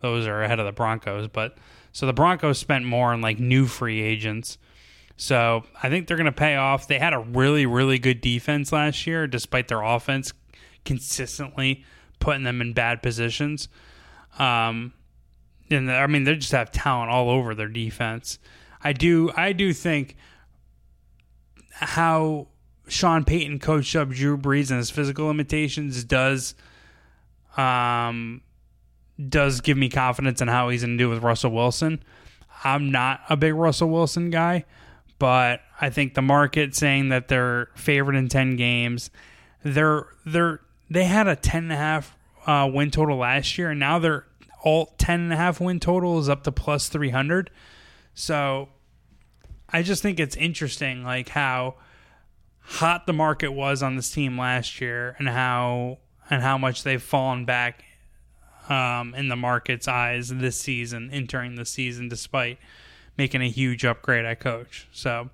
those 0.00 0.26
are 0.26 0.42
ahead 0.42 0.60
of 0.60 0.66
the 0.66 0.72
Broncos. 0.72 1.28
But 1.28 1.56
so 1.92 2.06
the 2.06 2.12
Broncos 2.12 2.58
spent 2.58 2.84
more 2.84 3.12
on 3.12 3.20
like 3.20 3.38
new 3.38 3.66
free 3.66 4.02
agents. 4.02 4.58
So 5.16 5.64
I 5.82 5.88
think 5.88 6.06
they're 6.06 6.16
going 6.16 6.26
to 6.26 6.32
pay 6.32 6.56
off. 6.56 6.88
They 6.88 6.98
had 6.98 7.14
a 7.14 7.20
really, 7.20 7.66
really 7.66 7.98
good 7.98 8.20
defense 8.20 8.72
last 8.72 9.06
year, 9.06 9.26
despite 9.26 9.68
their 9.68 9.82
offense 9.82 10.32
consistently 10.84 11.84
putting 12.18 12.42
them 12.42 12.60
in 12.60 12.72
bad 12.72 13.02
positions. 13.02 13.68
Um, 14.38 14.92
and 15.70 15.90
I 15.90 16.06
mean, 16.06 16.24
they 16.24 16.34
just 16.34 16.52
have 16.52 16.70
talent 16.70 17.10
all 17.10 17.30
over 17.30 17.54
their 17.54 17.68
defense. 17.68 18.38
I 18.84 18.92
do, 18.92 19.32
I 19.34 19.52
do 19.52 19.72
think 19.72 20.16
how 21.72 22.48
Sean 22.86 23.24
Payton 23.24 23.58
coached 23.58 23.96
up 23.96 24.10
Drew 24.10 24.36
Brees 24.36 24.70
and 24.70 24.78
his 24.78 24.90
physical 24.90 25.26
limitations 25.26 26.04
does, 26.04 26.54
um, 27.56 28.42
does 29.28 29.60
give 29.60 29.76
me 29.76 29.88
confidence 29.88 30.40
in 30.40 30.48
how 30.48 30.68
he's 30.68 30.82
going 30.82 30.98
to 30.98 31.02
do 31.02 31.08
with 31.08 31.22
Russell 31.22 31.50
Wilson. 31.50 32.02
I'm 32.62 32.90
not 32.90 33.20
a 33.28 33.36
big 33.36 33.54
Russell 33.54 33.88
Wilson 33.88 34.30
guy, 34.30 34.64
but 35.18 35.60
I 35.80 35.90
think 35.90 36.14
the 36.14 36.22
market 36.22 36.74
saying 36.74 37.08
that 37.08 37.28
they're 37.28 37.68
favored 37.74 38.14
in 38.14 38.28
10 38.28 38.56
games, 38.56 39.10
they're 39.62 40.06
they're 40.24 40.60
they 40.90 41.04
had 41.04 41.26
a 41.26 41.36
10 41.36 41.64
and 41.64 41.72
a 41.72 41.76
half 41.76 42.16
uh, 42.46 42.68
win 42.72 42.90
total 42.90 43.16
last 43.16 43.56
year 43.56 43.70
and 43.70 43.80
now 43.80 43.98
they're 43.98 44.26
all 44.62 44.94
10 44.98 45.20
and 45.20 45.32
a 45.32 45.36
half 45.36 45.60
win 45.60 45.80
total 45.80 46.18
is 46.18 46.28
up 46.28 46.42
to 46.44 46.52
plus 46.52 46.88
300. 46.88 47.50
So 48.14 48.68
I 49.68 49.82
just 49.82 50.02
think 50.02 50.20
it's 50.20 50.36
interesting 50.36 51.04
like 51.04 51.30
how 51.30 51.74
hot 52.60 53.06
the 53.06 53.12
market 53.12 53.52
was 53.52 53.82
on 53.82 53.96
this 53.96 54.10
team 54.10 54.38
last 54.38 54.80
year 54.80 55.16
and 55.18 55.28
how 55.28 55.98
and 56.30 56.42
how 56.42 56.56
much 56.56 56.82
they've 56.82 57.02
fallen 57.02 57.44
back 57.44 57.84
um, 58.68 59.14
in 59.14 59.28
the 59.28 59.36
market's 59.36 59.86
eyes 59.86 60.28
this 60.28 60.58
season, 60.58 61.10
entering 61.12 61.56
the 61.56 61.64
season, 61.66 62.08
despite 62.08 62.58
making 63.16 63.42
a 63.42 63.48
huge 63.48 63.84
upgrade 63.84 64.24
at 64.24 64.40
coach. 64.40 64.88
So 64.92 65.28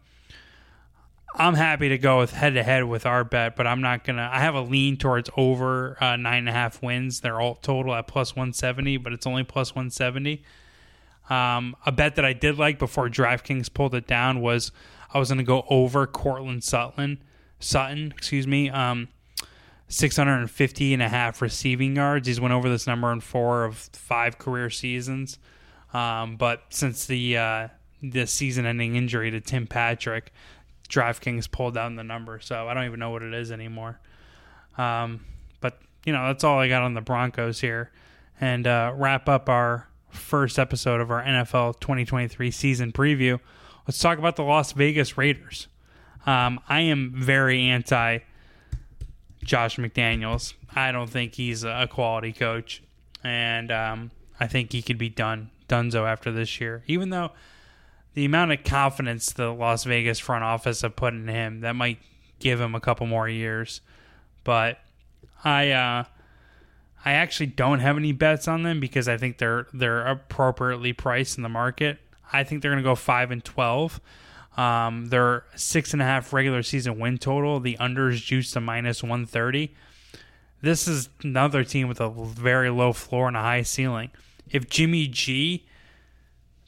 I'm 1.35 1.55
happy 1.55 1.89
to 1.91 1.99
go 1.99 2.19
with 2.19 2.33
head 2.33 2.55
to 2.55 2.63
head 2.63 2.85
with 2.85 3.07
our 3.07 3.23
bet, 3.23 3.55
but 3.57 3.67
I'm 3.67 3.81
not 3.81 4.05
gonna. 4.05 4.29
I 4.33 4.41
have 4.41 4.55
a 4.55 4.61
lean 4.61 4.97
towards 4.97 5.31
over 5.37 5.97
uh, 6.03 6.17
nine 6.17 6.39
and 6.39 6.49
a 6.49 6.53
half 6.53 6.83
wins. 6.83 7.21
They're 7.21 7.41
all 7.41 7.55
total 7.57 7.95
at 7.95 8.09
plus 8.09 8.35
170, 8.35 8.97
but 8.97 9.13
it's 9.13 9.27
only 9.27 9.45
plus 9.45 9.75
170. 9.75 10.43
Um, 11.31 11.77
a 11.87 11.93
bet 11.93 12.17
that 12.17 12.25
I 12.25 12.33
did 12.33 12.59
like 12.59 12.79
before 12.79 13.09
DraftKings 13.09 13.73
pulled 13.73 13.95
it 13.95 14.07
down 14.07 14.41
was 14.41 14.73
I 15.15 15.19
was 15.19 15.29
going 15.29 15.39
to 15.39 15.45
go 15.45 15.65
over 15.71 16.07
Courtland 16.07 16.65
Sutton, 16.65 17.23
Sutton, 17.61 18.13
excuse 18.17 18.47
me, 18.47 18.69
um, 18.69 19.09
650 19.89 20.93
and 20.93 21.03
a 21.03 21.09
half 21.09 21.41
receiving 21.41 21.97
yards. 21.97 22.27
He's 22.27 22.41
went 22.41 22.53
over 22.53 22.69
this 22.69 22.87
number 22.87 23.13
in 23.13 23.21
four 23.21 23.65
of 23.65 23.77
five 23.77 24.39
career 24.39 24.71
seasons. 24.71 25.39
Um, 25.93 26.37
but 26.37 26.63
since 26.71 27.07
the 27.07 27.37
uh, 27.37 27.69
the 28.03 28.27
season-ending 28.27 28.97
injury 28.97 29.31
to 29.33 29.41
Tim 29.41 29.67
Patrick, 29.67 30.33
DraftKings 30.89 31.51
pulled 31.51 31.75
down 31.75 31.97
the 31.97 32.05
number, 32.05 32.39
so 32.41 32.69
I 32.69 32.75
don't 32.75 32.85
even 32.85 33.01
know 33.01 33.11
what 33.11 33.23
it 33.23 33.35
is 33.35 33.51
anymore. 33.53 34.01
Um, 34.79 35.25
but 35.61 35.81
you 36.05 36.13
know, 36.13 36.29
that's 36.29 36.45
all 36.45 36.59
I 36.59 36.69
got 36.69 36.83
on 36.83 36.95
the 36.95 37.01
Broncos 37.01 37.61
here, 37.61 37.91
and 38.41 38.67
uh, 38.67 38.93
wrap 38.95 39.29
up 39.29 39.49
our 39.49 39.89
first 40.21 40.59
episode 40.59 41.01
of 41.01 41.11
our 41.11 41.23
NFL 41.23 41.81
2023 41.81 42.51
season 42.51 42.93
preview. 42.93 43.41
Let's 43.87 43.99
talk 43.99 44.19
about 44.19 44.37
the 44.37 44.45
Las 44.45 44.73
Vegas 44.73 45.19
Raiders. 45.19 45.67
Um, 46.27 46.61
I 46.69 46.81
am 46.81 47.13
very 47.17 47.63
anti 47.63 48.19
Josh 49.43 49.77
McDaniels. 49.77 50.55
I 50.75 50.93
don't 50.93 51.11
think 51.11 51.35
he's 51.35 51.65
a 51.65 51.89
quality 51.91 52.33
coach, 52.33 52.83
and 53.25 53.73
um, 53.73 54.11
I 54.39 54.47
think 54.47 54.73
he 54.73 54.83
could 54.83 54.99
be 54.99 55.09
done, 55.09 55.51
Dunzo 55.69 56.07
after 56.07 56.31
this 56.31 56.61
year. 56.61 56.85
Even 56.87 57.11
though 57.11 57.33
the 58.15 58.25
amount 58.25 58.53
of 58.53 58.63
confidence 58.65 59.33
the 59.33 59.53
Las 59.53 59.85
Vegas 59.85 60.19
front 60.19 60.45
office 60.45 60.83
have 60.83 60.95
put 60.95 61.15
in 61.15 61.27
him, 61.29 61.61
that 61.61 61.75
might 61.75 61.99
give 62.39 62.61
him 62.61 62.75
a 62.75 62.81
couple 62.81 63.07
more 63.07 63.29
years. 63.29 63.81
But 64.45 64.79
I, 65.43 65.71
uh, 65.71 66.05
I 67.05 67.13
actually 67.13 67.47
don't 67.47 67.81
have 67.81 67.97
any 67.97 68.13
bets 68.13 68.47
on 68.47 68.63
them 68.63 68.81
because 68.81 69.09
I 69.09 69.17
think 69.17 69.39
they're 69.39 69.67
they're 69.73 70.07
appropriately 70.07 70.93
priced 70.93 71.37
in 71.37 71.43
the 71.43 71.49
market. 71.49 71.99
I 72.33 72.45
think 72.45 72.63
they're 72.63 72.71
going 72.71 72.83
to 72.83 72.89
go 72.89 72.95
five 72.95 73.31
and 73.31 73.45
twelve. 73.45 74.01
Um, 74.57 75.07
their 75.07 75.45
six 75.55 75.93
and 75.93 76.03
a 76.03 76.05
half 76.05 76.33
regular 76.33 76.63
season 76.63 76.99
win 76.99 77.19
total. 77.19 77.61
The 77.61 77.79
under 77.79 78.11
is 78.11 78.21
juiced 78.21 78.53
to 78.55 78.61
minus 78.61 79.03
one 79.03 79.27
thirty. 79.27 79.75
This 80.61 80.87
is 80.87 81.09
another 81.23 81.65
team 81.65 81.89
with 81.89 82.01
a 82.01 82.11
very 82.11 82.69
low 82.69 82.93
floor 82.93 83.29
and 83.29 83.37
a 83.37 83.41
high 83.41 83.63
ceiling. 83.63 84.11
If 84.51 84.69
Jimmy 84.69 85.07
G 85.07 85.67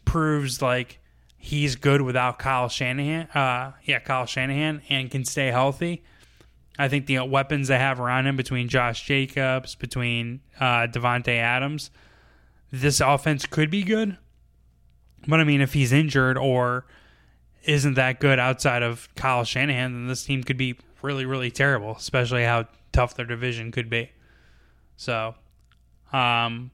proves 0.04 0.62
like 0.62 0.98
he's 1.36 1.76
good 1.76 2.00
without 2.00 2.38
Kyle 2.38 2.68
Shanahan. 2.68 3.28
Uh, 3.34 3.72
yeah, 3.84 3.98
Kyle 3.98 4.26
Shanahan, 4.26 4.82
and 4.88 5.10
can 5.10 5.24
stay 5.24 5.48
healthy. 5.48 6.02
I 6.78 6.88
think 6.88 7.06
the 7.06 7.20
weapons 7.20 7.68
they 7.68 7.78
have 7.78 8.00
around 8.00 8.26
him 8.26 8.36
between 8.36 8.68
Josh 8.68 9.04
Jacobs, 9.04 9.74
between 9.74 10.40
uh, 10.58 10.86
Davante 10.86 11.36
Adams, 11.36 11.90
this 12.70 13.00
offense 13.00 13.46
could 13.46 13.70
be 13.70 13.82
good. 13.82 14.16
But 15.26 15.40
I 15.40 15.44
mean, 15.44 15.60
if 15.60 15.74
he's 15.74 15.92
injured 15.92 16.38
or 16.38 16.86
isn't 17.64 17.94
that 17.94 18.20
good 18.20 18.38
outside 18.38 18.82
of 18.82 19.08
Kyle 19.14 19.44
Shanahan, 19.44 19.92
then 19.92 20.06
this 20.08 20.24
team 20.24 20.42
could 20.42 20.56
be 20.56 20.76
really, 21.02 21.26
really 21.26 21.50
terrible, 21.50 21.96
especially 21.96 22.44
how 22.44 22.66
tough 22.92 23.14
their 23.14 23.26
division 23.26 23.70
could 23.70 23.88
be. 23.88 24.10
So, 24.96 25.34
um, 26.12 26.70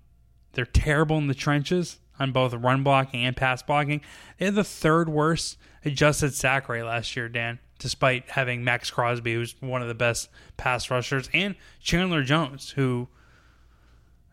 they're 0.53 0.65
terrible 0.67 1.19
in 1.19 1.27
the 1.27 1.35
trenches 1.35 1.99
on 2.19 2.33
both 2.33 2.53
run 2.55 2.83
blocking 2.83 3.25
and 3.25 3.37
pass 3.37 3.63
blocking. 3.63 4.01
They 4.39 4.47
had 4.47 4.55
the 4.55 4.65
third 4.65 5.09
worst 5.09 5.57
adjusted 5.85 6.35
sack 6.35 6.69
rate 6.69 6.83
last 6.83 7.15
year, 7.17 7.29
Dan, 7.29 7.59
despite 7.79 8.31
having 8.31 8.65
Maxx 8.65 8.91
Crosby, 8.91 9.35
who's 9.35 9.55
one 9.61 9.83
of 9.83 9.89
the 9.89 9.95
best 9.95 10.29
pass 10.57 10.91
rushers, 10.91 11.29
and 11.33 11.55
Chandler 11.81 12.23
Jones, 12.23 12.71
who 12.71 13.09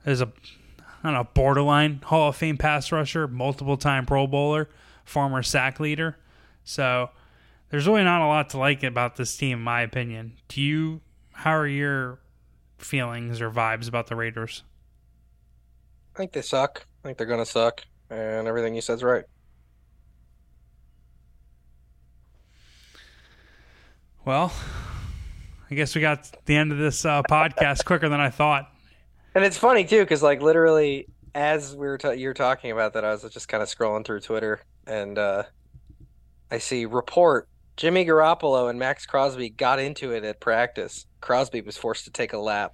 is 0.06 0.22
a 0.22 0.32
I 0.80 1.10
don't 1.10 1.14
know, 1.14 1.28
borderline 1.36 2.02
Hall 2.04 2.30
of 2.30 2.36
Fame 2.36 2.58
pass 2.58 2.92
rusher, 2.92 3.28
multiple 3.28 3.78
time 3.78 4.08
Pro 4.08 4.26
Bowler, 4.26 4.70
former 5.04 5.44
sack 5.44 5.80
leader. 5.80 6.18
So 6.64 7.12
there's 7.70 7.88
really 7.88 8.04
not 8.04 8.22
a 8.22 8.28
lot 8.28 8.50
to 8.52 8.58
like 8.58 8.82
about 8.82 9.16
this 9.16 9.38
team, 9.38 9.60
in 9.60 9.64
my 9.64 9.82
opinion. 9.82 10.34
Do 10.48 10.62
you? 10.62 11.02
How 11.34 11.56
are 11.56 11.68
your 11.68 12.20
feelings 12.80 13.42
or 13.42 13.52
vibes 13.52 13.88
about 13.88 14.08
the 14.08 14.16
Raiders? 14.16 14.64
I 16.16 16.18
think 16.18 16.32
they 16.32 16.42
suck. 16.42 16.88
I 17.04 17.08
think 17.08 17.18
they're 17.20 17.28
gonna 17.28 17.46
suck, 17.46 17.84
and 18.10 18.48
everything 18.48 18.74
you 18.74 18.82
said's 18.82 19.04
right. 19.04 19.26
Well, 24.26 24.52
I 25.70 25.76
guess 25.76 25.94
we 25.94 26.02
got 26.02 26.36
the 26.46 26.58
end 26.58 26.72
of 26.72 26.80
this 26.80 27.06
uh, 27.06 27.22
podcast 27.30 27.86
quicker 27.86 28.10
than 28.10 28.20
I 28.20 28.32
thought. 28.32 28.72
And 29.36 29.46
it's 29.46 29.58
funny 29.58 29.86
too, 29.86 30.00
because 30.00 30.24
like 30.24 30.42
literally, 30.42 31.08
as 31.36 31.76
we 31.76 31.86
were 31.86 32.00
you're 32.16 32.34
talking 32.34 32.72
about 32.72 32.94
that, 32.94 33.06
I 33.06 33.12
was 33.12 33.22
just 33.32 33.48
kind 33.48 33.62
of 33.62 33.70
scrolling 33.70 34.04
through 34.04 34.22
Twitter, 34.22 34.62
and 34.88 35.20
uh, 35.20 35.44
I 36.50 36.58
see 36.58 36.86
report 36.86 37.48
Jimmy 37.78 38.04
Garoppolo 38.04 38.68
and 38.68 38.80
Maxx 38.80 39.06
Crosby 39.06 39.50
got 39.50 39.78
into 39.78 40.12
it 40.12 40.24
at 40.24 40.40
practice. 40.40 41.06
Crosby 41.22 41.62
was 41.62 41.78
forced 41.78 42.06
to 42.06 42.12
take 42.12 42.34
a 42.34 42.40
lap. 42.40 42.74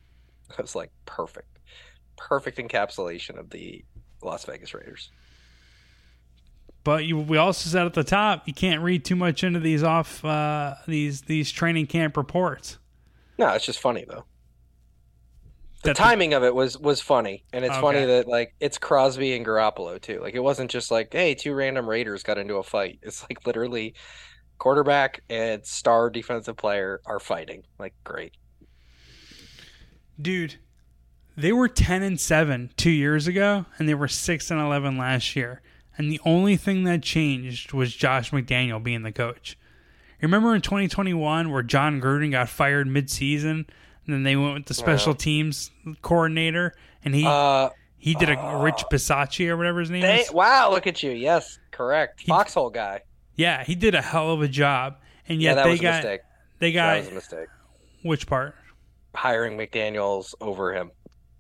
I 0.58 0.62
was 0.62 0.74
like, 0.74 0.92
perfect, 1.06 1.60
perfect 2.16 2.60
encapsulation 2.60 3.38
of 3.38 3.50
the 3.50 3.84
Las 4.22 4.46
Vegas 4.46 4.74
Raiders. 4.74 5.12
But 6.84 7.06
you, 7.06 7.18
we 7.18 7.38
also 7.38 7.70
said 7.70 7.86
at 7.86 7.94
the 7.94 8.04
top, 8.04 8.48
you 8.48 8.54
can't 8.54 8.82
read 8.82 9.06
too 9.06 9.16
much 9.16 9.44
into 9.44 9.60
these 9.60 9.84
off 9.84 10.26
uh, 10.26 10.76
these 10.88 11.22
these 11.22 11.52
training 11.52 11.88
camp 11.88 12.18
reports. 12.18 12.80
No, 13.38 13.50
it's 13.50 13.66
just 13.66 13.80
funny 13.80 14.06
though. 14.08 14.26
The 15.84 15.94
timing 15.94 16.32
the... 16.32 16.38
of 16.38 16.44
it 16.44 16.56
was 16.56 16.78
was 16.80 17.00
funny, 17.00 17.44
and 17.54 17.64
it's 17.64 17.74
okay. 17.74 17.82
funny 17.82 18.06
that 18.06 18.28
like 18.28 18.56
it's 18.60 18.80
Crosby 18.80 19.36
and 19.36 19.46
Garoppolo 19.46 20.02
too. 20.02 20.20
Like 20.22 20.34
it 20.34 20.40
wasn't 20.40 20.72
just 20.72 20.90
like, 20.90 21.14
hey, 21.14 21.36
two 21.36 21.54
random 21.54 21.88
Raiders 21.88 22.24
got 22.24 22.40
into 22.40 22.56
a 22.56 22.64
fight. 22.64 23.00
It's 23.04 23.24
like 23.24 23.46
literally 23.46 23.94
quarterback 24.58 25.22
and 25.30 25.64
star 25.66 26.10
defensive 26.10 26.58
player 26.58 27.02
are 27.06 27.20
fighting. 27.20 27.64
Like 27.78 27.94
great, 28.04 28.34
dude. 30.20 30.56
They 31.38 31.54
were 31.54 31.68
ten 31.68 32.02
and 32.02 32.20
seven 32.20 32.72
two 32.76 32.92
years 32.92 33.28
ago, 33.28 33.66
and 33.78 33.88
they 33.88 33.94
were 33.94 34.08
six 34.08 34.50
and 34.50 34.60
eleven 34.60 34.98
last 34.98 35.36
year 35.36 35.62
and 36.02 36.12
the 36.12 36.20
only 36.26 36.58
thing 36.58 36.84
that 36.86 37.04
changed 37.04 37.74
was 37.74 37.96
Josh 37.96 38.32
McDaniel 38.32 38.82
being 38.82 39.04
the 39.04 39.12
coach. 39.12 39.56
Remember 40.20 40.56
in 40.56 40.62
2021 40.62 41.52
where 41.52 41.62
Jon 41.62 42.02
Gruden 42.02 42.32
got 42.32 42.50
fired 42.50 42.88
mid-season, 42.88 43.68
and 44.06 44.14
then 44.14 44.24
they 44.24 44.36
went 44.36 44.56
with 44.56 44.66
the 44.66 44.74
special 44.74 45.14
yeah. 45.14 45.18
teams 45.18 45.70
coordinator, 46.02 46.74
and 47.06 47.14
he 47.14 47.24
uh, 47.24 47.70
he 48.00 48.16
did 48.16 48.30
a 48.30 48.40
uh, 48.40 48.64
Rich 48.64 48.84
Bisaccia 48.92 49.50
or 49.50 49.58
whatever 49.58 49.80
his 49.80 49.92
name 49.92 50.02
they, 50.02 50.22
is. 50.22 50.32
Wow, 50.32 50.72
look 50.72 50.88
at 50.88 51.04
you! 51.04 51.12
Yes, 51.12 51.60
correct. 51.70 52.24
Foxhole 52.24 52.72
guy. 52.72 53.02
Yeah, 53.36 53.64
he 53.64 53.76
did 53.76 53.94
a 53.94 54.02
hell 54.02 54.32
of 54.32 54.42
a 54.42 54.48
job, 54.48 54.98
and 55.28 55.40
yet 55.40 55.58
yeah, 55.58 55.64
they 55.64 55.78
got 55.78 56.20
they 56.58 56.72
got 56.72 56.94
that 56.94 57.00
was 57.02 57.10
a 57.10 57.14
mistake. 57.14 57.48
Which 58.02 58.26
part? 58.26 58.56
Hiring 59.14 59.56
McDaniels 59.56 60.34
over 60.42 60.74
him. 60.74 60.90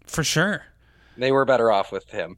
For 0.05 0.23
sure. 0.23 0.65
They 1.17 1.31
were 1.31 1.45
better 1.45 1.71
off 1.71 1.91
with 1.91 2.11
him. 2.11 2.37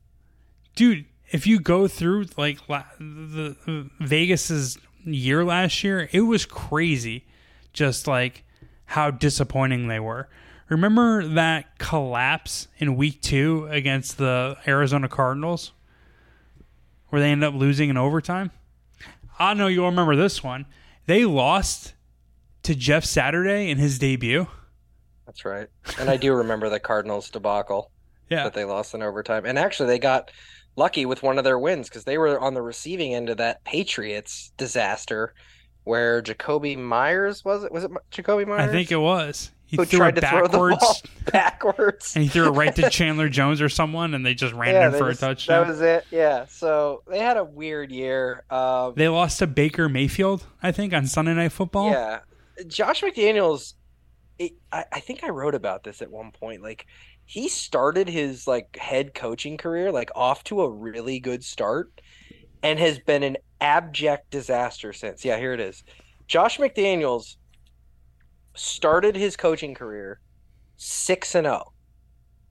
Dude, 0.76 1.05
if 1.34 1.48
you 1.48 1.60
go 1.60 1.88
through 1.88 2.28
like 2.38 2.66
the, 2.68 3.58
the 3.66 3.90
Vegas's 4.00 4.78
year 5.04 5.44
last 5.44 5.84
year, 5.84 6.08
it 6.12 6.22
was 6.22 6.46
crazy. 6.46 7.26
Just 7.74 8.08
like 8.08 8.44
how 8.86 9.10
disappointing 9.10 9.88
they 9.88 10.00
were. 10.00 10.30
Remember 10.70 11.28
that 11.28 11.80
collapse 11.80 12.68
in 12.78 12.96
week 12.96 13.22
two 13.22 13.68
against 13.72 14.20
the 14.20 14.56
Arizona 14.68 15.10
Cardinals, 15.10 15.72
where 17.10 17.20
they 17.20 17.32
ended 17.32 17.50
up 17.50 17.56
losing 17.56 17.90
in 17.90 17.98
overtime? 17.98 18.52
I 19.40 19.56
know 19.56 19.68
you'll 19.68 19.88
remember 19.88 20.16
this 20.16 20.44
one. 20.44 20.68
They 21.08 21.26
lost 21.26 21.94
to 22.62 22.76
Jeff 22.76 23.04
Saturday 23.04 23.72
in 23.72 23.80
his 23.80 23.98
debut. 23.98 24.48
That's 25.26 25.44
right. 25.46 25.68
And 26.00 26.10
I 26.10 26.18
do 26.18 26.34
remember 26.34 26.70
the 26.70 26.80
Cardinals 26.80 27.30
debacle. 27.30 27.90
Yeah. 28.30 28.46
That 28.46 28.54
they 28.54 28.64
lost 28.64 28.96
in 28.96 29.04
overtime. 29.04 29.46
And 29.46 29.60
actually, 29.60 29.88
they 29.88 30.00
got 30.00 30.32
lucky 30.76 31.05
with 31.05 31.24
one 31.24 31.38
of 31.38 31.43
their 31.43 31.59
wins 31.59 31.89
because 31.89 32.03
they 32.03 32.17
were 32.17 32.39
on 32.39 32.53
the 32.53 32.61
receiving 32.61 33.13
end 33.13 33.30
of 33.30 33.38
that 33.38 33.63
Patriots 33.63 34.51
disaster 34.57 35.34
where 35.84 36.21
Jakobi 36.21 36.78
Meyers 36.78 37.43
was 37.43 37.63
it? 37.63 37.71
Was 37.71 37.84
it 37.84 37.91
Jakobi 38.11 38.47
Meyers? 38.47 38.69
I 38.69 38.71
think 38.71 38.91
it 38.91 38.97
was. 38.97 39.51
He 39.65 39.78
Who 39.78 39.86
tried 39.86 40.15
to 40.15 40.21
backwards, 40.21 40.51
throw 40.51 40.69
the 40.69 40.76
ball 40.76 40.95
backwards, 41.32 42.15
and 42.15 42.21
he 42.21 42.30
threw 42.30 42.45
it 42.45 42.51
right 42.51 42.76
to 42.76 42.89
Chandler 42.91 43.28
Jones 43.28 43.59
or 43.59 43.69
someone, 43.69 44.13
and 44.13 44.24
they 44.24 44.36
just 44.36 44.53
ran 44.53 44.76
yeah, 44.76 44.88
in 44.88 44.91
for 44.93 45.09
just, 45.09 45.24
a 45.24 45.26
touchdown. 45.26 45.61
That 45.61 45.67
was 45.67 45.82
it. 45.82 46.05
Yeah. 46.11 46.45
So 46.45 47.01
they 47.09 47.17
had 47.17 47.38
a 47.38 47.43
weird 47.43 47.91
year. 47.91 48.43
Um, 48.51 48.93
they 48.95 49.09
lost 49.09 49.39
to 49.39 49.47
Baker 49.47 49.89
Mayfield, 49.89 50.45
I 50.61 50.71
think, 50.71 50.93
on 50.93 51.07
Sunday 51.07 51.34
Night 51.34 51.53
Football. 51.53 51.89
Yeah. 51.89 52.19
Josh 52.67 53.01
McDaniels. 53.01 53.74
It, 54.37 54.54
I, 54.71 54.86
I 54.91 55.00
think 55.00 55.24
I 55.24 55.29
wrote 55.29 55.55
about 55.55 55.83
this 55.83 56.04
at 56.04 56.12
one 56.12 56.32
point. 56.32 56.62
Like 56.62 56.86
he 57.25 57.47
started 57.47 58.09
his 58.09 58.47
like 58.47 58.78
head 58.78 59.13
coaching 59.13 59.58
career 59.58 59.91
like 59.91 60.12
off 60.16 60.43
to 60.45 60.62
a 60.62 60.70
really 60.70 61.20
good 61.20 61.43
start 61.43 62.01
and 62.62 62.79
has 62.79 63.00
been 63.00 63.24
an 63.24 63.37
abject 63.62 64.29
disaster 64.29 64.93
since. 64.93 65.24
Yeah, 65.25 65.37
here 65.37 65.54
it 65.54 65.59
is. 65.59 65.83
Josh 66.28 66.58
McDaniels 66.58 67.36
started 68.55 69.16
his 69.16 69.36
coaching 69.36 69.74
career 69.74 70.20
6 70.78 71.36
and 71.36 71.45
0 71.45 71.74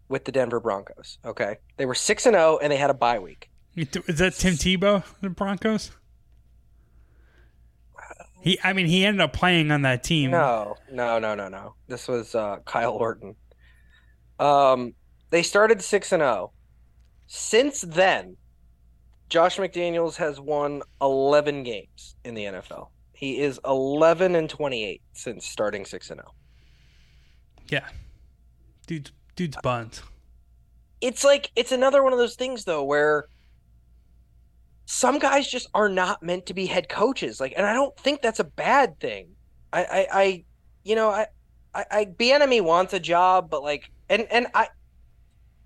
with 0.09 0.24
the 0.24 0.32
Denver 0.32 0.61
Broncos, 0.61 1.19
okay? 1.24 1.57
They 1.77 1.86
were 1.86 1.94
6 1.94 2.27
and 2.27 2.35
0 2.35 2.59
and 2.62 2.70
they 2.70 2.77
had 2.77 2.90
a 2.90 2.94
bye 2.94 3.19
week. 3.19 3.51
Is 3.74 4.19
that 4.19 4.35
Tim 4.35 4.55
Tebow, 4.55 5.03
the 5.20 5.31
Broncos? 5.31 5.93
He, 8.43 8.59
I 8.65 8.73
mean, 8.73 8.86
he 8.86 9.07
ended 9.07 9.20
up 9.20 9.32
playing 9.32 9.70
on 9.70 9.82
that 9.82 10.03
team. 10.03 10.32
No, 10.32 10.74
no, 10.90 11.20
no, 11.20 11.36
no, 11.36 11.49
no. 11.49 11.74
This 11.86 12.09
was 12.09 12.35
uh, 12.35 12.57
Kyle 12.65 12.93
Orton. 12.93 13.36
Um, 14.39 14.95
they 15.31 15.43
started 15.43 15.83
six 15.83 16.13
and 16.13 16.21
zero. 16.21 16.53
Oh. 16.53 16.53
Since 17.27 17.83
then, 17.83 18.37
Josh 19.29 19.57
McDaniels 19.57 20.17
has 20.17 20.41
won 20.41 20.83
eleven 21.01 21.63
games 21.63 22.17
in 22.25 22.35
the 22.35 22.45
NFL. 22.45 22.89
He 23.13 23.41
is 23.41 23.61
eleven 23.65 24.35
and 24.35 24.49
twenty 24.49 24.85
eight 24.85 25.03
since 25.13 25.47
starting 25.47 25.85
six 25.85 26.11
and 26.11 26.19
zero. 26.19 26.31
Oh. 26.31 27.63
Yeah, 27.69 27.89
dude, 28.87 29.11
dude's 29.37 29.57
buns. 29.63 30.03
It's 31.01 31.25
like 31.25 31.51
it's 31.57 31.73
another 31.73 32.03
one 32.03 32.13
of 32.13 32.19
those 32.19 32.37
things 32.37 32.65
though 32.65 32.85
where 32.85 33.27
some 34.87 35.19
guys 35.19 35.49
just 35.49 35.69
are 35.75 35.89
not 35.89 36.23
meant 36.23 36.47
to 36.47 36.55
be 36.55 36.67
head 36.67 36.89
coaches. 36.89 37.41
Like, 37.41 37.55
and 37.57 37.65
I 37.65 37.73
don't 37.73 37.97
think 37.97 38.21
that's 38.21 38.41
a 38.41 38.45
bad 38.45 38.99
thing. 39.01 39.29
I, 39.73 39.85
I, 39.85 40.07
I 40.13 40.45
you 40.85 40.95
know, 40.95 41.09
I, 41.09 41.27
I, 41.74 41.85
I 41.90 42.05
Bieniemy 42.05 42.61
wants 42.61 42.93
a 42.93 43.01
job, 43.01 43.51
but 43.51 43.62
like 43.62 43.90
and 44.09 44.27
and 44.31 44.47
I 44.55 44.69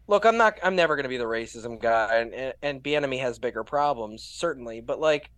look, 0.09 0.25
I'm 0.25 0.37
not, 0.37 0.59
I'm 0.63 0.77
never 0.77 0.95
going 0.95 1.05
to 1.05 1.09
be 1.09 1.17
the 1.17 1.25
racism 1.25 1.81
guy, 1.81 2.17
and 2.17 2.35
and, 2.35 2.55
and 2.63 2.83
Bieniemy 2.83 3.21
has 3.21 3.39
bigger 3.39 3.65
problems 3.65 4.23
certainly, 4.23 4.81
but 4.81 5.01
like, 5.01 5.31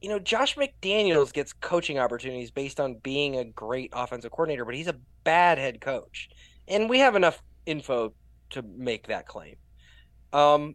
you 0.00 0.08
know, 0.08 0.18
Josh 0.18 0.56
McDaniels 0.56 1.32
gets 1.32 1.52
coaching 1.52 1.98
opportunities 1.98 2.50
based 2.50 2.80
on 2.80 2.96
being 3.02 3.36
a 3.36 3.44
great 3.44 3.90
offensive 3.92 4.30
coordinator, 4.30 4.64
but 4.64 4.74
he's 4.74 4.88
a 4.88 4.96
bad 5.24 5.58
head 5.58 5.80
coach, 5.80 6.28
and 6.68 6.88
we 6.88 6.98
have 7.00 7.16
enough 7.16 7.42
info 7.66 8.14
to 8.50 8.62
make 8.62 9.06
that 9.08 9.26
claim. 9.26 9.56
Um, 10.32 10.74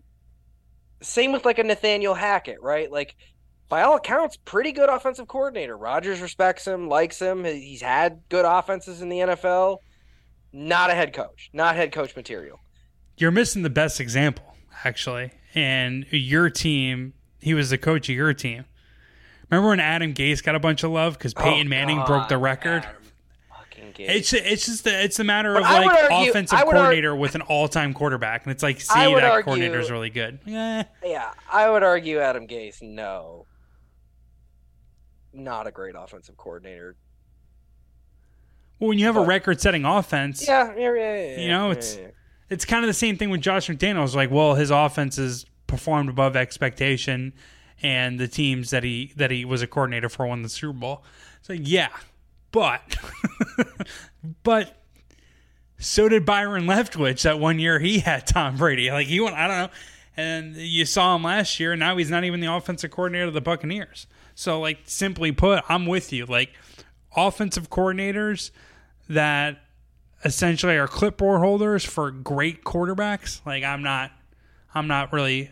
same 1.02 1.32
with 1.32 1.46
like 1.46 1.60
a 1.60 1.64
Nathaniel 1.64 2.14
Hackett, 2.14 2.62
right? 2.62 2.92
Like, 2.92 3.16
by 3.70 3.82
all 3.82 3.96
accounts, 3.98 4.38
pretty 4.38 4.72
good 4.72 4.90
offensive 4.90 5.28
coordinator. 5.28 5.76
Rodgers 5.78 6.22
respects 6.22 6.66
him, 6.66 6.88
likes 6.88 7.20
him. 7.20 7.44
He's 7.44 7.82
had 7.82 8.22
good 8.30 8.46
offenses 8.46 9.02
in 9.02 9.10
the 9.10 9.20
NFL 9.20 9.78
not 10.54 10.90
a 10.90 10.94
head 10.96 11.14
coach, 11.14 11.50
not 11.54 11.76
head 11.76 11.92
coach 11.92 12.16
material. 12.16 12.60
You're 13.18 13.32
missing 13.32 13.64
the 13.64 13.70
best 13.70 14.00
example, 14.00 14.56
actually. 14.86 15.32
And 15.54 16.06
your 16.10 16.50
team 16.50 17.14
he 17.40 17.54
was 17.54 17.70
the 17.70 17.78
coach 17.78 18.10
of 18.10 18.16
your 18.16 18.34
team. 18.34 18.66
Remember 19.50 19.70
when 19.70 19.80
Adam 19.80 20.14
Gase 20.14 20.44
got 20.44 20.56
a 20.56 20.60
bunch 20.60 20.84
of 20.84 20.92
love 20.92 21.14
because 21.18 21.34
Peyton 21.34 21.68
Oh, 21.68 21.70
Manning 21.70 21.98
God, 21.98 22.08
broke 22.08 22.28
the 22.30 22.38
record? 22.38 22.86
Adam. 22.86 23.02
It's 24.00 24.32
it's 24.34 24.66
just 24.66 24.84
the, 24.84 25.04
it's 25.04 25.20
a 25.20 25.24
matter 25.24 25.54
But 25.54 25.64
of 25.64 25.68
I 25.70 25.86
like 25.86 26.12
argue- 26.12 26.30
offensive 26.32 26.58
I 26.60 26.64
would 26.64 26.76
ar- 26.76 26.82
coordinator 26.84 27.16
with 27.16 27.36
an 27.36 27.42
all 27.42 27.68
time 27.68 27.94
quarterback, 27.94 28.46
and 28.46 28.52
it's 28.52 28.62
like, 28.64 28.80
see, 28.82 28.94
that 28.94 29.24
argue- 29.24 29.44
coordinator's 29.44 29.90
really 29.92 30.10
good. 30.10 30.40
Yeah. 30.46 30.84
yeah, 31.04 31.32
I 31.52 31.70
would 31.70 31.84
argue 31.84 32.20
Adam 32.20 32.48
Gase. 32.48 32.82
No, 32.82 33.46
not 35.38 35.68
a 35.68 35.72
great 35.72 35.96
offensive 35.98 36.38
coordinator. 36.38 36.96
Well, 38.80 38.90
when 38.90 39.00
you 39.00 39.06
have 39.06 39.18
a 39.18 39.22
record 39.26 39.60
setting 39.60 39.86
offense, 39.86 40.48
Yeah, 40.48 40.74
yeah, 40.76 40.94
yeah, 40.94 41.26
yeah, 41.32 41.40
You 41.40 41.48
know, 41.48 41.72
it's- 41.72 41.98
it's 42.50 42.64
kind 42.66 42.84
of 42.84 42.88
the 42.88 42.94
same 42.94 43.18
thing 43.18 43.30
with 43.30 43.42
Josh 43.42 43.68
McDaniels. 43.68 44.16
Like, 44.16 44.32
well, 44.32 44.56
his 44.56 44.70
offense 44.72 45.18
has 45.18 45.46
performed 45.66 46.10
above 46.10 46.36
expectation, 46.36 47.34
and 47.82 48.20
the 48.20 48.28
teams 48.28 48.70
that 48.70 48.84
he 48.84 49.14
that 49.18 49.32
he 49.32 49.46
was 49.46 49.62
a 49.62 49.68
coordinator 49.68 50.10
for 50.10 50.26
won 50.28 50.42
the 50.44 50.50
Super 50.50 50.74
Bowl. 50.78 51.04
So 51.42 51.54
yeah, 51.54 51.90
but 52.52 52.96
but 54.44 54.82
so 55.78 56.08
did 56.10 56.26
Byron 56.26 56.66
Leftwich 56.66 57.24
that 57.24 57.40
one 57.40 57.60
year 57.60 57.80
he 57.80 58.00
had 58.00 58.26
Tom 58.28 58.58
Brady. 58.58 58.90
Like 58.92 59.08
he 59.08 59.20
went, 59.20 59.36
I 59.36 59.48
don't 59.48 59.58
know, 59.58 59.70
and 60.16 60.56
you 60.56 60.86
saw 60.86 61.16
him 61.16 61.24
last 61.24 61.60
year, 61.60 61.74
and 61.74 61.80
now 61.80 61.98
he's 61.98 62.10
not 62.10 62.24
even 62.24 62.40
the 62.40 62.52
offensive 62.52 62.92
coordinator 62.92 63.26
of 63.26 63.34
the 63.34 63.42
Buccaneers. 63.42 64.08
So 64.38 64.60
like, 64.60 64.82
simply 64.84 65.32
put, 65.32 65.64
I'm 65.68 65.88
with 65.88 66.14
you. 66.14 66.28
Like 66.28 66.54
offensive 67.16 67.72
coordinators 67.72 68.52
that 69.10 69.64
essentially 70.24 70.78
are 70.78 70.88
clipboard 70.88 71.40
holders 71.40 71.84
for 71.84 72.12
great 72.12 72.64
quarterbacks. 72.64 73.44
Like 73.48 73.64
I'm 73.64 73.82
not 73.82 74.12
I'm 74.76 74.88
not 74.88 75.12
really 75.12 75.52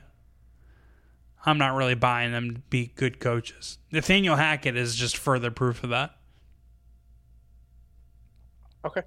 I'm 1.48 1.58
not 1.58 1.76
really 1.76 1.96
buying 1.96 2.32
them 2.32 2.54
to 2.54 2.60
be 2.70 2.92
good 2.96 3.20
coaches. 3.20 3.80
Nathaniel 3.92 4.36
Hackett 4.36 4.78
is 4.78 4.96
just 4.96 5.18
further 5.18 5.50
proof 5.50 5.84
of 5.84 5.90
that. 5.90 6.16
Okay, 8.86 9.02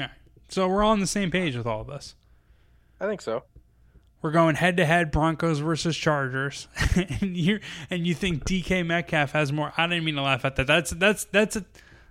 All 0.00 0.06
right. 0.06 0.10
So 0.48 0.66
we're 0.66 0.82
all 0.82 0.90
on 0.90 0.98
the 0.98 1.06
same 1.06 1.30
page 1.30 1.54
with 1.54 1.64
all 1.64 1.82
of 1.82 1.86
this. 1.86 2.16
I 3.00 3.06
think 3.06 3.22
so. 3.22 3.44
We're 4.24 4.30
going 4.30 4.54
head 4.54 4.78
to 4.78 4.86
head 4.86 5.10
Broncos 5.10 5.58
versus 5.58 5.94
Chargers. 5.94 6.66
and 7.20 7.36
you 7.36 7.60
and 7.90 8.06
you 8.06 8.14
think 8.14 8.46
DK 8.46 8.86
Metcalf 8.86 9.32
has 9.32 9.52
more 9.52 9.74
I 9.76 9.86
didn't 9.86 10.02
mean 10.04 10.14
to 10.14 10.22
laugh 10.22 10.46
at 10.46 10.56
that. 10.56 10.66
That's 10.66 10.92
that's 10.92 11.24
that's 11.24 11.56
a 11.56 11.66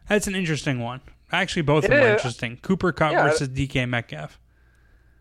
that's 0.07 0.27
an 0.27 0.35
interesting 0.35 0.79
one. 0.79 1.01
Actually 1.31 1.63
both 1.63 1.85
of 1.85 1.89
them 1.89 2.03
are 2.03 2.13
interesting. 2.13 2.57
Cooper 2.57 2.91
Kupp 2.91 3.13
Yeah. 3.13 3.23
versus 3.23 3.49
DK 3.49 3.89
Metcalf. 3.89 4.39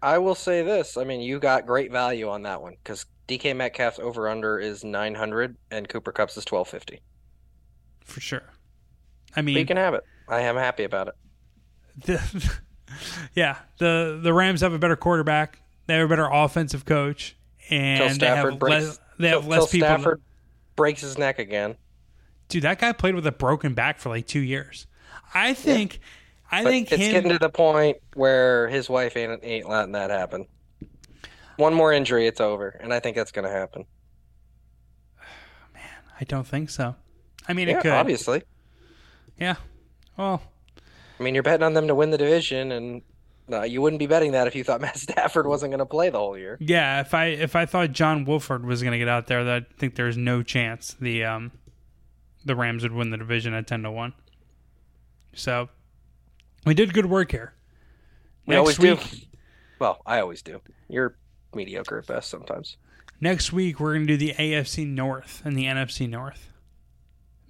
I 0.02 0.18
will 0.18 0.34
say 0.34 0.62
this. 0.62 0.98
I 0.98 1.04
mean, 1.04 1.22
you 1.22 1.38
got 1.38 1.64
great 1.64 1.90
value 1.90 2.28
on 2.28 2.42
that 2.42 2.60
one 2.60 2.74
because 2.84 3.06
DK 3.26 3.56
Metcalf's 3.56 3.98
over 3.98 4.28
under 4.28 4.58
is 4.58 4.84
900 4.84 5.56
and 5.70 5.88
Cooper 5.88 6.12
Kupp's 6.12 6.36
is 6.36 6.44
1250. 6.44 7.00
For 8.04 8.20
sure. 8.20 8.52
I 9.34 9.40
mean, 9.40 9.56
you 9.56 9.64
can 9.64 9.78
have 9.78 9.94
it. 9.94 10.02
I 10.28 10.42
am 10.42 10.56
happy 10.56 10.84
about 10.84 11.08
it. 11.08 11.14
the, 12.04 12.52
yeah, 13.34 13.56
the 13.78 14.20
the 14.22 14.34
Rams 14.34 14.60
have 14.60 14.74
a 14.74 14.78
better 14.78 14.96
quarterback. 14.96 15.58
They 15.86 15.94
have 15.94 16.06
a 16.06 16.08
better 16.08 16.28
offensive 16.30 16.84
coach, 16.84 17.36
and 17.70 18.18
they 18.20 18.26
have 18.26 18.58
breaks. 18.58 18.84
less. 18.86 19.00
They 19.18 19.28
have 19.28 19.42
till, 19.42 19.50
less 19.50 19.58
till 19.60 19.66
people. 19.68 19.88
Stafford 19.88 20.22
breaks 20.76 21.00
his 21.02 21.18
neck 21.18 21.38
again. 21.38 21.76
Dude, 22.48 22.62
that 22.64 22.78
guy 22.78 22.92
played 22.92 23.14
with 23.14 23.26
a 23.26 23.32
broken 23.32 23.74
back 23.74 23.98
for 23.98 24.08
like 24.10 24.26
two 24.26 24.40
years. 24.40 24.86
I 25.34 25.54
think. 25.54 26.00
I 26.50 26.62
But 26.62 26.70
think 26.70 26.92
it's 26.92 27.02
him. 27.02 27.12
getting 27.12 27.30
to 27.30 27.38
the 27.38 27.48
point 27.48 27.96
where 28.14 28.68
his 28.68 28.90
wife 28.90 29.16
ain't 29.16 29.42
ain't 29.42 29.68
letting 29.68 29.92
that 29.92 30.10
happen. 30.10 30.46
One 31.56 31.72
more 31.74 31.92
injury, 31.92 32.26
it's 32.26 32.40
over, 32.40 32.68
and 32.80 32.92
I 32.92 33.00
think 33.00 33.16
that's 33.16 33.32
going 33.32 33.44
to 33.46 33.50
happen. 33.50 33.84
Man, 35.74 35.82
I 36.20 36.24
don't 36.24 36.46
think 36.46 36.70
so. 36.70 36.94
I 37.48 37.52
mean, 37.54 37.68
it 37.68 37.80
could. 37.80 37.92
obviously. 37.92 38.42
Yeah. 39.38 39.56
Well, 40.16 40.42
I 41.18 41.22
mean, 41.22 41.34
you're 41.34 41.42
betting 41.42 41.64
on 41.64 41.72
them 41.74 41.88
to 41.88 41.94
win 41.94 42.10
the 42.10 42.18
division, 42.18 42.72
and 42.72 43.02
no, 43.48 43.62
you 43.62 43.82
wouldn't 43.82 43.98
be 43.98 44.06
betting 44.06 44.32
that 44.32 44.46
if 44.46 44.54
you 44.54 44.64
thought 44.64 44.80
Matt 44.82 44.96
Stafford 44.96 45.46
wasn't 45.46 45.70
going 45.70 45.78
to 45.80 45.86
play 45.86 46.10
the 46.10 46.18
whole 46.18 46.36
year. 46.38 46.56
yeah. 46.60 47.00
If 47.00 47.14
I 47.14 47.26
if 47.26 47.56
I 47.56 47.66
thought 47.66 47.92
John 47.92 48.24
Wolford 48.24 48.64
was 48.64 48.82
going 48.82 48.92
to 48.92 48.98
get 48.98 49.08
out 49.08 49.26
there, 49.26 49.44
that 49.44 49.66
I 49.70 49.78
think 49.78 49.94
there's 49.96 50.16
no 50.16 50.42
chance 50.42 50.96
the 51.00 51.24
um 51.24 51.52
the 52.44 52.56
Rams 52.56 52.82
would 52.82 52.92
win 52.92 53.10
the 53.10 53.16
division 53.16 53.54
at 53.54 53.66
ten 53.66 53.82
to 53.82 53.90
one. 53.90 54.12
So 55.34 55.68
we 56.66 56.74
did 56.74 56.92
good 56.92 57.06
work 57.06 57.30
here. 57.30 57.54
We 58.46 58.56
always 58.56 58.76
do. 58.76 58.98
Well, 59.78 60.00
I 60.06 60.20
always 60.20 60.42
do. 60.42 60.60
You're 60.88 61.16
mediocre 61.54 61.98
at 61.98 62.06
best 62.06 62.28
sometimes. 62.28 62.76
Next 63.20 63.52
week, 63.52 63.78
we're 63.78 63.94
going 63.94 64.06
to 64.06 64.16
do 64.16 64.26
the 64.26 64.34
AFC 64.34 64.86
North 64.86 65.42
and 65.44 65.56
the 65.56 65.64
NFC 65.64 66.08
North. 66.08 66.50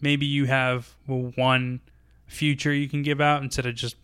Maybe 0.01 0.27
you 0.27 0.47
have 0.47 0.95
one 1.07 1.81
future 2.27 2.73
you 2.73 2.89
can 2.89 3.03
give 3.03 3.21
out 3.21 3.43
instead 3.43 3.67
of 3.67 3.75
just 3.75 3.97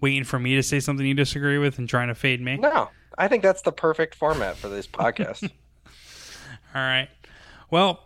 waiting 0.00 0.24
for 0.24 0.38
me 0.38 0.56
to 0.56 0.62
say 0.62 0.80
something 0.80 1.04
you 1.06 1.14
disagree 1.14 1.58
with 1.58 1.78
and 1.78 1.88
trying 1.88 2.08
to 2.08 2.14
fade 2.14 2.40
me. 2.40 2.56
No, 2.56 2.88
I 3.18 3.28
think 3.28 3.42
that's 3.42 3.62
the 3.62 3.72
perfect 3.72 4.14
format 4.14 4.56
for 4.56 4.68
this 4.68 4.86
podcast. 4.86 5.44
All 6.74 6.80
right. 6.82 7.08
Well, 7.70 8.02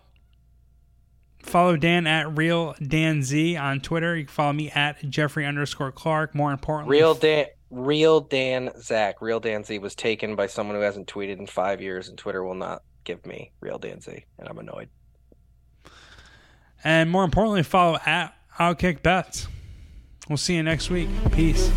follow 1.43 1.77
Dan 1.77 2.07
at 2.07 2.37
Real 2.37 2.75
Dan 2.87 3.23
Z 3.23 3.57
on 3.57 3.81
Twitter. 3.81 4.17
You 4.17 4.25
can 4.25 4.33
follow 4.33 4.53
me 4.53 4.71
at 4.71 5.09
Jeffrey 5.09 5.47
underscore 5.47 5.93
Clark. 5.93 6.35
More 6.35 6.53
importantly, 6.53 6.97
Real 6.97 7.15
Dan, 7.15 7.47
real 7.71 8.21
Dan 8.21 8.71
Zach, 8.81 9.21
real 9.21 9.41
Dan 9.41 9.65
Z 9.65 9.79
was 9.79 9.95
taken 9.95 10.37
by 10.37 10.47
someone 10.47 10.77
who 10.77 10.83
hasn't 10.83 11.07
tweeted 11.07 11.39
in 11.39 11.47
five 11.47 11.81
years, 11.81 12.09
and 12.09 12.17
Twitter 12.19 12.43
will 12.45 12.55
not 12.55 12.83
give 13.05 13.25
me 13.27 13.53
real 13.61 13.79
Dan 13.79 14.01
Z, 14.01 14.25
and 14.39 14.49
I'm 14.49 14.59
annoyed. 14.59 14.89
and 16.83 17.11
more 17.11 17.25
importantly, 17.25 17.63
follow 17.63 17.99
at 18.07 18.35
OutKick 18.59 19.03
Bets. 19.03 19.49
We'll 20.29 20.39
see 20.39 20.55
you 20.55 20.63
next 20.63 20.91
week. 20.91 21.09
Peace. 21.33 21.71